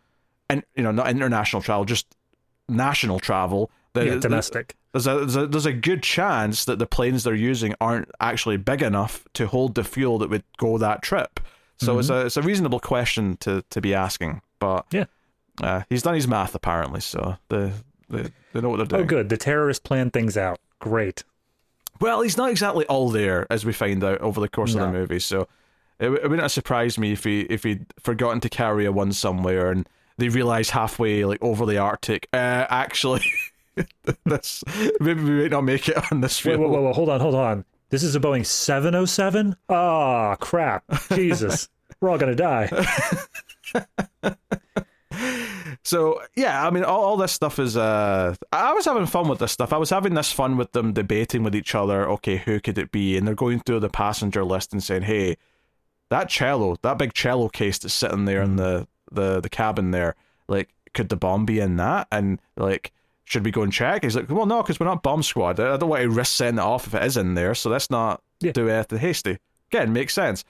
and 0.51 0.63
you 0.75 0.83
know 0.83 0.91
not 0.91 1.09
international 1.09 1.63
travel, 1.63 1.85
just 1.87 2.15
national 2.69 3.19
travel, 3.21 3.71
Yeah, 4.05 4.17
domestic. 4.17 4.75
there's 4.93 5.07
a, 5.07 5.15
there's 5.21 5.37
a 5.37 5.47
there's 5.47 5.67
a 5.67 5.73
good 5.73 6.03
chance 6.03 6.65
that 6.67 6.79
the 6.79 6.87
planes 6.87 7.25
they're 7.25 7.35
using 7.35 7.75
aren't 7.81 8.11
actually 8.21 8.57
big 8.57 8.83
enough 8.83 9.25
to 9.35 9.47
hold 9.47 9.75
the 9.77 9.85
fuel 9.85 10.19
that 10.19 10.29
would 10.31 10.45
go 10.59 10.77
that 10.79 11.03
trip. 11.03 11.41
So 11.79 11.99
it's 11.99 12.09
a 12.09 12.27
it's 12.27 12.37
a 12.37 12.43
reasonable 12.43 12.81
question 12.81 13.37
to 13.39 13.63
to 13.71 13.81
be 13.81 13.95
asking. 13.95 14.41
But 14.59 14.87
Yeah. 14.91 15.05
uh, 15.63 15.83
he's 15.91 16.03
done 16.03 16.15
his 16.15 16.27
math 16.27 16.55
apparently, 16.55 17.01
so 17.01 17.37
the 17.49 17.73
they, 18.09 18.31
they 18.53 18.61
know 18.61 18.71
what 18.71 18.77
they're 18.79 18.87
doing. 18.87 19.03
Oh, 19.03 19.05
good. 19.05 19.29
The 19.29 19.37
terrorists 19.37 19.83
plan 19.83 20.11
things 20.11 20.37
out. 20.37 20.59
Great. 20.79 21.25
Well, 22.01 22.21
he's 22.23 22.37
not 22.37 22.51
exactly 22.51 22.85
all 22.87 23.11
there, 23.11 23.47
as 23.51 23.65
we 23.65 23.73
find 23.73 24.03
out 24.05 24.21
over 24.21 24.41
the 24.41 24.49
course 24.49 24.75
of 24.75 24.81
the 24.81 24.91
movie. 24.93 25.19
So, 25.19 25.49
it, 25.99 26.09
it 26.11 26.23
wouldn't 26.23 26.41
have 26.43 26.53
surprised 26.53 26.99
me 26.99 27.13
if 27.13 27.25
he 27.25 27.41
if 27.43 27.63
he'd 27.65 27.87
forgotten 27.99 28.41
to 28.41 28.49
carry 28.49 28.85
a 28.85 28.93
one 28.93 29.13
somewhere 29.13 29.71
and 29.71 29.89
they 30.19 30.29
realized 30.29 30.71
halfway 30.71 31.25
like 31.25 31.43
over 31.43 31.67
the 31.67 31.79
Arctic. 31.79 32.29
Uh, 32.33 32.67
actually, 32.71 33.23
this 34.25 34.65
maybe 35.01 35.23
we 35.23 35.43
might 35.43 35.51
not 35.51 35.63
make 35.63 35.89
it 35.89 36.13
on 36.13 36.21
this 36.21 36.45
Wait, 36.45 36.59
whoa, 36.59 36.69
whoa, 36.69 36.81
whoa, 36.81 36.93
hold 36.93 37.09
on, 37.09 37.21
hold 37.21 37.35
on. 37.35 37.65
This 37.91 38.03
is 38.03 38.17
a 38.17 38.21
Boeing 38.21 38.45
707? 38.45 39.57
Ah, 39.69 40.35
crap. 40.37 40.85
Jesus. 41.13 41.69
We're 42.01 42.11
all 42.11 42.19
going 42.19 42.37
to 42.37 42.43
die. 42.43 44.35
So 45.87 46.21
yeah, 46.35 46.67
I 46.67 46.71
mean, 46.71 46.83
all, 46.83 47.01
all 47.01 47.17
this 47.17 47.31
stuff 47.31 47.61
is. 47.61 47.77
Uh, 47.77 48.35
I 48.51 48.73
was 48.73 48.87
having 48.87 49.07
fun 49.07 49.29
with 49.29 49.39
this 49.39 49.53
stuff. 49.53 49.73
I 49.73 49.77
was 49.77 49.91
having 49.91 50.15
this 50.15 50.33
fun 50.33 50.57
with 50.57 50.73
them 50.73 50.93
debating 50.93 51.45
with 51.45 51.55
each 51.55 51.77
other. 51.77 52.09
Okay, 52.11 52.39
who 52.39 52.59
could 52.59 52.77
it 52.77 52.91
be? 52.91 53.17
And 53.17 53.25
they're 53.25 53.37
going 53.37 53.61
through 53.61 53.79
the 53.79 53.89
passenger 53.89 54.45
list 54.45 54.73
and 54.73 54.83
saying, 54.83 55.03
"Hey, 55.03 55.37
that 56.11 56.29
cello, 56.29 56.75
that 56.83 56.99
big 56.99 57.13
cello 57.13 57.49
case 57.49 57.79
that's 57.79 57.95
sitting 57.95 58.25
there 58.25 58.43
in 58.43 58.57
the 58.57 58.89
the 59.13 59.41
the 59.41 59.49
cabin 59.49 59.93
there, 59.93 60.17
like, 60.49 60.71
could 60.93 61.09
the 61.09 61.15
bomb 61.15 61.47
be 61.47 61.61
in 61.61 61.77
that?" 61.77 62.09
And 62.11 62.41
like, 62.57 62.91
should 63.27 63.45
we 63.45 63.51
go 63.51 63.63
and 63.63 63.73
check? 63.73 64.03
He's 64.05 64.17
like, 64.17 64.31
"Well, 64.31 64.47
no, 64.47 64.63
because 64.63 64.81
we're 64.81 64.87
not 64.87 65.03
bomb 65.03 65.23
squad. 65.23 65.61
I 65.61 65.77
don't 65.77 65.89
want 65.91 66.03
to 66.03 66.09
risk 66.11 66.33
sending 66.37 66.59
it 66.65 66.67
off 66.67 66.87
if 66.87 66.95
it 66.95 67.03
is 67.03 67.17
in 67.19 67.35
there. 67.35 67.55
So 67.55 67.69
let's 67.69 67.91
not 67.91 68.23
Yeah. 68.41 68.53
do 68.53 68.69
anything 68.71 68.99
hasty." 68.99 69.37
Again, 69.71 69.93
makes 69.93 70.15
sense. 70.15 70.45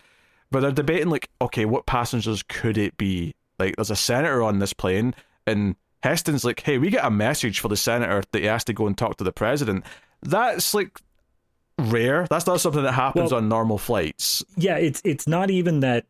But 0.51 0.61
they're 0.61 0.71
debating 0.71 1.09
like, 1.11 1.29
okay, 1.41 1.65
what 1.65 1.87
passengers 1.87 2.43
could 2.45 2.79
it 2.79 2.97
be? 2.97 3.35
Like, 3.59 3.75
there's 3.77 3.91
a 3.91 3.97
senator 3.97 4.43
on 4.45 4.61
this 4.61 4.73
plane, 4.73 5.15
and 5.47 5.75
Heston's 6.05 6.45
like, 6.45 6.61
hey, 6.61 6.79
we 6.79 6.89
get 6.91 7.05
a 7.05 7.11
message 7.11 7.59
for 7.59 7.67
the 7.69 7.77
senator 7.77 8.23
that 8.31 8.39
he 8.39 8.45
has 8.45 8.63
to 8.65 8.73
go 8.73 8.87
and 8.87 8.97
talk 8.97 9.17
to 9.17 9.25
the 9.25 9.33
president. 9.33 9.85
That's 10.23 10.73
like 10.75 11.01
rare. 11.79 12.27
That's 12.31 12.47
not 12.47 12.61
something 12.61 12.83
that 12.83 12.93
happens 12.93 13.33
Well- 13.33 13.39
on 13.41 13.49
normal 13.49 13.79
flights. 13.79 14.45
Yeah, 14.57 14.77
it's 14.77 15.01
it's 15.05 15.27
not 15.27 15.51
even 15.51 15.81
that 15.81 16.07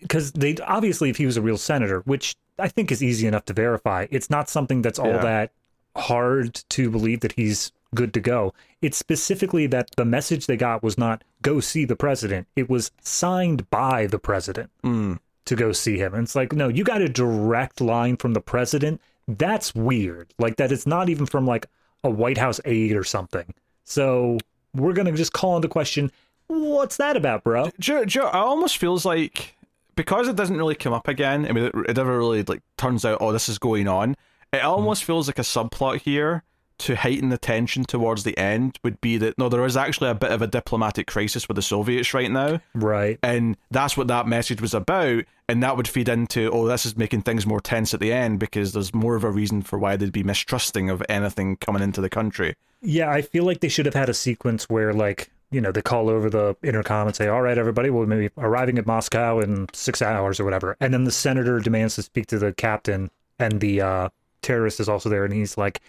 because 0.00 0.32
they 0.32 0.56
obviously 0.66 1.10
if 1.10 1.16
he 1.16 1.26
was 1.26 1.36
a 1.36 1.42
real 1.42 1.58
senator, 1.58 2.00
which 2.00 2.36
I 2.58 2.68
think 2.68 2.92
is 2.92 3.02
easy 3.02 3.26
enough 3.26 3.44
to 3.46 3.52
verify, 3.52 4.06
it's 4.10 4.28
not 4.30 4.48
something 4.48 4.82
that's 4.82 4.98
all 4.98 5.06
Yeah. 5.06 5.22
that 5.22 5.52
hard 5.96 6.54
to 6.70 6.90
believe 6.90 7.20
that 7.20 7.32
he's 7.32 7.72
good 7.94 8.14
to 8.14 8.20
go. 8.20 8.54
It's 8.80 8.96
specifically 8.96 9.66
that 9.68 9.90
the 9.96 10.04
message 10.04 10.46
they 10.46 10.56
got 10.56 10.82
was 10.82 10.96
not 10.96 11.22
go 11.42 11.60
see 11.60 11.84
the 11.84 11.96
president. 11.96 12.46
It 12.56 12.70
was 12.70 12.90
signed 13.02 13.68
by 13.70 14.06
the 14.06 14.18
president 14.18 14.70
Mm. 14.82 15.18
to 15.44 15.56
go 15.56 15.72
see 15.72 15.98
him. 15.98 16.14
And 16.14 16.24
it's 16.24 16.34
like, 16.34 16.52
no, 16.52 16.68
you 16.68 16.84
got 16.84 17.02
a 17.02 17.08
direct 17.08 17.80
line 17.80 18.16
from 18.16 18.32
the 18.32 18.40
president. 18.40 19.00
That's 19.28 19.74
weird. 19.74 20.32
Like 20.38 20.56
that 20.56 20.72
it's 20.72 20.86
not 20.86 21.08
even 21.08 21.26
from 21.26 21.46
like 21.46 21.66
a 22.02 22.10
White 22.10 22.38
House 22.38 22.60
aide 22.64 22.96
or 22.96 23.04
something. 23.04 23.52
So 23.84 24.38
we're 24.74 24.94
gonna 24.94 25.12
just 25.12 25.32
call 25.34 25.56
into 25.56 25.68
question, 25.68 26.10
what's 26.46 26.96
that 26.96 27.16
about, 27.16 27.44
bro? 27.44 27.66
You- 27.66 28.06
do 28.06 28.22
it 28.26 28.34
almost 28.34 28.78
feels 28.78 29.04
like 29.04 29.54
because 29.96 30.26
it 30.28 30.36
doesn't 30.36 30.56
really 30.56 30.74
come 30.74 30.94
up 30.94 31.06
again. 31.08 31.44
I 31.46 31.52
mean, 31.52 31.64
it, 31.64 31.74
it 31.90 31.96
never 31.98 32.16
really 32.18 32.42
like 32.42 32.62
turns 32.78 33.04
out. 33.04 33.18
Oh, 33.20 33.32
this 33.32 33.48
is 33.50 33.58
going 33.58 33.86
on. 33.86 34.16
It 34.52 34.62
almost 34.62 35.04
feels 35.04 35.28
like 35.28 35.38
a 35.38 35.42
subplot 35.42 36.02
here 36.02 36.44
to 36.78 36.96
heighten 36.96 37.28
the 37.28 37.38
tension 37.38 37.84
towards 37.84 38.24
the 38.24 38.36
end 38.36 38.78
would 38.82 39.00
be 39.00 39.16
that 39.18 39.38
no, 39.38 39.48
there 39.48 39.64
is 39.64 39.76
actually 39.76 40.10
a 40.10 40.14
bit 40.14 40.32
of 40.32 40.42
a 40.42 40.46
diplomatic 40.46 41.06
crisis 41.06 41.46
with 41.46 41.54
the 41.54 41.62
Soviets 41.62 42.12
right 42.12 42.30
now. 42.30 42.60
Right. 42.74 43.18
and 43.22 43.56
that's 43.70 43.96
what 43.96 44.08
that 44.08 44.26
message 44.26 44.60
was 44.60 44.74
about 44.74 45.24
and 45.48 45.62
that 45.62 45.76
would 45.76 45.86
feed 45.86 46.08
into 46.08 46.50
oh 46.50 46.66
this 46.66 46.84
is 46.84 46.96
making 46.96 47.22
things 47.22 47.46
more 47.46 47.60
tense 47.60 47.94
at 47.94 48.00
the 48.00 48.12
end 48.12 48.40
because 48.40 48.72
there's 48.72 48.92
more 48.94 49.14
of 49.14 49.22
a 49.22 49.30
reason 49.30 49.62
for 49.62 49.78
why 49.78 49.96
they'd 49.96 50.12
be 50.12 50.24
mistrusting 50.24 50.90
of 50.90 51.02
anything 51.08 51.56
coming 51.56 51.82
into 51.82 52.00
the 52.00 52.08
country 52.10 52.56
Yeah, 52.80 53.10
I 53.10 53.22
feel 53.22 53.44
like 53.44 53.60
they 53.60 53.68
should 53.68 53.86
have 53.86 53.94
had 53.94 54.08
a 54.08 54.14
sequence 54.14 54.68
where, 54.68 54.92
like, 54.92 55.30
you 55.52 55.60
know, 55.60 55.70
they 55.70 55.82
call 55.82 56.08
over 56.08 56.28
the 56.28 56.56
intercom 56.64 57.06
and 57.06 57.14
say, 57.14 57.28
"All 57.28 57.42
right, 57.42 57.56
everybody, 57.56 57.90
we'll 57.90 58.06
maybe 58.06 58.30
arriving 58.36 58.76
at 58.78 58.86
Moscow 58.86 59.38
in 59.38 59.68
six 59.72 60.02
hours 60.02 60.40
or 60.40 60.44
whatever." 60.44 60.76
And 60.80 60.92
then 60.92 61.04
the 61.04 61.12
senator 61.12 61.60
demands 61.60 61.94
to 61.94 62.02
speak 62.02 62.26
to 62.28 62.38
the 62.38 62.52
captain, 62.52 63.10
and 63.38 63.60
the 63.60 63.82
uh, 63.82 64.08
terrorist 64.42 64.80
is 64.80 64.88
also 64.88 65.08
there, 65.08 65.24
and 65.24 65.32
he's 65.32 65.56
like, 65.56 65.80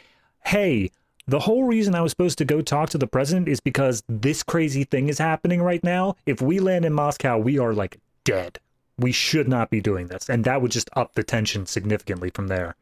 "Hey, 0.45 0.91
the 1.27 1.39
whole 1.39 1.63
reason 1.65 1.95
I 1.95 2.01
was 2.01 2.11
supposed 2.11 2.37
to 2.39 2.45
go 2.45 2.61
talk 2.61 2.89
to 2.91 2.97
the 2.97 3.07
president 3.07 3.47
is 3.47 3.59
because 3.59 4.03
this 4.07 4.43
crazy 4.43 4.83
thing 4.83 5.09
is 5.09 5.17
happening 5.17 5.61
right 5.61 5.83
now. 5.83 6.15
If 6.25 6.41
we 6.41 6.59
land 6.59 6.85
in 6.85 6.93
Moscow, 6.93 7.37
we 7.37 7.59
are 7.59 7.73
like 7.73 7.97
dead. 8.23 8.59
We 8.97 9.11
should 9.11 9.47
not 9.47 9.69
be 9.69 9.81
doing 9.81 10.07
this." 10.07 10.29
And 10.29 10.43
that 10.45 10.61
would 10.61 10.71
just 10.71 10.89
up 10.95 11.13
the 11.15 11.23
tension 11.23 11.65
significantly 11.65 12.29
from 12.29 12.47
there. 12.47 12.75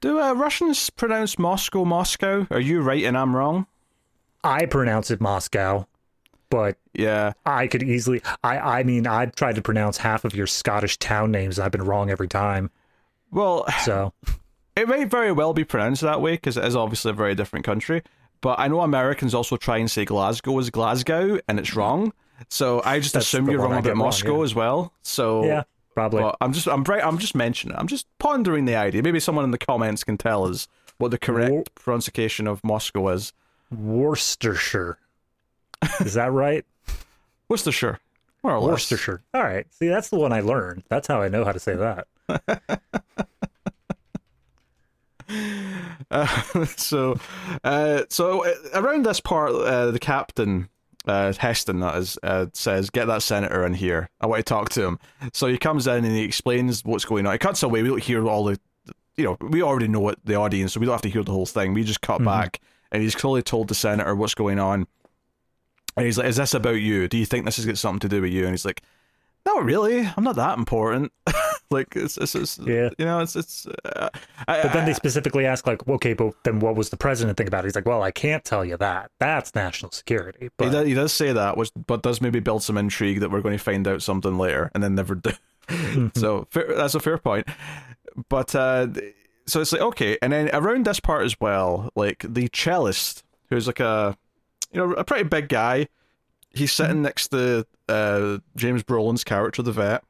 do 0.00 0.20
uh, 0.20 0.34
russians 0.34 0.90
pronounce 0.90 1.38
moscow 1.38 1.84
moscow 1.84 2.46
are 2.50 2.60
you 2.60 2.82
right 2.82 3.04
and 3.04 3.16
i'm 3.16 3.34
wrong 3.34 3.66
I 4.44 4.66
pronounce 4.66 5.10
it 5.10 5.22
Moscow, 5.22 5.86
but 6.50 6.76
yeah 6.92 7.32
I 7.46 7.66
could 7.66 7.82
easily. 7.82 8.20
I 8.44 8.58
I 8.80 8.82
mean, 8.82 9.06
I've 9.06 9.34
tried 9.34 9.54
to 9.54 9.62
pronounce 9.62 9.96
half 9.96 10.26
of 10.26 10.34
your 10.34 10.46
Scottish 10.46 10.98
town 10.98 11.30
names. 11.30 11.58
and 11.58 11.64
I've 11.64 11.72
been 11.72 11.86
wrong 11.86 12.10
every 12.10 12.28
time. 12.28 12.70
well 13.30 13.64
So 13.84 14.12
it 14.76 14.88
may 14.88 15.04
very 15.04 15.32
well 15.32 15.52
be 15.52 15.64
pronounced 15.64 16.02
that 16.02 16.20
way 16.20 16.32
because 16.32 16.56
it 16.56 16.64
is 16.64 16.76
obviously 16.76 17.10
a 17.10 17.14
very 17.14 17.34
different 17.34 17.64
country 17.64 18.02
but 18.40 18.58
i 18.58 18.68
know 18.68 18.80
americans 18.80 19.34
also 19.34 19.56
try 19.56 19.78
and 19.78 19.90
say 19.90 20.04
glasgow 20.04 20.58
is 20.58 20.70
glasgow 20.70 21.38
and 21.48 21.58
it's 21.58 21.74
wrong 21.74 22.12
so 22.48 22.82
i 22.84 22.98
just 22.98 23.14
That's 23.14 23.26
assume 23.26 23.48
you're 23.48 23.60
wrong 23.60 23.78
about 23.78 23.96
moscow 23.96 24.38
yeah. 24.38 24.44
as 24.44 24.54
well 24.54 24.92
so 25.02 25.44
yeah, 25.44 25.62
probably. 25.94 26.22
But 26.22 26.36
I'm 26.40 26.52
just 26.52 26.66
I'm 26.68 26.84
I'm 26.88 27.18
just 27.18 27.34
mentioning 27.34 27.74
it. 27.74 27.80
I'm 27.80 27.86
just 27.86 28.06
pondering 28.18 28.64
the 28.66 28.74
idea. 28.74 29.02
Maybe 29.02 29.20
someone 29.20 29.44
in 29.44 29.50
the 29.50 29.58
comments 29.58 30.04
can 30.04 30.18
tell 30.18 30.44
us 30.44 30.68
what 30.98 31.10
the 31.10 31.18
correct 31.18 31.74
pronunciation 31.74 32.46
of 32.46 32.62
Moscow 32.62 33.08
is. 33.08 33.32
Worcestershire. 33.70 34.98
Is 36.00 36.14
that 36.14 36.32
right? 36.32 36.64
Worcestershire. 37.48 38.00
More 38.42 38.54
or 38.54 38.60
less. 38.60 38.70
Worcestershire. 38.70 39.22
All 39.32 39.42
right. 39.42 39.66
See, 39.72 39.88
that's 39.88 40.10
the 40.10 40.18
one 40.18 40.32
I 40.32 40.40
learned. 40.40 40.84
That's 40.88 41.08
how 41.08 41.22
I 41.22 41.28
know 41.28 41.44
how 41.44 41.52
to 41.52 41.60
say 41.60 41.74
that. 41.76 42.06
Uh, 46.10 46.26
so, 46.76 47.16
uh, 47.64 48.02
so 48.08 48.44
uh, 48.44 48.52
around 48.74 49.04
this 49.06 49.20
part, 49.20 49.50
uh, 49.52 49.90
the 49.90 49.98
captain, 49.98 50.68
uh, 51.06 51.32
Heston, 51.32 51.80
that 51.80 51.96
is, 51.96 52.18
uh, 52.22 52.46
says, 52.52 52.90
"Get 52.90 53.06
that 53.06 53.22
senator 53.22 53.64
in 53.64 53.74
here. 53.74 54.10
I 54.20 54.26
want 54.26 54.38
to 54.40 54.42
talk 54.44 54.68
to 54.70 54.84
him." 54.84 54.98
So 55.32 55.46
he 55.46 55.56
comes 55.58 55.86
in 55.86 56.04
and 56.04 56.14
he 56.14 56.22
explains 56.22 56.84
what's 56.84 57.04
going 57.04 57.26
on. 57.26 57.34
It 57.34 57.38
cuts 57.38 57.62
away. 57.62 57.82
We 57.82 57.88
don't 57.88 58.02
hear 58.02 58.26
all 58.28 58.44
the, 58.44 58.60
you 59.16 59.24
know, 59.24 59.36
we 59.40 59.62
already 59.62 59.88
know 59.88 60.08
it, 60.10 60.18
the 60.24 60.34
audience, 60.34 60.74
so 60.74 60.80
we 60.80 60.86
don't 60.86 60.92
have 60.94 61.02
to 61.02 61.08
hear 61.10 61.24
the 61.24 61.32
whole 61.32 61.46
thing. 61.46 61.74
We 61.74 61.84
just 61.84 62.00
cut 62.02 62.20
Mhm. 62.20 62.26
back, 62.26 62.60
and 62.92 63.02
he's 63.02 63.14
clearly 63.14 63.42
told 63.42 63.68
the 63.68 63.74
senator 63.74 64.14
what's 64.14 64.34
going 64.34 64.58
on. 64.60 64.86
And 65.96 66.06
he's 66.06 66.18
like, 66.18 66.26
"Is 66.28 66.36
this 66.36 66.54
about 66.54 66.74
you? 66.80 67.08
Do 67.08 67.16
you 67.16 67.26
think 67.26 67.44
this 67.44 67.56
has 67.56 67.66
got 67.66 67.78
something 67.78 68.00
to 68.00 68.08
do 68.08 68.22
with 68.22 68.32
you?" 68.32 68.42
And 68.44 68.50
he's 68.52 68.64
like, 68.66 68.82
"Not 69.46 69.64
really. 69.64 70.08
I'm 70.16 70.24
not 70.24 70.36
that 70.36 70.58
important." 70.58 71.12
like 71.70 71.94
it's, 71.96 72.16
it's, 72.18 72.34
it's 72.34 72.58
Yeah. 72.58 72.90
you 72.98 73.04
know, 73.04 73.20
it's 73.20 73.36
it's. 73.36 73.66
Uh, 73.66 74.08
I, 74.48 74.62
But 74.62 74.72
then 74.72 74.86
they 74.86 74.94
specifically 74.94 75.46
ask, 75.46 75.66
like, 75.66 75.86
okay, 75.88 76.14
but 76.14 76.34
then 76.44 76.60
what 76.60 76.76
was 76.76 76.90
the 76.90 76.96
president 76.96 77.36
think 77.36 77.48
about 77.48 77.64
it? 77.64 77.68
He's 77.68 77.74
like, 77.74 77.86
well, 77.86 78.02
I 78.02 78.10
can't 78.10 78.44
tell 78.44 78.64
you 78.64 78.76
that. 78.78 79.10
That's 79.18 79.54
national 79.54 79.92
security. 79.92 80.38
He 80.42 80.48
But 80.56 80.70
does, 80.70 80.86
he 80.86 80.94
does 80.94 81.12
say 81.12 81.32
that, 81.32 81.56
which 81.56 81.70
but 81.86 82.02
does 82.02 82.20
maybe 82.20 82.40
build 82.40 82.62
some 82.62 82.76
intrigue 82.78 83.20
that 83.20 83.30
we're 83.30 83.40
going 83.42 83.56
to 83.58 83.62
find 83.62 83.86
out 83.88 84.02
something 84.02 84.36
later, 84.38 84.70
and 84.74 84.82
then 84.82 84.94
never 84.94 85.14
do. 85.14 85.32
so 86.14 86.46
fair, 86.50 86.74
that's 86.76 86.94
a 86.94 87.00
fair 87.00 87.18
point. 87.18 87.48
But 88.28 88.54
uh, 88.54 88.88
so 89.46 89.60
it's 89.60 89.72
like 89.72 89.80
okay, 89.80 90.18
and 90.22 90.32
then 90.32 90.50
around 90.52 90.84
this 90.86 91.00
part 91.00 91.24
as 91.24 91.40
well, 91.40 91.90
like 91.96 92.24
the 92.28 92.48
cellist, 92.48 93.22
who's 93.50 93.66
like 93.66 93.80
a 93.80 94.16
you 94.72 94.78
know 94.80 94.92
a 94.94 95.04
pretty 95.04 95.24
big 95.24 95.48
guy, 95.48 95.88
he's 96.54 96.72
sitting 96.72 97.02
next 97.02 97.28
to 97.28 97.66
uh, 97.88 98.38
James 98.56 98.82
Brolin's 98.82 99.24
character, 99.24 99.62
the 99.62 99.72
vet, 99.72 100.02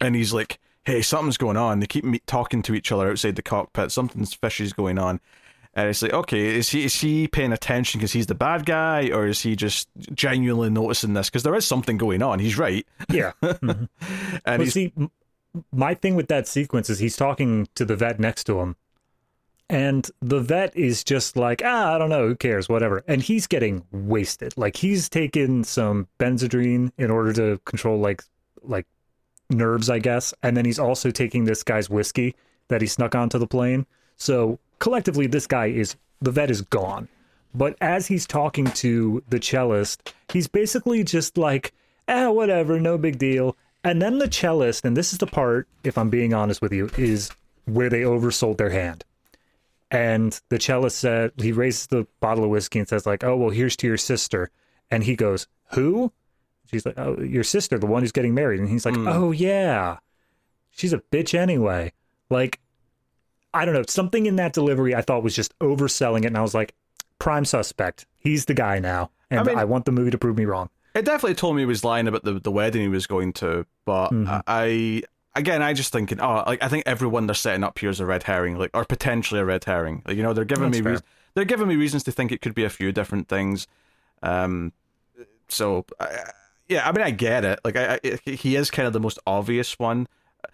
and 0.00 0.14
he's 0.14 0.32
like, 0.32 0.58
"Hey, 0.84 1.02
something's 1.02 1.36
going 1.36 1.56
on." 1.56 1.80
They 1.80 1.86
keep 1.86 2.04
me- 2.04 2.20
talking 2.26 2.62
to 2.62 2.74
each 2.74 2.90
other 2.92 3.10
outside 3.10 3.36
the 3.36 3.42
cockpit. 3.42 3.92
Something's 3.92 4.34
fishy's 4.34 4.72
going 4.72 4.98
on. 4.98 5.20
And 5.76 5.88
it's 5.88 6.02
like, 6.02 6.12
okay, 6.12 6.54
is 6.54 6.68
he 6.70 6.84
is 6.84 7.00
he 7.00 7.26
paying 7.26 7.52
attention 7.52 7.98
because 7.98 8.12
he's 8.12 8.26
the 8.26 8.34
bad 8.36 8.64
guy, 8.64 9.10
or 9.12 9.26
is 9.26 9.40
he 9.42 9.56
just 9.56 9.88
genuinely 10.12 10.70
noticing 10.70 11.14
this? 11.14 11.28
Because 11.28 11.42
there 11.42 11.54
is 11.56 11.66
something 11.66 11.96
going 11.98 12.22
on. 12.22 12.38
He's 12.38 12.56
right, 12.56 12.86
yeah. 13.10 13.32
Mhm. 13.42 13.88
and 14.00 14.40
But 14.44 14.60
he's 14.60 14.72
see, 14.72 14.92
my 15.72 15.94
thing 15.94 16.14
with 16.14 16.28
that 16.28 16.46
sequence 16.46 16.88
is 16.90 17.00
he's 17.00 17.16
talking 17.16 17.66
to 17.74 17.84
the 17.84 17.96
vet 17.96 18.20
next 18.20 18.44
to 18.44 18.60
him, 18.60 18.76
and 19.70 20.08
the 20.20 20.40
vet 20.40 20.76
is 20.76 21.02
just 21.02 21.36
like, 21.36 21.62
ah, 21.64 21.94
I 21.94 21.98
don't 21.98 22.10
know, 22.10 22.28
who 22.28 22.36
cares, 22.36 22.68
whatever. 22.68 23.02
And 23.08 23.22
he's 23.22 23.46
getting 23.46 23.84
wasted. 23.92 24.54
Like 24.56 24.76
he's 24.76 25.08
taken 25.08 25.64
some 25.64 26.08
Benzedrine 26.18 26.92
in 26.98 27.10
order 27.10 27.32
to 27.34 27.60
control 27.64 27.98
like 27.98 28.22
like 28.62 28.86
nerves, 29.50 29.90
I 29.90 29.98
guess, 29.98 30.34
and 30.42 30.56
then 30.56 30.64
he's 30.64 30.78
also 30.78 31.10
taking 31.10 31.44
this 31.44 31.62
guy's 31.62 31.90
whiskey 31.90 32.34
that 32.68 32.80
he 32.80 32.86
snuck 32.86 33.14
onto 33.14 33.38
the 33.38 33.46
plane. 33.46 33.86
So 34.16 34.58
collectively, 34.78 35.26
this 35.26 35.46
guy 35.46 35.66
is 35.66 35.96
the 36.20 36.30
vet 36.30 36.50
is 36.50 36.62
gone. 36.62 37.08
But 37.54 37.76
as 37.80 38.06
he's 38.06 38.26
talking 38.26 38.66
to 38.66 39.22
the 39.28 39.38
cellist, 39.38 40.12
he's 40.32 40.48
basically 40.48 41.04
just 41.04 41.38
like, 41.38 41.72
ah, 42.08 42.30
whatever, 42.30 42.80
no 42.80 42.98
big 42.98 43.18
deal. 43.18 43.56
And 43.84 44.02
then 44.02 44.18
the 44.18 44.28
cellist, 44.28 44.84
and 44.84 44.96
this 44.96 45.12
is 45.12 45.18
the 45.18 45.26
part, 45.26 45.68
if 45.84 45.96
I'm 45.96 46.10
being 46.10 46.34
honest 46.34 46.60
with 46.60 46.72
you, 46.72 46.90
is 46.96 47.30
where 47.66 47.90
they 47.90 48.02
oversold 48.02 48.56
their 48.56 48.70
hand. 48.70 49.04
And 49.90 50.40
the 50.48 50.58
cellist 50.60 50.98
said, 50.98 51.32
he 51.36 51.52
raises 51.52 51.86
the 51.86 52.06
bottle 52.20 52.44
of 52.44 52.50
whiskey 52.50 52.78
and 52.80 52.88
says, 52.88 53.06
like, 53.06 53.22
oh, 53.22 53.36
well, 53.36 53.50
here's 53.50 53.76
to 53.76 53.86
your 53.86 53.96
sister. 53.96 54.50
And 54.90 55.04
he 55.04 55.14
goes, 55.16 55.46
who? 55.72 56.12
She's 56.70 56.84
like, 56.86 56.98
"Oh, 56.98 57.20
your 57.20 57.44
sister, 57.44 57.78
the 57.78 57.86
one 57.86 58.02
who's 58.02 58.10
getting 58.10 58.34
married," 58.34 58.58
and 58.58 58.68
he's 58.68 58.84
like, 58.86 58.94
Mm. 58.94 59.06
"Oh 59.14 59.30
yeah, 59.32 59.98
she's 60.70 60.92
a 60.94 60.98
bitch 60.98 61.34
anyway." 61.38 61.92
Like, 62.30 62.58
I 63.52 63.64
don't 63.64 63.74
know, 63.74 63.84
something 63.86 64.24
in 64.26 64.36
that 64.36 64.54
delivery 64.54 64.94
I 64.94 65.02
thought 65.02 65.22
was 65.22 65.36
just 65.36 65.56
overselling 65.60 66.20
it, 66.22 66.26
and 66.28 66.38
I 66.38 66.42
was 66.42 66.54
like, 66.54 66.74
"Prime 67.18 67.44
suspect, 67.44 68.06
he's 68.16 68.46
the 68.46 68.54
guy 68.54 68.78
now," 68.80 69.10
and 69.30 69.40
I, 69.40 69.42
mean- 69.44 69.58
I 69.58 69.64
want 69.64 69.84
the 69.84 69.92
movie 69.92 70.10
to 70.10 70.18
prove 70.18 70.36
me 70.38 70.46
wrong. 70.46 70.70
It 70.94 71.04
definitely 71.04 71.34
told 71.34 71.54
me 71.54 71.62
he 71.62 71.66
was 71.66 71.84
lying 71.84 72.08
about 72.08 72.24
the, 72.24 72.40
the 72.40 72.50
wedding 72.50 72.80
he 72.82 72.88
was 72.88 73.06
going 73.06 73.34
to, 73.34 73.66
but 73.84 74.08
Mhm. 74.10 74.42
I 74.46 75.02
again 75.34 75.62
I 75.62 75.72
just 75.72 75.92
thinking, 75.92 76.20
oh, 76.20 76.44
like 76.46 76.62
I 76.62 76.68
think 76.68 76.84
everyone 76.86 77.26
they're 77.26 77.34
setting 77.34 77.64
up 77.64 77.78
here 77.78 77.90
is 77.90 78.00
a 78.00 78.06
red 78.06 78.22
herring, 78.22 78.58
like 78.58 78.70
or 78.74 78.84
potentially 78.84 79.40
a 79.40 79.44
red 79.44 79.64
herring. 79.64 80.02
Like 80.06 80.16
you 80.16 80.22
know, 80.22 80.32
they're 80.32 80.44
giving 80.44 80.70
That's 80.70 80.82
me 80.82 80.90
reas- 80.90 81.02
they're 81.34 81.44
giving 81.44 81.68
me 81.68 81.76
reasons 81.76 82.04
to 82.04 82.12
think 82.12 82.32
it 82.32 82.40
could 82.40 82.54
be 82.54 82.64
a 82.64 82.70
few 82.70 82.92
different 82.92 83.28
things. 83.28 83.66
Um, 84.22 84.72
so 85.48 85.84
I, 86.00 86.30
yeah, 86.68 86.88
I 86.88 86.92
mean 86.92 87.04
I 87.04 87.10
get 87.10 87.44
it. 87.44 87.60
Like 87.64 87.76
I, 87.76 88.00
I 88.02 88.20
he 88.24 88.56
is 88.56 88.70
kind 88.70 88.86
of 88.86 88.92
the 88.92 89.00
most 89.00 89.18
obvious 89.26 89.78
one. 89.78 90.08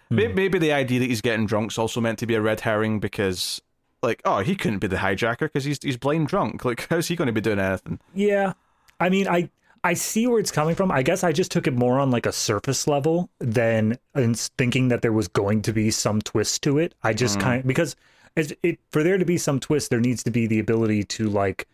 Hmm. 0.09 0.15
Maybe 0.15 0.59
the 0.59 0.73
idea 0.73 0.99
that 0.99 1.07
he's 1.07 1.21
getting 1.21 1.45
drunk's 1.45 1.77
also 1.77 2.01
meant 2.01 2.19
to 2.19 2.25
be 2.25 2.35
a 2.35 2.41
red 2.41 2.61
herring 2.61 2.99
because. 2.99 3.61
Like, 4.03 4.19
oh, 4.25 4.39
he 4.39 4.55
couldn't 4.55 4.79
be 4.79 4.87
the 4.87 4.95
hijacker 4.95 5.41
because 5.41 5.63
he's 5.63 5.77
he's 5.79 5.95
blind 5.95 6.27
drunk. 6.27 6.65
Like, 6.65 6.87
how's 6.89 7.07
he 7.07 7.15
going 7.15 7.27
to 7.27 7.31
be 7.31 7.39
doing 7.39 7.59
anything? 7.59 7.99
Yeah. 8.15 8.53
I 8.99 9.09
mean, 9.09 9.27
I 9.27 9.51
I 9.83 9.93
see 9.95 10.27
where 10.27 10.39
it's 10.39 10.51
coming 10.51 10.75
from. 10.75 10.91
I 10.91 11.01
guess 11.01 11.23
I 11.23 11.31
just 11.31 11.51
took 11.51 11.65
it 11.65 11.73
more 11.73 11.99
on 11.99 12.11
like 12.11 12.25
a 12.25 12.31
surface 12.31 12.87
level 12.87 13.29
than 13.39 13.97
in 14.15 14.35
thinking 14.35 14.89
that 14.89 15.01
there 15.01 15.13
was 15.13 15.27
going 15.27 15.63
to 15.63 15.73
be 15.73 15.89
some 15.89 16.21
twist 16.21 16.61
to 16.63 16.77
it. 16.77 16.93
I 17.03 17.13
just 17.13 17.37
mm-hmm. 17.37 17.47
kind 17.47 17.59
of, 17.61 17.67
because 17.67 17.95
as 18.37 18.53
it 18.63 18.79
for 18.91 19.03
there 19.03 19.17
to 19.17 19.25
be 19.25 19.37
some 19.37 19.59
twist, 19.59 19.89
there 19.89 19.99
needs 19.99 20.23
to 20.23 20.31
be 20.31 20.47
the 20.47 20.59
ability 20.59 21.03
to 21.03 21.29
like 21.29 21.67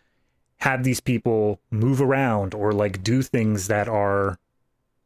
have 0.57 0.83
these 0.83 0.99
people 0.99 1.59
move 1.69 2.01
around 2.01 2.53
or 2.53 2.71
like 2.71 3.03
do 3.03 3.21
things 3.21 3.67
that 3.67 3.87
are 3.87 4.39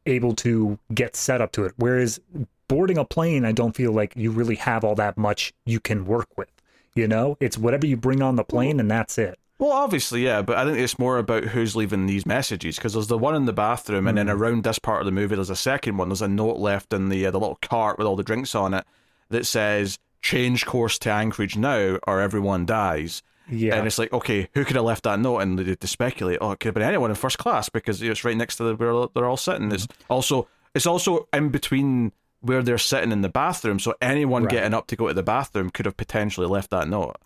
able 0.05 0.33
to 0.35 0.77
get 0.93 1.15
set 1.15 1.41
up 1.41 1.51
to 1.53 1.65
it. 1.65 1.73
Whereas 1.77 2.19
boarding 2.67 2.97
a 2.97 3.05
plane, 3.05 3.45
I 3.45 3.51
don't 3.51 3.75
feel 3.75 3.91
like 3.91 4.13
you 4.15 4.31
really 4.31 4.55
have 4.55 4.83
all 4.83 4.95
that 4.95 5.17
much 5.17 5.53
you 5.65 5.79
can 5.79 6.05
work 6.05 6.37
with. 6.37 6.49
You 6.95 7.07
know, 7.07 7.37
it's 7.39 7.57
whatever 7.57 7.85
you 7.85 7.97
bring 7.97 8.21
on 8.21 8.35
the 8.35 8.43
plane 8.43 8.79
and 8.79 8.89
that's 8.89 9.17
it. 9.17 9.39
Well, 9.61 9.73
obviously, 9.73 10.23
yeah, 10.25 10.41
but 10.41 10.57
I 10.57 10.65
think 10.65 10.79
it's 10.79 10.97
more 10.97 11.19
about 11.19 11.43
who's 11.43 11.75
leaving 11.75 12.07
these 12.07 12.25
messages 12.25 12.77
because 12.77 12.93
there's 12.93 13.05
the 13.05 13.17
one 13.17 13.35
in 13.35 13.45
the 13.45 13.53
bathroom, 13.53 14.07
and 14.07 14.17
then 14.17 14.27
around 14.27 14.63
this 14.63 14.79
part 14.79 15.01
of 15.01 15.05
the 15.05 15.11
movie, 15.11 15.35
there's 15.35 15.51
a 15.51 15.55
second 15.55 15.97
one. 15.97 16.09
There's 16.09 16.23
a 16.23 16.27
note 16.27 16.57
left 16.57 16.91
in 16.93 17.09
the 17.09 17.27
uh, 17.27 17.29
the 17.29 17.39
little 17.39 17.59
cart 17.61 17.99
with 17.99 18.07
all 18.07 18.15
the 18.15 18.23
drinks 18.23 18.55
on 18.55 18.73
it 18.73 18.85
that 19.29 19.45
says 19.45 19.99
"Change 20.23 20.65
course 20.65 20.97
to 20.97 21.11
Anchorage 21.11 21.57
now, 21.57 21.99
or 22.07 22.21
everyone 22.21 22.65
dies." 22.65 23.21
Yeah. 23.47 23.75
And 23.75 23.85
it's 23.85 23.99
like, 23.99 24.11
okay, 24.11 24.49
who 24.55 24.65
could 24.65 24.77
have 24.77 24.85
left 24.85 25.03
that 25.03 25.19
note? 25.19 25.39
And 25.39 25.59
they, 25.59 25.75
they 25.75 25.87
speculate, 25.87 26.39
oh, 26.41 26.53
it 26.53 26.59
could 26.59 26.69
have 26.69 26.73
been 26.73 26.83
anyone 26.83 27.11
in 27.11 27.15
first 27.15 27.37
class 27.37 27.69
because 27.69 28.01
it's 28.01 28.23
right 28.23 28.37
next 28.37 28.55
to 28.55 28.63
the, 28.63 28.75
where 28.75 29.07
they're 29.13 29.29
all 29.29 29.37
sitting. 29.37 29.71
It's 29.71 29.87
also 30.09 30.47
it's 30.73 30.87
also 30.87 31.27
in 31.33 31.49
between 31.49 32.13
where 32.39 32.63
they're 32.63 32.79
sitting 32.79 33.11
in 33.11 33.21
the 33.21 33.29
bathroom, 33.29 33.77
so 33.77 33.93
anyone 34.01 34.45
Right. 34.45 34.53
getting 34.53 34.73
up 34.73 34.87
to 34.87 34.95
go 34.95 35.07
to 35.07 35.13
the 35.13 35.21
bathroom 35.21 35.69
could 35.69 35.85
have 35.85 35.97
potentially 35.97 36.47
left 36.47 36.71
that 36.71 36.87
note. 36.87 37.17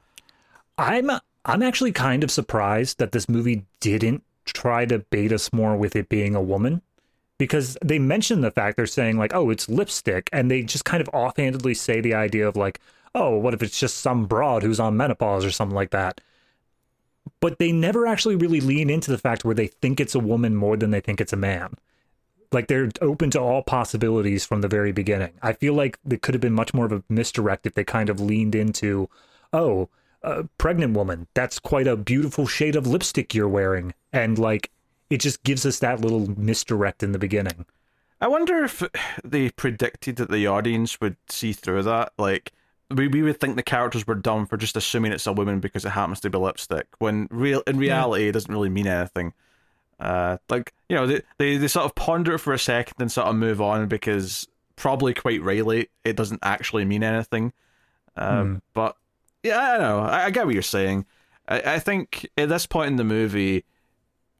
I'm 0.77 1.09
I'm 1.45 1.61
actually 1.61 1.91
kind 1.91 2.23
of 2.23 2.31
surprised 2.31 2.97
that 2.97 3.11
this 3.11 3.29
movie 3.29 3.65
didn't 3.79 4.23
try 4.45 4.85
to 4.85 4.99
bait 4.99 5.31
us 5.31 5.53
more 5.53 5.75
with 5.75 5.95
it 5.95 6.09
being 6.09 6.35
a 6.35 6.41
woman 6.41 6.81
because 7.37 7.77
they 7.83 7.99
mention 7.99 8.41
the 8.41 8.51
fact 8.51 8.77
they're 8.77 8.85
saying 8.85 9.17
like 9.17 9.33
oh 9.33 9.49
it's 9.49 9.69
lipstick 9.69 10.29
and 10.31 10.49
they 10.49 10.61
just 10.61 10.85
kind 10.85 11.01
of 11.01 11.09
offhandedly 11.09 11.73
say 11.73 11.99
the 12.01 12.13
idea 12.13 12.47
of 12.47 12.55
like 12.55 12.79
oh 13.13 13.37
what 13.37 13.53
if 13.53 13.61
it's 13.61 13.79
just 13.79 13.97
some 13.97 14.25
broad 14.25 14.63
who's 14.63 14.79
on 14.79 14.97
menopause 14.97 15.45
or 15.45 15.51
something 15.51 15.75
like 15.75 15.91
that? 15.91 16.21
But 17.39 17.59
they 17.59 17.71
never 17.71 18.05
actually 18.05 18.35
really 18.35 18.61
lean 18.61 18.89
into 18.89 19.11
the 19.11 19.17
fact 19.17 19.43
where 19.43 19.55
they 19.55 19.67
think 19.67 19.99
it's 19.99 20.15
a 20.15 20.19
woman 20.19 20.55
more 20.55 20.77
than 20.77 20.91
they 20.91 21.01
think 21.01 21.19
it's 21.19 21.33
a 21.33 21.37
man. 21.37 21.73
Like 22.51 22.67
they're 22.67 22.89
open 23.01 23.31
to 23.31 23.41
all 23.41 23.63
possibilities 23.63 24.45
from 24.45 24.61
the 24.61 24.67
very 24.67 24.91
beginning. 24.91 25.31
I 25.41 25.53
feel 25.53 25.73
like 25.73 25.97
it 26.09 26.21
could 26.21 26.35
have 26.35 26.41
been 26.41 26.53
much 26.53 26.73
more 26.73 26.85
of 26.85 26.91
a 26.91 27.03
misdirect 27.09 27.65
if 27.65 27.73
they 27.73 27.83
kind 27.83 28.09
of 28.09 28.19
leaned 28.19 28.55
into 28.55 29.09
oh 29.51 29.89
a 30.25 30.43
pregnant 30.57 30.95
woman 30.95 31.27
that's 31.33 31.59
quite 31.59 31.87
a 31.87 31.95
beautiful 31.95 32.47
shade 32.47 32.75
of 32.75 32.87
lipstick 32.87 33.33
you're 33.33 33.47
wearing 33.47 33.93
and 34.11 34.37
like 34.37 34.71
it 35.09 35.19
just 35.19 35.43
gives 35.43 35.65
us 35.65 35.79
that 35.79 36.01
little 36.01 36.27
misdirect 36.39 37.03
in 37.03 37.11
the 37.11 37.19
beginning 37.19 37.65
I 38.21 38.27
wonder 38.27 38.63
if 38.63 38.81
they 39.23 39.49
predicted 39.49 40.15
that 40.15 40.31
the 40.31 40.47
audience 40.47 40.99
would 41.01 41.17
see 41.27 41.53
through 41.53 41.83
that. 41.83 42.13
Like, 42.17 42.53
we, 42.89 43.07
we 43.07 43.21
would 43.21 43.39
think 43.39 43.55
the 43.55 43.63
characters 43.63 44.07
were 44.07 44.15
dumb 44.15 44.45
for 44.45 44.57
just 44.57 44.77
assuming 44.77 45.11
it's 45.11 45.27
a 45.27 45.33
woman 45.33 45.59
because 45.59 45.85
it 45.85 45.89
happens 45.89 46.21
to 46.21 46.29
be 46.29 46.37
lipstick, 46.37 46.87
when 46.99 47.27
real 47.29 47.61
in 47.67 47.77
reality 47.77 48.27
it 48.27 48.31
doesn't 48.31 48.51
really 48.51 48.69
mean 48.69 48.87
anything. 48.87 49.33
Uh, 49.99 50.37
like 50.49 50.73
you 50.89 50.95
know, 50.95 51.05
they, 51.07 51.21
they 51.37 51.57
they 51.57 51.67
sort 51.67 51.85
of 51.85 51.95
ponder 51.95 52.35
it 52.35 52.39
for 52.39 52.53
a 52.53 52.59
second 52.59 52.95
and 52.99 53.11
sort 53.11 53.27
of 53.27 53.35
move 53.35 53.61
on 53.61 53.87
because 53.87 54.47
probably 54.75 55.13
quite 55.13 55.41
rightly 55.41 55.89
it 56.03 56.15
doesn't 56.15 56.39
actually 56.41 56.85
mean 56.85 57.03
anything. 57.03 57.53
Um, 58.15 58.61
But 58.73 58.95
yeah, 59.45 59.59
I 59.59 59.77
don't 59.77 59.81
know. 59.81 59.99
I, 59.99 60.25
I 60.25 60.29
get 60.31 60.45
what 60.45 60.53
you're 60.53 60.63
saying. 60.63 61.05
I, 61.47 61.75
I 61.75 61.79
think 61.79 62.27
at 62.37 62.49
this 62.49 62.65
point 62.65 62.89
in 62.89 62.95
the 62.95 63.03
movie, 63.03 63.63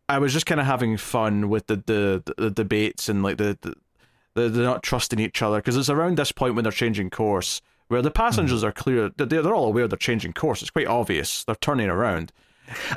I 0.10 0.20
was 0.20 0.34
just 0.34 0.46
kind 0.46 0.60
of 0.60 0.68
having 0.68 0.98
fun 0.98 1.50
with 1.50 1.68
the 1.68 1.78
the, 1.78 2.34
the, 2.38 2.50
debates 2.50 3.10
and 3.10 3.24
like 3.24 3.38
the, 3.38 3.58
the 3.62 3.76
the 4.34 4.50
they're 4.50 4.66
not 4.66 4.84
trusting 4.84 5.20
each 5.20 5.42
other 5.42 5.58
because 5.58 5.78
it's 5.78 5.90
around 5.90 6.18
this 6.18 6.32
point 6.32 6.56
when 6.56 6.64
they're 6.64 6.72
changing 6.72 7.10
course 7.10 7.62
where 7.88 8.02
the 8.02 8.12
passengers 8.12 8.60
mm-hmm. 8.60 8.68
are 8.68 8.72
clear 8.72 9.10
they're, 9.18 9.28
they're 9.28 9.56
all 9.56 9.68
aware 9.68 9.88
they're 9.88 9.98
changing 9.98 10.34
course. 10.34 10.62
It's 10.62 10.72
quite 10.72 10.88
obvious 10.88 11.44
they're 11.44 11.56
turning 11.56 11.90
around. 11.90 12.32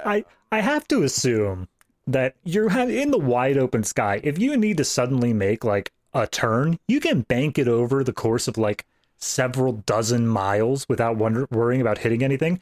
i 0.04 0.24
i 0.50 0.60
have 0.60 0.88
to 0.88 1.02
assume 1.02 1.68
that 2.06 2.34
you're 2.42 2.70
in 2.70 3.10
the 3.10 3.18
wide 3.18 3.58
open 3.58 3.84
sky 3.84 4.18
if 4.24 4.38
you 4.38 4.56
need 4.56 4.78
to 4.78 4.84
suddenly 4.84 5.34
make 5.34 5.62
like 5.62 5.92
a 6.14 6.26
turn 6.26 6.78
you 6.88 7.00
can 7.00 7.20
bank 7.20 7.58
it 7.58 7.68
over 7.68 8.02
the 8.02 8.14
course 8.14 8.48
of 8.48 8.56
like 8.56 8.86
several 9.18 9.72
dozen 9.72 10.26
miles 10.26 10.86
without 10.88 11.16
wonder- 11.16 11.46
worrying 11.50 11.80
about 11.80 11.98
hitting 11.98 12.22
anything 12.22 12.60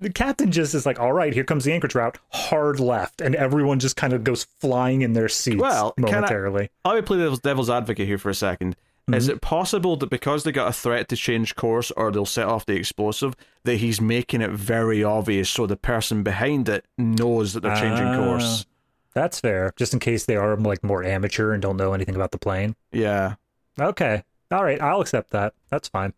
the 0.00 0.10
captain 0.10 0.50
just 0.50 0.74
is 0.74 0.84
like 0.84 0.98
all 0.98 1.12
right 1.12 1.32
here 1.32 1.44
comes 1.44 1.64
the 1.64 1.72
anchorage 1.72 1.94
route 1.94 2.18
hard 2.30 2.80
left 2.80 3.20
and 3.20 3.34
everyone 3.34 3.78
just 3.78 3.96
kind 3.96 4.12
of 4.12 4.24
goes 4.24 4.44
flying 4.44 5.02
in 5.02 5.12
their 5.12 5.28
seats 5.28 5.60
Well, 5.60 5.94
momentarily. 5.96 6.70
I- 6.84 6.88
Let 6.88 6.96
me 6.96 7.02
play 7.02 7.18
devil's, 7.18 7.40
devil's 7.40 7.70
advocate 7.70 8.08
here 8.08 8.18
for 8.18 8.30
a 8.30 8.34
2nd 8.34 8.74
Is 9.12 9.26
mm-hmm. 9.26 9.36
it 9.36 9.40
possible 9.40 9.96
that 9.96 10.10
because 10.10 10.42
they 10.42 10.52
got 10.52 10.68
a 10.68 10.72
threat 10.72 11.08
to 11.10 11.16
change 11.16 11.54
course 11.54 11.92
or 11.92 12.10
they'll 12.10 12.26
set 12.26 12.46
off 12.46 12.66
the 12.66 12.74
explosive, 12.74 13.36
that 13.64 13.76
he's 13.76 14.00
making 14.00 14.40
it 14.40 14.50
very 14.50 15.04
obvious 15.04 15.48
so 15.48 15.66
the 15.66 15.76
person 15.76 16.22
behind 16.22 16.68
it 16.68 16.84
knows 16.96 17.52
that 17.52 17.60
they're 17.60 17.76
changing 17.76 18.06
ah, 18.06 18.18
course? 18.18 18.66
That's 19.14 19.40
fair. 19.40 19.72
Just 19.76 19.94
in 19.94 20.00
case 20.00 20.26
they 20.26 20.36
are 20.36 20.56
like 20.56 20.82
more 20.82 21.04
amateur 21.04 21.52
and 21.52 21.62
don't 21.62 21.76
know 21.76 21.92
anything 21.92 22.16
about 22.16 22.32
the 22.32 22.38
plane. 22.38 22.74
Yeah. 22.92 23.36
Okay. 23.80 24.24
All 24.50 24.64
right. 24.64 24.80
I'll 24.80 25.00
accept 25.00 25.30
that. 25.30 25.54
That's 25.70 25.88
fine. 25.88 26.12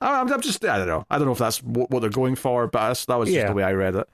I- 0.00 0.20
I'm, 0.20 0.32
I'm 0.32 0.40
just, 0.40 0.64
I 0.64 0.78
don't 0.78 0.86
know. 0.88 1.06
I 1.10 1.18
don't 1.18 1.26
know 1.26 1.32
if 1.32 1.38
that's 1.38 1.62
what, 1.62 1.90
what 1.90 2.00
they're 2.00 2.10
going 2.10 2.34
for, 2.34 2.66
but 2.66 2.88
that's, 2.88 3.04
that 3.06 3.18
was 3.18 3.28
just 3.28 3.36
Yeah. 3.36 3.48
the 3.48 3.54
way 3.54 3.62
I 3.62 3.72
read 3.72 3.94
it. 3.94 4.08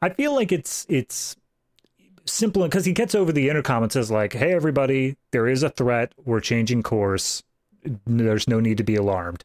I 0.00 0.10
feel 0.10 0.34
like 0.34 0.52
it's 0.52 0.86
it's 0.88 1.34
simple 2.24 2.62
because 2.62 2.84
he 2.84 2.92
gets 2.92 3.14
over 3.14 3.32
the 3.32 3.48
intercom 3.48 3.82
and 3.82 3.90
says 3.90 4.10
like, 4.12 4.32
"Hey, 4.32 4.52
everybody, 4.52 5.16
there 5.32 5.48
is 5.48 5.62
a 5.64 5.70
threat. 5.70 6.12
We're 6.24 6.38
changing 6.40 6.84
course. 6.84 7.42
There's 8.06 8.46
no 8.46 8.60
need 8.60 8.76
to 8.78 8.84
be 8.84 8.94
alarmed." 8.94 9.42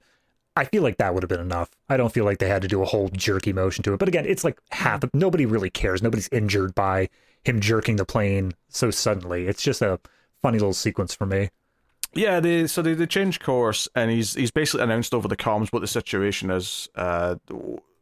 I 0.56 0.66
feel 0.66 0.84
like 0.84 0.98
that 0.98 1.12
would 1.16 1.24
have 1.24 1.30
been 1.30 1.40
enough. 1.40 1.72
I 1.90 1.98
don't 1.98 2.14
feel 2.14 2.26
like 2.26 2.38
they 2.38 2.48
had 2.50 2.62
to 2.62 2.68
do 2.68 2.84
a 2.84 2.86
whole 2.86 3.10
jerky 3.10 3.52
motion 3.52 3.82
to 3.86 3.94
it. 3.94 3.98
But 3.98 4.08
again, 4.08 4.26
it's 4.28 4.44
like 4.44 4.60
half. 4.70 5.04
Nobody 5.12 5.48
really 5.48 5.72
cares. 5.72 6.04
Nobody's 6.04 6.30
injured 6.32 6.76
by 6.76 7.10
him 7.44 7.60
jerking 7.60 7.96
the 7.96 8.06
plane 8.06 8.52
so 8.70 8.92
suddenly. 8.92 9.48
It's 9.48 9.64
just 9.64 9.82
a 9.82 10.00
funny 10.44 10.60
little 10.60 10.74
sequence 10.76 11.16
for 11.16 11.26
me. 11.26 11.50
Yeah, 12.16 12.40
they 12.40 12.68
so 12.68 12.82
they, 12.82 12.94
they 12.94 13.08
changed 13.08 13.44
course, 13.44 13.88
and 13.96 14.12
he's 14.12 14.34
he's 14.34 14.52
basically 14.52 14.84
announced 14.84 15.14
over 15.14 15.28
the 15.28 15.38
comms 15.38 15.74
what 15.74 15.80
the 15.80 15.88
situation 15.88 16.52
is. 16.52 16.88
Uh, 16.96 17.36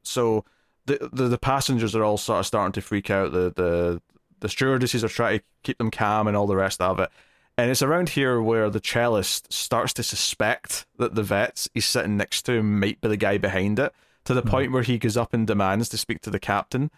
so 0.04 0.44
the, 0.86 1.10
the 1.14 1.28
the 1.30 1.38
passengers 1.38 1.96
are 1.96 2.04
all 2.04 2.18
sort 2.18 2.40
of 2.40 2.46
starting 2.46 2.74
to 2.74 2.82
freak 2.82 3.10
out. 3.10 3.32
The 3.32 3.54
the 3.56 4.02
the 4.42 4.50
stewardesses 4.50 5.04
are 5.04 5.10
trying 5.10 5.40
to 5.40 5.46
keep 5.64 5.78
them 5.78 5.92
calm 5.92 6.28
and 6.28 6.36
all 6.36 6.48
the 6.48 6.56
rest 6.56 6.82
of 6.82 7.00
it. 7.00 7.10
And 7.58 7.70
it's 7.70 7.84
around 7.84 8.10
here 8.10 8.42
where 8.42 8.70
the 8.70 8.80
cellist 8.80 9.52
starts 9.54 9.94
to 9.94 10.04
suspect 10.04 10.86
that 10.98 11.16
the 11.16 11.24
vets 11.24 11.70
he's 11.74 11.86
sitting 11.86 12.18
next 12.18 12.44
to 12.44 12.64
might 12.64 13.00
be 13.02 13.08
the 13.08 13.18
guy 13.18 13.38
behind 13.38 13.78
it, 13.78 13.94
to 14.26 14.34
the 14.34 14.42
point 14.42 14.72
where 14.72 14.84
he 14.84 14.98
goes 14.98 15.18
up 15.18 15.34
and 15.34 15.46
demands 15.46 15.90
to 15.90 15.98
speak 15.98 16.22
to 16.22 16.30
the 16.30 16.40
captain. 16.40 16.90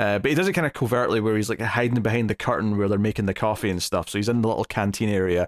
Uh, 0.00 0.18
but 0.18 0.30
he 0.30 0.34
does 0.34 0.48
it 0.48 0.54
kind 0.54 0.66
of 0.66 0.72
covertly, 0.72 1.20
where 1.20 1.36
he's 1.36 1.50
like 1.50 1.60
hiding 1.60 2.00
behind 2.00 2.30
the 2.30 2.34
curtain 2.34 2.78
where 2.78 2.88
they're 2.88 2.98
making 2.98 3.26
the 3.26 3.34
coffee 3.34 3.68
and 3.68 3.82
stuff. 3.82 4.08
So 4.08 4.16
he's 4.16 4.30
in 4.30 4.40
the 4.40 4.48
little 4.48 4.64
canteen 4.64 5.10
area, 5.10 5.46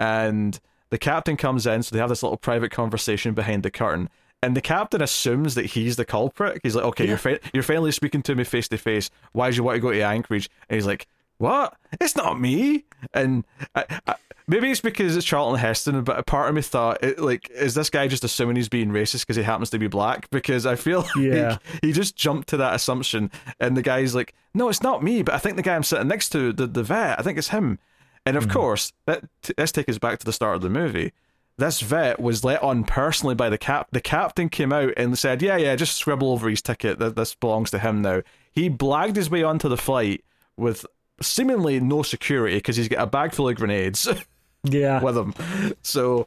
and 0.00 0.58
the 0.90 0.98
captain 0.98 1.36
comes 1.36 1.68
in. 1.68 1.84
So 1.84 1.94
they 1.94 2.00
have 2.00 2.08
this 2.08 2.24
little 2.24 2.36
private 2.36 2.72
conversation 2.72 3.32
behind 3.32 3.62
the 3.62 3.70
curtain, 3.70 4.10
and 4.42 4.56
the 4.56 4.60
captain 4.60 5.02
assumes 5.02 5.54
that 5.54 5.66
he's 5.66 5.94
the 5.94 6.04
culprit. 6.04 6.58
He's 6.64 6.74
like, 6.74 6.84
"Okay, 6.86 7.06
you're 7.06 7.16
fi- 7.16 7.38
you're 7.54 7.62
finally 7.62 7.92
speaking 7.92 8.22
to 8.22 8.34
me 8.34 8.42
face 8.42 8.66
to 8.68 8.76
face. 8.76 9.08
Why 9.30 9.50
do 9.50 9.56
you 9.56 9.62
want 9.62 9.76
to 9.76 9.80
go 9.80 9.92
to 9.92 10.00
Anchorage?" 10.02 10.50
And 10.68 10.74
he's 10.74 10.86
like, 10.86 11.06
"What? 11.38 11.76
It's 12.00 12.16
not 12.16 12.40
me." 12.40 12.86
And 13.12 13.44
I, 13.74 13.84
I, 14.06 14.14
maybe 14.46 14.70
it's 14.70 14.80
because 14.80 15.16
it's 15.16 15.26
Charlton 15.26 15.58
Heston, 15.58 16.02
but 16.02 16.18
a 16.18 16.22
part 16.22 16.48
of 16.48 16.54
me 16.54 16.62
thought, 16.62 17.02
it, 17.02 17.18
like, 17.18 17.50
is 17.50 17.74
this 17.74 17.90
guy 17.90 18.06
just 18.08 18.24
assuming 18.24 18.56
he's 18.56 18.68
being 18.68 18.90
racist 18.90 19.20
because 19.20 19.36
he 19.36 19.42
happens 19.42 19.70
to 19.70 19.78
be 19.78 19.88
black? 19.88 20.30
Because 20.30 20.66
I 20.66 20.76
feel 20.76 21.00
like 21.16 21.16
Yeah. 21.16 21.58
he 21.80 21.92
just 21.92 22.16
jumped 22.16 22.48
to 22.50 22.56
that 22.58 22.74
assumption, 22.74 23.30
and 23.60 23.76
the 23.76 23.82
guy's 23.82 24.14
like, 24.14 24.34
"No, 24.54 24.68
it's 24.68 24.82
not 24.82 25.02
me, 25.02 25.22
but 25.22 25.34
I 25.34 25.38
think 25.38 25.56
the 25.56 25.62
guy 25.62 25.74
I'm 25.74 25.82
sitting 25.82 26.08
next 26.08 26.30
to, 26.30 26.52
the 26.52 26.66
the 26.66 26.82
vet, 26.82 27.18
I 27.18 27.22
think 27.22 27.38
it's 27.38 27.48
him." 27.48 27.78
And 28.24 28.36
of 28.36 28.44
hmm. 28.44 28.50
course, 28.50 28.92
that 29.06 29.24
let's 29.58 29.72
take 29.72 29.88
us 29.88 29.98
back 29.98 30.18
to 30.20 30.26
the 30.26 30.32
start 30.32 30.56
of 30.56 30.62
the 30.62 30.70
movie. 30.70 31.12
This 31.58 31.80
vet 31.80 32.18
was 32.18 32.44
let 32.44 32.62
on 32.62 32.84
personally 32.84 33.34
by 33.34 33.50
the 33.50 33.58
cap. 33.58 33.88
The 33.92 34.00
captain 34.00 34.48
came 34.48 34.72
out 34.72 34.94
and 34.96 35.18
said, 35.18 35.42
"Yeah, 35.42 35.56
yeah, 35.56 35.76
just 35.76 35.96
scribble 35.96 36.32
over 36.32 36.48
his 36.48 36.62
ticket. 36.62 36.98
That 36.98 37.16
this 37.16 37.34
belongs 37.34 37.70
to 37.72 37.78
him 37.78 38.02
now." 38.02 38.22
He 38.50 38.68
blagged 38.68 39.16
his 39.16 39.30
way 39.30 39.42
onto 39.42 39.68
the 39.68 39.76
flight 39.76 40.24
with 40.56 40.84
seemingly 41.22 41.80
no 41.80 42.02
security 42.02 42.56
because 42.56 42.76
he's 42.76 42.88
got 42.88 43.02
a 43.02 43.06
bag 43.06 43.32
full 43.32 43.48
of 43.48 43.56
grenades 43.56 44.08
Yeah. 44.64 45.02
with 45.02 45.16
him. 45.16 45.34
So, 45.82 46.26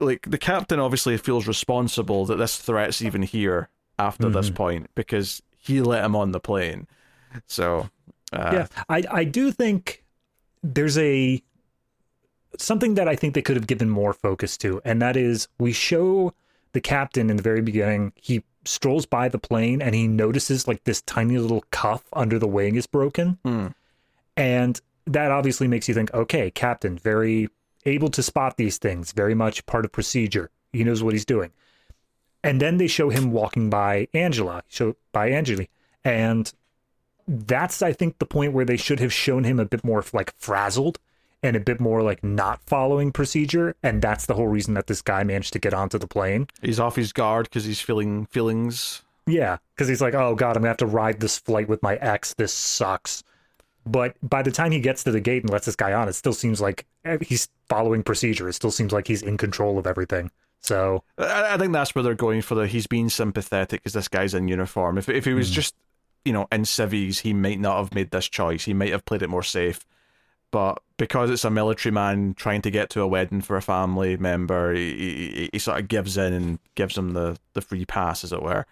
like, 0.00 0.28
the 0.30 0.38
captain 0.38 0.78
obviously 0.78 1.16
feels 1.16 1.46
responsible 1.46 2.26
that 2.26 2.36
this 2.36 2.56
threat's 2.58 3.02
even 3.02 3.22
here 3.22 3.68
after 3.98 4.28
this 4.28 4.50
point 4.50 4.90
because 4.94 5.42
he 5.58 5.80
let 5.80 6.04
him 6.04 6.14
on 6.14 6.32
the 6.32 6.40
plane. 6.40 6.86
So, 7.46 7.88
uh, 8.32 8.50
yeah. 8.52 8.66
I 8.88 9.02
I 9.10 9.24
do 9.24 9.50
think 9.52 10.04
there's 10.62 10.98
a 10.98 11.42
something 12.58 12.94
that 12.94 13.08
I 13.08 13.16
think 13.16 13.34
they 13.34 13.42
could 13.42 13.56
have 13.56 13.66
given 13.66 13.90
more 13.90 14.12
focus 14.12 14.56
to, 14.58 14.80
and 14.84 15.00
that 15.02 15.16
is 15.16 15.48
we 15.58 15.72
show 15.72 16.32
the 16.72 16.80
captain 16.80 17.30
in 17.30 17.36
the 17.36 17.42
very 17.42 17.62
beginning. 17.62 18.12
He 18.16 18.42
strolls 18.64 19.06
by 19.06 19.28
the 19.28 19.38
plane 19.38 19.80
and 19.80 19.94
he 19.94 20.08
notices 20.08 20.66
like 20.66 20.82
this 20.84 21.00
tiny 21.02 21.38
little 21.38 21.64
cuff 21.70 22.02
under 22.12 22.38
the 22.38 22.48
wing 22.48 22.74
is 22.76 22.86
broken. 22.86 23.38
Hmm. 23.44 23.68
And 24.36 24.80
that 25.06 25.30
obviously 25.30 25.68
makes 25.68 25.88
you 25.88 25.94
think, 25.94 26.12
okay, 26.12 26.50
captain, 26.50 26.98
very 26.98 27.48
able 27.84 28.08
to 28.10 28.22
spot 28.22 28.56
these 28.56 28.78
things, 28.78 29.12
very 29.12 29.34
much 29.34 29.64
part 29.66 29.84
of 29.84 29.92
procedure. 29.92 30.50
He 30.72 30.84
knows 30.84 31.02
what 31.02 31.14
he's 31.14 31.24
doing. 31.24 31.52
And 32.42 32.60
then 32.60 32.76
they 32.76 32.86
show 32.86 33.08
him 33.10 33.32
walking 33.32 33.70
by 33.70 34.08
Angela, 34.12 34.62
show 34.68 34.96
by 35.12 35.30
Angeli, 35.30 35.68
and 36.04 36.52
that's 37.26 37.82
I 37.82 37.92
think 37.92 38.18
the 38.18 38.26
point 38.26 38.52
where 38.52 38.64
they 38.64 38.76
should 38.76 39.00
have 39.00 39.12
shown 39.12 39.44
him 39.44 39.58
a 39.58 39.64
bit 39.64 39.82
more 39.82 40.04
like 40.12 40.32
frazzled 40.36 40.98
and 41.42 41.56
a 41.56 41.60
bit 41.60 41.80
more 41.80 42.02
like 42.02 42.22
not 42.22 42.62
following 42.62 43.12
procedure, 43.12 43.74
and 43.82 44.00
that's 44.00 44.26
the 44.26 44.34
whole 44.34 44.46
reason 44.48 44.74
that 44.74 44.86
this 44.86 45.02
guy 45.02 45.24
managed 45.24 45.52
to 45.54 45.58
get 45.58 45.74
onto 45.74 45.98
the 45.98 46.06
plane. 46.06 46.46
he's 46.62 46.80
off 46.80 46.96
his 46.96 47.12
guard 47.12 47.48
because 47.48 47.64
he's 47.64 47.80
feeling 47.80 48.26
feelings. 48.26 49.02
Yeah, 49.26 49.58
because 49.74 49.88
he's 49.88 50.00
like, 50.00 50.14
oh 50.14 50.34
god, 50.34 50.56
I'm 50.56 50.62
gonna 50.62 50.68
have 50.68 50.76
to 50.78 50.86
ride 50.86 51.20
this 51.20 51.38
flight 51.38 51.68
with 51.68 51.82
my 51.82 51.96
ex. 51.96 52.34
This 52.34 52.52
sucks. 52.52 53.24
But 53.86 54.16
by 54.22 54.42
the 54.42 54.50
time 54.50 54.72
he 54.72 54.80
gets 54.80 55.04
to 55.04 55.12
the 55.12 55.20
gate 55.20 55.42
and 55.42 55.50
lets 55.50 55.66
this 55.66 55.76
guy 55.76 55.92
on, 55.92 56.08
it 56.08 56.14
still 56.14 56.32
seems 56.32 56.60
like 56.60 56.86
eh, 57.04 57.18
he's 57.20 57.48
following 57.68 58.02
procedure. 58.02 58.48
It 58.48 58.54
still 58.54 58.70
seems 58.70 58.92
like 58.92 59.06
he's 59.06 59.22
in 59.22 59.36
control 59.36 59.78
of 59.78 59.86
everything. 59.86 60.30
So 60.60 61.04
I, 61.16 61.54
I 61.54 61.58
think 61.58 61.72
that's 61.72 61.94
where 61.94 62.02
they're 62.02 62.14
going 62.14 62.42
for 62.42 62.56
the 62.56 62.66
he's 62.66 62.86
being 62.86 63.08
sympathetic 63.08 63.82
because 63.82 63.92
this 63.92 64.08
guy's 64.08 64.34
in 64.34 64.48
uniform. 64.48 64.98
If 64.98 65.08
if 65.08 65.24
he 65.24 65.34
was 65.34 65.50
just 65.50 65.74
you 66.24 66.32
know 66.32 66.48
in 66.50 66.64
civvies, 66.64 67.20
he 67.20 67.32
might 67.32 67.60
not 67.60 67.78
have 67.78 67.94
made 67.94 68.10
this 68.10 68.28
choice. 68.28 68.64
He 68.64 68.74
might 68.74 68.90
have 68.90 69.04
played 69.04 69.22
it 69.22 69.30
more 69.30 69.44
safe. 69.44 69.86
But 70.50 70.80
because 70.96 71.30
it's 71.30 71.44
a 71.44 71.50
military 71.50 71.92
man 71.92 72.34
trying 72.34 72.62
to 72.62 72.70
get 72.70 72.90
to 72.90 73.02
a 73.02 73.06
wedding 73.06 73.40
for 73.42 73.56
a 73.56 73.62
family 73.62 74.16
member, 74.16 74.72
he, 74.72 74.94
he, 74.94 75.50
he 75.52 75.58
sort 75.58 75.80
of 75.80 75.88
gives 75.88 76.16
in 76.16 76.32
and 76.32 76.58
gives 76.74 76.96
him 76.96 77.12
the, 77.12 77.36
the 77.52 77.60
free 77.60 77.84
pass, 77.84 78.24
as 78.24 78.32
it 78.32 78.42
were. 78.42 78.64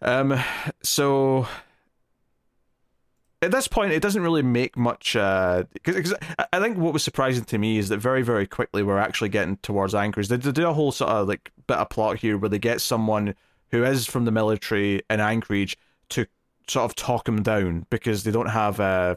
Um, 0.00 0.40
so 0.82 1.46
at 3.42 3.50
this 3.50 3.66
point, 3.66 3.92
it 3.92 4.00
doesn't 4.00 4.22
really 4.22 4.42
make 4.42 4.76
much. 4.76 5.14
Because 5.14 6.14
I 6.38 6.46
I 6.52 6.60
think 6.60 6.78
what 6.78 6.92
was 6.92 7.02
surprising 7.02 7.44
to 7.44 7.58
me 7.58 7.78
is 7.78 7.88
that 7.88 7.98
very, 7.98 8.22
very 8.22 8.46
quickly 8.46 8.82
we're 8.82 8.98
actually 8.98 9.30
getting 9.30 9.56
towards 9.58 9.94
Anchorage. 9.94 10.28
They, 10.28 10.36
they 10.36 10.52
do 10.52 10.68
a 10.68 10.72
whole 10.72 10.92
sort 10.92 11.10
of 11.10 11.28
like 11.28 11.50
bit 11.66 11.78
of 11.78 11.90
plot 11.90 12.18
here 12.18 12.38
where 12.38 12.48
they 12.48 12.58
get 12.58 12.80
someone 12.80 13.34
who 13.70 13.84
is 13.84 14.06
from 14.06 14.24
the 14.24 14.30
military 14.30 15.02
in 15.10 15.20
Anchorage 15.20 15.76
to 16.10 16.26
sort 16.68 16.84
of 16.84 16.94
talk 16.94 17.26
him 17.26 17.42
down 17.42 17.86
because 17.90 18.22
they 18.22 18.30
don't 18.30 18.50
have 18.50 18.78
uh, 18.78 19.16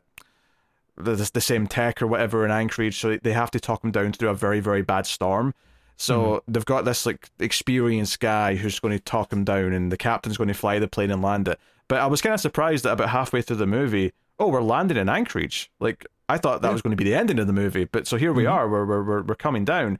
the 0.97 1.29
the 1.33 1.41
same 1.41 1.67
tech 1.67 2.01
or 2.01 2.07
whatever 2.07 2.45
in 2.45 2.51
Anchorage, 2.51 2.99
so 2.99 3.17
they 3.21 3.33
have 3.33 3.51
to 3.51 3.59
talk 3.59 3.83
him 3.83 3.91
down 3.91 4.13
through 4.13 4.29
a 4.29 4.35
very, 4.35 4.59
very 4.59 4.81
bad 4.81 5.05
storm. 5.05 5.53
So 5.97 6.43
they've 6.47 6.65
got 6.65 6.83
this 6.83 7.05
like 7.05 7.29
experienced 7.39 8.19
guy 8.19 8.55
who's 8.55 8.79
going 8.79 8.97
to 8.97 9.03
talk 9.03 9.31
him 9.31 9.43
down, 9.43 9.71
and 9.71 9.91
the 9.91 9.97
captain's 9.97 10.37
going 10.37 10.49
to 10.49 10.53
fly 10.53 10.79
the 10.79 10.87
plane 10.87 11.11
and 11.11 11.21
land 11.21 11.47
it. 11.47 11.59
But 11.87 11.99
I 11.99 12.07
was 12.07 12.21
kind 12.21 12.33
of 12.33 12.39
surprised 12.39 12.83
that 12.85 12.93
about 12.93 13.09
halfway 13.09 13.41
through 13.41 13.57
the 13.57 13.67
movie, 13.67 14.11
oh, 14.39 14.47
we're 14.47 14.61
landing 14.61 14.97
in 14.97 15.07
Anchorage. 15.09 15.69
Like 15.79 16.05
I 16.27 16.37
thought 16.37 16.61
that 16.61 16.73
was 16.73 16.81
going 16.81 16.91
to 16.91 16.97
be 16.97 17.03
the 17.09 17.15
ending 17.15 17.39
of 17.39 17.47
the 17.47 17.53
movie, 17.53 17.85
but 17.85 18.07
so 18.07 18.17
here 18.17 18.33
we 18.33 18.45
are. 18.45 18.67
We're, 18.67 18.85
we're 18.85 19.03
we're 19.03 19.21
we're 19.23 19.35
coming 19.35 19.65
down, 19.65 19.99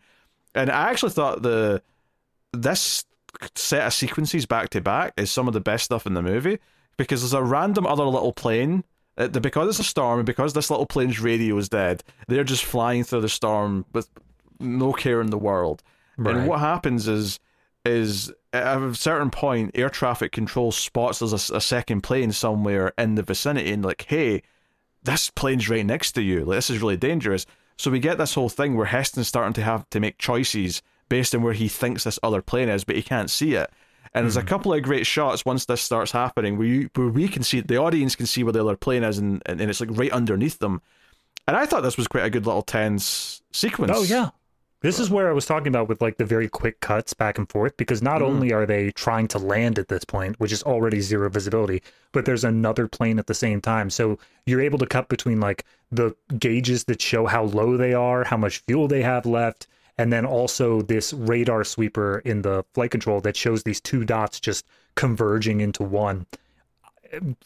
and 0.56 0.70
I 0.72 0.90
actually 0.90 1.12
thought 1.12 1.42
the 1.44 1.82
this 2.54 3.06
set 3.56 3.86
of 3.86 3.94
sequences 3.94 4.46
back 4.46 4.70
to 4.70 4.82
back 4.82 5.14
is 5.18 5.30
some 5.30 5.48
of 5.48 5.54
the 5.54 5.60
best 5.60 5.84
stuff 5.86 6.06
in 6.08 6.14
the 6.14 6.22
movie 6.22 6.58
because 6.98 7.22
there's 7.22 7.34
a 7.34 7.44
random 7.44 7.86
other 7.86 8.06
little 8.06 8.32
plane. 8.32 8.84
uh, 9.18 9.28
Because 9.28 9.68
it's 9.70 9.80
a 9.80 9.84
storm 9.84 10.20
and 10.20 10.26
because 10.26 10.54
this 10.54 10.70
little 10.70 10.86
plane's 10.86 11.20
radio 11.20 11.58
is 11.58 11.68
dead, 11.70 12.02
they're 12.28 12.46
just 12.46 12.64
flying 12.64 13.04
through 13.04 13.22
the 13.22 13.30
storm 13.30 13.86
with 13.94 14.10
no 14.60 14.94
care 14.94 15.20
in 15.20 15.30
the 15.32 15.38
world. 15.38 15.84
Right. 16.18 16.34
And 16.36 16.48
what 16.48 16.62
happens 16.62 17.08
is 17.10 17.40
is 17.86 18.32
at 18.52 18.82
a 18.82 18.96
certain 18.96 19.30
point, 19.30 19.72
air 19.76 19.90
traffic 19.90 20.32
control 20.32 20.72
spots 20.72 21.20
there's 21.20 21.34
a 21.34 21.56
a, 21.56 21.62
second 21.62 22.02
plane 22.02 22.32
somewhere 22.32 22.94
in 22.98 23.16
the 23.16 23.24
vicinity 23.24 23.72
and 23.72 23.86
like, 23.86 24.06
hey, 24.08 24.42
this 25.04 25.30
plane's 25.30 25.70
right 25.70 25.86
next 25.86 26.14
to 26.14 26.22
you. 26.22 26.46
Like, 26.46 26.58
this 26.58 26.70
is 26.70 26.82
really 26.82 26.98
dangerous. 26.98 27.46
So 27.78 27.92
we 27.92 28.00
get 28.00 28.18
this 28.18 28.34
whole 28.34 28.50
thing 28.50 28.76
where 28.76 28.88
Heston's 28.88 29.28
starting 29.28 29.54
to 29.54 29.62
have 29.62 29.90
to 29.92 30.00
make 30.00 30.18
choices 30.18 30.82
based 31.10 31.36
on 31.36 31.44
where 31.44 31.54
he 31.54 31.68
thinks 31.68 32.04
this 32.04 32.20
other 32.24 32.42
plane 32.42 32.70
is, 32.70 32.84
but 32.84 32.96
he 32.96 33.02
can't 33.02 33.30
see 33.30 33.54
it. 33.54 33.70
And 34.14 34.24
there's 34.24 34.38
a 34.38 34.42
hmm. 34.42 34.48
couple 34.48 34.74
of 34.74 34.82
great 34.82 35.06
shots 35.06 35.44
once 35.46 35.66
this 35.66 35.82
starts 35.82 36.12
happening 36.12 36.58
where 36.58 36.68
you, 36.68 36.90
where 36.96 37.10
we 37.10 37.28
can 37.28 37.44
see 37.44 37.60
the 37.60 37.78
audience 37.78 38.16
can 38.16 38.26
see 38.26 38.44
where 38.44 38.54
the 38.54 38.62
other 38.62 38.78
plane 38.78 39.04
is, 39.04 39.18
and, 39.18 39.42
and, 39.46 39.60
and 39.60 39.70
it's 39.70 39.82
like 39.82 39.90
right 39.92 40.12
underneath 40.12 40.60
them. 40.60 40.82
And 41.48 41.56
I 41.58 41.66
thought 41.66 41.84
this 41.84 41.98
was 41.98 42.08
quite 42.08 42.24
a 42.24 42.30
good 42.30 42.46
little 42.46 42.62
tense 42.62 43.42
sequence. 43.52 43.92
Oh 43.94 44.04
yeah. 44.04 44.30
This 44.86 45.00
is 45.00 45.10
where 45.10 45.28
I 45.28 45.34
was 45.34 45.48
talking 45.48 45.70
about 45.70 45.90
with 45.90 46.00
like 46.00 46.18
the 46.18 46.26
very 46.26 46.48
quick 46.48 46.80
cuts 46.80 47.16
back 47.16 47.40
and 47.40 47.50
forth 47.50 47.76
because 47.76 48.04
not 48.04 48.18
mm-hmm. 48.18 48.26
only 48.26 48.54
are 48.54 48.68
they 48.68 48.92
trying 48.92 49.28
to 49.30 49.40
land 49.40 49.80
at 49.80 49.88
this 49.88 50.06
point, 50.06 50.40
which 50.40 50.52
is 50.52 50.62
already 50.62 51.02
zero 51.02 51.28
visibility, 51.28 51.82
but 52.12 52.26
there's 52.26 52.44
another 52.44 52.88
plane 52.88 53.18
at 53.18 53.26
the 53.26 53.34
same 53.34 53.62
time. 53.62 53.90
So 53.90 54.20
you're 54.46 54.62
able 54.62 54.78
to 54.78 54.86
cut 54.86 55.10
between 55.10 55.40
like 55.40 55.66
the 55.92 56.16
gauges 56.38 56.84
that 56.84 57.02
show 57.02 57.26
how 57.26 57.46
low 57.46 57.78
they 57.78 57.96
are, 57.96 58.26
how 58.26 58.38
much 58.38 58.60
fuel 58.60 58.88
they 58.88 59.02
have 59.02 59.26
left, 59.26 59.66
and 59.98 60.14
then 60.14 60.24
also 60.24 60.84
this 60.84 61.14
radar 61.14 61.64
sweeper 61.64 62.20
in 62.20 62.44
the 62.44 62.64
flight 62.76 62.92
control 62.92 63.22
that 63.22 63.36
shows 63.36 63.64
these 63.64 63.82
two 63.82 64.06
dots 64.06 64.40
just 64.40 64.68
converging 64.94 65.62
into 65.62 65.82
one. 65.82 66.28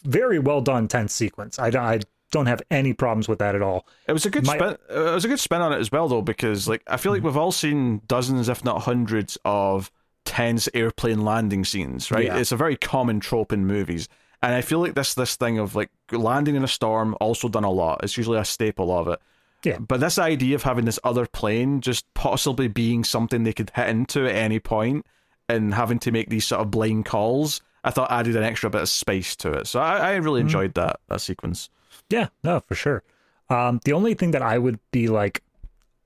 Very 0.04 0.38
well 0.38 0.60
done 0.60 0.88
tense 0.88 1.14
sequence. 1.14 1.58
I, 1.58 1.68
I 1.68 2.00
don't 2.30 2.46
have 2.46 2.62
any 2.70 2.92
problems 2.92 3.28
with 3.28 3.38
that 3.40 3.54
at 3.54 3.62
all. 3.62 3.86
It 4.06 4.12
was 4.12 4.26
a 4.26 4.30
good 4.30 4.46
My- 4.46 4.56
spin. 4.56 4.76
It 4.88 5.14
was 5.14 5.24
a 5.24 5.28
good 5.28 5.40
spin 5.40 5.60
on 5.60 5.72
it 5.72 5.78
as 5.78 5.90
well, 5.90 6.08
though, 6.08 6.22
because 6.22 6.68
like 6.68 6.82
I 6.86 6.96
feel 6.96 7.12
like 7.12 7.20
mm-hmm. 7.20 7.28
we've 7.28 7.36
all 7.36 7.52
seen 7.52 8.02
dozens, 8.06 8.48
if 8.48 8.64
not 8.64 8.82
hundreds, 8.82 9.38
of 9.44 9.90
tense 10.24 10.68
airplane 10.74 11.24
landing 11.24 11.64
scenes. 11.64 12.10
Right? 12.10 12.26
Yeah. 12.26 12.38
It's 12.38 12.52
a 12.52 12.56
very 12.56 12.76
common 12.76 13.20
trope 13.20 13.52
in 13.52 13.66
movies, 13.66 14.08
and 14.42 14.54
I 14.54 14.60
feel 14.60 14.80
like 14.80 14.94
this 14.94 15.14
this 15.14 15.36
thing 15.36 15.58
of 15.58 15.74
like 15.74 15.90
landing 16.12 16.54
in 16.54 16.64
a 16.64 16.68
storm 16.68 17.16
also 17.20 17.48
done 17.48 17.64
a 17.64 17.70
lot. 17.70 18.00
It's 18.02 18.16
usually 18.16 18.38
a 18.38 18.44
staple 18.44 18.96
of 18.96 19.08
it. 19.08 19.20
Yeah. 19.64 19.78
But 19.78 20.00
this 20.00 20.18
idea 20.18 20.54
of 20.54 20.62
having 20.62 20.84
this 20.86 20.98
other 21.04 21.26
plane 21.26 21.80
just 21.80 22.12
possibly 22.14 22.68
being 22.68 23.04
something 23.04 23.42
they 23.42 23.52
could 23.52 23.70
hit 23.74 23.88
into 23.88 24.26
at 24.26 24.34
any 24.34 24.58
point 24.58 25.04
and 25.48 25.74
having 25.74 25.98
to 26.00 26.12
make 26.12 26.30
these 26.30 26.46
sort 26.46 26.62
of 26.62 26.70
blind 26.70 27.04
calls, 27.04 27.60
I 27.84 27.90
thought 27.90 28.10
added 28.10 28.36
an 28.36 28.42
extra 28.42 28.70
bit 28.70 28.82
of 28.82 28.88
space 28.88 29.36
to 29.36 29.52
it. 29.52 29.66
So 29.66 29.80
I, 29.80 30.12
I 30.12 30.14
really 30.16 30.40
mm-hmm. 30.40 30.46
enjoyed 30.46 30.74
that 30.74 31.00
that 31.08 31.20
sequence. 31.20 31.68
Yeah, 32.10 32.28
no, 32.44 32.60
for 32.60 32.74
sure. 32.74 33.02
Um, 33.48 33.80
the 33.84 33.92
only 33.92 34.14
thing 34.14 34.32
that 34.32 34.42
I 34.42 34.58
would 34.58 34.78
be 34.90 35.08
like 35.08 35.42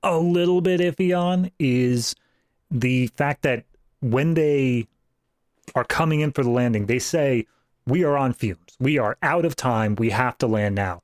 a 0.03 0.17
little 0.17 0.61
bit 0.61 0.79
iffy 0.79 1.17
on 1.17 1.51
is 1.59 2.15
the 2.71 3.07
fact 3.07 3.41
that 3.41 3.65
when 4.01 4.35
they 4.35 4.87
are 5.73 5.83
coming 5.83 6.21
in 6.21 6.31
for 6.31 6.43
the 6.43 6.49
landing, 6.49 6.85
they 6.85 6.99
say, 6.99 7.45
We 7.87 8.03
are 8.03 8.17
on 8.17 8.33
fumes. 8.33 8.77
We 8.79 8.97
are 8.97 9.17
out 9.21 9.45
of 9.45 9.55
time. 9.55 9.95
We 9.95 10.11
have 10.11 10.37
to 10.39 10.47
land 10.47 10.75
now. 10.75 11.01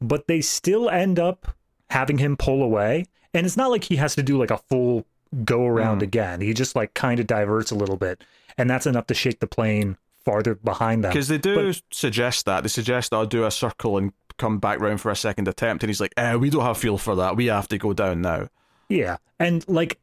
But 0.00 0.26
they 0.26 0.40
still 0.40 0.88
end 0.88 1.18
up 1.18 1.54
having 1.90 2.18
him 2.18 2.36
pull 2.36 2.62
away. 2.62 3.06
And 3.32 3.46
it's 3.46 3.56
not 3.56 3.70
like 3.70 3.84
he 3.84 3.96
has 3.96 4.14
to 4.14 4.22
do 4.22 4.38
like 4.38 4.50
a 4.50 4.58
full 4.58 5.04
go 5.44 5.66
around 5.66 6.02
again. 6.02 6.40
He 6.40 6.54
just 6.54 6.76
like 6.76 6.94
kind 6.94 7.18
of 7.18 7.26
diverts 7.26 7.70
a 7.70 7.74
little 7.74 7.96
bit. 7.96 8.22
And 8.56 8.70
that's 8.70 8.86
enough 8.86 9.06
to 9.08 9.14
shake 9.14 9.40
the 9.40 9.46
plane 9.48 9.96
farther 10.24 10.54
behind 10.54 11.02
them. 11.02 11.10
Because 11.10 11.28
they 11.28 11.38
do 11.38 11.72
suggest 11.90 12.46
that. 12.46 12.62
They 12.62 12.68
suggest 12.68 13.12
I'll 13.12 13.26
do 13.26 13.44
a 13.44 13.50
circle 13.50 13.98
and 13.98 14.12
come 14.38 14.58
back 14.58 14.80
round 14.80 15.00
for 15.00 15.10
a 15.10 15.16
second 15.16 15.48
attempt. 15.48 15.82
And 15.82 15.90
he's 15.90 16.00
like, 16.00 16.14
eh, 16.16 16.34
we 16.34 16.50
don't 16.50 16.64
have 16.64 16.78
fuel 16.78 16.98
for 16.98 17.14
that. 17.16 17.36
We 17.36 17.46
have 17.46 17.68
to 17.68 17.78
go 17.78 17.92
down 17.92 18.20
now. 18.20 18.48
Yeah. 18.88 19.16
And 19.38 19.66
like 19.68 19.98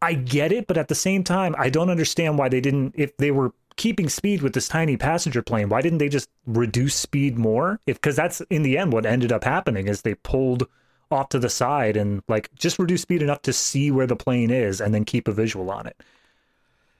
I 0.00 0.14
get 0.14 0.52
it, 0.52 0.66
but 0.66 0.76
at 0.76 0.88
the 0.88 0.94
same 0.94 1.24
time, 1.24 1.54
I 1.58 1.70
don't 1.70 1.90
understand 1.90 2.38
why 2.38 2.48
they 2.48 2.60
didn't 2.60 2.94
if 2.96 3.16
they 3.16 3.30
were 3.30 3.52
keeping 3.76 4.08
speed 4.08 4.42
with 4.42 4.54
this 4.54 4.68
tiny 4.68 4.96
passenger 4.96 5.40
plane, 5.42 5.68
why 5.68 5.80
didn't 5.80 5.98
they 5.98 6.08
just 6.08 6.28
reduce 6.46 6.94
speed 6.94 7.38
more? 7.38 7.80
If 7.86 8.00
cuz 8.00 8.16
that's 8.16 8.40
in 8.50 8.62
the 8.62 8.76
end 8.76 8.92
what 8.92 9.06
ended 9.06 9.32
up 9.32 9.44
happening 9.44 9.88
is 9.88 10.02
they 10.02 10.14
pulled 10.14 10.66
off 11.10 11.28
to 11.30 11.38
the 11.38 11.48
side 11.48 11.96
and 11.96 12.22
like 12.28 12.50
just 12.54 12.78
reduce 12.78 13.02
speed 13.02 13.22
enough 13.22 13.42
to 13.42 13.52
see 13.52 13.90
where 13.90 14.06
the 14.06 14.16
plane 14.16 14.50
is 14.50 14.80
and 14.80 14.94
then 14.94 15.04
keep 15.04 15.28
a 15.28 15.32
visual 15.32 15.70
on 15.70 15.86
it. 15.86 15.96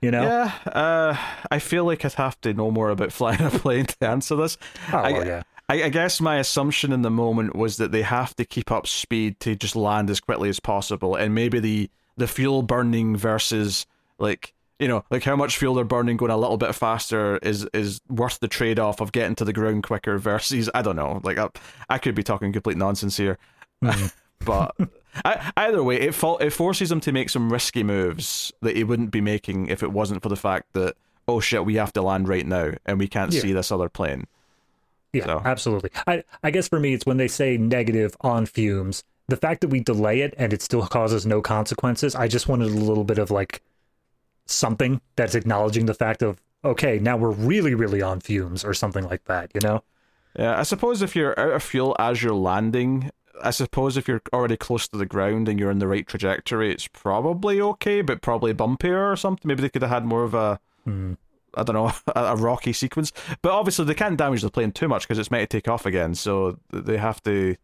You 0.01 0.13
know? 0.13 0.23
Yeah, 0.23 0.53
uh, 0.73 1.17
I 1.51 1.59
feel 1.59 1.85
like 1.85 2.05
I'd 2.05 2.13
have 2.15 2.41
to 2.43 2.55
know 2.55 2.71
more 2.71 2.91
about 2.91 3.13
flying 3.13 3.41
a 3.41 3.51
plane 3.51 3.87
to 3.87 4.07
answer 4.09 4.37
this. 4.37 4.57
Oh, 4.93 4.99
I, 4.99 5.13
well, 5.13 5.27
yeah. 5.27 5.43
I, 5.69 5.85
I 5.85 5.89
guess 5.91 6.21
my 6.21 6.37
assumption 6.37 6.93
in 6.93 7.03
the 7.03 7.11
moment 7.11 7.55
was 7.55 7.77
that 7.77 7.93
they 7.93 8.03
have 8.03 8.35
to 8.37 8.45
keep 8.45 8.71
up 8.71 8.87
speed 8.87 9.39
to 9.41 9.55
just 9.55 9.77
land 9.77 10.09
as 10.09 10.21
quickly 10.21 10.49
as 10.49 10.61
possible, 10.61 11.15
and 11.15 11.35
maybe 11.35 11.61
the 11.61 11.91
the 12.17 12.27
fuel 12.27 12.63
burning 12.63 13.17
versus 13.17 13.87
like 14.19 14.55
you 14.79 14.89
know 14.89 15.05
like 15.11 15.25
how 15.25 15.37
much 15.37 15.57
fuel 15.57 15.75
they're 15.75 15.85
burning 15.85 16.17
going 16.17 16.31
a 16.31 16.37
little 16.37 16.57
bit 16.57 16.75
faster 16.75 17.39
is 17.39 17.67
is 17.75 18.01
worth 18.09 18.41
the 18.41 18.49
trade 18.49 18.79
off 18.79 19.01
of 19.01 19.13
getting 19.13 19.35
to 19.37 19.45
the 19.45 19.53
ground 19.53 19.83
quicker 19.83 20.19
versus 20.19 20.71
I 20.75 20.83
don't 20.83 20.97
know 20.97 21.21
like 21.23 21.39
I, 21.39 21.49
I 21.89 21.99
could 21.99 22.15
be 22.15 22.23
talking 22.23 22.53
complete 22.53 22.77
nonsense 22.77 23.17
here, 23.17 23.39
mm. 23.83 24.13
but. 24.45 24.75
I, 25.25 25.51
either 25.57 25.83
way, 25.83 25.99
it, 25.99 26.15
fo- 26.15 26.37
it 26.37 26.51
forces 26.51 26.93
him 26.93 27.01
to 27.01 27.11
make 27.11 27.29
some 27.29 27.53
risky 27.53 27.83
moves 27.83 28.53
that 28.61 28.77
he 28.77 28.85
wouldn't 28.85 29.11
be 29.11 29.21
making 29.21 29.67
if 29.67 29.83
it 29.83 29.91
wasn't 29.91 30.23
for 30.23 30.29
the 30.29 30.37
fact 30.37 30.75
that 30.75 30.95
oh 31.27 31.41
shit, 31.41 31.65
we 31.65 31.75
have 31.75 31.93
to 31.93 32.03
land 32.03 32.29
right 32.29 32.47
now 32.47 32.73
and 32.87 33.01
we 33.01 33.09
can't 33.09 33.33
yeah. 33.33 33.41
see 33.41 33.53
this 33.53 33.73
other 33.73 33.89
plane. 33.89 34.27
Yeah, 35.13 35.25
so. 35.25 35.43
absolutely. 35.45 35.91
I 36.07 36.25
I 36.43 36.51
guess 36.51 36.69
for 36.69 36.81
me, 36.81 36.95
it's 36.95 37.07
when 37.07 37.17
they 37.17 37.29
say 37.29 37.57
negative 37.57 38.17
on 38.21 38.47
fumes. 38.47 39.05
The 39.29 39.37
fact 39.37 39.61
that 39.61 39.69
we 39.69 39.81
delay 39.81 40.21
it 40.21 40.35
and 40.39 40.53
it 40.53 40.63
still 40.63 40.87
causes 40.87 41.27
no 41.27 41.43
consequences. 41.43 42.15
I 42.15 42.29
just 42.29 42.49
wanted 42.49 42.71
a 42.71 42.75
little 42.75 43.05
bit 43.05 43.19
of 43.19 43.31
like 43.31 43.63
something 44.47 45.01
that's 45.17 45.35
acknowledging 45.35 45.87
the 45.87 45.95
fact 45.95 46.23
of 46.23 46.41
okay, 46.65 46.99
now 46.99 47.17
we're 47.17 47.31
really 47.31 47.75
really 47.75 48.03
on 48.03 48.21
fumes 48.21 48.65
or 48.65 48.75
something 48.75 49.05
like 49.05 49.25
that. 49.25 49.51
You 49.55 49.61
know? 49.63 49.83
Yeah, 50.39 50.59
I 50.59 50.63
suppose 50.63 51.03
if 51.03 51.17
you're 51.17 51.39
out 51.39 51.53
of 51.53 51.63
fuel 51.63 51.97
as 51.99 52.23
you're 52.23 52.35
landing, 52.35 53.11
I 53.43 53.51
suppose 53.51 53.97
if 53.97 54.09
you're 54.09 54.23
already 54.33 54.57
close 54.57 54.89
to 54.89 54.97
the 54.97 55.07
ground 55.07 55.49
and 55.49 55.59
you're 55.59 55.71
in 55.71 55.79
the 55.79 55.89
right 55.89 56.07
trajectory, 56.07 56.73
it's 56.73 56.89
probably 56.89 57.61
okay, 57.61 58.03
but 58.03 58.23
probably 58.23 58.55
bumpier 58.55 59.11
or 59.13 59.17
something. 59.17 59.47
Maybe 59.49 59.63
they 59.63 59.69
could 59.69 59.83
have 59.83 59.91
had 59.91 60.05
more 60.05 60.25
of 60.25 60.35
a 60.35 60.61
mm. 60.87 61.17
I 61.59 61.63
don't 61.65 61.75
know, 61.75 61.93
a, 62.15 62.33
a, 62.33 62.37
rocky 62.37 62.73
sequence. 62.73 63.13
But 63.43 63.53
obviously, 63.53 63.85
they 63.85 63.95
can't 63.95 64.17
damage 64.17 64.43
the 64.43 64.51
plane 64.51 64.73
too 64.73 64.89
much 64.89 65.03
because 65.03 65.19
it's 65.19 65.31
meant 65.31 65.49
to 65.49 65.57
take 65.57 65.69
off 65.69 65.87
again. 65.87 66.15
So 66.15 66.59
they 66.73 66.97
have 66.97 67.23
to 67.25 67.57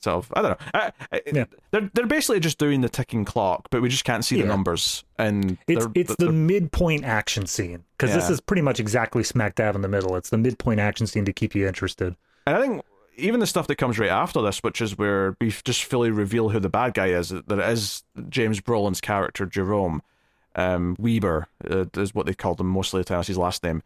sort 0.00 0.24
of, 0.24 0.32
I 0.34 0.42
don't 0.42 0.50
know. 0.52 0.66
I, 0.74 0.92
I, 1.12 1.22
yeah. 1.32 1.44
They're 1.70 1.90
they're 1.94 2.06
basically 2.06 2.40
just 2.40 2.58
doing 2.58 2.80
the 2.80 2.88
ticking 2.88 3.24
clock, 3.24 3.68
but 3.70 3.82
we 3.82 3.88
just 3.88 4.04
can't 4.04 4.24
see 4.24 4.36
yeah. 4.36 4.42
the 4.42 4.48
numbers. 4.48 5.04
And 5.18 5.58
it's 5.66 5.86
it's 5.94 6.16
the 6.16 6.32
midpoint 6.32 7.04
action 7.04 7.46
scene 7.46 7.84
because 7.96 8.10
yeah. 8.10 8.16
this 8.16 8.30
is 8.30 8.40
pretty 8.40 8.62
much 8.62 8.80
exactly 8.80 9.24
smack 9.24 9.56
dab 9.56 9.74
in 9.74 9.82
the 9.82 9.88
middle. 9.88 10.16
It's 10.16 10.30
the 10.30 10.38
midpoint 10.38 10.80
action 10.80 11.06
scene 11.06 11.24
to 11.24 11.32
keep 11.32 11.54
you 11.54 11.66
interested. 11.66 12.16
And 12.46 12.56
I 12.56 12.60
think 12.60 12.84
even 13.16 13.40
the 13.40 13.46
stuff 13.46 13.66
that 13.68 13.76
comes 13.76 13.98
right 13.98 14.10
after 14.10 14.42
this, 14.42 14.62
which 14.62 14.80
is 14.80 14.98
where 14.98 15.36
we 15.40 15.50
just 15.64 15.84
fully 15.84 16.10
reveal 16.10 16.50
who 16.50 16.60
the 16.60 16.68
bad 16.68 16.94
guy 16.94 17.08
is, 17.08 17.30
that 17.30 17.50
it 17.50 17.68
is 17.68 18.04
James 18.28 18.60
Brolin's 18.60 19.00
character 19.00 19.46
Jerome 19.46 20.02
um, 20.54 20.96
Weber 20.98 21.48
uh, 21.68 21.86
is 21.96 22.14
what 22.14 22.26
they 22.26 22.34
called 22.34 22.60
him 22.60 22.68
mostly 22.68 23.00
the 23.00 23.04
time. 23.04 23.18
That's 23.18 23.28
his 23.28 23.38
last 23.38 23.62
name. 23.62 23.82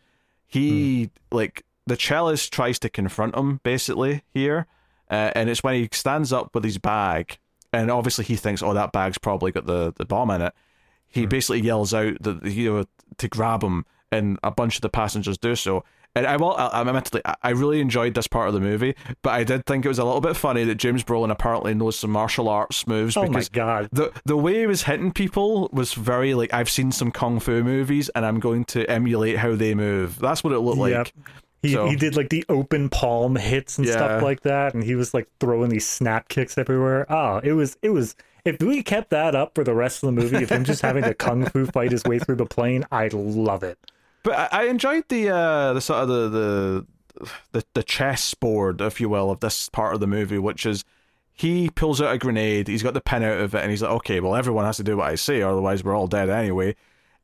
He 0.46 1.06
mm. 1.06 1.10
like 1.30 1.64
the 1.86 1.96
cellist 1.96 2.52
tries 2.52 2.78
to 2.80 2.88
confront 2.88 3.36
him 3.36 3.60
basically 3.62 4.22
here, 4.32 4.66
uh, 5.10 5.32
and 5.34 5.48
it's 5.48 5.62
when 5.62 5.74
he 5.74 5.88
stands 5.92 6.32
up 6.32 6.54
with 6.54 6.64
his 6.64 6.78
bag, 6.78 7.38
and 7.72 7.90
obviously 7.90 8.24
he 8.24 8.36
thinks, 8.36 8.62
"Oh, 8.62 8.74
that 8.74 8.92
bag's 8.92 9.18
probably 9.18 9.52
got 9.52 9.66
the, 9.66 9.92
the 9.96 10.04
bomb 10.04 10.30
in 10.30 10.42
it." 10.42 10.54
He 11.06 11.26
mm. 11.26 11.30
basically 11.30 11.60
yells 11.60 11.94
out 11.94 12.22
that 12.22 12.44
you 12.44 12.72
know 12.72 12.84
to 13.18 13.28
grab 13.28 13.62
him, 13.62 13.84
and 14.10 14.38
a 14.42 14.50
bunch 14.50 14.76
of 14.76 14.82
the 14.82 14.88
passengers 14.88 15.38
do 15.38 15.54
so. 15.56 15.84
And 16.14 16.26
I 16.26 16.36
will, 16.36 16.54
I, 16.56 16.68
I 16.72 16.82
mentally, 16.84 17.22
I 17.42 17.50
really 17.50 17.80
enjoyed 17.80 18.14
this 18.14 18.26
part 18.26 18.48
of 18.48 18.54
the 18.54 18.60
movie, 18.60 18.94
but 19.22 19.30
I 19.30 19.44
did 19.44 19.66
think 19.66 19.84
it 19.84 19.88
was 19.88 19.98
a 19.98 20.04
little 20.04 20.20
bit 20.20 20.36
funny 20.36 20.64
that 20.64 20.74
James 20.74 21.04
Brolin 21.04 21.30
apparently 21.30 21.74
knows 21.74 21.96
some 21.98 22.10
martial 22.10 22.48
arts 22.48 22.86
moves. 22.86 23.16
Oh 23.16 23.22
because 23.26 23.50
my 23.50 23.56
god! 23.56 23.88
The 23.92 24.12
the 24.24 24.36
way 24.36 24.60
he 24.60 24.66
was 24.66 24.82
hitting 24.82 25.12
people 25.12 25.68
was 25.72 25.94
very 25.94 26.34
like 26.34 26.52
I've 26.52 26.70
seen 26.70 26.90
some 26.92 27.12
kung 27.12 27.38
fu 27.40 27.62
movies, 27.62 28.08
and 28.10 28.24
I'm 28.24 28.40
going 28.40 28.64
to 28.66 28.88
emulate 28.90 29.36
how 29.36 29.54
they 29.54 29.74
move. 29.74 30.18
That's 30.18 30.42
what 30.42 30.52
it 30.52 30.60
looked 30.60 30.78
yep. 30.78 30.98
like. 30.98 31.14
He, 31.62 31.72
so, 31.72 31.88
he 31.88 31.96
did 31.96 32.16
like 32.16 32.28
the 32.28 32.44
open 32.48 32.88
palm 32.88 33.34
hits 33.34 33.78
and 33.78 33.86
yeah. 33.86 33.94
stuff 33.94 34.22
like 34.22 34.42
that, 34.42 34.74
and 34.74 34.82
he 34.82 34.94
was 34.94 35.12
like 35.12 35.28
throwing 35.40 35.70
these 35.70 35.86
snap 35.86 36.28
kicks 36.28 36.56
everywhere. 36.56 37.06
Oh, 37.12 37.38
it 37.38 37.52
was 37.52 37.76
it 37.82 37.90
was. 37.90 38.16
If 38.44 38.60
we 38.62 38.82
kept 38.82 39.10
that 39.10 39.34
up 39.34 39.54
for 39.54 39.64
the 39.64 39.74
rest 39.74 40.02
of 40.02 40.06
the 40.06 40.20
movie, 40.20 40.36
if 40.36 40.50
him 40.50 40.64
just 40.64 40.80
having 40.82 41.02
to 41.02 41.14
kung 41.14 41.44
fu 41.46 41.66
fight 41.66 41.90
his 41.90 42.04
way 42.04 42.18
through 42.18 42.36
the 42.36 42.46
plane, 42.46 42.84
I'd 42.90 43.12
love 43.12 43.62
it. 43.62 43.78
But 44.28 44.52
I, 44.52 44.66
enjoyed 44.66 45.04
the 45.08 45.30
uh, 45.30 45.72
the 45.72 45.80
sort 45.80 46.02
of 46.02 46.08
the, 46.08 46.28
the 46.28 46.86
the 47.52 47.64
the 47.72 47.82
chess 47.82 48.34
board, 48.34 48.82
if 48.82 49.00
you 49.00 49.08
will, 49.08 49.30
of 49.30 49.40
this 49.40 49.70
part 49.70 49.94
of 49.94 50.00
the 50.00 50.06
movie, 50.06 50.36
which 50.36 50.66
is 50.66 50.84
he 51.32 51.70
pulls 51.70 52.02
out 52.02 52.12
a 52.12 52.18
grenade, 52.18 52.68
he's 52.68 52.82
got 52.82 52.92
the 52.92 53.00
pin 53.00 53.22
out 53.22 53.40
of 53.40 53.54
it, 53.54 53.62
and 53.62 53.70
he's 53.70 53.80
like, 53.80 53.90
okay, 53.92 54.20
well, 54.20 54.36
everyone 54.36 54.66
has 54.66 54.76
to 54.76 54.84
do 54.84 54.98
what 54.98 55.08
I 55.08 55.14
say, 55.14 55.40
otherwise 55.40 55.82
we're 55.82 55.96
all 55.96 56.08
dead 56.08 56.28
anyway. 56.28 56.72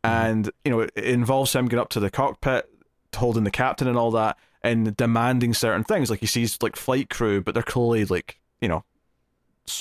Mm-hmm. 0.03 0.27
And 0.27 0.51
you 0.65 0.71
know, 0.71 0.81
it 0.81 0.97
involves 0.97 1.55
him 1.55 1.67
getting 1.67 1.81
up 1.81 1.91
to 1.91 2.01
the 2.01 2.09
cockpit, 2.09 2.71
holding 3.15 3.45
the 3.45 3.51
captain 3.51 3.87
and 3.87 3.99
all 3.99 4.13
that, 4.13 4.39
and 4.63 4.97
demanding 4.97 5.53
certain 5.53 5.85
things. 5.85 6.09
Like 6.09 6.21
he 6.21 6.27
sees 6.27 6.57
like 6.63 6.75
flight 6.75 7.11
crew, 7.11 7.43
but 7.43 7.53
they're 7.53 7.63
clearly 7.63 8.07
like 8.07 8.41
you 8.63 8.69
know 8.69 8.83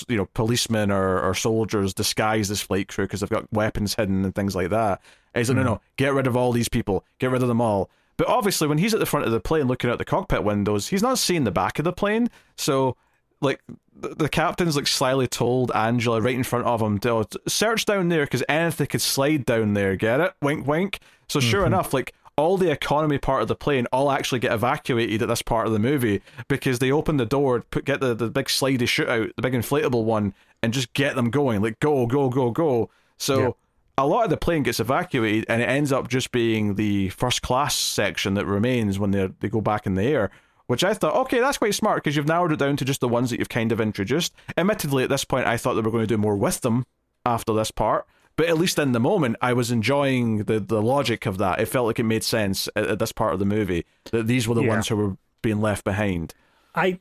you 0.08 0.16
know 0.16 0.26
policemen 0.34 0.90
or, 0.90 1.20
or 1.20 1.34
soldiers 1.34 1.94
disguised 1.94 2.50
as 2.50 2.60
flight 2.60 2.88
crew 2.88 3.04
because 3.04 3.20
they've 3.20 3.30
got 3.30 3.52
weapons 3.52 3.94
hidden 3.94 4.24
and 4.24 4.34
things 4.34 4.54
like 4.56 4.70
that. 4.70 5.00
And 5.34 5.40
he's 5.40 5.48
like, 5.48 5.58
mm. 5.58 5.64
no, 5.64 5.74
no, 5.74 5.80
get 5.96 6.14
rid 6.14 6.26
of 6.26 6.36
all 6.36 6.52
these 6.52 6.68
people, 6.68 7.04
get 7.18 7.30
rid 7.30 7.42
of 7.42 7.48
them 7.48 7.60
all. 7.60 7.90
But 8.16 8.28
obviously, 8.28 8.68
when 8.68 8.78
he's 8.78 8.94
at 8.94 9.00
the 9.00 9.06
front 9.06 9.26
of 9.26 9.32
the 9.32 9.40
plane 9.40 9.66
looking 9.66 9.90
out 9.90 9.98
the 9.98 10.04
cockpit 10.04 10.44
windows, 10.44 10.88
he's 10.88 11.02
not 11.02 11.18
seeing 11.18 11.44
the 11.44 11.50
back 11.50 11.78
of 11.78 11.84
the 11.84 11.92
plane. 11.92 12.30
So, 12.56 12.96
like, 13.40 13.60
the, 13.94 14.14
the 14.14 14.28
captain's 14.28 14.76
like 14.76 14.86
slyly 14.86 15.26
told 15.26 15.72
Angela 15.72 16.20
right 16.20 16.34
in 16.34 16.44
front 16.44 16.66
of 16.66 16.80
him 16.80 16.98
to 17.00 17.10
oh, 17.10 17.24
search 17.48 17.84
down 17.84 18.08
there 18.08 18.24
because 18.24 18.44
anything 18.48 18.86
could 18.86 19.00
slide 19.00 19.44
down 19.44 19.74
there. 19.74 19.96
Get 19.96 20.20
it? 20.20 20.32
Wink, 20.40 20.66
wink. 20.66 21.00
So, 21.28 21.40
sure 21.40 21.62
mm-hmm. 21.62 21.74
enough, 21.74 21.92
like 21.92 22.14
all 22.36 22.56
the 22.56 22.70
economy 22.70 23.18
part 23.18 23.42
of 23.42 23.48
the 23.48 23.54
plane 23.54 23.86
all 23.92 24.10
actually 24.10 24.40
get 24.40 24.52
evacuated 24.52 25.22
at 25.22 25.28
this 25.28 25.42
part 25.42 25.66
of 25.66 25.72
the 25.72 25.78
movie 25.78 26.20
because 26.48 26.78
they 26.78 26.90
open 26.90 27.16
the 27.16 27.26
door, 27.26 27.60
put 27.70 27.84
get 27.84 28.00
the, 28.00 28.14
the 28.14 28.28
big 28.28 28.46
slidey 28.46 28.80
shootout, 28.80 29.30
the 29.36 29.42
big 29.42 29.52
inflatable 29.52 30.04
one, 30.04 30.34
and 30.62 30.72
just 30.72 30.92
get 30.94 31.14
them 31.14 31.30
going. 31.30 31.62
Like 31.62 31.78
go, 31.80 32.06
go, 32.06 32.28
go, 32.28 32.50
go. 32.50 32.90
So 33.18 33.38
yeah. 33.38 33.50
a 33.98 34.06
lot 34.06 34.24
of 34.24 34.30
the 34.30 34.36
plane 34.36 34.64
gets 34.64 34.80
evacuated 34.80 35.46
and 35.48 35.62
it 35.62 35.68
ends 35.68 35.92
up 35.92 36.08
just 36.08 36.32
being 36.32 36.74
the 36.74 37.10
first 37.10 37.42
class 37.42 37.76
section 37.76 38.34
that 38.34 38.46
remains 38.46 38.98
when 38.98 39.12
they 39.12 39.28
they 39.40 39.48
go 39.48 39.60
back 39.60 39.86
in 39.86 39.94
the 39.94 40.02
air. 40.02 40.30
Which 40.66 40.82
I 40.82 40.94
thought, 40.94 41.14
okay, 41.26 41.40
that's 41.40 41.58
quite 41.58 41.74
smart 41.74 42.02
because 42.02 42.16
you've 42.16 42.26
narrowed 42.26 42.50
it 42.50 42.58
down 42.58 42.78
to 42.78 42.86
just 42.86 43.02
the 43.02 43.08
ones 43.08 43.28
that 43.28 43.38
you've 43.38 43.50
kind 43.50 43.70
of 43.70 43.82
introduced. 43.82 44.32
Admittedly, 44.56 45.04
at 45.04 45.10
this 45.10 45.22
point, 45.22 45.46
I 45.46 45.58
thought 45.58 45.74
they 45.74 45.82
were 45.82 45.90
going 45.90 46.04
to 46.04 46.06
do 46.06 46.16
more 46.16 46.36
with 46.36 46.62
them 46.62 46.86
after 47.26 47.52
this 47.52 47.70
part. 47.70 48.06
But 48.36 48.46
at 48.46 48.58
least 48.58 48.78
in 48.78 48.92
the 48.92 49.00
moment, 49.00 49.36
I 49.40 49.52
was 49.52 49.70
enjoying 49.70 50.44
the 50.44 50.58
the 50.60 50.82
logic 50.82 51.26
of 51.26 51.38
that. 51.38 51.60
It 51.60 51.66
felt 51.66 51.86
like 51.86 51.98
it 51.98 52.04
made 52.04 52.24
sense 52.24 52.68
at, 52.74 52.86
at 52.86 52.98
this 52.98 53.12
part 53.12 53.32
of 53.32 53.38
the 53.38 53.44
movie 53.44 53.86
that 54.10 54.26
these 54.26 54.48
were 54.48 54.54
the 54.54 54.62
yeah. 54.62 54.68
ones 54.68 54.88
who 54.88 54.96
were 54.96 55.16
being 55.42 55.60
left 55.60 55.84
behind. 55.84 56.34
I 56.74 56.98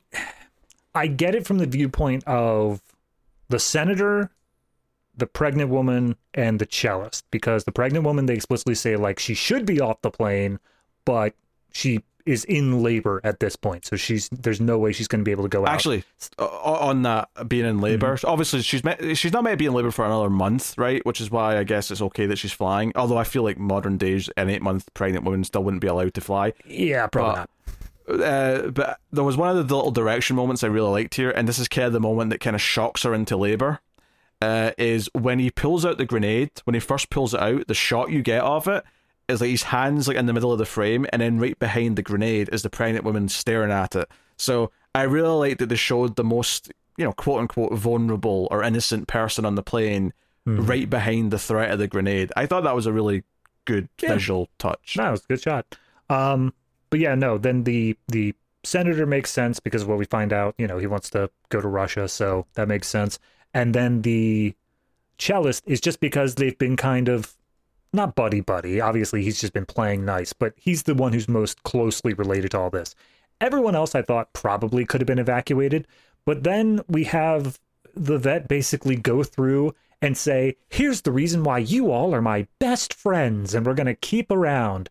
I 0.93 1.07
get 1.07 1.35
it 1.35 1.47
from 1.47 1.57
the 1.57 1.65
viewpoint 1.65 2.23
of 2.25 2.81
the 3.49 3.59
senator, 3.59 4.29
the 5.15 5.25
pregnant 5.25 5.69
woman, 5.69 6.15
and 6.33 6.59
the 6.59 6.67
cellist 6.69 7.23
because 7.31 7.63
the 7.63 7.71
pregnant 7.71 8.05
woman 8.05 8.27
they 8.27 8.35
explicitly 8.35 8.75
say 8.75 8.95
like 8.95 9.17
she 9.17 9.33
should 9.33 9.65
be 9.65 9.81
off 9.81 10.01
the 10.01 10.11
plane, 10.11 10.59
but 11.05 11.33
she 11.71 12.03
is 12.25 12.45
in 12.45 12.81
labor 12.81 13.19
at 13.23 13.39
this 13.39 13.55
point, 13.55 13.85
so 13.85 13.95
she's 13.95 14.29
there's 14.29 14.61
no 14.61 14.77
way 14.77 14.91
she's 14.91 15.07
going 15.07 15.21
to 15.21 15.25
be 15.25 15.31
able 15.31 15.43
to 15.43 15.49
go 15.49 15.63
out. 15.63 15.69
Actually, 15.69 16.03
on 16.37 17.01
that 17.03 17.29
being 17.47 17.65
in 17.65 17.81
labor, 17.81 18.15
mm-hmm. 18.15 18.27
obviously 18.27 18.61
she's 18.61 18.83
met, 18.83 19.17
she's 19.17 19.33
not 19.33 19.43
meant 19.43 19.53
to 19.53 19.57
be 19.57 19.65
in 19.65 19.73
labor 19.73 19.91
for 19.91 20.05
another 20.05 20.29
month, 20.29 20.77
right? 20.77 21.05
Which 21.05 21.19
is 21.19 21.29
why 21.29 21.57
I 21.57 21.63
guess 21.63 21.91
it's 21.91 22.01
okay 22.01 22.25
that 22.27 22.37
she's 22.37 22.51
flying. 22.51 22.91
Although 22.95 23.17
I 23.17 23.23
feel 23.23 23.43
like 23.43 23.57
modern 23.57 23.97
days, 23.97 24.29
an 24.37 24.49
eight 24.49 24.61
month 24.61 24.93
pregnant 24.93 25.25
woman 25.25 25.43
still 25.43 25.63
wouldn't 25.63 25.81
be 25.81 25.87
allowed 25.87 26.13
to 26.13 26.21
fly. 26.21 26.53
Yeah, 26.65 27.07
probably 27.07 27.45
but, 28.05 28.19
not. 28.19 28.21
Uh, 28.21 28.67
but 28.71 28.99
there 29.11 29.23
was 29.23 29.37
one 29.37 29.55
of 29.55 29.67
the 29.67 29.75
little 29.75 29.91
direction 29.91 30.35
moments 30.35 30.63
I 30.63 30.67
really 30.67 30.91
liked 30.91 31.15
here, 31.15 31.31
and 31.31 31.47
this 31.47 31.59
is 31.59 31.67
kind 31.67 31.87
of 31.87 31.93
the 31.93 31.99
moment 31.99 32.29
that 32.29 32.39
kind 32.39 32.55
of 32.55 32.61
shocks 32.61 33.03
her 33.03 33.13
into 33.13 33.37
labor. 33.37 33.79
Uh, 34.41 34.71
is 34.77 35.09
when 35.13 35.39
he 35.39 35.49
pulls 35.49 35.85
out 35.85 35.97
the 35.97 36.05
grenade. 36.05 36.51
When 36.65 36.73
he 36.73 36.81
first 36.81 37.09
pulls 37.09 37.33
it 37.33 37.39
out, 37.39 37.67
the 37.67 37.73
shot 37.73 38.11
you 38.11 38.21
get 38.21 38.41
of 38.41 38.67
it 38.67 38.83
is 39.27 39.41
like 39.41 39.49
his 39.49 39.63
hands 39.63 40.07
like 40.07 40.17
in 40.17 40.25
the 40.25 40.33
middle 40.33 40.51
of 40.51 40.57
the 40.57 40.65
frame, 40.65 41.05
and 41.11 41.21
then 41.21 41.39
right 41.39 41.57
behind 41.59 41.95
the 41.95 42.01
grenade 42.01 42.49
is 42.51 42.63
the 42.63 42.69
pregnant 42.69 43.05
woman 43.05 43.29
staring 43.29 43.71
at 43.71 43.95
it. 43.95 44.09
So 44.37 44.71
I 44.95 45.03
really 45.03 45.49
like 45.49 45.57
that 45.59 45.69
they 45.69 45.75
showed 45.75 46.15
the 46.15 46.23
most, 46.23 46.71
you 46.97 47.05
know, 47.05 47.13
quote 47.13 47.39
unquote 47.39 47.73
vulnerable 47.73 48.47
or 48.51 48.63
innocent 48.63 49.07
person 49.07 49.45
on 49.45 49.55
the 49.55 49.63
plane 49.63 50.13
mm-hmm. 50.47 50.65
right 50.65 50.89
behind 50.89 51.31
the 51.31 51.39
threat 51.39 51.71
of 51.71 51.79
the 51.79 51.87
grenade. 51.87 52.31
I 52.35 52.45
thought 52.45 52.63
that 52.63 52.75
was 52.75 52.85
a 52.85 52.93
really 52.93 53.23
good 53.65 53.89
yeah. 54.01 54.13
visual 54.13 54.49
touch. 54.57 54.95
That 54.97 55.11
was 55.11 55.23
a 55.23 55.27
good 55.27 55.41
shot. 55.41 55.77
Um, 56.09 56.53
but 56.89 56.99
yeah, 56.99 57.15
no. 57.15 57.37
Then 57.37 57.63
the 57.63 57.97
the 58.07 58.35
senator 58.63 59.05
makes 59.05 59.31
sense 59.31 59.59
because 59.59 59.85
what 59.85 59.97
we 59.97 60.05
find 60.05 60.33
out. 60.33 60.55
You 60.57 60.67
know, 60.67 60.77
he 60.77 60.87
wants 60.87 61.09
to 61.11 61.29
go 61.49 61.61
to 61.61 61.67
Russia, 61.67 62.07
so 62.07 62.45
that 62.53 62.67
makes 62.67 62.87
sense. 62.87 63.19
And 63.53 63.73
then 63.73 64.01
the 64.01 64.55
cellist 65.19 65.63
is 65.65 65.79
just 65.79 65.99
because 65.99 66.35
they've 66.35 66.57
been 66.57 66.75
kind 66.75 67.07
of 67.07 67.35
not 67.93 68.15
buddy 68.15 68.41
buddy. 68.41 68.81
Obviously, 68.81 69.23
he's 69.23 69.39
just 69.39 69.53
been 69.53 69.65
playing 69.65 70.05
nice, 70.05 70.33
but 70.33 70.53
he's 70.55 70.83
the 70.83 70.95
one 70.95 71.13
who's 71.13 71.27
most 71.27 71.63
closely 71.63 72.13
related 72.13 72.51
to 72.51 72.59
all 72.59 72.69
this. 72.69 72.95
Everyone 73.39 73.75
else, 73.75 73.95
I 73.95 74.01
thought, 74.01 74.33
probably 74.33 74.85
could 74.85 75.01
have 75.01 75.07
been 75.07 75.19
evacuated, 75.19 75.87
but 76.25 76.43
then 76.43 76.81
we 76.87 77.03
have 77.05 77.59
the 77.95 78.17
vet 78.17 78.47
basically 78.47 78.95
go 78.95 79.23
through 79.23 79.75
and 80.01 80.17
say, 80.17 80.57
"Here's 80.69 81.01
the 81.01 81.11
reason 81.11 81.43
why 81.43 81.59
you 81.59 81.91
all 81.91 82.13
are 82.13 82.21
my 82.21 82.47
best 82.59 82.93
friends, 82.93 83.53
and 83.53 83.65
we're 83.65 83.73
gonna 83.73 83.95
keep 83.95 84.31
around." 84.31 84.89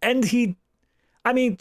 And 0.00 0.24
he, 0.24 0.56
I 1.24 1.32
mean, 1.32 1.58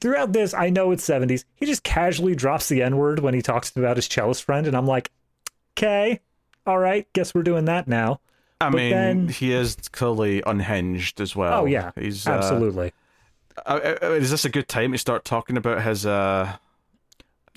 throughout 0.00 0.32
this, 0.32 0.54
I 0.54 0.70
know 0.70 0.90
it's 0.90 1.04
70s. 1.04 1.44
He 1.56 1.66
just 1.66 1.82
casually 1.82 2.34
drops 2.34 2.68
the 2.68 2.82
N 2.82 2.96
word 2.96 3.20
when 3.20 3.34
he 3.34 3.42
talks 3.42 3.74
about 3.74 3.96
his 3.96 4.06
cellist 4.06 4.44
friend, 4.44 4.66
and 4.66 4.76
I'm 4.76 4.86
like, 4.86 5.10
okay, 5.76 6.20
all 6.66 6.78
right, 6.78 7.06
guess 7.12 7.34
we're 7.34 7.42
doing 7.42 7.64
that 7.66 7.88
now. 7.88 8.20
I 8.60 8.70
But 8.70 8.76
mean, 8.76 8.90
then- 8.90 9.28
he 9.28 9.52
is 9.52 9.76
clearly 9.92 10.42
unhinged 10.46 11.20
as 11.20 11.36
well. 11.36 11.62
Oh 11.62 11.64
yeah, 11.66 11.92
he's 11.94 12.26
uh, 12.26 12.32
absolutely. 12.32 12.92
uh, 13.66 13.94
uh, 14.02 14.06
is 14.12 14.30
this 14.30 14.44
a 14.44 14.48
good 14.48 14.68
time 14.68 14.92
to 14.92 14.98
start 14.98 15.24
talking 15.24 15.56
about 15.56 15.82
his 15.82 16.04
uh 16.06 16.56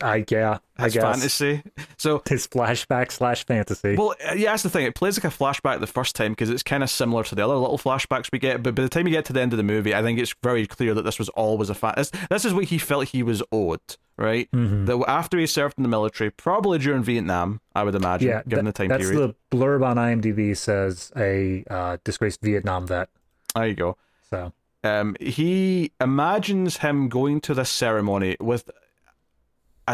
I 0.01 0.25
yeah, 0.29 0.59
I 0.77 0.89
guess 0.89 1.03
fantasy? 1.03 1.63
So, 1.97 2.21
his 2.27 2.47
flashback 2.47 3.11
slash 3.11 3.45
fantasy. 3.45 3.95
well, 3.95 4.15
uh, 4.27 4.33
yeah, 4.33 4.51
that's 4.51 4.63
the 4.63 4.69
thing. 4.69 4.85
It 4.85 4.95
plays 4.95 5.21
like 5.21 5.31
a 5.31 5.35
flashback 5.35 5.79
the 5.79 5.87
first 5.87 6.15
time 6.15 6.31
because 6.31 6.49
it's 6.49 6.63
kind 6.63 6.83
of 6.83 6.89
similar 6.89 7.23
to 7.23 7.35
the 7.35 7.43
other 7.43 7.55
little 7.55 7.77
flashbacks 7.77 8.31
we 8.31 8.39
get. 8.39 8.63
But 8.63 8.75
by 8.75 8.83
the 8.83 8.89
time 8.89 9.07
you 9.07 9.13
get 9.13 9.25
to 9.25 9.33
the 9.33 9.41
end 9.41 9.53
of 9.53 9.57
the 9.57 9.63
movie, 9.63 9.93
I 9.93 10.01
think 10.01 10.19
it's 10.19 10.33
very 10.41 10.65
clear 10.67 10.93
that 10.93 11.03
this 11.03 11.19
was 11.19 11.29
always 11.29 11.69
a 11.69 11.75
fan. 11.75 11.93
This, 11.97 12.11
this 12.29 12.45
is 12.45 12.53
what 12.53 12.65
he 12.65 12.77
felt 12.77 13.09
he 13.09 13.23
was 13.23 13.43
owed, 13.51 13.79
right? 14.17 14.49
Mm-hmm. 14.51 14.85
That 14.85 15.03
after 15.07 15.37
he 15.37 15.47
served 15.47 15.75
in 15.77 15.83
the 15.83 15.89
military, 15.89 16.31
probably 16.31 16.79
during 16.79 17.03
Vietnam, 17.03 17.61
I 17.75 17.83
would 17.83 17.95
imagine, 17.95 18.29
yeah, 18.29 18.41
given 18.47 18.65
the 18.65 18.73
time 18.73 18.87
that's 18.87 19.03
period. 19.03 19.35
the 19.51 19.57
blurb 19.57 19.85
on 19.85 19.97
IMDb 19.97 20.57
says 20.57 21.11
a 21.15 21.63
uh, 21.69 21.97
disgraced 22.03 22.41
Vietnam 22.41 22.87
vet. 22.87 23.09
There 23.53 23.67
you 23.67 23.75
go. 23.75 23.97
So 24.29 24.53
um, 24.83 25.15
he 25.19 25.91
imagines 25.99 26.77
him 26.77 27.09
going 27.09 27.41
to 27.41 27.53
this 27.53 27.69
ceremony 27.69 28.37
with 28.39 28.69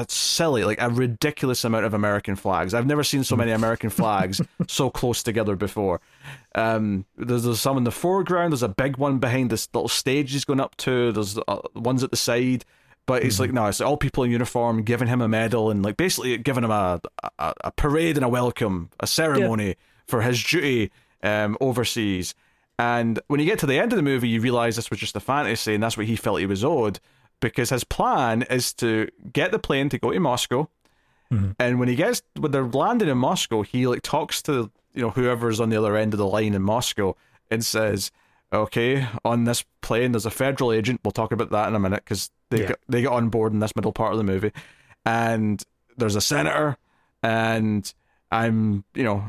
a 0.01 0.05
silly, 0.09 0.63
like 0.63 0.81
a 0.81 0.89
ridiculous 0.89 1.63
amount 1.63 1.85
of 1.85 1.93
American 1.93 2.35
flags. 2.35 2.73
I've 2.73 2.85
never 2.85 3.03
seen 3.03 3.23
so 3.23 3.35
many 3.35 3.51
American 3.51 3.89
flags 3.89 4.41
so 4.67 4.89
close 4.89 5.23
together 5.23 5.55
before. 5.55 6.01
Um, 6.55 7.05
there's, 7.17 7.43
there's 7.43 7.59
some 7.59 7.77
in 7.77 7.83
the 7.83 7.91
foreground. 7.91 8.53
There's 8.53 8.63
a 8.63 8.69
big 8.69 8.97
one 8.97 9.19
behind 9.19 9.49
this 9.49 9.67
little 9.73 9.89
stage 9.89 10.31
he's 10.31 10.45
going 10.45 10.59
up 10.59 10.75
to. 10.77 11.11
There's 11.11 11.37
uh, 11.47 11.59
ones 11.75 12.03
at 12.03 12.11
the 12.11 12.17
side. 12.17 12.65
But 13.05 13.23
it's 13.23 13.39
like 13.39 13.53
no, 13.53 13.67
it's 13.67 13.79
all 13.79 13.95
people 13.95 14.25
in 14.25 14.31
uniform 14.31 14.83
giving 14.83 15.07
him 15.07 15.21
a 15.21 15.29
medal 15.29 15.71
and 15.71 15.81
like 15.81 15.95
basically 15.95 16.37
giving 16.39 16.65
him 16.65 16.71
a 16.71 16.99
a, 17.39 17.53
a 17.61 17.71
parade 17.71 18.17
and 18.17 18.25
a 18.25 18.27
welcome, 18.27 18.89
a 18.99 19.07
ceremony 19.07 19.75
for 20.07 20.21
his 20.21 20.43
duty 20.43 20.91
um, 21.23 21.57
overseas. 21.61 22.35
And 22.77 23.19
when 23.27 23.39
you 23.39 23.45
get 23.45 23.59
to 23.59 23.65
the 23.65 23.79
end 23.79 23.93
of 23.93 23.97
the 23.97 24.03
movie, 24.03 24.27
you 24.27 24.41
realize 24.41 24.75
this 24.75 24.89
was 24.89 24.99
just 24.99 25.15
a 25.15 25.19
fantasy, 25.19 25.73
and 25.73 25.81
that's 25.81 25.97
what 25.97 26.05
he 26.05 26.15
felt 26.15 26.39
he 26.39 26.45
was 26.45 26.63
owed, 26.65 26.99
because 27.39 27.69
his 27.69 27.83
plan 27.83 28.43
is 28.43 28.73
to 28.75 29.07
get 29.33 29.51
the 29.51 29.59
plane 29.59 29.89
to 29.89 29.97
go 29.99 30.11
to 30.11 30.19
Moscow. 30.19 30.69
And 31.59 31.77
when 31.77 31.89
he 31.89 31.95
gets 31.95 32.21
when 32.39 32.51
they're 32.51 32.63
landing 32.65 33.09
in 33.09 33.17
Moscow, 33.17 33.61
he 33.61 33.85
like 33.85 34.01
talks 34.01 34.41
to 34.43 34.71
you 34.93 35.01
know 35.01 35.09
whoever's 35.09 35.59
on 35.59 35.69
the 35.69 35.75
other 35.77 35.97
end 35.97 36.13
of 36.13 36.17
the 36.19 36.25
line 36.27 36.53
in 36.53 36.61
Moscow 36.61 37.15
and 37.51 37.65
says, 37.65 38.11
"Okay, 38.53 39.05
on 39.25 39.43
this 39.43 39.65
plane 39.81 40.13
there's 40.13 40.25
a 40.25 40.31
federal 40.31 40.71
agent. 40.71 41.01
We'll 41.03 41.11
talk 41.11 41.33
about 41.33 41.49
that 41.51 41.67
in 41.67 41.75
a 41.75 41.79
minute 41.79 42.03
because 42.05 42.31
they 42.49 42.61
Yeah. 42.61 42.67
get, 42.67 42.79
they 42.87 43.01
get 43.01 43.11
on 43.11 43.27
board 43.27 43.51
in 43.51 43.59
this 43.59 43.75
middle 43.75 43.91
part 43.91 44.13
of 44.13 44.17
the 44.17 44.23
movie, 44.23 44.53
and 45.05 45.61
there's 45.97 46.15
a 46.15 46.21
senator, 46.21 46.77
and 47.21 47.93
I'm 48.31 48.85
you 48.95 49.03
know 49.03 49.27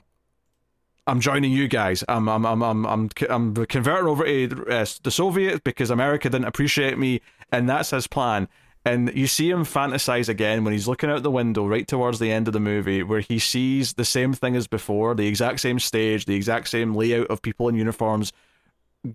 I'm 1.08 1.18
joining 1.20 1.50
you 1.50 1.66
guys. 1.66 2.04
I'm 2.08 2.28
I'm 2.28 2.46
I'm 2.46 2.62
I'm 2.62 2.86
I'm, 2.86 3.10
I'm 3.28 3.54
converting 3.66 4.06
over 4.06 4.24
to 4.24 4.66
uh, 4.70 4.86
the 5.02 5.10
Soviet 5.10 5.64
because 5.64 5.90
America 5.90 6.30
didn't 6.30 6.46
appreciate 6.46 6.96
me, 6.96 7.22
and 7.52 7.68
that's 7.68 7.90
his 7.90 8.06
plan. 8.06 8.48
And 8.84 9.14
you 9.14 9.26
see 9.26 9.50
him 9.50 9.64
fantasize 9.64 10.28
again 10.28 10.64
when 10.64 10.72
he's 10.72 10.88
looking 10.88 11.10
out 11.10 11.22
the 11.22 11.30
window 11.30 11.66
right 11.66 11.86
towards 11.86 12.18
the 12.18 12.32
end 12.32 12.46
of 12.46 12.54
the 12.54 12.60
movie, 12.60 13.02
where 13.02 13.20
he 13.20 13.38
sees 13.38 13.94
the 13.94 14.04
same 14.04 14.32
thing 14.32 14.56
as 14.56 14.66
before, 14.66 15.14
the 15.14 15.26
exact 15.26 15.60
same 15.60 15.78
stage, 15.78 16.24
the 16.24 16.34
exact 16.34 16.68
same 16.68 16.94
layout 16.94 17.26
of 17.26 17.42
people 17.42 17.68
in 17.68 17.74
uniforms, 17.74 18.32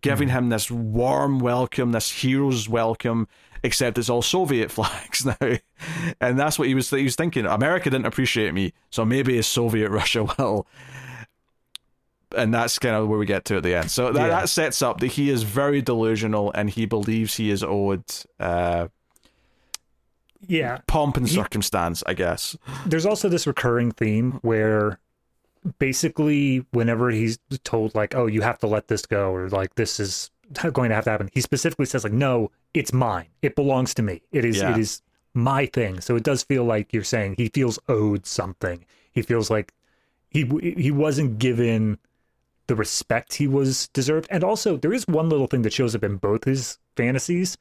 giving 0.02 0.28
hmm. 0.28 0.36
him 0.36 0.50
this 0.50 0.70
warm 0.70 1.40
welcome, 1.40 1.92
this 1.92 2.12
hero's 2.12 2.70
welcome, 2.70 3.28
except 3.64 3.98
it's 3.98 4.10
all 4.10 4.22
Soviet 4.22 4.70
flags 4.72 5.26
now. 5.26 5.58
And 6.22 6.38
that's 6.38 6.60
what 6.60 6.68
he 6.68 6.76
was 6.76 6.90
he 6.90 7.04
was 7.04 7.16
thinking. 7.16 7.46
America 7.46 7.90
didn't 7.90 8.06
appreciate 8.06 8.54
me, 8.54 8.74
so 8.92 9.06
maybe 9.06 9.38
a 9.38 9.44
Soviet 9.44 9.90
Russia 9.92 10.26
will 10.38 10.68
and 12.36 12.54
that's 12.54 12.80
kind 12.80 12.96
of 12.96 13.08
where 13.08 13.20
we 13.20 13.26
get 13.26 13.46
to 13.46 13.58
at 13.58 13.64
the 13.64 13.76
end. 13.76 13.92
So 13.92 14.12
that, 14.12 14.20
Yeah. 14.22 14.28
that 14.30 14.50
sets 14.50 14.82
up 14.82 15.00
that 15.00 15.08
he 15.08 15.30
is 15.30 15.44
very 15.44 15.82
delusional 15.82 16.52
and 16.54 16.70
he 16.70 16.86
believes 16.86 17.36
he 17.36 17.50
is 17.52 17.64
owed 17.64 18.04
uh, 18.40 18.88
yeah, 20.46 20.80
pomp 20.88 21.16
and 21.18 21.30
circumstance, 21.30 22.04
I 22.06 22.14
guess. 22.14 22.58
there's 22.86 23.06
also 23.06 23.30
this 23.30 23.48
recurring 23.48 23.92
theme 23.92 24.40
where 24.42 25.00
basically 25.80 26.66
whenever 26.72 27.10
he's 27.10 27.40
told 27.64 27.96
like 27.96 28.14
oh 28.16 28.26
you 28.26 28.42
have 28.42 28.58
to 28.60 28.68
let 28.68 28.90
this 28.90 29.06
go 29.06 29.32
or 29.34 29.48
like 29.48 29.76
this 29.76 29.98
is 29.98 30.30
going 30.74 30.90
to 30.90 30.96
have 30.96 31.06
to 31.06 31.10
happen 31.10 31.30
he 31.32 31.40
specifically 31.40 31.86
says 31.86 32.04
like 32.04 32.12
no 32.12 32.52
it's 32.74 32.92
mine 32.92 33.28
it 33.42 33.56
belongs 33.56 33.94
to 33.94 34.02
me 34.04 34.22
it 34.34 34.44
is 34.44 34.58
Yeah. 34.58 34.72
it 34.72 34.78
is 34.78 35.02
my 35.34 35.66
thing 35.68 36.02
so 36.02 36.18
it 36.18 36.24
does 36.24 36.44
feel 36.44 36.66
like 36.66 36.92
you're 36.92 37.02
saying 37.06 37.36
he 37.38 37.48
feels 37.48 37.80
owed 37.88 38.26
something 38.26 38.84
he 39.14 39.22
feels 39.22 39.50
like 39.50 39.74
he 40.30 40.44
he 40.76 40.92
wasn't 40.92 41.40
given 41.40 41.98
the 42.68 42.76
respect 42.76 43.36
he 43.36 43.48
was 43.48 43.88
deserved. 43.90 44.28
And 44.30 44.44
also 44.44 44.78
there 44.78 44.94
is 44.94 45.08
one 45.08 45.30
little 45.30 45.48
thing 45.48 45.64
that 45.64 45.74
shows 45.74 45.96
up 45.96 46.04
in 46.04 46.18
both 46.18 46.46
his 46.46 46.78
fantasies 46.96 47.58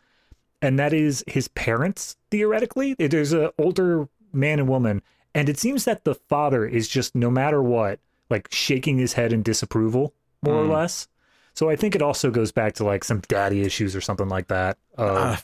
and 0.60 0.78
that 0.78 0.92
is 0.92 1.24
his 1.26 1.48
parents 1.48 2.16
theoretically. 2.30 2.94
There's 2.94 3.32
an 3.32 3.50
older 3.58 4.08
man 4.32 4.60
and 4.60 4.68
woman 4.68 5.02
and 5.34 5.48
it 5.48 5.58
seems 5.58 5.84
that 5.84 6.04
the 6.04 6.14
father 6.14 6.66
is 6.66 6.88
just 6.88 7.14
no 7.14 7.30
matter 7.30 7.62
what 7.62 8.00
like 8.30 8.48
shaking 8.50 8.98
his 8.98 9.14
head 9.14 9.32
in 9.32 9.42
disapproval 9.42 10.14
more 10.42 10.54
or 10.54 10.66
less. 10.66 11.08
So 11.54 11.68
i 11.68 11.76
think 11.76 11.94
it 11.94 12.00
also 12.00 12.30
goes 12.30 12.50
back 12.50 12.72
to 12.74 12.84
like 12.84 13.04
some 13.04 13.20
daddy 13.28 13.60
issues 13.60 13.94
or 13.94 14.00
something 14.00 14.28
like 14.28 14.48
that 14.48 14.78
uh, 14.96 15.36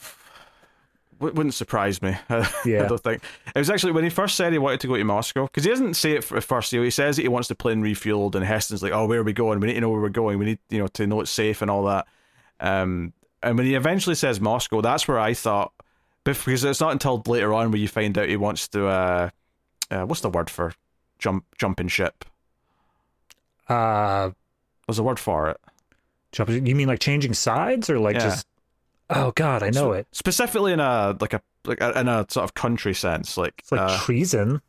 wouldn't 1.21 1.55
surprise 1.55 2.01
me. 2.03 2.17
Yeah. 2.65 2.85
I 2.85 2.89
don't 2.89 3.01
think 3.03 3.23
it 3.55 3.59
was 3.59 3.71
actually 3.71 3.93
when 3.93 4.05
he 4.05 4.11
first 4.11 4.37
said 4.37 4.53
he 4.53 4.59
wanted 4.59 4.81
to 4.81 4.87
go 4.89 4.97
to 4.97 5.05
Moscow 5.05 5.45
because 5.47 5.65
he 5.65 5.71
doesn't 5.71 5.95
say 5.95 6.13
it 6.13 6.25
for 6.25 6.37
at 6.37 6.45
first. 6.45 6.73
You 6.73 6.81
know, 6.81 6.85
he 6.85 6.91
says 6.91 7.17
that 7.17 7.23
he 7.23 7.29
wants 7.29 7.49
the 7.49 7.55
plane 7.55 7.83
refueled, 7.83 8.35
and 8.35 8.45
Heston's 8.45 8.83
like, 8.83 8.93
"Oh, 8.93 9.07
where 9.07 9.21
are 9.21 9.25
we 9.25 9.33
going? 9.33 9.61
We 9.61 9.67
need 9.69 9.75
to 9.75 9.81
know 9.81 9.91
where 9.91 10.01
we're 10.01 10.09
going. 10.11 10.39
We 10.39 10.45
need, 10.47 10.59
you 10.71 10.79
know, 10.79 10.87
to 10.89 11.07
know 11.07 11.21
it's 11.21 11.31
safe 11.31 11.63
and 11.63 11.71
all 11.71 11.85
that." 11.85 12.07
Um, 12.61 13.13
and 13.43 13.57
when 13.57 13.67
he 13.67 13.75
eventually 13.75 14.15
says 14.17 14.41
Moscow, 14.41 14.81
that's 14.81 15.07
where 15.09 15.19
I 15.19 15.33
thought, 15.35 15.73
because 16.25 16.65
it's 16.65 16.81
not 16.81 16.93
until 16.93 17.23
later 17.27 17.55
on 17.55 17.71
where 17.71 17.81
you 17.81 17.89
find 17.89 18.17
out 18.19 18.29
he 18.29 18.37
wants 18.37 18.69
to. 18.69 18.87
Uh, 18.87 19.31
uh, 19.91 20.03
what's 20.05 20.21
the 20.21 20.29
word 20.31 20.51
for 20.51 20.73
jump 21.19 21.45
jumping 21.57 21.89
ship? 21.89 22.25
uh 23.69 24.31
There's 24.87 24.99
a 24.99 25.03
word 25.03 25.19
for 25.19 25.51
it. 25.51 25.61
jump- 26.33 26.51
you 26.51 26.75
mean 26.75 26.89
like 26.89 27.01
changing 27.01 27.35
sides 27.35 27.89
or 27.91 27.99
like 27.99 28.15
Yeah. 28.17 28.21
just 28.25 28.47
oh 29.11 29.33
god 29.37 29.63
i 29.63 29.71
know 29.71 29.93
it 29.93 30.07
Specifically 30.13 30.73
in 30.73 30.81
a 30.81 31.17
like 31.21 31.33
a 31.33 31.41
like 31.65 31.81
a, 31.81 31.99
in 32.01 32.09
a 32.09 32.25
sort 32.31 32.45
of 32.45 32.55
country 32.55 32.95
sense, 32.95 33.37
like, 33.37 33.55
it's 33.59 33.71
like 33.73 33.81
uh, 33.81 33.99
treason 34.01 34.61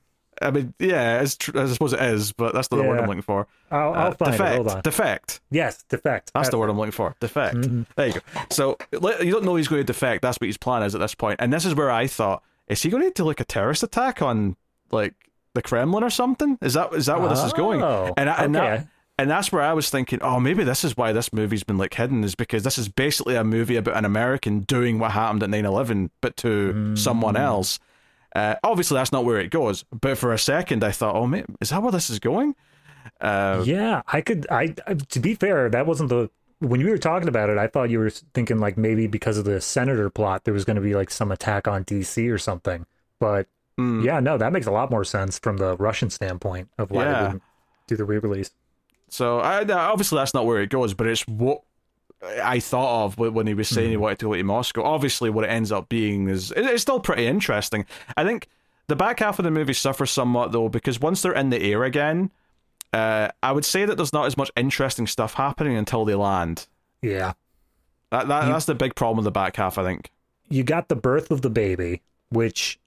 I 0.42 0.52
mean, 0.52 0.74
yeah, 0.80 1.20
it's 1.22 1.36
tr- 1.36 1.58
I 1.60 1.66
suppose 1.68 1.92
it 1.92 2.02
is, 2.02 2.32
but 2.32 2.54
that's 2.54 2.72
not 2.72 2.78
the 2.78 2.84
word 2.84 2.98
I'm 3.00 3.08
looking 3.08 3.22
for. 3.22 3.46
i'll, 3.72 3.94
I'll 3.94 4.08
Uh, 4.08 4.12
find 4.14 4.32
defect. 4.32 4.52
it 4.52 4.56
hold 4.56 4.68
on 4.70 4.82
Defect. 4.84 5.42
yes 5.52 5.84
defect 5.90 6.32
That's 6.34 6.50
the 6.50 6.58
word 6.58 6.70
I'm 6.70 6.78
looking 6.78 6.94
for. 6.94 7.14
Defect. 7.20 7.58
Mm-hmm. 7.58 7.82
There 7.98 8.08
you 8.08 8.14
go. 8.14 8.20
So 8.50 8.78
you 9.22 9.32
don't 9.32 9.44
know 9.44 9.56
he's 9.58 9.68
going 9.68 9.82
to 9.82 9.84
defect. 9.86 10.22
That's 10.22 10.38
what 10.40 10.48
his 10.48 10.56
plan 10.58 10.84
is 10.84 10.96
at 10.96 11.00
this 11.02 11.14
point. 11.14 11.42
And 11.42 11.52
this 11.52 11.66
is 11.66 11.76
where 11.76 11.92
I 11.92 12.08
thought, 12.08 12.42
is 12.70 12.82
he 12.82 12.90
going 12.90 13.04
to 13.04 13.12
do 13.12 13.26
like 13.26 13.42
a 13.42 13.46
terrorist 13.46 13.84
attack 13.84 14.22
on 14.22 14.56
like 14.92 15.14
the 15.56 15.62
Kremlin 15.62 16.04
or 16.06 16.10
something? 16.10 16.58
Is 16.62 16.74
that 16.76 16.94
is 16.94 17.08
that 17.08 17.20
where 17.20 17.30
this 17.30 17.44
is 17.44 17.52
going? 17.52 17.82
Oh, 17.84 18.14
And 18.16 18.30
I, 18.30 18.44
and 18.46 18.56
okay. 18.56 18.66
that 18.78 18.88
and 19.20 19.30
that's 19.30 19.52
where 19.52 19.62
I 19.62 19.74
was 19.74 19.90
thinking, 19.90 20.20
oh, 20.22 20.40
maybe 20.40 20.64
this 20.64 20.84
is 20.84 20.96
why 20.98 21.12
this 21.12 21.32
movie's 21.34 21.64
been 21.64 21.78
like 21.78 21.94
hidden, 21.94 22.24
is 22.24 22.36
because 22.36 22.64
this 22.64 22.78
is 22.78 22.88
basically 22.90 23.36
a 23.36 23.44
movie 23.44 23.76
about 23.76 23.96
an 23.98 24.06
American 24.06 24.62
doing 24.62 24.98
what 25.00 25.12
happened 25.12 25.44
at 25.44 25.50
9-11, 25.50 26.10
but 26.22 26.36
to 26.38 26.96
someone 26.96 27.36
Mm. 27.36 27.40
else. 27.42 27.80
Uh, 28.36 28.56
obviously, 28.64 28.96
that's 28.96 29.12
not 29.12 29.26
where 29.26 29.40
it 29.40 29.50
goes. 29.52 29.84
But 29.92 30.18
for 30.18 30.32
a 30.34 30.38
second, 30.40 30.84
I 30.84 30.92
thought, 30.92 31.16
oh, 31.16 31.26
man, 31.28 31.46
is 31.62 31.70
that 31.72 31.82
where 31.84 31.92
this 31.92 32.10
is 32.10 32.20
going? 32.20 32.56
Uh, 33.22 33.62
Yeah, 33.66 34.02
I 34.08 34.22
could. 34.22 34.46
I 34.52 34.76
I- 34.88 34.94
to 34.94 35.20
be 35.20 35.34
fair, 35.36 35.70
that 35.70 35.86
wasn't 35.86 36.10
the 36.10 36.30
when 36.60 36.80
you 36.82 36.90
were 36.90 36.98
talking 36.98 37.28
about 37.28 37.50
it. 37.50 37.58
I 37.58 37.68
thought 37.68 37.90
you 37.90 38.00
were 38.00 38.10
thinking 38.10 38.60
like 38.60 38.78
maybe 38.78 39.08
because 39.08 39.38
of 39.38 39.46
the 39.46 39.62
senator 39.62 40.10
plot, 40.10 40.44
there 40.44 40.54
was 40.54 40.66
going 40.66 40.76
to 40.76 40.82
be 40.82 40.94
like 40.94 41.10
some 41.10 41.32
attack 41.32 41.68
on 41.68 41.84
DC 41.86 42.30
or 42.32 42.38
something. 42.38 42.86
But 43.20 43.48
mm. 43.80 44.04
yeah, 44.04 44.20
no, 44.20 44.38
that 44.38 44.52
makes 44.54 44.68
a 44.68 44.72
lot 44.72 44.92
more 44.92 45.04
sense 45.06 45.40
from 45.40 45.58
the 45.58 45.76
Russian 45.78 46.10
standpoint 46.10 46.70
of 46.78 46.92
why 46.92 47.06
Yeah. 47.06 47.14
they 47.18 47.24
wouldn't 47.24 47.44
do 47.88 47.96
the 47.96 48.06
re-release. 48.06 48.52
So 49.10 49.40
I, 49.40 49.64
obviously 49.64 50.18
that's 50.18 50.34
not 50.34 50.46
where 50.46 50.62
it 50.62 50.70
goes, 50.70 50.94
but 50.94 51.08
it's 51.08 51.28
what 51.28 51.62
I 52.44 52.60
thought 52.60 53.06
of 53.06 53.18
when 53.18 53.48
he 53.48 53.54
was 53.54 53.68
saying 53.70 53.90
he 53.90 53.98
wanted 53.98 54.20
to 54.20 54.26
go 54.30 54.36
to 54.36 54.44
Moscow. 54.44 54.84
Obviously, 54.84 55.30
what 55.30 55.46
it 55.46 55.50
ends 55.50 55.72
up 55.72 55.90
being 55.90 56.28
is 56.28 56.52
it's 56.56 56.82
still 56.82 57.00
pretty 57.00 57.26
interesting. 57.26 57.86
I 58.18 58.24
think 58.24 58.48
the 58.88 58.96
back 58.96 59.20
half 59.20 59.40
of 59.40 59.46
the 59.46 59.52
movie 59.52 59.74
suffers 59.74 60.12
somewhat 60.12 60.52
though 60.52 60.68
because 60.70 61.00
once 61.00 61.22
they're 61.22 61.34
in 61.34 61.50
the 61.50 61.62
air 61.62 61.84
again, 61.84 62.32
uh, 62.92 63.30
I 63.42 63.52
would 63.52 63.66
say 63.66 63.86
that 63.86 63.96
there's 63.96 64.14
not 64.14 64.26
as 64.26 64.36
much 64.36 64.52
interesting 64.58 65.08
stuff 65.08 65.36
happening 65.36 65.78
until 65.78 66.06
they 66.06 66.16
land. 66.16 66.68
Yeah, 67.02 67.34
That, 68.10 68.28
that 68.28 68.46
that's 68.48 68.66
the 68.66 68.76
big 68.76 68.96
problem 68.96 69.18
with 69.18 69.26
the 69.26 69.32
back 69.32 69.56
half, 69.56 69.78
I 69.78 69.84
think. 69.84 70.12
you 70.50 70.64
got 70.64 70.90
the 70.90 70.96
birth 70.96 71.32
of 71.32 71.42
the 71.42 71.50
baby, 71.50 72.02
which 72.30 72.80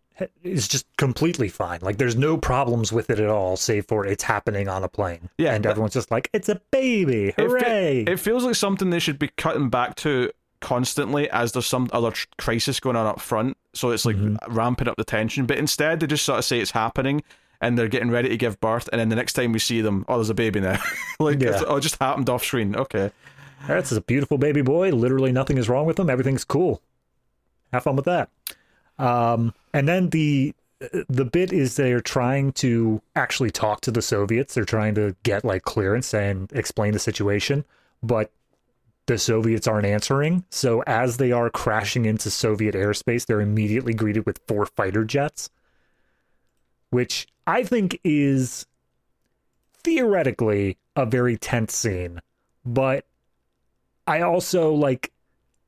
is 0.42 0.68
just 0.68 0.86
completely 0.96 1.48
fine. 1.48 1.80
Like 1.82 1.98
there's 1.98 2.16
no 2.16 2.36
problems 2.36 2.92
with 2.92 3.10
it 3.10 3.18
at 3.18 3.28
all, 3.28 3.56
save 3.56 3.86
for 3.86 4.06
it's 4.06 4.22
happening 4.22 4.68
on 4.68 4.84
a 4.84 4.88
plane. 4.88 5.30
Yeah, 5.38 5.54
and 5.54 5.62
but- 5.62 5.70
everyone's 5.70 5.94
just 5.94 6.10
like, 6.10 6.28
"It's 6.32 6.48
a 6.48 6.60
baby! 6.70 7.28
It 7.28 7.36
fe- 7.36 7.42
Hooray!" 7.44 8.04
It, 8.06 8.20
feels 8.20 8.44
like 8.44 8.54
something 8.54 8.90
they 8.90 8.98
should 8.98 9.18
be 9.18 9.28
cutting 9.36 9.68
back 9.68 9.96
to 9.96 10.30
constantly 10.60 11.28
as 11.30 11.52
there's 11.52 11.66
some 11.66 11.90
other 11.92 12.12
tr- 12.12 12.26
crisis 12.38 12.80
going 12.80 12.96
on 12.96 13.06
up 13.06 13.20
front. 13.20 13.56
So 13.74 13.90
it's 13.90 14.06
like 14.06 14.16
mm-hmm. 14.16 14.54
ramping 14.54 14.88
up 14.88 14.96
the 14.96 15.04
tension. 15.04 15.44
But 15.46 15.58
instead, 15.58 16.00
they 16.00 16.06
just 16.06 16.24
sort 16.24 16.38
of 16.38 16.44
say 16.44 16.60
it's 16.60 16.70
happening 16.70 17.22
and 17.60 17.78
they're 17.78 17.88
getting 17.88 18.10
ready 18.10 18.28
to 18.28 18.36
give 18.36 18.60
birth. 18.60 18.88
And 18.92 19.00
then 19.00 19.08
the 19.08 19.16
next 19.16 19.34
time 19.34 19.52
we 19.52 19.58
see 19.58 19.80
them, 19.80 20.04
oh, 20.08 20.16
there's 20.16 20.30
a 20.30 20.34
baby 20.34 20.60
now. 20.60 20.80
like, 21.18 21.40
Yeah. 21.40 21.62
oh, 21.66 21.76
it 21.76 21.80
just 21.80 21.98
happened 22.00 22.30
off 22.30 22.44
screen. 22.44 22.74
Okay. 22.76 23.10
That's 23.66 23.92
a 23.92 24.00
beautiful 24.00 24.38
baby 24.38 24.62
boy. 24.62 24.90
Literally 24.90 25.32
nothing 25.32 25.58
is 25.58 25.68
wrong 25.68 25.86
with 25.86 25.98
him. 25.98 26.10
Everything's 26.10 26.44
cool. 26.44 26.82
Have 27.72 27.84
fun 27.84 27.96
with 27.96 28.04
that. 28.06 28.28
Um, 29.02 29.52
and 29.74 29.88
then 29.88 30.10
the 30.10 30.54
the 31.08 31.24
bit 31.24 31.52
is 31.52 31.76
they're 31.76 32.00
trying 32.00 32.52
to 32.52 33.02
actually 33.14 33.50
talk 33.50 33.80
to 33.82 33.90
the 33.90 34.02
Soviets. 34.02 34.54
They're 34.54 34.64
trying 34.64 34.94
to 34.94 35.14
get 35.22 35.44
like 35.44 35.62
clearance 35.62 36.14
and 36.14 36.50
explain 36.52 36.92
the 36.92 36.98
situation, 36.98 37.64
but 38.02 38.30
the 39.06 39.18
Soviets 39.18 39.66
aren't 39.66 39.86
answering. 39.86 40.44
So 40.50 40.82
as 40.86 41.16
they 41.16 41.32
are 41.32 41.50
crashing 41.50 42.04
into 42.04 42.30
Soviet 42.30 42.74
airspace, 42.74 43.26
they're 43.26 43.40
immediately 43.40 43.94
greeted 43.94 44.24
with 44.26 44.40
four 44.46 44.66
fighter 44.66 45.04
jets, 45.04 45.50
which 46.90 47.26
I 47.46 47.64
think 47.64 48.00
is 48.04 48.66
theoretically 49.82 50.78
a 50.94 51.06
very 51.06 51.36
tense 51.36 51.74
scene, 51.74 52.20
but 52.64 53.04
I 54.06 54.20
also 54.20 54.72
like 54.72 55.12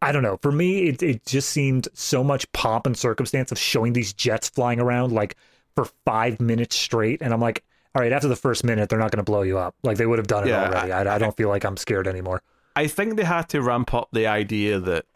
I 0.05 0.13
don't 0.13 0.23
know. 0.23 0.37
For 0.43 0.53
me, 0.53 0.89
it 0.89 1.03
it 1.03 1.25
just 1.27 1.51
seemed 1.51 1.89
so 1.95 2.23
much 2.23 2.51
pomp 2.53 2.87
and 2.87 2.97
circumstance 2.97 3.51
of 3.53 3.59
showing 3.59 3.93
these 3.95 4.13
jets 4.13 4.49
flying 4.49 4.81
around 4.81 5.13
like 5.13 5.37
for 5.75 5.87
five 6.05 6.41
minutes 6.41 6.77
straight, 6.77 7.23
and 7.23 7.33
I'm 7.33 7.41
like, 7.41 7.65
all 7.95 8.03
right, 8.03 8.13
after 8.13 8.29
the 8.29 8.37
first 8.37 8.65
minute, 8.65 8.89
they're 8.89 8.99
not 8.99 9.11
going 9.11 9.19
to 9.19 9.25
blow 9.25 9.43
you 9.43 9.59
up. 9.59 9.75
Like 9.83 9.97
they 9.97 10.07
would 10.07 10.19
have 10.19 10.27
done 10.29 10.45
it 10.45 10.51
Yeah, 10.51 10.63
already. 10.63 10.93
I, 10.93 11.15
I 11.15 11.19
don't 11.19 11.37
feel 11.37 11.49
like 11.49 11.65
I'm 11.65 11.77
scared 11.77 12.07
anymore. 12.07 12.43
I 12.77 12.87
think 12.89 13.17
they 13.17 13.25
had 13.25 13.49
to 13.51 13.63
ramp 13.63 13.95
up 13.95 14.09
the 14.13 14.27
idea 14.27 14.79
that 14.81 15.07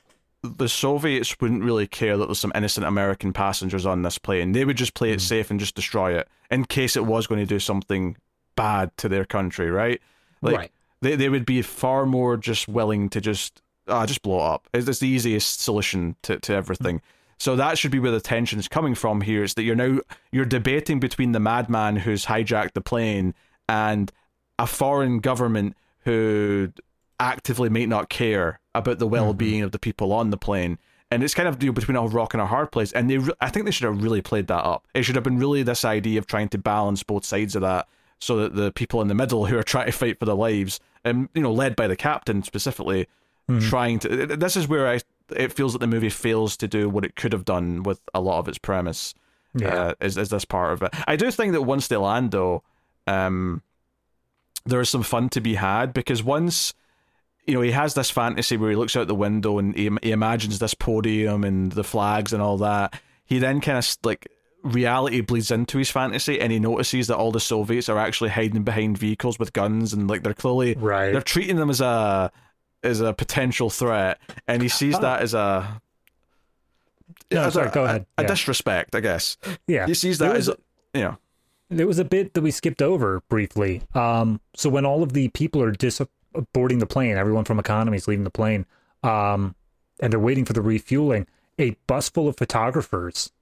the 0.43 0.68
Soviets 0.68 1.36
wouldn't 1.41 1.64
really 1.64 1.86
care 1.89 2.16
that 2.16 2.26
there's 2.26 2.39
some 2.39 2.53
innocent 2.55 2.86
American 2.86 3.32
passengers 3.32 3.84
on 3.84 4.03
this 4.03 4.18
plane. 4.18 4.53
They 4.53 4.64
would 4.64 4.76
just 4.76 4.95
play 4.95 5.12
it 5.12 5.18
mm. 5.18 5.22
safe 5.22 5.51
and 5.51 5.59
just 5.59 5.74
destroy 5.74 6.16
it 6.16 6.28
in 6.51 6.64
case 6.64 6.97
it 6.97 7.05
was 7.07 7.26
going 7.26 7.41
to 7.41 7.47
do 7.47 7.59
something 7.59 8.16
bad 8.57 8.97
to 8.99 9.09
their 9.09 9.24
country, 9.24 9.70
right? 9.70 10.01
Like 10.41 10.57
Right. 10.57 10.72
they 11.03 11.16
they 11.16 11.28
would 11.28 11.47
be 11.47 11.62
far 11.62 12.07
more 12.07 12.36
just 12.36 12.68
willing 12.68 13.09
to 13.11 13.20
just 13.20 13.61
ah 13.89 14.07
just 14.07 14.22
blow 14.22 14.39
it 14.39 14.43
up. 14.43 14.68
It's, 14.72 14.89
it's 14.89 14.99
the 14.99 15.09
easiest 15.09 15.61
solution 15.61 16.16
to 16.22 16.39
to 16.41 16.55
everything. 16.55 16.99
Mm. 16.99 17.03
So 17.41 17.55
that 17.55 17.78
should 17.78 17.93
be 17.93 18.01
where 18.01 18.11
the 18.11 18.20
tension 18.20 18.59
is 18.59 18.66
coming 18.66 18.95
from 18.95 19.20
here. 19.20 19.45
Is 19.45 19.55
that 19.55 19.62
you're 19.62 19.76
now 19.76 20.01
you're 20.32 20.45
debating 20.45 21.01
between 21.01 21.32
the 21.32 21.41
madman 21.41 21.97
who's 21.97 22.26
hijacked 22.26 22.72
the 22.74 22.80
plane 22.80 23.34
and 23.68 24.11
a 24.59 24.66
foreign 24.66 25.20
government 25.20 25.76
who 26.01 26.72
actively 27.20 27.68
might 27.68 27.89
not 27.89 28.09
care 28.09 28.61
about 28.74 28.99
the 28.99 29.05
mm-hmm. 29.05 29.12
well-being 29.12 29.62
of 29.62 29.72
the 29.72 29.78
people 29.78 30.12
on 30.12 30.30
the 30.30 30.36
plane 30.36 30.78
and 31.11 31.22
it's 31.22 31.34
kind 31.34 31.49
of 31.49 31.62
you 31.62 31.68
know, 31.68 31.72
between 31.72 31.97
a 31.97 32.07
rock 32.07 32.34
and 32.34 32.41
a 32.41 32.47
hard 32.47 32.70
place 32.70 32.93
and 32.93 33.11
they 33.11 33.18
re- 33.18 33.34
i 33.41 33.49
think 33.49 33.64
they 33.64 33.70
should 33.70 33.86
have 33.86 34.03
really 34.03 34.22
played 34.22 34.47
that 34.47 34.64
up 34.64 34.86
it 34.95 35.03
should 35.03 35.14
have 35.14 35.24
been 35.24 35.39
really 35.39 35.62
this 35.62 35.84
idea 35.84 36.18
of 36.18 36.26
trying 36.26 36.49
to 36.49 36.59
balance 36.59 37.03
both 37.03 37.24
sides 37.24 37.57
of 37.57 37.62
that 37.62 37.89
so 38.20 38.36
that 38.36 38.55
the 38.55 38.72
people 38.72 39.01
in 39.01 39.09
the 39.09 39.14
middle 39.14 39.47
who 39.47 39.59
are 39.59 39.62
trying 39.62 39.86
to 39.86 39.93
fight 39.93 40.18
for 40.18 40.26
their 40.26 40.34
lives 40.34 40.80
and 41.05 41.28
you 41.34 41.43
know 41.43 41.53
led 41.53 41.76
by 41.76 41.86
the 41.86 41.97
captain 41.97 42.43
specifically 42.43 43.07
trying 43.61 43.99
to 43.99 44.26
this 44.26 44.57
is 44.57 44.68
where 44.68 44.86
i 44.86 45.01
it 45.34 45.53
feels 45.53 45.72
that 45.72 45.78
the 45.78 45.86
movie 45.86 46.11
fails 46.11 46.57
to 46.57 46.68
do 46.68 46.88
what 46.88 47.05
it 47.05 47.16
could 47.16 47.32
have 47.32 47.44
done 47.46 47.82
with 47.82 47.99
a 48.12 48.20
lot 48.20 48.38
of 48.40 48.46
its 48.49 48.59
premise 48.59 49.14
Yeah. 49.55 49.68
uh, 49.74 49.94
is, 50.03 50.18
is 50.18 50.28
this 50.28 50.44
part 50.44 50.72
of 50.74 50.82
it 50.82 50.90
i 51.07 51.16
do 51.16 51.30
think 51.30 51.53
that 51.53 51.62
once 51.62 51.88
they 51.88 51.96
land 51.96 52.30
though 52.30 52.62
um 53.07 53.62
there 54.66 54.80
is 54.82 54.90
some 54.90 55.03
fun 55.03 55.28
to 55.30 55.40
be 55.40 55.55
had 55.55 55.94
because 55.94 56.22
once 56.22 56.74
you 57.46 57.55
know 57.55 57.62
he 57.62 57.70
has 57.70 57.94
this 57.94 58.11
fantasy 58.11 58.59
where 58.59 58.68
he 58.70 58.76
looks 58.76 58.94
out 58.96 59.07
the 59.07 59.14
window 59.14 59.59
and 59.59 59.74
he, 59.74 59.88
he 60.03 60.11
imagines 60.12 60.59
this 60.59 60.74
podium 60.74 61.42
and 61.44 61.72
the 61.72 61.84
flags 61.84 62.34
and 62.34 62.42
all 62.42 62.59
that 62.59 63.01
he 63.24 63.38
then 63.38 63.61
kind 63.62 63.78
of 63.78 63.96
like 64.05 64.28
reality 64.62 65.20
bleeds 65.22 65.51
into 65.51 65.78
his 65.78 65.88
fantasy 65.90 66.38
and 66.40 66.53
he 66.53 66.59
notices 66.59 67.07
that 67.07 67.16
all 67.16 67.32
the 67.32 67.40
soviets 67.40 67.88
are 67.88 67.99
actually 67.99 68.28
hiding 68.28 68.64
behind 68.64 68.99
vehicles 68.99 69.38
with 69.38 69.53
guns 69.55 69.94
and 69.94 70.09
like 70.11 70.22
they're 70.22 70.34
clearly 70.34 70.74
Right. 70.74 71.12
they're 71.12 71.22
treating 71.22 71.57
them 71.57 71.70
as 71.70 71.80
a 71.80 72.30
as 72.82 73.00
a 73.00 73.12
potential 73.12 73.70
threat 73.70 74.18
and 74.46 74.62
he 74.62 74.68
sees 74.68 74.98
that 75.00 75.20
as 75.20 75.34
a 75.34 75.80
No, 77.32 77.42
as 77.42 77.54
sorry, 77.54 77.68
a, 77.68 77.70
go 77.72 77.84
ahead. 77.84 78.06
a, 78.16 78.22
Yeah. 78.22 78.28
disrespect 78.28 78.94
i 78.94 79.00
guess 79.00 79.36
Yeah. 79.66 79.86
he 79.86 79.94
sees 79.94 80.18
that 80.18 80.34
was 80.34 80.48
as 80.48 80.56
you 80.94 81.02
know 81.02 81.18
There 81.70 81.86
was 81.86 81.98
a 81.98 82.04
bit 82.04 82.32
that 82.34 82.40
we 82.40 82.50
skipped 82.50 82.80
over 82.80 83.20
briefly. 83.28 83.82
Um, 83.94 84.40
so 84.56 84.70
when 84.70 84.86
all 84.86 85.02
of 85.02 85.12
the 85.12 85.28
people 85.28 85.62
are 85.62 85.70
dis- 85.70 86.00
boarding 86.54 86.78
the 86.78 86.86
plane, 86.86 87.16
everyone 87.18 87.44
from 87.44 87.58
economy 87.58 87.98
is 87.98 88.08
leaving 88.08 88.24
the 88.24 88.30
plane, 88.30 88.64
um, 89.02 89.54
and 90.00 90.10
they're 90.10 90.18
waiting 90.20 90.46
for 90.46 90.54
the 90.54 90.62
refueling. 90.62 91.26
A 91.58 91.76
bus 91.86 92.08
full 92.08 92.26
of 92.26 92.38
photographers 92.38 93.32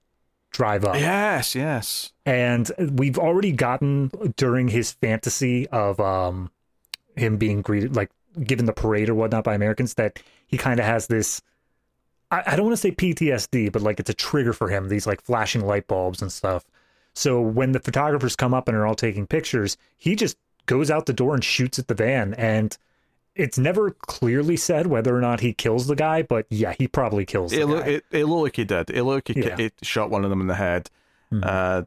drive 0.51 0.83
up, 0.83 0.95
yes 0.95 1.55
yes 1.55 2.11
and 2.25 2.69
we've 2.97 3.17
already 3.17 3.51
gotten 3.53 4.09
during 4.35 4.67
his 4.69 4.91
fantasy 4.91 5.67
of 5.69 5.99
um, 6.01 6.51
him 7.15 7.37
being 7.37 7.61
greeted, 7.61 7.95
like 7.95 8.09
given 8.43 8.65
the 8.65 8.73
parade 8.73 9.09
or 9.09 9.15
whatnot 9.15 9.43
by 9.43 9.55
Americans, 9.55 9.93
that 9.95 10.19
he 10.47 10.57
kind 10.57 10.79
of 10.79 10.85
has 10.85 11.07
this. 11.07 11.41
I, 12.31 12.43
I 12.45 12.55
don't 12.55 12.65
want 12.65 12.73
to 12.73 12.81
say 12.81 12.91
PTSD, 12.91 13.71
but 13.71 13.81
like 13.81 13.99
it's 13.99 14.09
a 14.09 14.13
trigger 14.13 14.53
for 14.53 14.69
him. 14.69 14.89
These 14.89 15.07
like 15.07 15.21
flashing 15.21 15.65
light 15.65 15.87
bulbs 15.87 16.21
and 16.21 16.31
stuff. 16.31 16.65
So 17.13 17.41
when 17.41 17.71
the 17.71 17.79
photographers 17.79 18.35
come 18.35 18.53
up 18.53 18.67
and 18.67 18.77
are 18.77 18.85
all 18.85 18.95
taking 18.95 19.25
pictures, 19.27 19.77
he 19.97 20.15
just 20.15 20.37
goes 20.67 20.91
out 20.91 21.05
the 21.05 21.13
door 21.13 21.33
and 21.33 21.43
shoots 21.43 21.79
at 21.79 21.87
the 21.87 21.95
van. 21.95 22.33
And 22.35 22.77
it's 23.35 23.57
never 23.57 23.91
clearly 23.91 24.57
said 24.57 24.87
whether 24.87 25.15
or 25.15 25.21
not 25.21 25.39
he 25.39 25.53
kills 25.53 25.87
the 25.87 25.95
guy, 25.95 26.21
but 26.21 26.45
yeah, 26.49 26.73
he 26.77 26.87
probably 26.87 27.25
kills 27.25 27.51
the 27.51 27.61
It, 27.61 27.65
guy. 27.65 27.71
look, 27.71 27.87
it, 27.87 28.05
it 28.11 28.25
looked 28.25 28.43
like 28.43 28.55
he 28.57 28.65
did. 28.65 28.89
It 28.89 29.03
looked 29.03 29.29
like 29.29 29.37
he, 29.37 29.43
Yeah. 29.43 29.55
Mm-hmm. 29.55 29.67
shot 29.83 30.09
one 30.09 30.23
of 30.23 30.29
them 30.29 30.41
in 30.41 30.47
the 30.47 30.55
head. 30.55 30.89
Uh, 31.43 31.83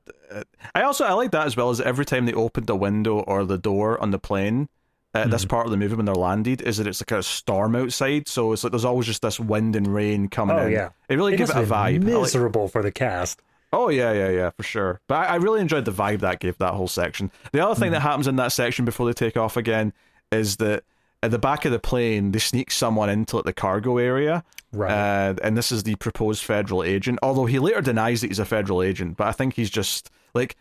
I 0.74 0.82
also 0.82 1.04
I 1.04 1.12
like 1.14 1.30
that 1.30 1.46
as 1.46 1.56
well 1.56 1.70
as 1.70 1.80
every 1.80 2.04
time 2.04 2.26
they 2.26 2.34
opened 2.34 2.66
the 2.66 2.76
window 2.76 3.20
or 3.20 3.44
the 3.46 3.56
door 3.56 3.98
on 4.00 4.10
the 4.10 4.18
plane, 4.18 4.68
uh, 5.14 5.26
this 5.26 5.42
Mm-hmm. 5.42 5.48
part 5.50 5.66
of 5.66 5.70
the 5.72 5.76
movie 5.76 5.94
when 5.96 6.06
they're 6.06 6.14
landed 6.14 6.62
is 6.62 6.76
that 6.78 6.86
it's 6.86 7.00
like 7.02 7.10
a 7.18 7.22
storm 7.22 7.74
outside, 7.76 8.28
so 8.28 8.52
it's 8.52 8.62
like 8.64 8.70
there's 8.72 8.84
always 8.84 9.06
just 9.06 9.22
this 9.22 9.40
wind 9.40 9.74
and 9.76 9.92
rain 9.92 10.28
coming 10.28 10.56
Oh, 10.56 10.66
in. 10.66 10.72
yeah. 10.72 10.90
it 11.08 11.16
really 11.16 11.34
it 11.34 11.38
gives 11.38 11.50
it 11.50 11.56
a 11.56 11.60
vibe. 11.60 11.72
I 11.72 11.90
like- 11.92 12.02
miserable 12.02 12.68
for 12.68 12.82
the 12.82 12.92
cast. 12.92 13.40
Oh 13.72 13.88
yeah, 13.88 14.12
yeah, 14.12 14.28
yeah, 14.30 14.50
for 14.50 14.62
sure. 14.64 15.00
But 15.06 15.14
I, 15.14 15.24
I 15.26 15.34
really 15.36 15.60
enjoyed 15.60 15.84
the 15.84 15.92
vibe 15.92 16.20
that 16.20 16.40
gave 16.40 16.58
that 16.58 16.74
whole 16.74 16.88
section. 16.88 17.30
The 17.52 17.60
other 17.60 17.72
Mm-hmm. 17.74 17.82
thing 17.82 17.92
that 17.92 18.00
happens 18.00 18.26
in 18.26 18.36
that 18.36 18.52
section 18.52 18.84
before 18.84 19.06
they 19.06 19.12
take 19.12 19.36
off 19.36 19.56
again 19.56 19.92
is 20.32 20.56
that 20.56 20.82
at 21.22 21.30
the 21.30 21.38
back 21.38 21.64
of 21.64 21.72
the 21.72 21.78
plane 21.78 22.32
they 22.32 22.38
sneak 22.38 22.70
someone 22.70 23.08
into 23.10 23.36
like, 23.36 23.44
the 23.44 23.52
cargo 23.52 23.98
area, 23.98 24.44
Right. 24.72 24.90
Uh, 24.92 25.34
and 25.42 25.56
this 25.56 25.72
is 25.72 25.82
the 25.82 25.96
proposed 25.96 26.44
federal 26.44 26.84
agent. 26.84 27.18
Although 27.24 27.46
he 27.46 27.58
later 27.58 27.80
denies 27.80 28.20
that 28.20 28.28
he's 28.28 28.38
a 28.38 28.44
federal 28.44 28.82
agent, 28.82 29.16
but 29.16 29.26
I 29.26 29.32
think 29.32 29.54
he's 29.54 29.68
just 29.70 30.10
like 30.32 30.54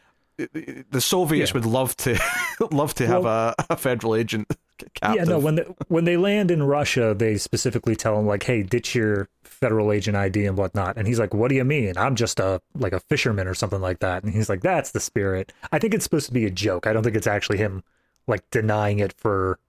the 0.91 1.01
Soviets 1.01 1.51
Yeah. 1.51 1.53
would 1.55 1.65
love 1.65 1.95
to 1.97 2.19
love 2.71 2.93
to 2.95 3.07
have 3.07 3.25
a, 3.25 3.53
a 3.69 3.75
federal 3.75 4.15
agent 4.15 4.47
captive. 4.95 5.15
Yeah, 5.15 5.23
no. 5.25 5.39
When 5.39 5.55
they, 5.55 5.65
when 5.87 6.05
they 6.05 6.17
land 6.17 6.51
in 6.51 6.63
Russia, 6.63 7.13
they 7.17 7.37
specifically 7.37 7.95
tell 7.95 8.17
him 8.19 8.25
like, 8.25 8.43
"Hey, 8.43 8.63
ditch 8.63 8.95
your 8.95 9.27
federal 9.43 9.91
agent 9.91 10.15
ID 10.15 10.45
and 10.45 10.57
whatnot." 10.57 10.97
And 10.97 11.07
he's 11.07 11.19
like, 11.19 11.33
"What 11.33 11.49
do 11.49 11.55
you 11.55 11.65
mean? 11.65 11.97
I'm 11.97 12.15
just 12.15 12.39
a 12.39 12.61
like 12.75 12.93
a 12.93 12.99
fisherman 12.99 13.47
or 13.47 13.53
something 13.53 13.81
like 13.81 13.99
that." 13.99 14.23
And 14.23 14.33
he's 14.33 14.49
like, 14.49 14.61
"That's 14.61 14.91
the 14.91 14.99
spirit." 14.99 15.51
I 15.71 15.79
think 15.79 15.93
it's 15.93 16.03
supposed 16.05 16.27
to 16.27 16.33
be 16.33 16.45
a 16.45 16.51
joke. 16.51 16.87
I 16.87 16.93
don't 16.93 17.03
think 17.03 17.15
it's 17.15 17.27
actually 17.27 17.57
him 17.57 17.83
like 18.27 18.43
denying 18.51 18.99
it 18.99 19.13
for 19.17 19.59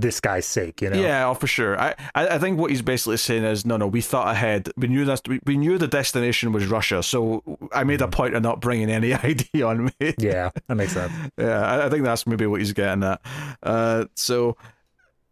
this 0.00 0.20
guy's 0.20 0.46
sake. 0.46 0.82
You 0.82 0.90
know? 0.90 1.00
Yeah, 1.00 1.28
oh, 1.28 1.34
for 1.34 1.46
sure. 1.46 1.80
I, 1.80 1.94
I 2.14 2.38
think 2.38 2.58
what 2.58 2.70
he's 2.70 2.82
basically 2.82 3.16
saying 3.16 3.44
is, 3.44 3.64
no, 3.64 3.76
no, 3.76 3.86
we 3.86 4.00
thought 4.00 4.28
ahead. 4.28 4.70
We 4.76 4.88
knew 4.88 5.04
this. 5.04 5.22
We, 5.26 5.40
we 5.46 5.56
knew 5.56 5.78
the 5.78 5.88
destination 5.88 6.52
was 6.52 6.66
Russia, 6.66 7.02
so 7.02 7.42
I 7.72 7.84
made 7.84 8.00
a 8.00 8.08
point 8.08 8.34
of 8.34 8.42
not 8.42 8.60
bringing 8.60 8.90
any 8.90 9.14
ID 9.14 9.62
on 9.62 9.84
me. 9.84 10.14
Yeah, 10.18 10.50
that 10.66 10.74
makes 10.74 10.92
sense. 10.92 11.12
yeah, 11.38 11.60
I, 11.60 11.86
I 11.86 11.90
think 11.90 12.04
that's 12.04 12.26
maybe 12.26 12.46
what 12.46 12.60
he's 12.60 12.72
getting 12.72 13.04
at. 13.04 13.20
Uh, 13.62 14.06
so 14.14 14.56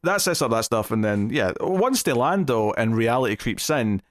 that 0.05 0.21
sets 0.21 0.43
up 0.43 0.51
that 0.53 0.65
stuff, 0.65 0.91
and 0.91 1.05
then 1.05 1.31
yeah, 1.31 1.53
once 1.61 2.03
they 2.05 2.13
land 2.13 2.47
though, 2.47 2.73
and 2.73 2.97
reality 2.97 3.37
creeps 3.37 3.69
in, 3.71 4.03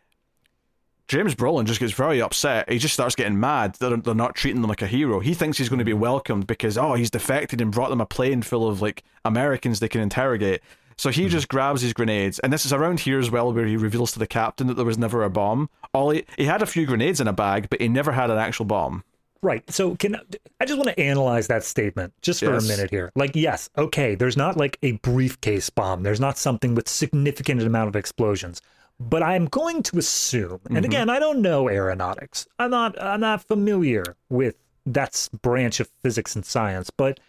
James 1.12 1.36
Brolin 1.36 1.66
just 1.66 1.82
gets 1.82 1.92
very 1.92 2.22
upset. 2.22 2.72
He 2.72 2.78
just 2.78 2.94
starts 2.94 3.16
getting 3.16 3.38
mad. 3.38 3.76
They're, 3.82 3.98
they're 3.98 4.16
not 4.16 4.34
treating 4.34 4.64
him 4.64 4.70
like 4.70 4.82
a 4.82 4.88
hero. 4.88 5.20
He 5.20 5.34
thinks 5.34 5.58
he's 5.58 5.68
going 5.68 5.80
to 5.80 5.84
be 5.84 5.92
welcomed 5.92 6.48
because 6.48 6.78
oh, 6.78 6.94
he's 6.94 7.12
defected 7.12 7.60
and 7.60 7.70
brought 7.70 7.90
them 7.90 8.00
a 8.00 8.06
plane 8.06 8.42
full 8.44 8.66
of 8.66 8.82
like 8.82 9.04
Americans 9.26 9.82
they 9.82 9.90
can 9.90 10.00
interrogate. 10.00 10.62
So 10.96 11.10
he 11.10 11.24
hmm. 11.24 11.28
just 11.28 11.50
grabs 11.50 11.82
his 11.82 11.92
grenades, 11.92 12.40
and 12.40 12.54
this 12.54 12.66
is 12.66 12.72
around 12.72 13.02
here 13.02 13.20
as 13.20 13.30
well, 13.30 13.52
where 13.52 13.66
he 13.66 13.76
reveals 13.76 14.14
to 14.14 14.20
the 14.20 14.28
captain 14.28 14.68
that 14.68 14.76
there 14.76 14.86
was 14.86 14.98
never 14.98 15.22
a 15.26 15.30
bomb. 15.30 15.70
All 15.94 16.12
he, 16.12 16.24
he 16.38 16.46
had 16.46 16.62
a 16.62 16.66
few 16.66 16.86
grenades 16.86 17.20
in 17.20 17.28
a 17.28 17.34
bag, 17.34 17.68
but 17.70 17.82
he 17.82 17.90
never 17.90 18.14
had 18.14 18.30
an 18.30 18.38
actual 18.38 18.64
bomb. 18.64 19.04
Right. 19.42 19.70
So 19.70 19.98
can 19.98 20.16
I 20.62 20.66
just 20.66 20.78
want 20.78 20.96
to 20.96 20.98
analyze 20.98 21.48
that 21.48 21.66
statement 21.66 22.14
just 22.22 22.40
for 22.40 22.54
Yes. 22.54 22.64
a 22.64 22.68
minute 22.70 22.90
here. 22.90 23.12
Like 23.18 23.36
yes, 23.36 23.70
okay, 23.78 24.16
there's 24.16 24.38
not 24.38 24.56
like 24.56 24.78
a 24.82 24.94
briefcase 24.94 25.70
bomb. 25.70 26.04
There's 26.04 26.22
not 26.22 26.38
something 26.38 26.74
with 26.74 26.88
significant 26.88 27.62
amount 27.62 27.90
of 27.90 27.98
explosions. 27.98 28.62
But 29.10 29.24
I'm 29.24 29.46
going 29.46 29.84
to 29.84 29.98
assume, 29.98 30.60
and 30.66 30.76
mm-hmm. 30.78 30.86
again, 30.86 31.10
I 31.10 31.18
don't 31.20 31.42
know 31.42 31.70
aeronautics. 31.70 32.48
I'm 32.60 32.72
not 32.72 33.02
I'm 33.02 33.20
not 33.22 33.44
familiar 33.44 34.16
with 34.30 34.56
that 34.86 35.28
branch 35.42 35.80
of 35.80 35.90
physics 36.02 36.36
and 36.36 36.46
science, 36.46 36.90
but 36.90 37.20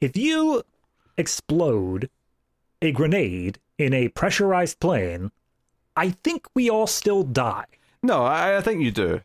if 0.00 0.16
you 0.16 0.62
explode 1.16 2.10
a 2.82 2.92
grenade 2.92 3.58
in 3.78 3.94
a 3.94 4.08
pressurized 4.08 4.80
plane, 4.80 5.30
I 5.96 6.10
think 6.10 6.46
we 6.54 6.68
all 6.68 6.86
still 6.86 7.22
die. 7.22 7.66
No, 8.02 8.24
I, 8.24 8.58
I 8.58 8.60
think 8.60 8.82
you 8.82 8.90
do. 8.90 9.20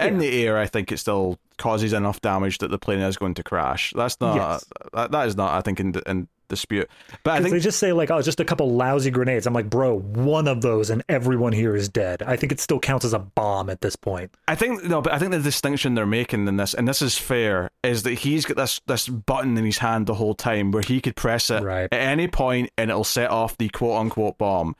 In 0.00 0.18
the 0.18 0.44
air, 0.44 0.58
I 0.58 0.66
think 0.66 0.90
it 0.90 0.98
still 0.98 1.38
causes 1.56 1.92
enough 1.92 2.20
damage 2.20 2.58
that 2.58 2.70
the 2.70 2.78
plane 2.78 2.98
is 2.98 3.16
going 3.16 3.34
to 3.34 3.44
crash. 3.44 3.92
That's 3.94 4.20
not. 4.20 4.36
Yes. 4.36 4.64
that, 4.92 5.12
that 5.12 5.28
is 5.28 5.36
not. 5.36 5.54
I 5.54 5.60
think 5.60 5.78
in, 5.78 5.94
in 6.06 6.28
dispute. 6.48 6.88
But 7.22 7.34
I 7.34 7.40
think 7.40 7.52
they 7.52 7.60
just 7.60 7.78
say 7.78 7.92
like, 7.92 8.10
oh, 8.10 8.20
just 8.22 8.40
a 8.40 8.44
couple 8.44 8.70
lousy 8.70 9.10
grenades. 9.10 9.46
I'm 9.46 9.54
like, 9.54 9.70
bro, 9.70 9.98
one 9.98 10.48
of 10.48 10.60
those 10.62 10.90
and 10.90 11.02
everyone 11.08 11.52
here 11.52 11.76
is 11.76 11.88
dead. 11.88 12.22
I 12.22 12.36
think 12.36 12.52
it 12.52 12.60
still 12.60 12.80
counts 12.80 13.04
as 13.04 13.12
a 13.12 13.18
bomb 13.18 13.70
at 13.70 13.80
this 13.80 13.96
point. 13.96 14.34
I 14.48 14.54
think 14.54 14.84
no, 14.84 15.00
but 15.02 15.12
I 15.12 15.18
think 15.18 15.30
the 15.32 15.38
distinction 15.40 15.94
they're 15.94 16.06
making 16.06 16.48
in 16.48 16.56
this, 16.56 16.74
and 16.74 16.88
this 16.88 17.02
is 17.02 17.16
fair, 17.16 17.70
is 17.82 18.02
that 18.04 18.14
he's 18.14 18.44
got 18.44 18.56
this 18.56 18.80
this 18.86 19.08
button 19.08 19.56
in 19.56 19.64
his 19.64 19.78
hand 19.78 20.06
the 20.06 20.14
whole 20.14 20.34
time 20.34 20.70
where 20.72 20.82
he 20.82 21.00
could 21.00 21.16
press 21.16 21.50
it 21.50 21.62
Right. 21.62 21.84
at 21.92 22.00
any 22.00 22.28
point 22.28 22.70
and 22.76 22.90
it'll 22.90 23.04
set 23.04 23.30
off 23.30 23.56
the 23.58 23.68
quote 23.68 24.00
unquote 24.00 24.38
bomb. 24.38 24.74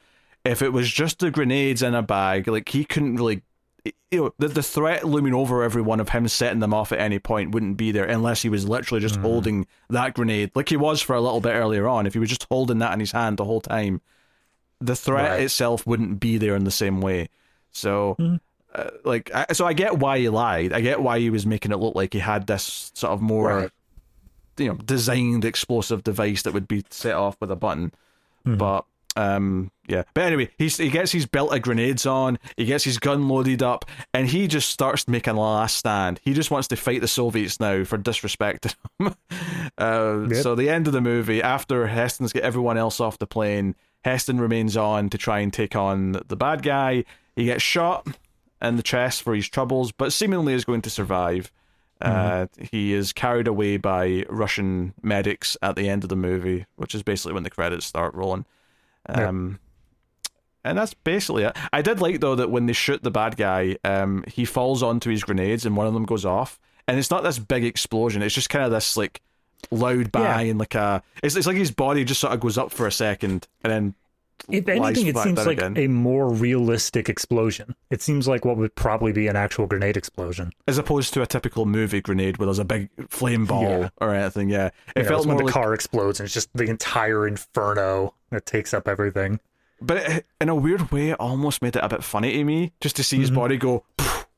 If 0.44 0.62
it 0.62 0.72
was 0.72 0.90
just 0.90 1.18
the 1.18 1.30
grenades 1.30 1.82
in 1.82 1.94
a 1.94 2.02
bag, 2.02 2.48
like 2.48 2.68
he 2.68 2.84
couldn't 2.84 3.16
really. 3.16 3.42
You 4.10 4.24
know, 4.24 4.34
the, 4.38 4.48
the 4.48 4.62
threat 4.62 5.04
looming 5.04 5.34
over 5.34 5.62
everyone 5.62 6.00
of 6.00 6.08
him 6.08 6.26
setting 6.28 6.60
them 6.60 6.72
off 6.72 6.92
at 6.92 6.98
any 6.98 7.18
point 7.18 7.52
wouldn't 7.52 7.76
be 7.76 7.92
there 7.92 8.04
unless 8.04 8.42
he 8.42 8.48
was 8.48 8.68
literally 8.68 9.00
just 9.00 9.16
hmm. 9.16 9.22
holding 9.22 9.66
that 9.90 10.14
grenade, 10.14 10.50
like 10.54 10.68
he 10.68 10.76
was 10.76 11.02
for 11.02 11.14
a 11.14 11.20
little 11.20 11.40
bit 11.40 11.54
earlier 11.54 11.86
on. 11.86 12.06
If 12.06 12.14
he 12.14 12.18
was 12.18 12.28
just 12.28 12.46
holding 12.50 12.78
that 12.78 12.92
in 12.92 13.00
his 13.00 13.12
hand 13.12 13.36
the 13.36 13.44
whole 13.44 13.60
time, 13.60 14.00
the 14.80 14.96
threat 14.96 15.30
Right. 15.30 15.42
itself 15.42 15.86
wouldn't 15.86 16.20
be 16.20 16.38
there 16.38 16.56
in 16.56 16.64
the 16.64 16.70
same 16.70 17.00
way. 17.00 17.28
So, 17.70 18.14
hmm. 18.18 18.36
uh, 18.74 18.90
like, 19.04 19.30
I, 19.34 19.52
so 19.52 19.66
I 19.66 19.72
get 19.72 19.98
why 19.98 20.18
he 20.18 20.28
lied. 20.28 20.72
I 20.72 20.80
get 20.80 21.02
why 21.02 21.18
he 21.18 21.30
was 21.30 21.44
making 21.46 21.72
it 21.72 21.78
look 21.78 21.94
like 21.94 22.12
he 22.12 22.20
had 22.20 22.46
this 22.46 22.90
sort 22.94 23.12
of 23.12 23.20
more, 23.20 23.48
Right. 23.48 23.70
you 24.56 24.68
know, 24.68 24.74
designed 24.74 25.44
explosive 25.44 26.02
device 26.02 26.42
that 26.42 26.54
would 26.54 26.68
be 26.68 26.84
set 26.90 27.14
off 27.14 27.36
with 27.40 27.50
a 27.50 27.56
button. 27.56 27.92
Hmm. 28.44 28.56
But 28.56 28.84
um, 29.16 29.70
yeah. 29.88 30.04
But 30.14 30.24
anyway, 30.24 30.50
he's 30.58 30.76
he 30.76 30.90
gets 30.90 31.12
his 31.12 31.26
belt 31.26 31.54
of 31.54 31.62
grenades 31.62 32.06
on. 32.06 32.38
He 32.56 32.64
gets 32.64 32.84
his 32.84 32.98
gun 32.98 33.28
loaded 33.28 33.62
up, 33.62 33.84
and 34.14 34.28
he 34.28 34.46
just 34.46 34.70
starts 34.70 35.08
making 35.08 35.34
a 35.34 35.40
last 35.40 35.76
stand. 35.76 36.20
He 36.22 36.34
just 36.34 36.50
wants 36.50 36.68
to 36.68 36.76
fight 36.76 37.00
the 37.00 37.08
Soviets 37.08 37.58
now 37.58 37.84
for 37.84 37.98
disrespecting 37.98 38.74
them. 38.98 39.14
uh, 39.78 40.26
Yep. 40.28 40.42
So 40.42 40.54
the 40.54 40.68
end 40.68 40.86
of 40.86 40.92
the 40.92 41.00
movie, 41.00 41.42
after 41.42 41.86
Heston's 41.86 42.32
get 42.32 42.42
everyone 42.42 42.78
else 42.78 43.00
off 43.00 43.18
the 43.18 43.26
plane, 43.26 43.74
Heston 44.04 44.40
remains 44.40 44.76
on 44.76 45.10
to 45.10 45.18
try 45.18 45.40
and 45.40 45.52
take 45.52 45.74
on 45.74 46.12
the 46.26 46.36
bad 46.36 46.62
guy. 46.62 47.04
He 47.34 47.44
gets 47.46 47.62
shot 47.62 48.06
in 48.60 48.76
the 48.76 48.82
chest 48.82 49.22
for 49.22 49.34
his 49.34 49.48
troubles, 49.48 49.92
but 49.92 50.12
seemingly 50.12 50.54
is 50.54 50.64
going 50.64 50.82
to 50.82 50.90
survive. 50.90 51.52
Uh, 52.00 52.46
he 52.70 52.92
is 52.94 53.12
carried 53.12 53.48
away 53.48 53.76
by 53.76 54.24
Russian 54.28 54.94
medics 55.02 55.56
at 55.62 55.74
the 55.74 55.88
end 55.88 56.04
of 56.04 56.08
the 56.08 56.16
movie, 56.16 56.64
which 56.76 56.94
is 56.94 57.02
basically 57.02 57.32
when 57.32 57.42
the 57.42 57.50
credits 57.50 57.86
start 57.86 58.14
rolling. 58.14 58.44
Um, 59.08 59.58
And 60.64 60.76
that's 60.76 60.92
basically 60.92 61.44
it. 61.44 61.56
I 61.72 61.80
did 61.82 62.00
like 62.00 62.20
though 62.20 62.34
that 62.34 62.50
when 62.50 62.66
they 62.66 62.72
shoot 62.72 63.02
the 63.02 63.10
bad 63.10 63.36
guy, 63.36 63.76
um, 63.84 64.24
he 64.26 64.44
falls 64.44 64.82
onto 64.82 65.08
his 65.10 65.22
grenades 65.24 65.64
and 65.64 65.76
one 65.76 65.86
of 65.86 65.94
them 65.94 66.04
goes 66.04 66.24
off, 66.24 66.58
and 66.86 66.98
it's 66.98 67.10
not 67.10 67.22
this 67.22 67.38
big 67.38 67.64
explosion. 67.64 68.22
It's 68.22 68.34
just 68.34 68.50
kind 68.50 68.64
of 68.64 68.70
this 68.70 68.96
like 68.96 69.22
loud 69.70 70.12
bang 70.12 70.46
Yeah. 70.46 70.50
and 70.50 70.58
like 70.60 70.74
a. 70.74 71.02
It's 71.22 71.36
it's 71.36 71.46
like 71.46 71.56
his 71.56 71.70
body 71.70 72.04
just 72.04 72.20
sort 72.20 72.34
of 72.34 72.40
goes 72.40 72.58
up 72.58 72.70
for 72.72 72.86
a 72.86 72.92
second 72.92 73.46
and 73.62 73.72
then. 73.72 73.94
If 74.48 74.66
anything, 74.68 75.06
it 75.08 75.16
seems 75.18 75.38
like 75.46 75.58
again. 75.58 75.76
a 75.76 75.88
more 75.88 76.32
realistic 76.32 77.08
explosion. 77.08 77.74
It 77.90 78.00
seems 78.00 78.26
like 78.26 78.44
what 78.44 78.56
would 78.56 78.74
probably 78.74 79.12
be 79.12 79.26
an 79.28 79.36
actual 79.36 79.66
grenade 79.66 79.96
explosion. 79.96 80.52
as 80.66 80.78
opposed 80.78 81.12
to 81.14 81.22
a 81.22 81.26
typical 81.26 81.66
movie 81.66 82.00
grenade 82.00 82.38
where 82.38 82.46
there's 82.46 82.58
a 82.58 82.64
big 82.64 82.88
flame 83.10 83.44
ball 83.46 83.62
Yeah. 83.62 83.88
or 84.00 84.14
anything. 84.14 84.48
Yeah, 84.48 84.70
it 84.96 85.02
know, 85.02 85.08
felt 85.08 85.26
when 85.26 85.36
the 85.36 85.44
like, 85.44 85.52
car 85.52 85.74
explodes 85.74 86.20
and 86.20 86.24
it's 86.26 86.34
just 86.34 86.48
the 86.54 86.64
entire 86.64 87.26
inferno 87.26 88.14
that 88.30 88.46
takes 88.46 88.72
up 88.72 88.88
everything. 88.88 89.40
but 89.82 89.96
it, 89.98 90.26
in 90.40 90.48
a 90.48 90.54
weird 90.54 90.90
way, 90.90 91.10
it 91.10 91.20
almost 91.20 91.60
made 91.62 91.76
it 91.76 91.82
a 91.84 91.88
bit 91.88 92.02
funny 92.02 92.32
to 92.32 92.44
me 92.44 92.72
just 92.80 92.96
to 92.96 93.02
see 93.04 93.16
Mm-hmm. 93.16 93.20
his 93.22 93.30
body 93.30 93.56
go 93.58 93.84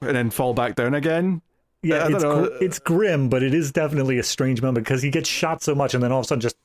and 0.00 0.16
then 0.16 0.30
fall 0.30 0.54
back 0.54 0.74
down 0.74 0.94
again. 0.94 1.42
Yeah, 1.82 2.08
it's 2.10 2.22
gr- 2.24 2.62
it's 2.64 2.78
grim, 2.78 3.28
but 3.30 3.42
it 3.42 3.54
is 3.54 3.72
definitely 3.72 4.18
a 4.18 4.22
strange 4.22 4.60
moment 4.60 4.84
because 4.84 5.02
he 5.02 5.08
gets 5.10 5.28
shot 5.30 5.62
so 5.62 5.74
much 5.74 5.94
and 5.94 6.02
then 6.02 6.12
all 6.12 6.18
of 6.20 6.24
a 6.24 6.28
sudden 6.28 6.40
just 6.42 6.56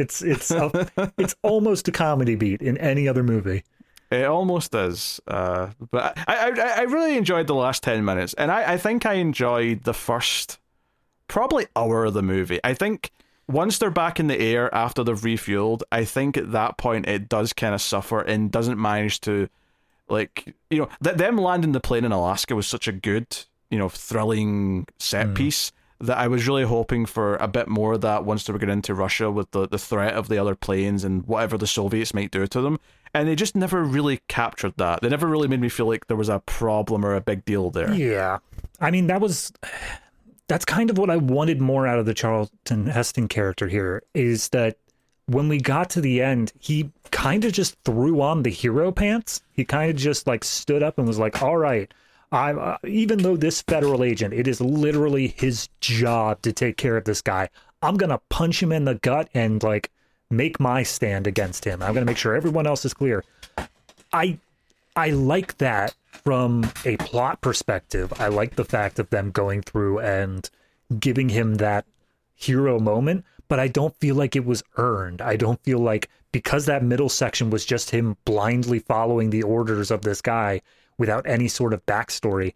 it's 0.00 0.22
it's 0.22 0.50
a, 0.50 0.90
it's 1.18 1.36
almost 1.42 1.88
a 1.88 1.92
comedy 1.92 2.34
beat 2.34 2.62
in 2.62 2.76
any 2.78 3.06
other 3.08 3.22
movie. 3.22 3.62
It 4.10 4.24
almost 4.24 4.74
is, 4.74 5.20
uh, 5.28 5.68
but 5.92 6.18
I, 6.26 6.50
I 6.50 6.74
I 6.78 6.82
really 6.82 7.16
enjoyed 7.16 7.46
the 7.46 7.54
last 7.54 7.82
ten 7.82 8.04
minutes, 8.04 8.34
and 8.34 8.50
I, 8.50 8.72
I 8.72 8.76
think 8.76 9.06
I 9.06 9.14
enjoyed 9.14 9.84
the 9.84 9.94
first 9.94 10.58
probably 11.28 11.66
hour 11.76 12.06
of 12.06 12.14
the 12.14 12.22
movie. 12.22 12.58
I 12.64 12.74
think 12.74 13.12
once 13.46 13.78
they're 13.78 13.90
back 13.90 14.18
in 14.18 14.26
the 14.26 14.40
air 14.40 14.72
after 14.74 15.04
they've 15.04 15.20
refueled, 15.20 15.82
I 15.92 16.04
think 16.04 16.36
at 16.36 16.52
that 16.52 16.76
point 16.76 17.06
it 17.06 17.28
does 17.28 17.52
kind 17.52 17.74
of 17.74 17.80
suffer 17.80 18.20
and 18.20 18.50
doesn't 18.50 18.80
manage 18.80 19.20
to 19.22 19.48
like 20.08 20.54
you 20.70 20.78
know 20.78 20.88
th- 21.04 21.16
them 21.16 21.38
landing 21.38 21.72
the 21.72 21.80
plane 21.80 22.04
in 22.04 22.12
Alaska 22.12 22.56
was 22.56 22.66
such 22.66 22.88
a 22.88 22.92
good 22.92 23.26
you 23.70 23.78
know 23.78 23.88
thrilling 23.88 24.86
set 24.98 25.34
piece 25.34 25.70
that 26.00 26.16
I 26.16 26.28
was 26.28 26.48
really 26.48 26.64
hoping 26.64 27.04
for 27.04 27.36
a 27.36 27.48
bit 27.48 27.68
more 27.68 27.94
of 27.94 28.00
that 28.00 28.24
once 28.24 28.44
they 28.44 28.52
were 28.52 28.58
getting 28.58 28.74
into 28.74 28.94
Russia 28.94 29.30
with 29.30 29.50
the, 29.50 29.68
the 29.68 29.78
threat 29.78 30.14
of 30.14 30.28
the 30.28 30.38
other 30.38 30.54
planes 30.54 31.04
and 31.04 31.26
whatever 31.26 31.58
the 31.58 31.66
Soviets 31.66 32.14
might 32.14 32.30
do 32.30 32.46
to 32.46 32.60
them. 32.60 32.80
And 33.12 33.28
they 33.28 33.34
just 33.34 33.54
never 33.54 33.82
really 33.82 34.20
captured 34.28 34.74
that. 34.76 35.02
They 35.02 35.08
never 35.08 35.26
really 35.26 35.48
made 35.48 35.60
me 35.60 35.68
feel 35.68 35.86
like 35.86 36.06
there 36.06 36.16
was 36.16 36.28
a 36.28 36.38
problem 36.40 37.04
or 37.04 37.14
a 37.14 37.20
big 37.20 37.44
deal 37.44 37.70
there. 37.70 37.92
Yeah. 37.92 38.38
I 38.80 38.90
mean, 38.90 39.08
that 39.08 39.20
was 39.20 39.52
that's 40.48 40.64
kind 40.64 40.90
of 40.90 40.98
what 40.98 41.10
I 41.10 41.16
wanted 41.16 41.60
more 41.60 41.86
out 41.86 41.98
of 41.98 42.06
the 42.06 42.14
Charlton 42.14 42.86
Heston 42.86 43.28
character 43.28 43.68
here 43.68 44.02
is 44.14 44.48
that 44.48 44.78
when 45.26 45.48
we 45.48 45.60
got 45.60 45.90
to 45.90 46.00
the 46.00 46.20
end, 46.22 46.52
he 46.58 46.90
kind 47.12 47.44
of 47.44 47.52
just 47.52 47.76
threw 47.84 48.20
on 48.20 48.42
the 48.42 48.50
hero 48.50 48.90
pants. 48.90 49.42
He 49.52 49.64
kind 49.64 49.90
of 49.90 49.96
just 49.96 50.26
like 50.26 50.42
stood 50.42 50.82
up 50.82 50.98
and 50.98 51.06
was 51.06 51.20
like, 51.20 51.40
"All 51.40 51.56
right, 51.56 51.92
I'm 52.32 52.58
uh, 52.58 52.76
even 52.86 53.18
though 53.18 53.36
this 53.36 53.62
federal 53.62 54.04
agent, 54.04 54.34
it 54.34 54.46
is 54.46 54.60
literally 54.60 55.28
his 55.28 55.68
job 55.80 56.42
to 56.42 56.52
take 56.52 56.76
care 56.76 56.96
of 56.96 57.04
this 57.04 57.22
guy. 57.22 57.48
I'm 57.82 57.96
to 58.10 58.20
punch 58.28 58.62
him 58.62 58.72
in 58.72 58.84
the 58.84 58.94
gut 58.96 59.28
and 59.34 59.62
like 59.62 59.90
make 60.30 60.60
my 60.60 60.82
stand 60.82 61.26
against 61.26 61.64
him. 61.64 61.82
I'm 61.82 61.94
to 61.94 62.04
make 62.04 62.18
sure 62.18 62.34
everyone 62.34 62.66
else 62.66 62.84
is 62.84 62.94
clear." 62.94 63.24
I 64.12 64.38
I 64.96 65.10
like 65.10 65.58
that 65.58 65.94
from 66.04 66.70
a 66.84 66.96
plot 66.98 67.40
perspective. 67.40 68.12
I 68.20 68.28
like 68.28 68.56
the 68.56 68.64
fact 68.64 68.98
of 68.98 69.10
them 69.10 69.30
going 69.30 69.62
through 69.62 70.00
and 70.00 70.48
giving 70.98 71.28
him 71.28 71.56
that 71.56 71.84
hero 72.34 72.78
moment, 72.78 73.24
but 73.48 73.60
I 73.60 73.68
don't 73.68 73.96
feel 73.96 74.14
like 74.14 74.36
it 74.36 74.44
was 74.44 74.62
earned. 74.76 75.20
I 75.20 75.36
don't 75.36 75.62
feel 75.62 75.78
like 75.78 76.08
because 76.32 76.66
that 76.66 76.84
middle 76.84 77.08
section 77.08 77.50
was 77.50 77.64
just 77.64 77.90
him 77.90 78.16
blindly 78.24 78.78
following 78.78 79.30
the 79.30 79.42
orders 79.42 79.90
of 79.90 80.02
this 80.02 80.20
guy 80.20 80.60
without 81.00 81.26
any 81.26 81.48
sort 81.48 81.72
of 81.72 81.84
backstory, 81.86 82.52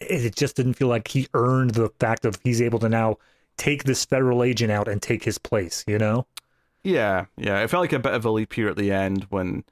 it 0.00 0.34
just 0.34 0.56
didn't 0.56 0.74
feel 0.74 0.88
like 0.88 1.06
he 1.06 1.28
earned 1.34 1.70
the 1.70 1.88
fact 2.00 2.24
of 2.24 2.38
he's 2.42 2.60
able 2.60 2.80
to 2.80 2.88
now 2.88 3.16
take 3.56 3.84
this 3.84 4.04
federal 4.04 4.42
agent 4.42 4.72
out 4.72 4.88
and 4.88 5.00
take 5.00 5.22
his 5.22 5.38
place, 5.38 5.84
you 5.86 5.96
know? 5.96 6.26
Yeah, 6.82 7.26
yeah. 7.36 7.60
It 7.60 7.70
felt 7.70 7.82
like 7.82 7.92
a 7.92 8.00
bit 8.00 8.12
of 8.12 8.24
a 8.24 8.30
leap 8.30 8.52
here 8.52 8.68
at 8.68 8.76
the 8.76 8.90
end 8.90 9.28
when 9.30 9.62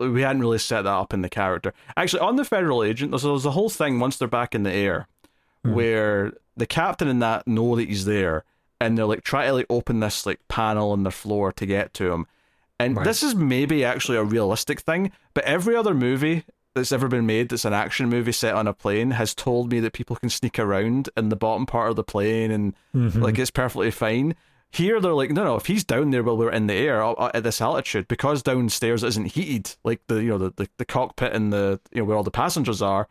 we 0.00 0.22
hadn't 0.22 0.42
really 0.42 0.58
set 0.58 0.82
that 0.82 0.90
up 0.90 1.14
in 1.14 1.22
the 1.22 1.28
character. 1.28 1.72
Actually, 1.96 2.20
on 2.20 2.34
the 2.34 2.44
federal 2.44 2.82
agent, 2.82 3.12
there's, 3.12 3.22
there's 3.22 3.46
a 3.46 3.52
whole 3.52 3.70
thing 3.70 4.00
once 4.00 4.16
they're 4.16 4.26
back 4.26 4.52
in 4.52 4.64
the 4.64 4.72
air 4.72 5.06
hmm. 5.64 5.72
where 5.72 6.32
the 6.56 6.66
captain 6.66 7.06
and 7.06 7.22
that 7.22 7.46
know 7.46 7.76
that 7.76 7.88
he's 7.88 8.06
there 8.06 8.44
and 8.80 8.98
they're 8.98 9.06
like 9.06 9.22
try 9.22 9.46
to 9.46 9.52
like 9.52 9.66
open 9.70 10.00
this 10.00 10.26
like 10.26 10.40
panel 10.48 10.90
on 10.90 11.04
the 11.04 11.12
floor 11.12 11.52
to 11.52 11.64
get 11.64 11.94
to 11.94 12.12
him. 12.12 12.26
And 12.80 12.96
Right. 12.96 13.04
this 13.04 13.22
is 13.22 13.36
maybe 13.36 13.84
actually 13.84 14.18
a 14.18 14.24
realistic 14.24 14.80
thing, 14.80 15.12
but 15.32 15.44
every 15.44 15.76
other 15.76 15.94
movie 15.94 16.44
that's 16.74 16.92
ever 16.92 17.08
been 17.08 17.26
made 17.26 17.48
that's 17.48 17.64
an 17.64 17.72
action 17.72 18.08
movie 18.08 18.32
set 18.32 18.54
on 18.54 18.66
a 18.66 18.72
plane 18.74 19.12
has 19.12 19.34
told 19.34 19.70
me 19.70 19.80
that 19.80 19.92
people 19.92 20.16
can 20.16 20.28
sneak 20.28 20.58
around 20.58 21.08
in 21.16 21.28
the 21.28 21.36
bottom 21.36 21.66
part 21.66 21.90
of 21.90 21.96
the 21.96 22.02
plane 22.04 22.50
and 22.50 22.74
like 23.22 23.38
it's 23.38 23.50
perfectly 23.50 23.90
fine. 23.90 24.34
Here 24.70 25.00
they're 25.00 25.12
like, 25.12 25.30
no, 25.30 25.44
no. 25.44 25.54
If 25.54 25.66
he's 25.66 25.84
down 25.84 26.10
there 26.10 26.24
while 26.24 26.36
we're 26.36 26.50
in 26.50 26.66
the 26.66 26.74
air 26.74 27.00
uh, 27.00 27.30
at 27.32 27.44
this 27.44 27.60
altitude, 27.60 28.08
because 28.08 28.42
downstairs 28.42 29.04
isn't 29.04 29.26
heated, 29.26 29.76
like 29.84 30.00
the 30.08 30.16
you 30.16 30.30
know 30.30 30.38
the, 30.38 30.52
the, 30.56 30.68
the 30.78 30.84
cockpit 30.84 31.32
and 31.32 31.52
the 31.52 31.78
you 31.92 32.00
know 32.00 32.04
where 32.06 32.16
all 32.16 32.24
the 32.24 32.30
passengers 32.32 32.82
are, 32.82 33.06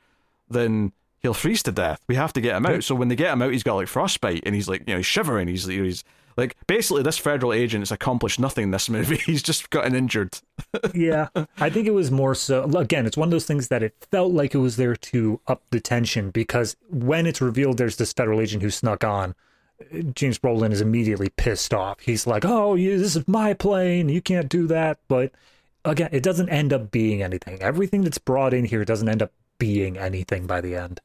then 0.49 0.91
he'll 1.21 1.33
freeze 1.33 1.63
to 1.63 1.71
death. 1.71 2.01
We 2.07 2.15
have 2.15 2.33
to 2.33 2.41
get 2.41 2.57
him 2.57 2.65
out. 2.65 2.83
So 2.83 2.95
when 2.95 3.07
they 3.07 3.15
get 3.15 3.31
him 3.31 3.41
out, 3.41 3.53
he's 3.53 3.63
got 3.63 3.75
like 3.75 3.87
frostbite 3.87 4.43
and 4.45 4.53
he's 4.53 4.67
like 4.67 4.81
you 4.81 4.93
know 4.93 4.97
he's 4.97 5.05
shivering. 5.05 5.47
He's 5.47 5.65
he's 5.65 6.03
like 6.37 6.55
basically 6.67 7.03
this 7.03 7.17
federal 7.17 7.53
agent 7.53 7.81
has 7.81 7.91
accomplished 7.91 8.39
nothing 8.39 8.65
in 8.65 8.71
this 8.71 8.89
movie. 8.89 9.17
he's 9.25 9.43
just 9.43 9.69
gotten 9.69 9.95
injured. 9.95 10.39
yeah 10.93 11.27
i 11.57 11.69
think 11.69 11.87
it 11.87 11.93
was 11.93 12.11
more 12.11 12.35
so 12.35 12.63
again 12.77 13.05
it's 13.05 13.17
one 13.17 13.27
of 13.27 13.31
those 13.31 13.45
things 13.45 13.67
that 13.67 13.83
it 13.83 13.95
felt 14.11 14.31
like 14.31 14.53
it 14.53 14.59
was 14.59 14.77
there 14.77 14.95
to 14.95 15.39
up 15.47 15.61
the 15.71 15.79
tension 15.79 16.29
because 16.29 16.75
when 16.89 17.25
it's 17.25 17.41
revealed 17.41 17.77
there's 17.77 17.97
this 17.97 18.13
federal 18.13 18.39
agent 18.39 18.61
who 18.61 18.69
snuck 18.69 19.03
on 19.03 19.35
james 20.13 20.37
brolin 20.39 20.71
is 20.71 20.81
immediately 20.81 21.29
pissed 21.29 21.73
off 21.73 21.99
he's 22.01 22.27
like 22.27 22.45
oh 22.45 22.75
you, 22.75 22.97
this 22.97 23.15
is 23.15 23.27
my 23.27 23.53
plane 23.53 24.09
you 24.09 24.21
can't 24.21 24.49
do 24.49 24.67
that 24.67 24.99
but 25.07 25.31
again 25.85 26.09
it 26.11 26.23
doesn't 26.23 26.49
end 26.49 26.71
up 26.71 26.91
being 26.91 27.21
anything 27.21 27.61
everything 27.61 28.03
that's 28.03 28.17
brought 28.17 28.53
in 28.53 28.65
here 28.65 28.85
doesn't 28.85 29.09
end 29.09 29.21
up 29.21 29.31
being 29.57 29.97
anything 29.97 30.45
by 30.45 30.61
the 30.61 30.75
end 30.75 30.99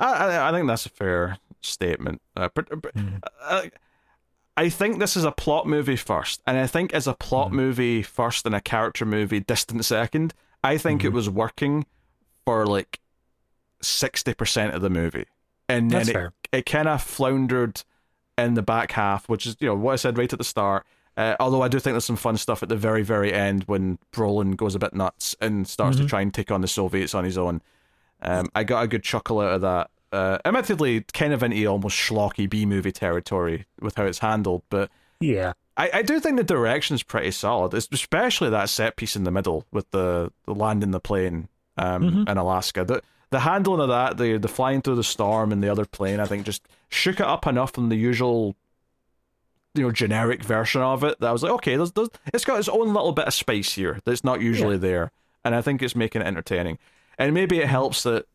I, 0.00 0.12
I 0.12 0.48
I 0.48 0.52
think 0.52 0.66
that's 0.66 0.86
a 0.86 0.90
fair 0.90 1.38
statement. 1.64 2.20
Uh, 2.36 2.48
but, 2.54 2.68
but, 2.82 2.92
uh, 3.42 3.62
I 4.56 4.68
think 4.68 4.98
this 4.98 5.16
is 5.16 5.24
a 5.24 5.32
plot 5.32 5.66
movie 5.66 5.96
first, 5.96 6.40
and 6.46 6.56
I 6.56 6.66
think 6.66 6.94
as 6.94 7.06
a 7.06 7.14
plot 7.14 7.52
movie 7.52 8.02
first 8.02 8.46
and 8.46 8.54
a 8.54 8.60
character 8.60 9.04
movie 9.04 9.40
distant 9.40 9.84
second. 9.84 10.32
I 10.62 10.78
think 10.78 11.04
it 11.04 11.10
was 11.10 11.28
working 11.28 11.84
for 12.46 12.64
like 12.66 13.00
sixty 13.82 14.32
percent 14.32 14.74
of 14.74 14.80
the 14.80 14.90
movie, 14.90 15.26
and 15.68 15.90
then 15.90 15.98
That's 15.98 16.08
it, 16.08 16.12
fair. 16.12 16.32
it 16.52 16.66
kind 16.66 16.88
of 16.88 17.02
floundered 17.02 17.82
in 18.38 18.54
the 18.54 18.62
back 18.62 18.92
half, 18.92 19.28
which 19.28 19.44
is 19.46 19.56
you 19.60 19.66
know 19.68 19.74
what 19.74 19.92
I 19.92 19.96
said 19.96 20.16
right 20.16 20.32
at 20.32 20.38
the 20.38 20.44
start. 20.44 20.86
Uh, 21.16 21.36
although 21.38 21.62
I 21.62 21.68
do 21.68 21.78
think 21.78 21.94
there's 21.94 22.04
some 22.04 22.16
fun 22.16 22.36
stuff 22.36 22.62
at 22.62 22.68
the 22.68 22.76
very 22.76 23.02
very 23.02 23.32
end 23.32 23.64
when 23.64 23.98
Brolin 24.12 24.56
goes 24.56 24.74
a 24.74 24.78
bit 24.78 24.94
nuts 24.94 25.36
and 25.40 25.68
starts 25.68 25.96
to 25.98 26.06
try 26.06 26.22
and 26.22 26.32
take 26.32 26.50
on 26.50 26.60
the 26.60 26.68
Soviets 26.68 27.14
on 27.14 27.24
his 27.24 27.38
own. 27.38 27.60
Um, 28.22 28.48
I 28.54 28.64
got 28.64 28.82
a 28.82 28.88
good 28.88 29.02
chuckle 29.02 29.40
out 29.40 29.52
of 29.52 29.60
that. 29.60 29.90
Uh, 30.14 30.38
admittedly, 30.44 31.00
kind 31.12 31.32
of 31.32 31.42
into 31.42 31.66
almost 31.66 31.96
schlocky 31.98 32.48
B 32.48 32.64
movie 32.66 32.92
territory 32.92 33.66
with 33.80 33.96
how 33.96 34.04
it's 34.04 34.20
handled, 34.20 34.62
but 34.70 34.90
Yeah. 35.20 35.52
I, 35.76 35.90
I 35.94 36.02
do 36.02 36.20
think 36.20 36.36
the 36.36 36.44
direction's 36.44 37.02
pretty 37.02 37.32
solid, 37.32 37.74
es- 37.74 37.88
especially 37.90 38.48
that 38.50 38.68
set 38.68 38.94
piece 38.96 39.16
in 39.16 39.24
the 39.24 39.32
middle 39.32 39.66
with 39.72 39.90
the, 39.90 40.30
the 40.46 40.54
landing 40.54 40.92
the 40.92 41.00
plane 41.00 41.48
um, 41.76 42.26
in 42.28 42.36
Alaska. 42.38 42.84
The 42.84 43.02
the 43.30 43.40
handling 43.40 43.80
of 43.80 43.88
that, 43.88 44.16
the 44.16 44.38
the 44.38 44.46
flying 44.46 44.82
through 44.82 44.94
the 44.94 45.02
storm 45.02 45.50
and 45.50 45.60
the 45.64 45.68
other 45.68 45.84
plane, 45.84 46.20
I 46.20 46.26
think 46.26 46.46
just 46.46 46.62
shook 46.90 47.18
it 47.18 47.26
up 47.26 47.46
enough 47.48 47.72
from 47.72 47.88
the 47.88 47.96
usual, 47.96 48.54
you 49.74 49.82
know, 49.82 49.90
generic 49.90 50.44
version 50.44 50.80
of 50.82 51.02
it 51.02 51.18
that 51.18 51.28
I 51.28 51.32
was 51.32 51.42
like, 51.42 51.50
okay, 51.54 51.74
there's, 51.74 51.90
there's, 51.92 52.10
it's 52.32 52.44
got 52.44 52.60
its 52.60 52.68
own 52.68 52.94
little 52.94 53.10
bit 53.10 53.26
of 53.26 53.34
space 53.34 53.72
here 53.72 53.98
that's 54.04 54.22
not 54.22 54.40
usually 54.40 54.78
there, 54.78 55.10
and 55.44 55.52
I 55.56 55.62
think 55.62 55.82
it's 55.82 55.96
making 55.96 56.22
it 56.22 56.26
entertaining. 56.28 56.78
And 57.18 57.34
maybe 57.34 57.58
it 57.58 57.66
helps 57.66 58.04
that 58.04 58.26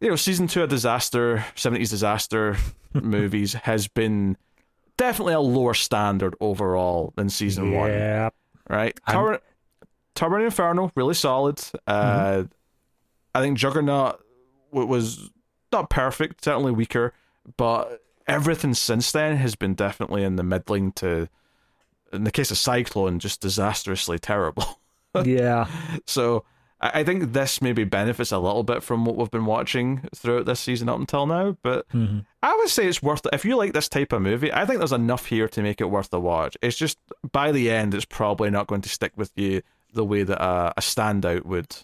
you 0.00 0.08
know, 0.08 0.16
season 0.16 0.46
two 0.46 0.62
of 0.62 0.68
disaster, 0.68 1.44
seventies 1.54 1.90
disaster 1.90 2.56
movies 2.92 3.54
has 3.54 3.88
been 3.88 4.36
definitely 4.96 5.34
a 5.34 5.40
lower 5.40 5.74
standard 5.74 6.34
overall 6.40 7.12
than 7.16 7.28
season 7.28 7.72
one. 7.72 7.90
Yeah. 7.90 8.30
Right? 8.68 8.98
Tower, 9.08 9.40
Towering 10.14 10.44
Inferno, 10.44 10.92
really 10.94 11.14
solid. 11.14 11.60
Uh, 11.86 12.44
I 13.34 13.40
think 13.40 13.56
Juggernaut 13.56 14.20
was 14.70 15.30
not 15.72 15.90
perfect, 15.90 16.44
certainly 16.44 16.72
weaker, 16.72 17.12
but 17.56 18.02
everything 18.26 18.74
since 18.74 19.10
then 19.12 19.36
has 19.36 19.54
been 19.54 19.74
definitely 19.74 20.22
in 20.22 20.36
the 20.36 20.42
middling 20.42 20.92
to, 20.92 21.28
in 22.12 22.24
the 22.24 22.30
case 22.30 22.50
of 22.50 22.58
Cyclone, 22.58 23.18
just 23.18 23.40
disastrously 23.40 24.18
terrible. 24.18 24.80
Yeah. 25.24 25.66
So 26.06 26.44
I 26.80 27.00
I 27.00 27.04
think 27.04 27.32
this 27.32 27.62
maybe 27.62 27.84
benefits 27.84 28.32
a 28.32 28.38
little 28.38 28.62
bit 28.62 28.82
from 28.82 29.04
what 29.04 29.16
we've 29.16 29.30
been 29.30 29.46
watching 29.46 30.08
throughout 30.14 30.46
this 30.46 30.60
season 30.60 30.88
up 30.88 30.98
until 30.98 31.26
now. 31.26 31.56
But 31.62 31.88
mm-hmm. 31.90 32.20
I 32.42 32.56
would 32.56 32.68
say 32.68 32.86
it's 32.86 33.02
worth 33.02 33.24
it. 33.26 33.34
If 33.34 33.44
you 33.44 33.56
like 33.56 33.72
this 33.72 33.88
type 33.88 34.12
of 34.12 34.22
movie, 34.22 34.52
I 34.52 34.64
think 34.64 34.78
there's 34.78 34.92
enough 34.92 35.26
here 35.26 35.48
to 35.48 35.62
make 35.62 35.80
it 35.80 35.90
worth 35.90 36.10
the 36.10 36.20
watch. 36.20 36.56
It's 36.62 36.76
just 36.76 36.98
by 37.32 37.52
the 37.52 37.70
end, 37.70 37.94
it's 37.94 38.04
probably 38.04 38.50
not 38.50 38.66
going 38.66 38.82
to 38.82 38.88
stick 38.88 39.12
with 39.16 39.32
you 39.36 39.62
the 39.92 40.04
way 40.04 40.22
that 40.22 40.42
a, 40.42 40.74
a 40.76 40.80
standout 40.80 41.44
would. 41.44 41.76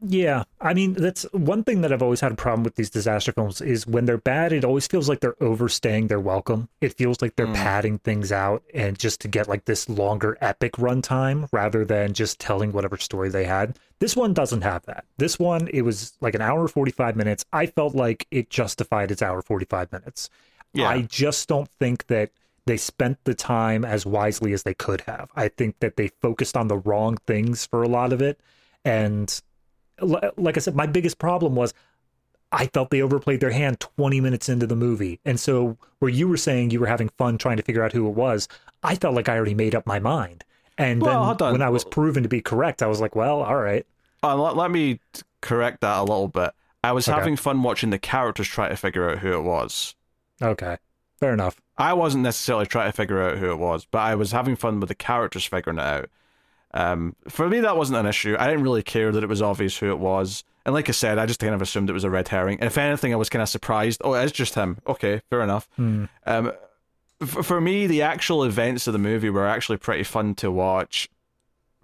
Yeah, 0.00 0.44
I 0.60 0.74
mean 0.74 0.92
that's 0.92 1.24
one 1.32 1.64
thing 1.64 1.80
that 1.80 1.92
I've 1.92 2.02
always 2.02 2.20
had 2.20 2.30
a 2.30 2.36
problem 2.36 2.62
with 2.62 2.76
these 2.76 2.90
disaster 2.90 3.32
films 3.32 3.60
is 3.60 3.86
when 3.86 4.04
they're 4.04 4.16
bad, 4.16 4.52
it 4.52 4.64
always 4.64 4.86
feels 4.86 5.08
like 5.08 5.18
they're 5.18 5.42
overstaying 5.42 6.06
their 6.06 6.20
welcome. 6.20 6.68
It 6.80 6.94
feels 6.94 7.20
like 7.20 7.34
they're 7.34 7.46
hmm. 7.46 7.54
padding 7.54 7.98
things 7.98 8.30
out 8.30 8.62
and 8.72 8.96
just 8.96 9.20
to 9.22 9.28
get 9.28 9.48
like 9.48 9.64
this 9.64 9.88
longer 9.88 10.38
epic 10.40 10.74
runtime 10.74 11.48
rather 11.50 11.84
than 11.84 12.12
just 12.12 12.38
telling 12.38 12.70
whatever 12.70 12.96
story 12.96 13.28
they 13.28 13.44
had. 13.44 13.76
This 13.98 14.14
one 14.14 14.34
doesn't 14.34 14.62
have 14.62 14.86
that. 14.86 15.04
This 15.16 15.36
one 15.36 15.68
it 15.74 15.82
was 15.82 16.16
like 16.20 16.36
an 16.36 16.42
hour 16.42 16.68
forty 16.68 16.92
five 16.92 17.16
minutes. 17.16 17.44
I 17.52 17.66
felt 17.66 17.96
like 17.96 18.26
it 18.30 18.50
justified 18.50 19.10
its 19.10 19.22
hour 19.22 19.42
forty 19.42 19.66
five 19.66 19.90
minutes. 19.90 20.30
Yeah. 20.74 20.90
I 20.90 21.02
just 21.02 21.48
don't 21.48 21.68
think 21.68 22.06
that 22.06 22.30
they 22.66 22.76
spent 22.76 23.18
the 23.24 23.34
time 23.34 23.84
as 23.84 24.06
wisely 24.06 24.52
as 24.52 24.62
they 24.62 24.74
could 24.74 25.00
have. 25.02 25.30
I 25.34 25.48
think 25.48 25.80
that 25.80 25.96
they 25.96 26.08
focused 26.20 26.56
on 26.56 26.68
the 26.68 26.76
wrong 26.76 27.16
things 27.26 27.66
for 27.66 27.82
a 27.82 27.88
lot 27.88 28.12
of 28.12 28.22
it 28.22 28.38
and 28.84 29.40
like 30.00 30.56
I 30.56 30.60
said, 30.60 30.76
my 30.76 30.86
biggest 30.86 31.18
problem 31.18 31.54
was 31.54 31.74
I 32.52 32.66
felt 32.66 32.90
they 32.90 33.02
overplayed 33.02 33.40
their 33.40 33.50
hand 33.50 33.80
20 33.80 34.20
minutes 34.20 34.48
into 34.48 34.66
the 34.66 34.76
movie. 34.76 35.20
And 35.24 35.38
so, 35.38 35.76
where 35.98 36.10
you 36.10 36.28
were 36.28 36.36
saying 36.36 36.70
you 36.70 36.80
were 36.80 36.86
having 36.86 37.10
fun 37.18 37.38
trying 37.38 37.58
to 37.58 37.62
figure 37.62 37.84
out 37.84 37.92
who 37.92 38.06
it 38.08 38.14
was, 38.14 38.48
I 38.82 38.94
felt 38.94 39.14
like 39.14 39.28
I 39.28 39.36
already 39.36 39.54
made 39.54 39.74
up 39.74 39.86
my 39.86 39.98
mind. 39.98 40.44
And 40.78 41.02
Well, 41.02 41.34
then 41.34 41.52
when 41.52 41.62
I 41.62 41.68
was 41.70 41.84
proven 41.84 42.22
to 42.22 42.28
be 42.28 42.40
correct, 42.40 42.82
I 42.82 42.86
was 42.86 43.00
like, 43.00 43.14
well, 43.16 43.42
all 43.42 43.56
right. 43.56 43.86
Uh, 44.22 44.36
let, 44.36 44.56
let 44.56 44.70
me 44.70 45.00
correct 45.40 45.80
that 45.80 45.98
a 45.98 46.02
little 46.02 46.28
bit. 46.28 46.52
I 46.82 46.92
was 46.92 47.08
Okay. 47.08 47.14
having 47.18 47.36
fun 47.36 47.62
watching 47.62 47.90
the 47.90 47.98
characters 47.98 48.48
try 48.48 48.68
to 48.68 48.76
figure 48.76 49.10
out 49.10 49.18
who 49.18 49.32
it 49.32 49.42
was. 49.42 49.94
Okay. 50.42 50.78
Fair 51.20 51.32
enough. 51.32 51.60
I 51.76 51.92
wasn't 51.94 52.24
necessarily 52.24 52.66
trying 52.66 52.90
to 52.90 52.96
figure 52.96 53.22
out 53.22 53.38
who 53.38 53.50
it 53.52 53.58
was, 53.58 53.84
but 53.86 53.98
I 53.98 54.14
was 54.14 54.32
having 54.32 54.56
fun 54.56 54.80
with 54.80 54.88
the 54.88 54.94
characters 54.94 55.44
figuring 55.44 55.78
it 55.78 55.82
out. 55.82 56.10
Um, 56.74 57.16
for 57.28 57.48
me, 57.48 57.60
that 57.60 57.76
wasn't 57.76 57.98
an 57.98 58.06
issue. 58.06 58.36
I 58.38 58.46
didn't 58.46 58.62
really 58.62 58.82
care 58.82 59.10
that 59.12 59.22
it 59.22 59.28
was 59.28 59.40
obvious 59.42 59.78
who 59.78 59.90
it 59.90 59.98
was. 59.98 60.44
And 60.66 60.74
like 60.74 60.88
I 60.88 60.92
said, 60.92 61.18
I 61.18 61.24
just 61.26 61.40
kind 61.40 61.54
of 61.54 61.62
assumed 61.62 61.88
it 61.88 61.94
was 61.94 62.04
a 62.04 62.10
red 62.10 62.28
herring. 62.28 62.58
And 62.60 62.66
if 62.66 62.76
anything, 62.76 63.12
I 63.12 63.16
was 63.16 63.30
kind 63.30 63.42
of 63.42 63.48
surprised. 63.48 64.02
Oh, 64.04 64.12
it's 64.12 64.32
just 64.32 64.54
him. 64.54 64.78
Okay, 64.86 65.22
fair 65.30 65.40
enough. 65.40 65.66
Um, 65.78 66.52
f- 67.22 67.46
for 67.46 67.60
me, 67.60 67.86
the 67.86 68.02
actual 68.02 68.44
events 68.44 68.86
of 68.86 68.92
the 68.92 68.98
movie 68.98 69.30
were 69.30 69.46
actually 69.46 69.78
pretty 69.78 70.04
fun 70.04 70.34
to 70.36 70.50
watch 70.50 71.08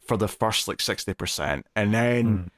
for 0.07 0.19
the 0.19 0.29
first 0.29 0.69
like 0.69 0.79
60%. 0.79 1.63
And 1.75 1.95
then 1.95 2.51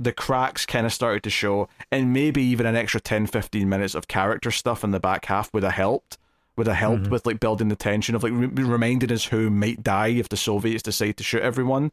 the 0.00 0.12
cracks 0.12 0.66
kind 0.66 0.84
of 0.84 0.92
started 0.92 1.22
to 1.22 1.30
show. 1.30 1.68
And 1.92 2.12
maybe 2.12 2.42
even 2.42 2.66
an 2.66 2.74
extra 2.74 3.00
10, 3.00 3.28
15 3.28 3.68
minutes 3.68 3.94
of 3.94 4.08
character 4.08 4.50
stuff 4.50 4.82
in 4.82 4.90
the 4.90 4.98
back 5.00 5.26
half 5.26 5.54
would 5.54 5.62
have 5.62 5.72
helped. 5.74 6.18
Would 6.58 6.66
have 6.66 6.76
helped 6.76 7.06
with 7.08 7.24
like 7.24 7.40
building 7.40 7.68
the 7.68 7.76
tension 7.76 8.14
of 8.14 8.22
like 8.22 8.32
re- 8.34 8.46
reminding 8.64 9.10
us 9.12 9.24
who 9.26 9.48
might 9.48 9.82
die 9.82 10.08
if 10.08 10.28
the 10.28 10.36
Soviets 10.36 10.82
decide 10.82 11.16
to 11.16 11.24
shoot 11.24 11.40
everyone 11.40 11.90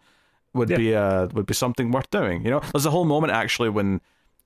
would 0.53 0.69
Yeah. 0.69 0.77
be 0.77 0.95
uh 0.95 1.27
would 1.33 1.45
be 1.45 1.53
something 1.53 1.91
worth 1.91 2.09
doing. 2.09 2.43
You 2.43 2.51
know, 2.51 2.59
there's 2.73 2.85
a 2.85 2.91
whole 2.91 3.05
moment 3.05 3.31
actually 3.31 3.69
when 3.69 4.01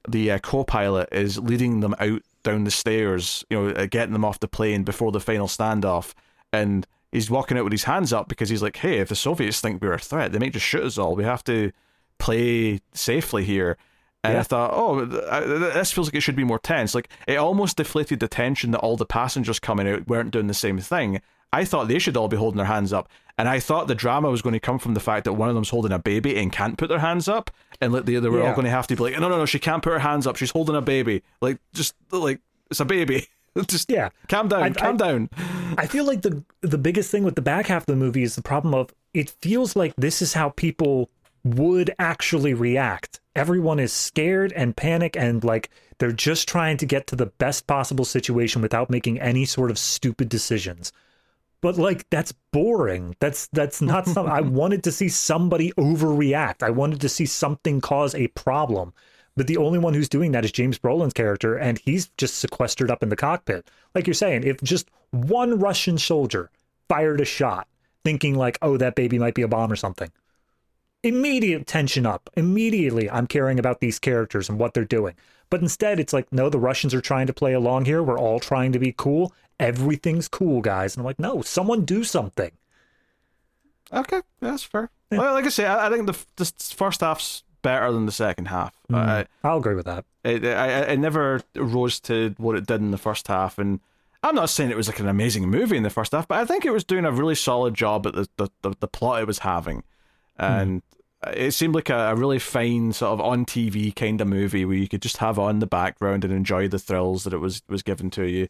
the 0.07 0.31
uh, 0.31 0.39
co-pilot 0.39 1.09
is 1.11 1.37
leading 1.39 1.79
them 1.81 1.95
out 1.99 2.21
down 2.43 2.63
the 2.63 2.71
stairs, 2.71 3.43
you 3.49 3.57
know, 3.57 3.69
uh, 3.69 3.85
getting 3.85 4.13
them 4.13 4.23
off 4.25 4.39
the 4.39 4.47
plane 4.47 4.83
before 4.83 5.11
the 5.11 5.19
final 5.19 5.47
standoff, 5.47 6.13
and 6.53 6.87
he's 7.11 7.29
walking 7.29 7.57
out 7.57 7.63
with 7.65 7.73
his 7.73 7.83
hands 7.83 8.13
up 8.13 8.27
because 8.29 8.49
he's 8.49 8.61
like, 8.61 8.77
"Hey, 8.77 8.99
if 8.99 9.09
the 9.09 9.15
Soviets 9.15 9.59
think 9.61 9.81
we're 9.81 9.93
a 9.93 9.99
threat, 9.99 10.31
they 10.31 10.39
might 10.39 10.53
just 10.53 10.65
shoot 10.65 10.83
us 10.83 10.97
all. 10.97 11.15
We 11.15 11.23
have 11.25 11.43
to 11.45 11.71
play 12.17 12.79
safely 12.93 13.43
here." 13.43 13.77
And 14.23 14.37
I 14.37 14.43
thought, 14.43 14.71
oh, 14.73 15.05
th- 15.05 15.23
I- 15.31 15.45
th- 15.45 15.73
this 15.73 15.91
feels 15.93 16.07
like 16.07 16.15
it 16.15 16.21
should 16.21 16.35
be 16.35 16.43
more 16.43 16.59
tense. 16.59 16.93
Like 16.93 17.09
it 17.27 17.37
almost 17.37 17.77
deflated 17.77 18.19
the 18.19 18.27
tension 18.27 18.71
that 18.71 18.79
all 18.79 18.97
the 18.97 19.05
passengers 19.05 19.59
coming 19.59 19.87
out 19.87 20.07
weren't 20.07 20.31
doing 20.31 20.47
the 20.47 20.53
same 20.53 20.77
thing. 20.79 21.21
I 21.53 21.65
thought 21.65 21.87
they 21.87 21.99
should 21.99 22.15
all 22.17 22.27
be 22.27 22.37
holding 22.37 22.57
their 22.57 22.65
hands 22.67 22.93
up, 22.93 23.09
and 23.37 23.49
I 23.49 23.59
thought 23.59 23.87
the 23.87 23.95
drama 23.95 24.29
was 24.29 24.41
going 24.43 24.53
to 24.53 24.59
come 24.59 24.77
from 24.77 24.93
the 24.93 24.99
fact 24.99 25.23
that 25.25 25.33
one 25.33 25.49
of 25.49 25.55
them's 25.55 25.69
holding 25.71 25.91
a 25.91 25.97
baby 25.97 26.37
and 26.37 26.51
can't 26.51 26.77
put 26.77 26.89
their 26.89 26.99
hands 26.99 27.27
up, 27.27 27.49
and 27.81 27.91
like 27.91 28.05
they, 28.05 28.15
they 28.19 28.29
were 28.29 28.43
all 28.45 28.53
going 28.53 28.65
to 28.65 28.71
have 28.71 28.85
to 28.87 28.95
be 28.95 29.01
like, 29.03 29.13
no, 29.19 29.29
no, 29.29 29.37
no, 29.37 29.45
she 29.47 29.57
can't 29.57 29.81
put 29.81 29.93
her 29.93 29.99
hands 29.99 30.27
up. 30.27 30.35
She's 30.35 30.51
holding 30.51 30.75
a 30.75 30.81
baby. 30.81 31.23
Like 31.41 31.57
just 31.73 31.95
like 32.11 32.39
it's 32.69 32.79
a 32.81 32.85
baby. 32.85 33.27
just 33.67 33.89
Yeah. 33.89 34.09
calm 34.27 34.47
down, 34.49 34.61
I- 34.61 34.69
calm 34.71 34.95
I- 34.95 34.97
down. 34.97 35.29
I 35.77 35.87
feel 35.87 36.03
like 36.05 36.21
the 36.21 36.43
the 36.61 36.77
biggest 36.77 37.09
thing 37.09 37.23
with 37.23 37.35
the 37.35 37.41
back 37.41 37.67
half 37.67 37.83
of 37.83 37.87
the 37.87 37.95
movie 37.95 38.21
is 38.23 38.35
the 38.35 38.41
problem 38.43 38.75
of 38.75 38.93
it 39.15 39.29
feels 39.41 39.75
like 39.75 39.93
this 39.97 40.21
is 40.21 40.33
how 40.33 40.49
people 40.49 41.09
would 41.43 41.89
actually 41.97 42.53
react. 42.53 43.18
Everyone 43.35 43.79
is 43.79 43.93
scared 43.93 44.51
and 44.53 44.75
panic 44.75 45.15
and 45.15 45.43
like 45.43 45.69
they're 45.99 46.11
just 46.11 46.47
trying 46.47 46.77
to 46.77 46.85
get 46.85 47.07
to 47.07 47.15
the 47.15 47.27
best 47.27 47.67
possible 47.67 48.05
situation 48.05 48.61
without 48.61 48.89
making 48.89 49.19
any 49.19 49.45
sort 49.45 49.69
of 49.69 49.77
stupid 49.77 50.29
decisions. 50.29 50.91
But 51.61 51.77
like 51.77 52.09
that's 52.09 52.33
boring. 52.51 53.15
That's 53.19 53.47
that's 53.47 53.81
not 53.81 54.07
something 54.07 54.31
I 54.31 54.41
wanted 54.61 54.83
to 54.85 54.91
see 54.91 55.09
somebody 55.09 55.71
overreact. 55.73 56.63
I 56.63 56.69
wanted 56.69 57.01
to 57.01 57.09
see 57.09 57.25
something 57.25 57.81
cause 57.81 58.15
a 58.15 58.27
problem. 58.27 58.93
But 59.35 59.47
the 59.47 59.57
only 59.57 59.79
one 59.79 59.93
who's 59.93 60.09
doing 60.09 60.31
that 60.33 60.43
is 60.43 60.51
James 60.51 60.79
Brolin's 60.79 61.13
character, 61.13 61.55
and 61.55 61.77
he's 61.79 62.09
just 62.17 62.39
sequestered 62.39 62.91
up 62.91 63.03
in 63.03 63.09
the 63.09 63.15
cockpit. 63.15 63.69
Like 63.95 64.05
you're 64.07 64.13
saying, 64.13 64.43
if 64.43 64.61
just 64.61 64.89
one 65.11 65.59
Russian 65.59 65.97
soldier 65.97 66.49
fired 66.89 67.21
a 67.21 67.25
shot, 67.25 67.67
thinking 68.03 68.35
like, 68.35 68.57
"Oh, 68.61 68.77
that 68.77 68.95
baby 68.95 69.19
might 69.19 69.35
be 69.35 69.41
a 69.41 69.47
bomb 69.47 69.71
or 69.71 69.77
something," 69.77 70.11
immediate 71.03 71.65
tension 71.67 72.05
up. 72.05 72.29
Immediately, 72.35 73.09
I'm 73.09 73.27
caring 73.27 73.59
about 73.59 73.79
these 73.79 73.99
characters 73.99 74.49
and 74.49 74.59
what 74.59 74.73
they're 74.73 74.85
doing. 74.85 75.15
But 75.49 75.61
instead, 75.61 75.99
it's 75.99 76.13
like, 76.13 76.31
no, 76.31 76.49
the 76.49 76.59
Russians 76.59 76.93
are 76.93 77.01
trying 77.01 77.27
to 77.27 77.33
play 77.33 77.53
along 77.53 77.85
here. 77.85 78.03
We're 78.03 78.19
all 78.19 78.39
trying 78.39 78.71
to 78.73 78.79
be 78.79 78.93
cool. 78.95 79.33
Everything's 79.59 80.27
cool, 80.27 80.61
guys. 80.61 80.95
And 80.95 81.01
I'm 81.01 81.05
like, 81.05 81.19
no, 81.19 81.41
someone 81.41 81.85
do 81.85 82.03
something. 82.03 82.51
Okay, 83.91 84.21
that's 84.39 84.63
fair. 84.63 84.89
Well, 85.11 85.33
like 85.33 85.45
I 85.45 85.49
say, 85.49 85.65
I, 85.65 85.87
I 85.87 85.89
think 85.89 86.05
the, 86.05 86.17
the 86.35 86.45
first 86.75 87.01
half's 87.01 87.43
better 87.63 87.91
than 87.91 88.05
the 88.05 88.11
second 88.11 88.45
half. 88.45 88.75
Mm. 88.91 88.95
I, 88.97 89.25
I'll 89.43 89.57
agree 89.57 89.73
with 89.75 89.85
that. 89.85 90.05
it, 90.23 90.45
I, 90.45 90.65
I- 90.65 90.91
it 90.91 90.99
never 90.99 91.41
rose 91.55 91.99
to 92.01 92.35
what 92.37 92.55
it 92.55 92.67
did 92.67 92.81
in 92.81 92.91
the 92.91 92.97
first 92.97 93.27
half, 93.27 93.57
and 93.57 93.79
I'm 94.21 94.35
not 94.35 94.49
saying 94.51 94.69
it 94.69 94.77
was 94.77 94.87
like 94.87 94.99
an 94.99 95.07
amazing 95.07 95.49
movie 95.49 95.77
in 95.77 95.83
the 95.83 95.89
first 95.89 96.11
half, 96.11 96.27
but 96.27 96.37
I 96.39 96.45
think 96.45 96.65
it 96.65 96.71
was 96.71 96.83
doing 96.83 97.05
a 97.05 97.11
really 97.11 97.35
solid 97.35 97.73
job 97.73 98.05
at 98.05 98.13
the 98.13 98.27
the, 98.37 98.49
the, 98.61 98.75
the 98.81 98.87
plot 98.87 99.21
it 99.21 99.27
was 99.27 99.39
having, 99.39 99.83
and 100.39 100.81
it 101.33 101.51
seemed 101.51 101.75
like 101.75 101.89
a, 101.89 102.11
a 102.11 102.15
really 102.15 102.39
fine 102.39 102.93
sort 102.93 103.13
of 103.13 103.21
on 103.21 103.45
TV 103.45 103.93
kind 103.95 104.21
of 104.21 104.27
movie 104.27 104.65
where 104.65 104.77
you 104.77 104.87
could 104.87 105.01
just 105.01 105.17
have 105.17 105.37
on 105.37 105.59
the 105.59 105.67
background 105.67 106.23
and 106.23 106.33
enjoy 106.33 106.67
the 106.67 106.79
thrills 106.79 107.23
that 107.23 107.33
it 107.33 107.37
was 107.39 107.61
was 107.67 107.83
given 107.83 108.09
to 108.11 108.25
you. 108.25 108.47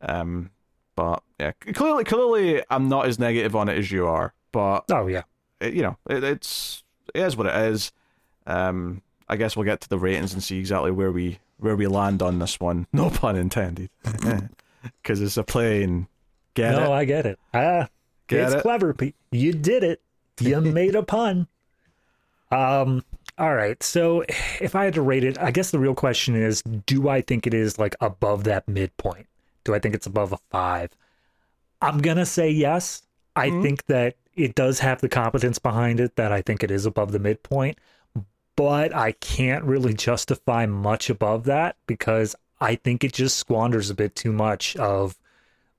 Um, 0.00 0.50
but 0.96 1.22
yeah, 1.38 1.52
clearly, 1.52 2.04
clearly, 2.04 2.62
I'm 2.70 2.88
not 2.88 3.06
as 3.06 3.18
negative 3.18 3.54
on 3.56 3.68
it 3.68 3.78
as 3.78 3.90
you 3.90 4.06
are, 4.06 4.34
but 4.50 4.84
Oh 4.90 5.06
yeah, 5.06 5.22
it, 5.60 5.74
you 5.74 5.82
know, 5.82 5.96
it, 6.08 6.24
it's 6.24 6.82
it 7.14 7.20
is 7.20 7.36
what 7.36 7.46
it 7.46 7.54
is. 7.72 7.92
Um, 8.46 9.02
I 9.28 9.36
guess 9.36 9.56
we'll 9.56 9.64
get 9.64 9.80
to 9.82 9.88
the 9.88 9.98
ratings 9.98 10.32
and 10.32 10.42
see 10.42 10.58
exactly 10.58 10.90
where 10.90 11.12
we 11.12 11.38
where 11.58 11.76
we 11.76 11.86
land 11.86 12.20
on 12.22 12.38
this 12.40 12.58
one. 12.58 12.86
No 12.92 13.10
pun 13.10 13.36
intended, 13.36 13.90
because 15.02 15.20
it's 15.20 15.36
a 15.36 15.44
plane. 15.44 16.08
Get 16.54 16.72
no, 16.72 16.92
it? 16.92 16.96
I 16.96 17.04
get 17.04 17.24
it. 17.26 17.38
Ah, 17.54 17.88
Get 18.26 18.40
it's 18.46 18.54
it? 18.56 18.62
clever. 18.62 18.92
Pete. 18.92 19.14
You 19.30 19.52
did 19.52 19.84
it. 19.84 20.02
You 20.42 20.60
made 20.60 20.94
a 20.94 21.02
pun. 21.02 21.46
Um. 22.50 23.04
All 23.38 23.54
right. 23.54 23.82
So, 23.82 24.24
if 24.60 24.74
I 24.74 24.84
had 24.84 24.94
to 24.94 25.02
rate 25.02 25.24
it, 25.24 25.38
I 25.38 25.50
guess 25.50 25.70
the 25.70 25.78
real 25.78 25.94
question 25.94 26.36
is: 26.36 26.62
Do 26.62 27.08
I 27.08 27.20
think 27.20 27.46
it 27.46 27.54
is 27.54 27.78
like 27.78 27.96
above 28.00 28.44
that 28.44 28.68
midpoint? 28.68 29.26
Do 29.64 29.74
I 29.74 29.78
think 29.78 29.94
it's 29.94 30.06
above 30.06 30.32
a 30.32 30.38
five? 30.50 30.90
I'm 31.80 31.98
gonna 31.98 32.26
say 32.26 32.50
yes. 32.50 33.02
I 33.34 33.48
think 33.62 33.86
that 33.86 34.16
it 34.34 34.54
does 34.54 34.78
have 34.80 35.00
the 35.00 35.08
competence 35.08 35.58
behind 35.58 36.00
it 36.00 36.16
that 36.16 36.32
I 36.32 36.42
think 36.42 36.62
it 36.62 36.70
is 36.70 36.86
above 36.86 37.12
the 37.12 37.18
midpoint, 37.18 37.78
but 38.56 38.94
I 38.94 39.12
can't 39.12 39.64
really 39.64 39.94
justify 39.94 40.66
much 40.66 41.08
above 41.10 41.44
that 41.44 41.76
because 41.86 42.36
I 42.60 42.76
think 42.76 43.04
it 43.04 43.12
just 43.12 43.36
squanders 43.36 43.90
a 43.90 43.94
bit 43.94 44.14
too 44.14 44.32
much 44.32 44.76
of 44.76 45.18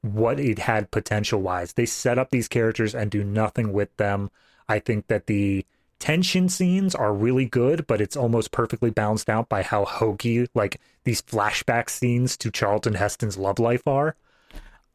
what 0.02 0.40
it 0.40 0.60
had 0.60 0.92
potential 0.92 1.42
wise. 1.42 1.74
They 1.74 1.86
set 1.86 2.20
up 2.20 2.30
these 2.30 2.48
characters 2.48 2.94
and 2.94 3.10
do 3.10 3.24
nothing 3.24 3.72
with 3.72 3.96
them. 3.98 4.30
I 4.70 4.80
think 4.80 5.08
that 5.08 5.28
the 5.28 5.66
tension 6.00 6.50
scenes 6.50 6.94
are 6.96 7.14
really 7.14 7.46
good, 7.46 7.88
but 7.88 8.02
it's 8.02 8.18
almost 8.18 8.52
perfectly 8.52 8.90
balanced 8.90 9.30
out 9.30 9.48
by 9.50 9.64
how 9.64 9.86
hokey 9.86 10.48
like 10.54 10.80
these 11.06 11.22
flashback 11.22 11.90
scenes 11.90 12.36
to 12.38 12.52
Charlton 12.52 12.96
Heston's 12.96 13.38
love 13.38 13.60
life 13.60 13.88
are. 13.88 14.16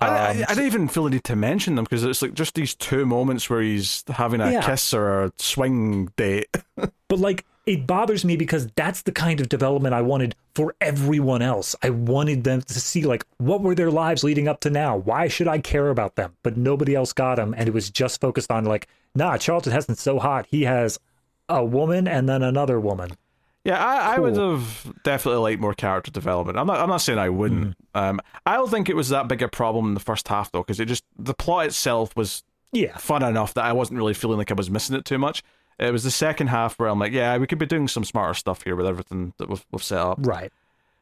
I, 0.00 0.06
Um, 0.06 0.14
I, 0.14 0.44
I 0.50 0.54
don't 0.54 0.66
even 0.66 0.88
feel 0.88 1.04
the 1.04 1.10
need 1.10 1.24
to 1.24 1.34
mention 1.36 1.74
them 1.74 1.84
because 1.84 2.04
it's 2.04 2.22
like 2.22 2.34
just 2.34 2.54
these 2.54 2.74
two 2.74 3.04
moments 3.06 3.48
where 3.50 3.60
he's 3.62 4.04
having 4.08 4.40
a 4.40 4.52
Yeah. 4.52 4.62
kiss 4.62 4.94
or 4.94 5.24
a 5.24 5.32
swing 5.38 6.12
date. 6.16 6.54
But 7.08 7.20
like 7.20 7.46
it 7.64 7.86
bothers 7.86 8.22
me 8.22 8.36
because 8.36 8.66
that's 8.76 9.00
the 9.02 9.12
kind 9.12 9.40
of 9.40 9.48
development 9.48 9.94
I 9.94 10.02
wanted 10.02 10.34
for 10.54 10.74
everyone 10.80 11.40
else. 11.40 11.74
I 11.82 11.88
wanted 11.90 12.44
them 12.44 12.60
to 12.60 12.74
see 12.80 13.02
like 13.04 13.24
what 13.38 13.62
were 13.62 13.74
their 13.74 13.90
lives 13.90 14.22
leading 14.22 14.46
up 14.46 14.60
to 14.60 14.70
now? 14.70 14.96
Why 14.98 15.26
should 15.28 15.48
I 15.48 15.58
care 15.58 15.88
about 15.88 16.16
them? 16.16 16.36
But 16.42 16.58
nobody 16.58 16.94
else 16.94 17.14
got 17.14 17.36
them 17.36 17.54
and 17.56 17.66
it 17.66 17.72
was 17.72 17.88
just 17.88 18.20
focused 18.20 18.50
on 18.50 18.66
like, 18.66 18.88
nah, 19.14 19.36
Charlton 19.36 19.72
Heston's 19.72 20.00
so 20.00 20.18
hot. 20.18 20.46
He 20.50 20.62
has 20.64 20.98
a 21.48 21.64
woman 21.64 22.06
and 22.08 22.28
then 22.28 22.42
another 22.42 22.78
woman. 22.80 23.10
Yeah, 23.64 23.84
I, 23.84 24.14
I 24.14 24.18
would 24.18 24.36
have 24.36 24.92
definitely 25.02 25.40
liked 25.42 25.60
more 25.60 25.74
character 25.74 26.10
development. 26.10 26.58
I'm 26.58 26.66
not. 26.66 26.78
I'm 26.78 26.88
not 26.88 26.98
saying 27.02 27.18
I 27.18 27.28
wouldn't. 27.28 27.70
Mm-hmm. 27.94 27.98
Um, 27.98 28.20
I 28.46 28.54
don't 28.54 28.70
think 28.70 28.88
it 28.88 28.96
was 28.96 29.10
that 29.10 29.28
big 29.28 29.42
a 29.42 29.48
problem 29.48 29.86
in 29.88 29.94
the 29.94 30.00
first 30.00 30.26
half 30.28 30.50
though, 30.52 30.60
because 30.62 30.80
it 30.80 30.86
just 30.86 31.04
the 31.18 31.34
plot 31.34 31.66
itself 31.66 32.16
was 32.16 32.44
Yeah. 32.72 32.96
fun 32.96 33.22
enough 33.22 33.54
that 33.54 33.64
I 33.64 33.72
wasn't 33.72 33.98
really 33.98 34.14
feeling 34.14 34.38
like 34.38 34.50
I 34.50 34.54
was 34.54 34.70
missing 34.70 34.96
it 34.96 35.04
too 35.04 35.18
much. 35.18 35.42
It 35.78 35.92
was 35.92 36.02
the 36.02 36.10
second 36.10 36.46
half 36.46 36.78
where 36.78 36.88
I'm 36.88 36.98
like, 36.98 37.12
yeah, 37.12 37.36
we 37.36 37.46
could 37.46 37.58
be 37.58 37.66
doing 37.66 37.88
some 37.88 38.04
smarter 38.04 38.34
stuff 38.34 38.62
here 38.62 38.74
with 38.74 38.86
everything 38.86 39.32
that 39.38 39.48
we've, 39.48 39.64
we've 39.70 39.82
set 39.82 39.98
up. 39.98 40.18
Right. 40.22 40.52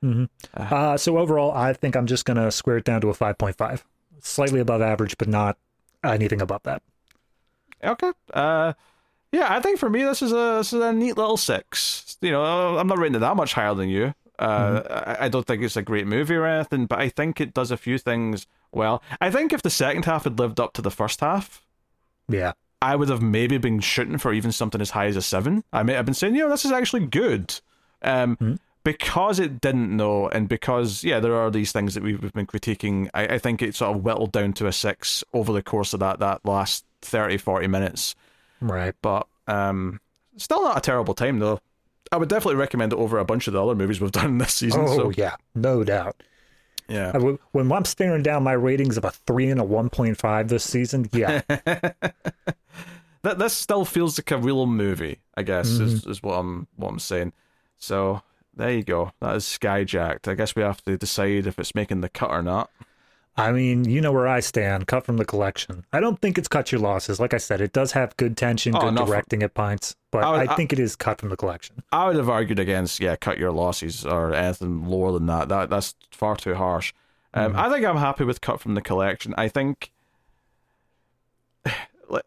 hmm 0.02 0.24
Uh, 0.54 0.96
so 0.96 1.18
overall, 1.18 1.52
I 1.52 1.72
think 1.72 1.94
I'm 1.96 2.06
just 2.06 2.24
gonna 2.24 2.50
square 2.50 2.78
it 2.78 2.84
down 2.84 3.00
to 3.02 3.08
a 3.10 3.14
5.5, 3.14 3.82
slightly 4.20 4.60
above 4.60 4.82
average, 4.82 5.16
but 5.18 5.28
not 5.28 5.56
anything 6.04 6.40
above 6.42 6.62
that. 6.64 6.82
Okay. 7.82 8.12
Uh, 8.32 8.72
yeah, 9.32 9.46
I 9.50 9.60
think 9.60 9.78
for 9.78 9.90
me 9.90 10.02
this 10.02 10.22
is 10.22 10.32
a 10.32 10.58
this 10.58 10.72
is 10.72 10.80
a 10.82 10.92
neat 10.92 11.16
little 11.16 11.36
six. 11.36 12.16
You 12.20 12.30
know, 12.32 12.78
I'm 12.78 12.86
not 12.86 12.98
rating 12.98 13.16
it 13.16 13.18
that 13.20 13.36
much 13.36 13.52
higher 13.52 13.74
than 13.74 13.88
you. 13.88 14.14
Uh, 14.38 14.82
I, 15.18 15.26
I 15.26 15.28
don't 15.28 15.46
think 15.46 15.62
it's 15.62 15.76
a 15.76 15.82
great 15.82 16.06
movie 16.06 16.34
or 16.34 16.46
anything, 16.46 16.86
but 16.86 16.98
I 16.98 17.08
think 17.08 17.40
it 17.40 17.54
does 17.54 17.70
a 17.70 17.76
few 17.76 17.96
things 17.98 18.46
well. 18.72 19.02
I 19.20 19.30
think 19.30 19.52
if 19.52 19.62
the 19.62 19.70
second 19.70 20.04
half 20.04 20.24
had 20.24 20.38
lived 20.38 20.60
up 20.60 20.72
to 20.74 20.82
the 20.82 20.90
first 20.90 21.20
half, 21.20 21.62
Yeah. 22.28 22.52
I 22.82 22.94
would 22.96 23.08
have 23.08 23.22
maybe 23.22 23.56
been 23.56 23.80
shooting 23.80 24.18
for 24.18 24.34
even 24.34 24.52
something 24.52 24.80
as 24.82 24.90
high 24.90 25.06
as 25.06 25.16
a 25.16 25.22
seven. 25.22 25.64
I 25.72 25.82
may 25.82 25.94
have 25.94 26.04
been 26.04 26.14
saying, 26.14 26.34
you 26.34 26.42
know, 26.42 26.50
this 26.50 26.66
is 26.66 26.72
actually 26.72 27.06
good. 27.06 27.58
Um, 28.02 28.58
Because 28.84 29.40
it 29.40 29.60
didn't 29.60 29.96
know, 29.96 30.28
and 30.28 30.48
because, 30.48 31.02
yeah, 31.02 31.18
there 31.18 31.34
are 31.34 31.50
these 31.50 31.72
things 31.72 31.94
that 31.94 32.04
we've 32.04 32.22
we've 32.22 32.32
been 32.32 32.46
critiquing, 32.46 33.08
I, 33.14 33.26
I 33.26 33.38
think 33.38 33.60
it 33.60 33.74
sort 33.74 33.96
of 33.96 34.04
whittled 34.04 34.30
down 34.30 34.52
to 34.54 34.66
a 34.68 34.72
six 34.72 35.24
over 35.32 35.52
the 35.52 35.62
course 35.62 35.92
of 35.92 35.98
that, 36.00 36.20
that 36.20 36.44
last 36.44 36.84
30, 37.06 37.38
40 37.38 37.66
minutes. 37.68 38.14
Right. 38.60 38.94
But 39.02 39.26
um, 39.46 40.00
still 40.36 40.62
not 40.62 40.78
a 40.78 40.80
terrible 40.80 41.14
time, 41.14 41.38
though. 41.38 41.60
I 42.12 42.16
would 42.18 42.28
definitely 42.28 42.56
recommend 42.56 42.92
it 42.92 42.98
over 42.98 43.18
a 43.18 43.24
bunch 43.24 43.46
of 43.46 43.52
the 43.52 43.62
other 43.62 43.74
movies 43.74 44.00
we've 44.00 44.12
done 44.22 44.38
this 44.38 44.54
season. 44.54 44.82
Oh 44.86 44.96
so, 44.96 45.10
yeah, 45.16 45.36
no 45.54 45.82
doubt. 45.84 46.22
yeah. 46.88 47.12
W- 47.12 47.38
When 47.52 47.70
I'm 47.72 47.84
staring 47.84 48.22
down 48.22 48.42
my 48.44 48.52
ratings 48.52 48.96
of 48.96 49.04
a 49.04 49.10
three 49.10 49.50
and 49.50 49.60
a 49.60 49.64
1.5 49.64 50.48
this 50.48 50.62
season, 50.64 51.08
yeah, 51.12 51.40
that 51.48 53.38
this 53.38 53.52
still 53.54 53.84
feels 53.84 54.18
like 54.18 54.30
a 54.30 54.38
real 54.38 54.66
movie, 54.66 55.18
I 55.36 55.42
guess, 55.42 55.66
is, 55.66 56.06
is 56.06 56.22
what 56.22 56.34
I'm 56.34 56.68
what 56.76 56.88
I'm 56.90 56.98
saying. 56.98 57.32
So 57.76 58.22
there 58.54 58.70
you 58.72 58.84
go. 58.84 59.12
That 59.20 59.36
is 59.36 59.44
Skyjacked. 59.44 60.28
I 60.28 60.34
guess 60.34 60.54
we 60.54 60.62
have 60.62 60.82
to 60.84 60.96
decide 60.96 61.46
if 61.46 61.58
it's 61.58 61.74
making 61.74 62.00
the 62.02 62.08
cut 62.08 62.30
or 62.30 62.42
not. 62.42 62.70
I 63.38 63.52
mean, 63.52 63.84
you 63.84 64.00
know 64.00 64.12
where 64.12 64.26
I 64.26 64.40
stand. 64.40 64.86
Cut 64.86 65.04
from 65.04 65.18
the 65.18 65.24
collection. 65.26 65.84
I 65.92 66.00
don't 66.00 66.18
think 66.20 66.38
it's 66.38 66.48
cut 66.48 66.72
your 66.72 66.80
losses. 66.80 67.20
Like 67.20 67.34
I 67.34 67.38
said, 67.38 67.60
it 67.60 67.72
does 67.72 67.92
have 67.92 68.16
good 68.16 68.34
tension, 68.36 68.74
Oh, 68.74 68.80
good 68.80 68.96
directing 68.96 69.42
at 69.42 69.52
pints, 69.52 69.94
but 70.10 70.24
I 70.24 70.28
I, 70.28 70.30
would- 70.38 70.48
I- 70.48 70.56
think 70.56 70.72
it 70.72 70.78
is 70.78 70.96
cut 70.96 71.20
from 71.20 71.28
the 71.28 71.36
collection. 71.36 71.82
I 71.92 72.06
would 72.06 72.16
have 72.16 72.30
argued 72.30 72.58
against 72.58 72.98
yeah, 72.98 73.14
cut 73.16 73.36
your 73.38 73.52
losses 73.52 74.06
or 74.06 74.32
anything 74.32 74.86
lower 74.86 75.12
than 75.12 75.26
that. 75.26 75.48
That 75.50 75.68
that's 75.68 75.94
far 76.10 76.34
too 76.36 76.54
harsh. 76.54 76.94
Um, 77.34 77.54
I 77.54 77.68
think 77.68 77.84
I'm 77.84 77.98
happy 77.98 78.24
with 78.24 78.40
cut 78.40 78.60
from 78.60 78.74
the 78.74 78.80
collection. 78.82 79.34
I 79.36 79.48
think. 79.48 79.92
Like, 82.08 82.22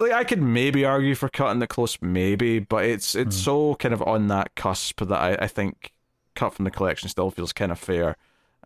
like- 0.00 0.12
I 0.12 0.24
could 0.24 0.42
maybe 0.42 0.84
argue 0.84 1.14
for 1.14 1.28
cutting 1.28 1.60
the 1.60 1.68
close, 1.68 1.96
maybe, 2.02 2.58
but 2.58 2.84
it's 2.84 3.14
it's 3.14 3.36
so 3.36 3.76
kind 3.76 3.94
of 3.94 4.02
on 4.02 4.26
that 4.26 4.56
cusp 4.56 5.00
that 5.04 5.12
I, 5.20 5.34
I 5.44 5.46
think 5.46 5.92
cut 6.34 6.52
from 6.54 6.64
the 6.64 6.70
collection 6.72 7.08
still 7.08 7.30
feels 7.30 7.52
kind 7.52 7.70
of 7.70 7.78
fair. 7.78 8.16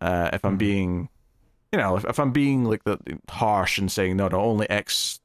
Uh, 0.00 0.30
if 0.32 0.42
I'm 0.44 0.56
being, 0.56 1.10
you 1.72 1.78
know, 1.78 1.96
if, 1.96 2.04
if 2.04 2.18
I'm 2.18 2.32
being 2.32 2.64
like 2.64 2.84
the 2.84 2.98
harsh 3.28 3.78
and 3.78 3.90
saying 3.90 4.16
no, 4.16 4.28
no, 4.28 4.40
only 4.40 4.68
X 4.70 5.20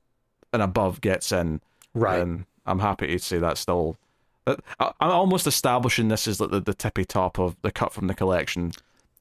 and 0.54 0.62
above 0.62 1.02
gets 1.02 1.32
in, 1.32 1.62
Right. 1.94 2.18
then 2.20 2.46
I'm 2.66 2.80
happy 2.80 3.08
to 3.08 3.20
say 3.20 3.38
that's 3.40 3.60
still. 3.62 3.98
that- 4.46 4.60
I- 4.80 4.92
I'm 5.02 5.12
almost 5.12 5.46
establishing 5.48 6.08
this 6.08 6.28
as 6.28 6.40
like 6.40 6.52
the, 6.52 6.62
the 6.62 6.74
tippy 6.74 7.06
top 7.06 7.38
of 7.40 7.56
the 7.62 7.72
cut 7.72 7.92
from 7.94 8.08
the 8.08 8.14
collection. 8.14 8.72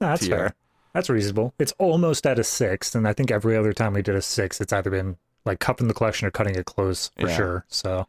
No, 0.00 0.08
that's 0.08 0.26
tier. 0.26 0.36
fair. 0.36 0.54
That's 0.92 1.10
reasonable. 1.10 1.52
It's 1.58 1.72
almost 1.78 2.26
at 2.26 2.38
a 2.38 2.44
six, 2.44 2.94
and 2.94 3.06
I 3.06 3.12
think 3.12 3.30
every 3.30 3.56
other 3.56 3.72
time 3.72 3.92
we 3.94 4.02
did 4.02 4.14
a 4.14 4.22
six, 4.22 4.60
it's 4.60 4.72
either 4.72 4.90
been 4.90 5.16
like 5.44 5.58
cut 5.60 5.78
from 5.78 5.88
the 5.88 5.94
collection 5.94 6.26
or 6.26 6.30
cutting 6.30 6.54
it 6.54 6.64
close 6.64 7.10
for 7.18 7.28
Yeah. 7.28 7.36
sure. 7.36 7.64
So 7.68 8.06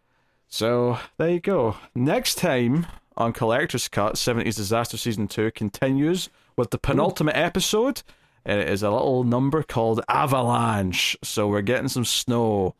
So 0.47 0.97
there 1.17 1.29
you 1.29 1.39
go. 1.41 1.75
Next 1.95 2.35
time 2.35 2.85
on 3.17 3.33
Collector's 3.33 3.87
Cut, 3.89 4.13
70s 4.15 4.55
Disaster 4.55 4.95
Season 4.95 5.27
2 5.27 5.51
continues 5.51 6.29
with 6.55 6.69
the 6.71 6.77
penultimate 6.77 7.35
episode. 7.35 8.03
And 8.47 8.61
it 8.61 8.69
is 8.69 8.81
a 8.81 8.89
little 8.89 9.25
number 9.25 9.61
called 9.61 10.01
Avalanche. 10.07 11.17
So 11.21 11.49
we're 11.49 11.61
getting 11.61 11.89
some 11.89 12.05
snow 12.05 12.75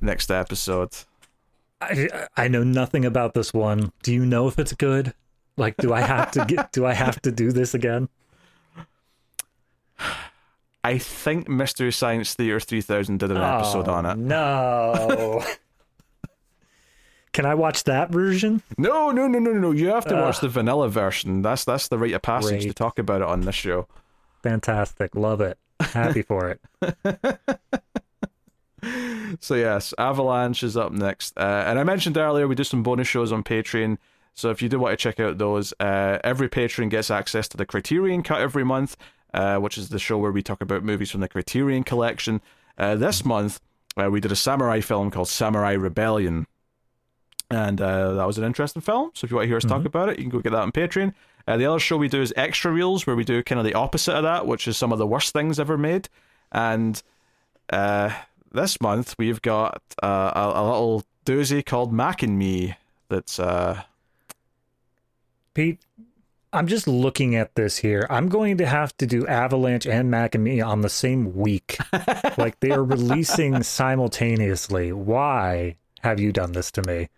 next 0.00 0.32
episode. 0.32 0.90
I 1.80 2.26
I 2.36 2.48
know 2.48 2.64
nothing 2.64 3.04
about 3.04 3.34
this 3.34 3.54
one. 3.54 3.92
Do 4.02 4.12
you 4.12 4.26
know 4.26 4.48
if 4.48 4.58
it's 4.58 4.72
good? 4.72 5.14
Like, 5.56 5.76
do 5.76 5.92
I 5.92 6.00
have 6.00 6.32
to 6.32 6.44
get? 6.44 6.72
do 6.72 6.84
I 6.84 6.92
have 6.92 7.22
to 7.22 7.30
do 7.30 7.52
this 7.52 7.72
again? 7.72 8.08
I 10.84 10.98
think 10.98 11.48
Mystery 11.48 11.92
Science 11.92 12.34
Theater 12.34 12.58
3000 12.60 13.18
did 13.18 13.30
an 13.30 13.36
oh, 13.38 13.56
episode 13.56 13.88
Oh, 13.88 13.92
on 13.92 14.06
it. 14.06 14.18
No. 14.18 15.42
Can 17.32 17.46
I 17.46 17.54
watch 17.54 17.84
that 17.84 18.10
version? 18.10 18.60
No, 18.76 19.10
no, 19.12 19.26
no, 19.28 19.38
no, 19.38 19.52
no, 19.52 19.60
no. 19.60 19.70
You 19.70 19.88
have 19.88 20.04
to 20.06 20.18
uh, 20.18 20.22
watch 20.22 20.40
the 20.40 20.48
vanilla 20.48 20.88
version. 20.88 21.42
That's 21.42 21.64
that's 21.64 21.86
the 21.86 21.96
rite 21.96 22.12
of 22.12 22.22
passage 22.22 22.64
to 22.64 22.74
talk 22.74 22.98
about 22.98 23.22
it 23.22 23.28
on 23.28 23.42
this 23.42 23.54
show. 23.54 23.86
Fantastic. 24.44 25.16
Love 25.16 25.40
it. 25.40 25.58
Happy 25.80 26.20
for 26.22 26.50
it. 26.50 26.60
So 29.40 29.54
yes, 29.54 29.94
Avalanche 29.96 30.62
is 30.62 30.76
up 30.76 30.92
next, 30.92 31.36
uh, 31.38 31.64
and 31.66 31.78
I 31.78 31.84
mentioned 31.84 32.18
earlier 32.18 32.46
we 32.46 32.54
do 32.54 32.62
some 32.64 32.82
bonus 32.82 33.08
shows 33.08 33.32
on 33.32 33.42
Patreon. 33.42 33.96
So 34.34 34.50
if 34.50 34.60
you 34.60 34.68
do 34.68 34.78
want 34.78 34.92
to 34.92 34.96
check 35.02 35.18
out 35.18 35.38
those, 35.38 35.72
uh, 35.80 36.18
every 36.22 36.48
patron 36.48 36.90
gets 36.90 37.10
access 37.10 37.48
to 37.48 37.56
the 37.56 37.64
Criterion 37.64 38.22
Cut 38.22 38.42
every 38.42 38.62
month, 38.62 38.96
uh, 39.32 39.56
which 39.56 39.78
is 39.78 39.88
the 39.88 39.98
show 39.98 40.18
where 40.18 40.30
we 40.30 40.42
talk 40.42 40.60
about 40.60 40.84
movies 40.84 41.10
from 41.10 41.22
the 41.22 41.28
Criterion 41.28 41.82
Collection. 41.82 42.42
Uh, 42.76 42.94
this 42.94 43.24
month 43.24 43.58
uh, 43.96 44.10
we 44.10 44.20
did 44.20 44.30
a 44.30 44.36
samurai 44.36 44.80
film 44.80 45.10
called 45.10 45.28
Samurai 45.28 45.72
Rebellion, 45.72 46.46
and 47.54 47.80
uh, 47.80 48.14
that 48.14 48.26
was 48.26 48.38
an 48.38 48.44
interesting 48.44 48.82
film. 48.82 49.10
So 49.14 49.24
if 49.24 49.30
you 49.30 49.36
want 49.36 49.44
to 49.44 49.48
hear 49.48 49.56
us 49.56 49.64
talk 49.64 49.84
about 49.84 50.08
it, 50.08 50.18
you 50.18 50.24
can 50.24 50.30
go 50.30 50.40
get 50.40 50.50
that 50.50 50.62
on 50.62 50.72
Patreon. 50.72 51.14
Uh, 51.46 51.56
the 51.56 51.66
other 51.66 51.78
show 51.78 51.96
we 51.96 52.08
do 52.08 52.22
is 52.22 52.32
Extra 52.36 52.72
Reels, 52.72 53.06
where 53.06 53.16
we 53.16 53.24
do 53.24 53.42
kind 53.42 53.58
of 53.58 53.64
the 53.64 53.74
opposite 53.74 54.14
of 54.14 54.22
that, 54.22 54.46
which 54.46 54.66
is 54.66 54.76
some 54.76 54.92
of 54.92 54.98
the 54.98 55.06
worst 55.06 55.32
things 55.32 55.60
ever 55.60 55.78
made, 55.78 56.08
and 56.52 57.02
uh, 57.70 58.10
this 58.52 58.80
month 58.80 59.14
we've 59.18 59.42
got 59.42 59.82
uh, 60.02 60.32
a, 60.34 60.60
a 60.60 60.64
little 60.64 61.04
doozy 61.24 61.64
called 61.64 61.92
Mac 61.92 62.22
and 62.22 62.38
Me. 62.38 62.76
That's 63.08 63.38
uh, 63.38 63.82
Pete, 65.52 65.78
I'm 66.54 66.68
just 66.68 66.86
looking 66.86 67.34
at 67.34 67.56
this 67.56 67.78
here. 67.78 68.06
I'm 68.08 68.28
going 68.28 68.58
to 68.58 68.66
have 68.66 68.96
to 68.98 69.06
do 69.06 69.26
Avalanche 69.26 69.86
and 69.86 70.08
Mac 70.08 70.36
and 70.36 70.44
Me 70.44 70.60
on 70.60 70.82
the 70.82 70.88
same 70.88 71.34
week. 71.34 71.76
like 72.38 72.60
they 72.60 72.70
are 72.70 72.84
releasing 72.84 73.60
simultaneously. 73.64 74.92
Why 74.92 75.74
have 76.02 76.20
you 76.20 76.30
done 76.30 76.52
this 76.52 76.70
to 76.72 76.82
me? 76.82 77.08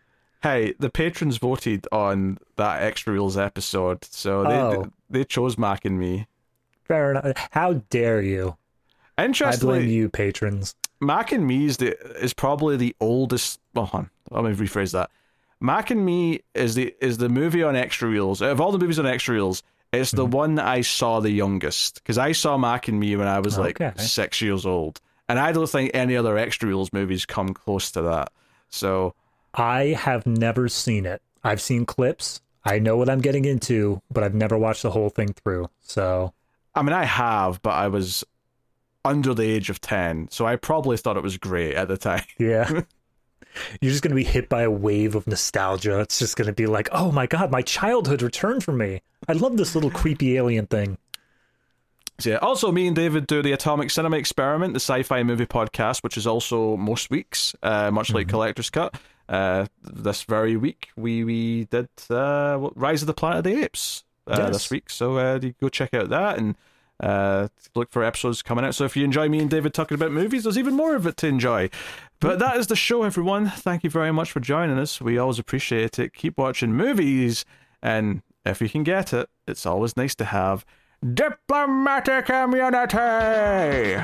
Hey, 0.46 0.74
the 0.78 0.90
patrons 0.90 1.38
voted 1.38 1.86
on 1.92 2.38
that 2.56 2.82
Extra 2.82 3.12
Reels 3.12 3.36
episode, 3.36 4.04
so 4.04 4.44
they 4.44 4.58
Oh. 4.58 4.90
they 5.10 5.24
chose 5.24 5.56
Mac 5.58 5.84
and 5.84 5.98
me. 5.98 6.26
Fair 6.84 7.10
enough. 7.12 7.32
How 7.50 7.74
dare 7.90 8.22
you? 8.22 8.56
I 9.18 9.26
blame 9.56 9.88
you, 9.88 10.08
patrons. 10.08 10.74
Mac 11.00 11.32
and 11.32 11.46
Me 11.46 11.64
is 11.66 11.78
the 11.78 11.96
is 12.22 12.32
probably 12.34 12.76
the 12.76 12.94
oldest. 13.00 13.60
Well, 13.74 13.86
hold 13.86 14.06
on, 14.30 14.44
let 14.44 14.58
me 14.58 14.66
rephrase 14.66 14.92
that. 14.92 15.10
Mac 15.60 15.90
and 15.90 16.04
Me 16.04 16.40
is 16.54 16.74
the 16.74 16.94
is 17.00 17.18
the 17.18 17.28
movie 17.28 17.62
on 17.62 17.76
Extra 17.76 18.08
Reels. 18.08 18.40
Of 18.42 18.60
all 18.60 18.72
the 18.72 18.78
movies 18.78 18.98
on 18.98 19.06
Extra 19.06 19.34
Reels, 19.34 19.62
it's 19.92 20.10
Mm-hmm. 20.10 20.16
the 20.16 20.26
one 20.26 20.54
that 20.56 20.66
I 20.66 20.82
saw 20.82 21.20
the 21.20 21.30
youngest 21.30 21.96
because 21.96 22.18
I 22.18 22.32
saw 22.32 22.56
Mac 22.58 22.88
and 22.88 23.00
Me 23.00 23.16
when 23.16 23.26
I 23.28 23.40
was 23.40 23.56
like 23.58 23.80
Okay. 23.80 23.92
six 24.02 24.40
years 24.40 24.66
old, 24.66 25.00
and 25.28 25.38
I 25.38 25.52
don't 25.52 25.68
think 25.68 25.90
any 25.94 26.16
other 26.16 26.36
Extra 26.38 26.68
Reels 26.68 26.92
movies 26.92 27.24
come 27.26 27.54
close 27.54 27.90
to 27.92 28.02
that. 28.02 28.32
So 28.68 29.14
I 29.56 29.96
have 29.98 30.26
never 30.26 30.68
seen 30.68 31.06
it. 31.06 31.22
I've 31.42 31.60
seen 31.60 31.86
clips. 31.86 32.40
I 32.64 32.78
know 32.78 32.96
what 32.96 33.08
I'm 33.08 33.20
getting 33.20 33.44
into, 33.44 34.02
but 34.10 34.22
I've 34.22 34.34
never 34.34 34.58
watched 34.58 34.82
the 34.82 34.90
whole 34.90 35.08
thing 35.08 35.32
through. 35.32 35.70
So 35.80 36.34
I 36.74 36.82
mean, 36.82 36.92
I 36.92 37.04
have, 37.04 37.62
but 37.62 37.70
I 37.70 37.88
was 37.88 38.24
under 39.04 39.32
the 39.32 39.44
age 39.44 39.70
of 39.70 39.80
ten, 39.80 40.28
so 40.30 40.46
I 40.46 40.56
probably 40.56 40.96
thought 40.96 41.16
it 41.16 41.22
was 41.22 41.38
great 41.38 41.74
at 41.74 41.88
the 41.88 41.96
time. 41.96 42.24
yeah. 42.38 42.82
You're 43.80 43.90
just 43.92 44.02
going 44.02 44.10
to 44.10 44.16
be 44.16 44.24
hit 44.24 44.50
by 44.50 44.62
a 44.62 44.70
wave 44.70 45.14
of 45.14 45.26
nostalgia. 45.26 46.00
It's 46.00 46.18
just 46.18 46.36
going 46.36 46.46
to 46.46 46.52
be 46.52 46.66
like, 46.66 46.90
oh 46.92 47.10
my 47.10 47.26
God, 47.26 47.50
my 47.50 47.62
childhood 47.62 48.20
returned 48.20 48.62
for 48.62 48.72
me. 48.72 49.00
I 49.28 49.32
love 49.32 49.56
this 49.56 49.74
little 49.74 49.90
creepy 49.90 50.36
alien 50.36 50.66
thing. 50.66 50.98
So, 52.18 52.30
yeah. 52.30 52.36
Also, 52.36 52.70
me 52.70 52.86
and 52.86 52.94
David 52.94 53.26
do 53.26 53.40
the 53.40 53.52
Atomic 53.52 53.90
Cinema 53.90 54.18
Experiment, 54.18 54.74
the 54.74 54.80
sci-fi 54.80 55.22
movie 55.22 55.46
podcast, 55.46 56.02
which 56.02 56.18
is 56.18 56.26
also 56.26 56.76
most 56.76 57.08
weeks, 57.08 57.54
uh, 57.62 57.90
much 57.90 58.12
like 58.12 58.28
Collector's 58.28 58.68
Cut. 58.68 58.94
Uh, 59.28 59.66
this 59.82 60.22
very 60.22 60.56
week, 60.56 60.88
we 60.96 61.24
we 61.24 61.64
did 61.64 61.88
uh, 62.10 62.56
what- 62.58 62.76
Rise 62.78 63.02
of 63.02 63.06
the 63.06 63.14
Planet 63.14 63.38
of 63.38 63.44
the 63.44 63.62
Apes 63.64 64.04
uh, 64.28 64.36
Yes. 64.38 64.52
this 64.52 64.70
week. 64.70 64.88
So 64.90 65.18
uh, 65.18 65.38
you 65.42 65.54
go 65.60 65.68
check 65.68 65.92
out 65.94 66.08
that 66.10 66.38
and 66.38 66.54
uh, 67.00 67.48
look 67.74 67.90
for 67.90 68.02
episodes 68.04 68.40
coming 68.42 68.64
out. 68.64 68.74
So 68.74 68.84
if 68.84 68.96
you 68.96 69.04
enjoy 69.04 69.28
me 69.28 69.40
and 69.40 69.50
David 69.50 69.74
talking 69.74 69.96
about 69.96 70.12
movies, 70.12 70.44
there's 70.44 70.56
even 70.58 70.74
more 70.74 70.94
of 70.94 71.06
it 71.06 71.16
to 71.18 71.26
enjoy. 71.26 71.70
But 72.20 72.38
that 72.38 72.56
is 72.56 72.68
the 72.68 72.76
show, 72.76 73.02
everyone. 73.02 73.50
Thank 73.50 73.84
you 73.84 73.90
very 73.90 74.12
much 74.12 74.30
for 74.32 74.40
joining 74.40 74.78
us. 74.78 75.00
We 75.00 75.18
always 75.18 75.38
appreciate 75.38 75.98
it. 75.98 76.14
Keep 76.14 76.38
watching 76.38 76.72
movies, 76.72 77.44
and 77.82 78.22
if 78.46 78.62
you 78.62 78.68
can 78.68 78.82
get 78.84 79.12
it, 79.12 79.28
it's 79.46 79.66
always 79.66 79.96
nice 79.96 80.14
to 80.14 80.24
have 80.24 80.64
diplomatic 81.14 82.30
immunity. 82.30 84.00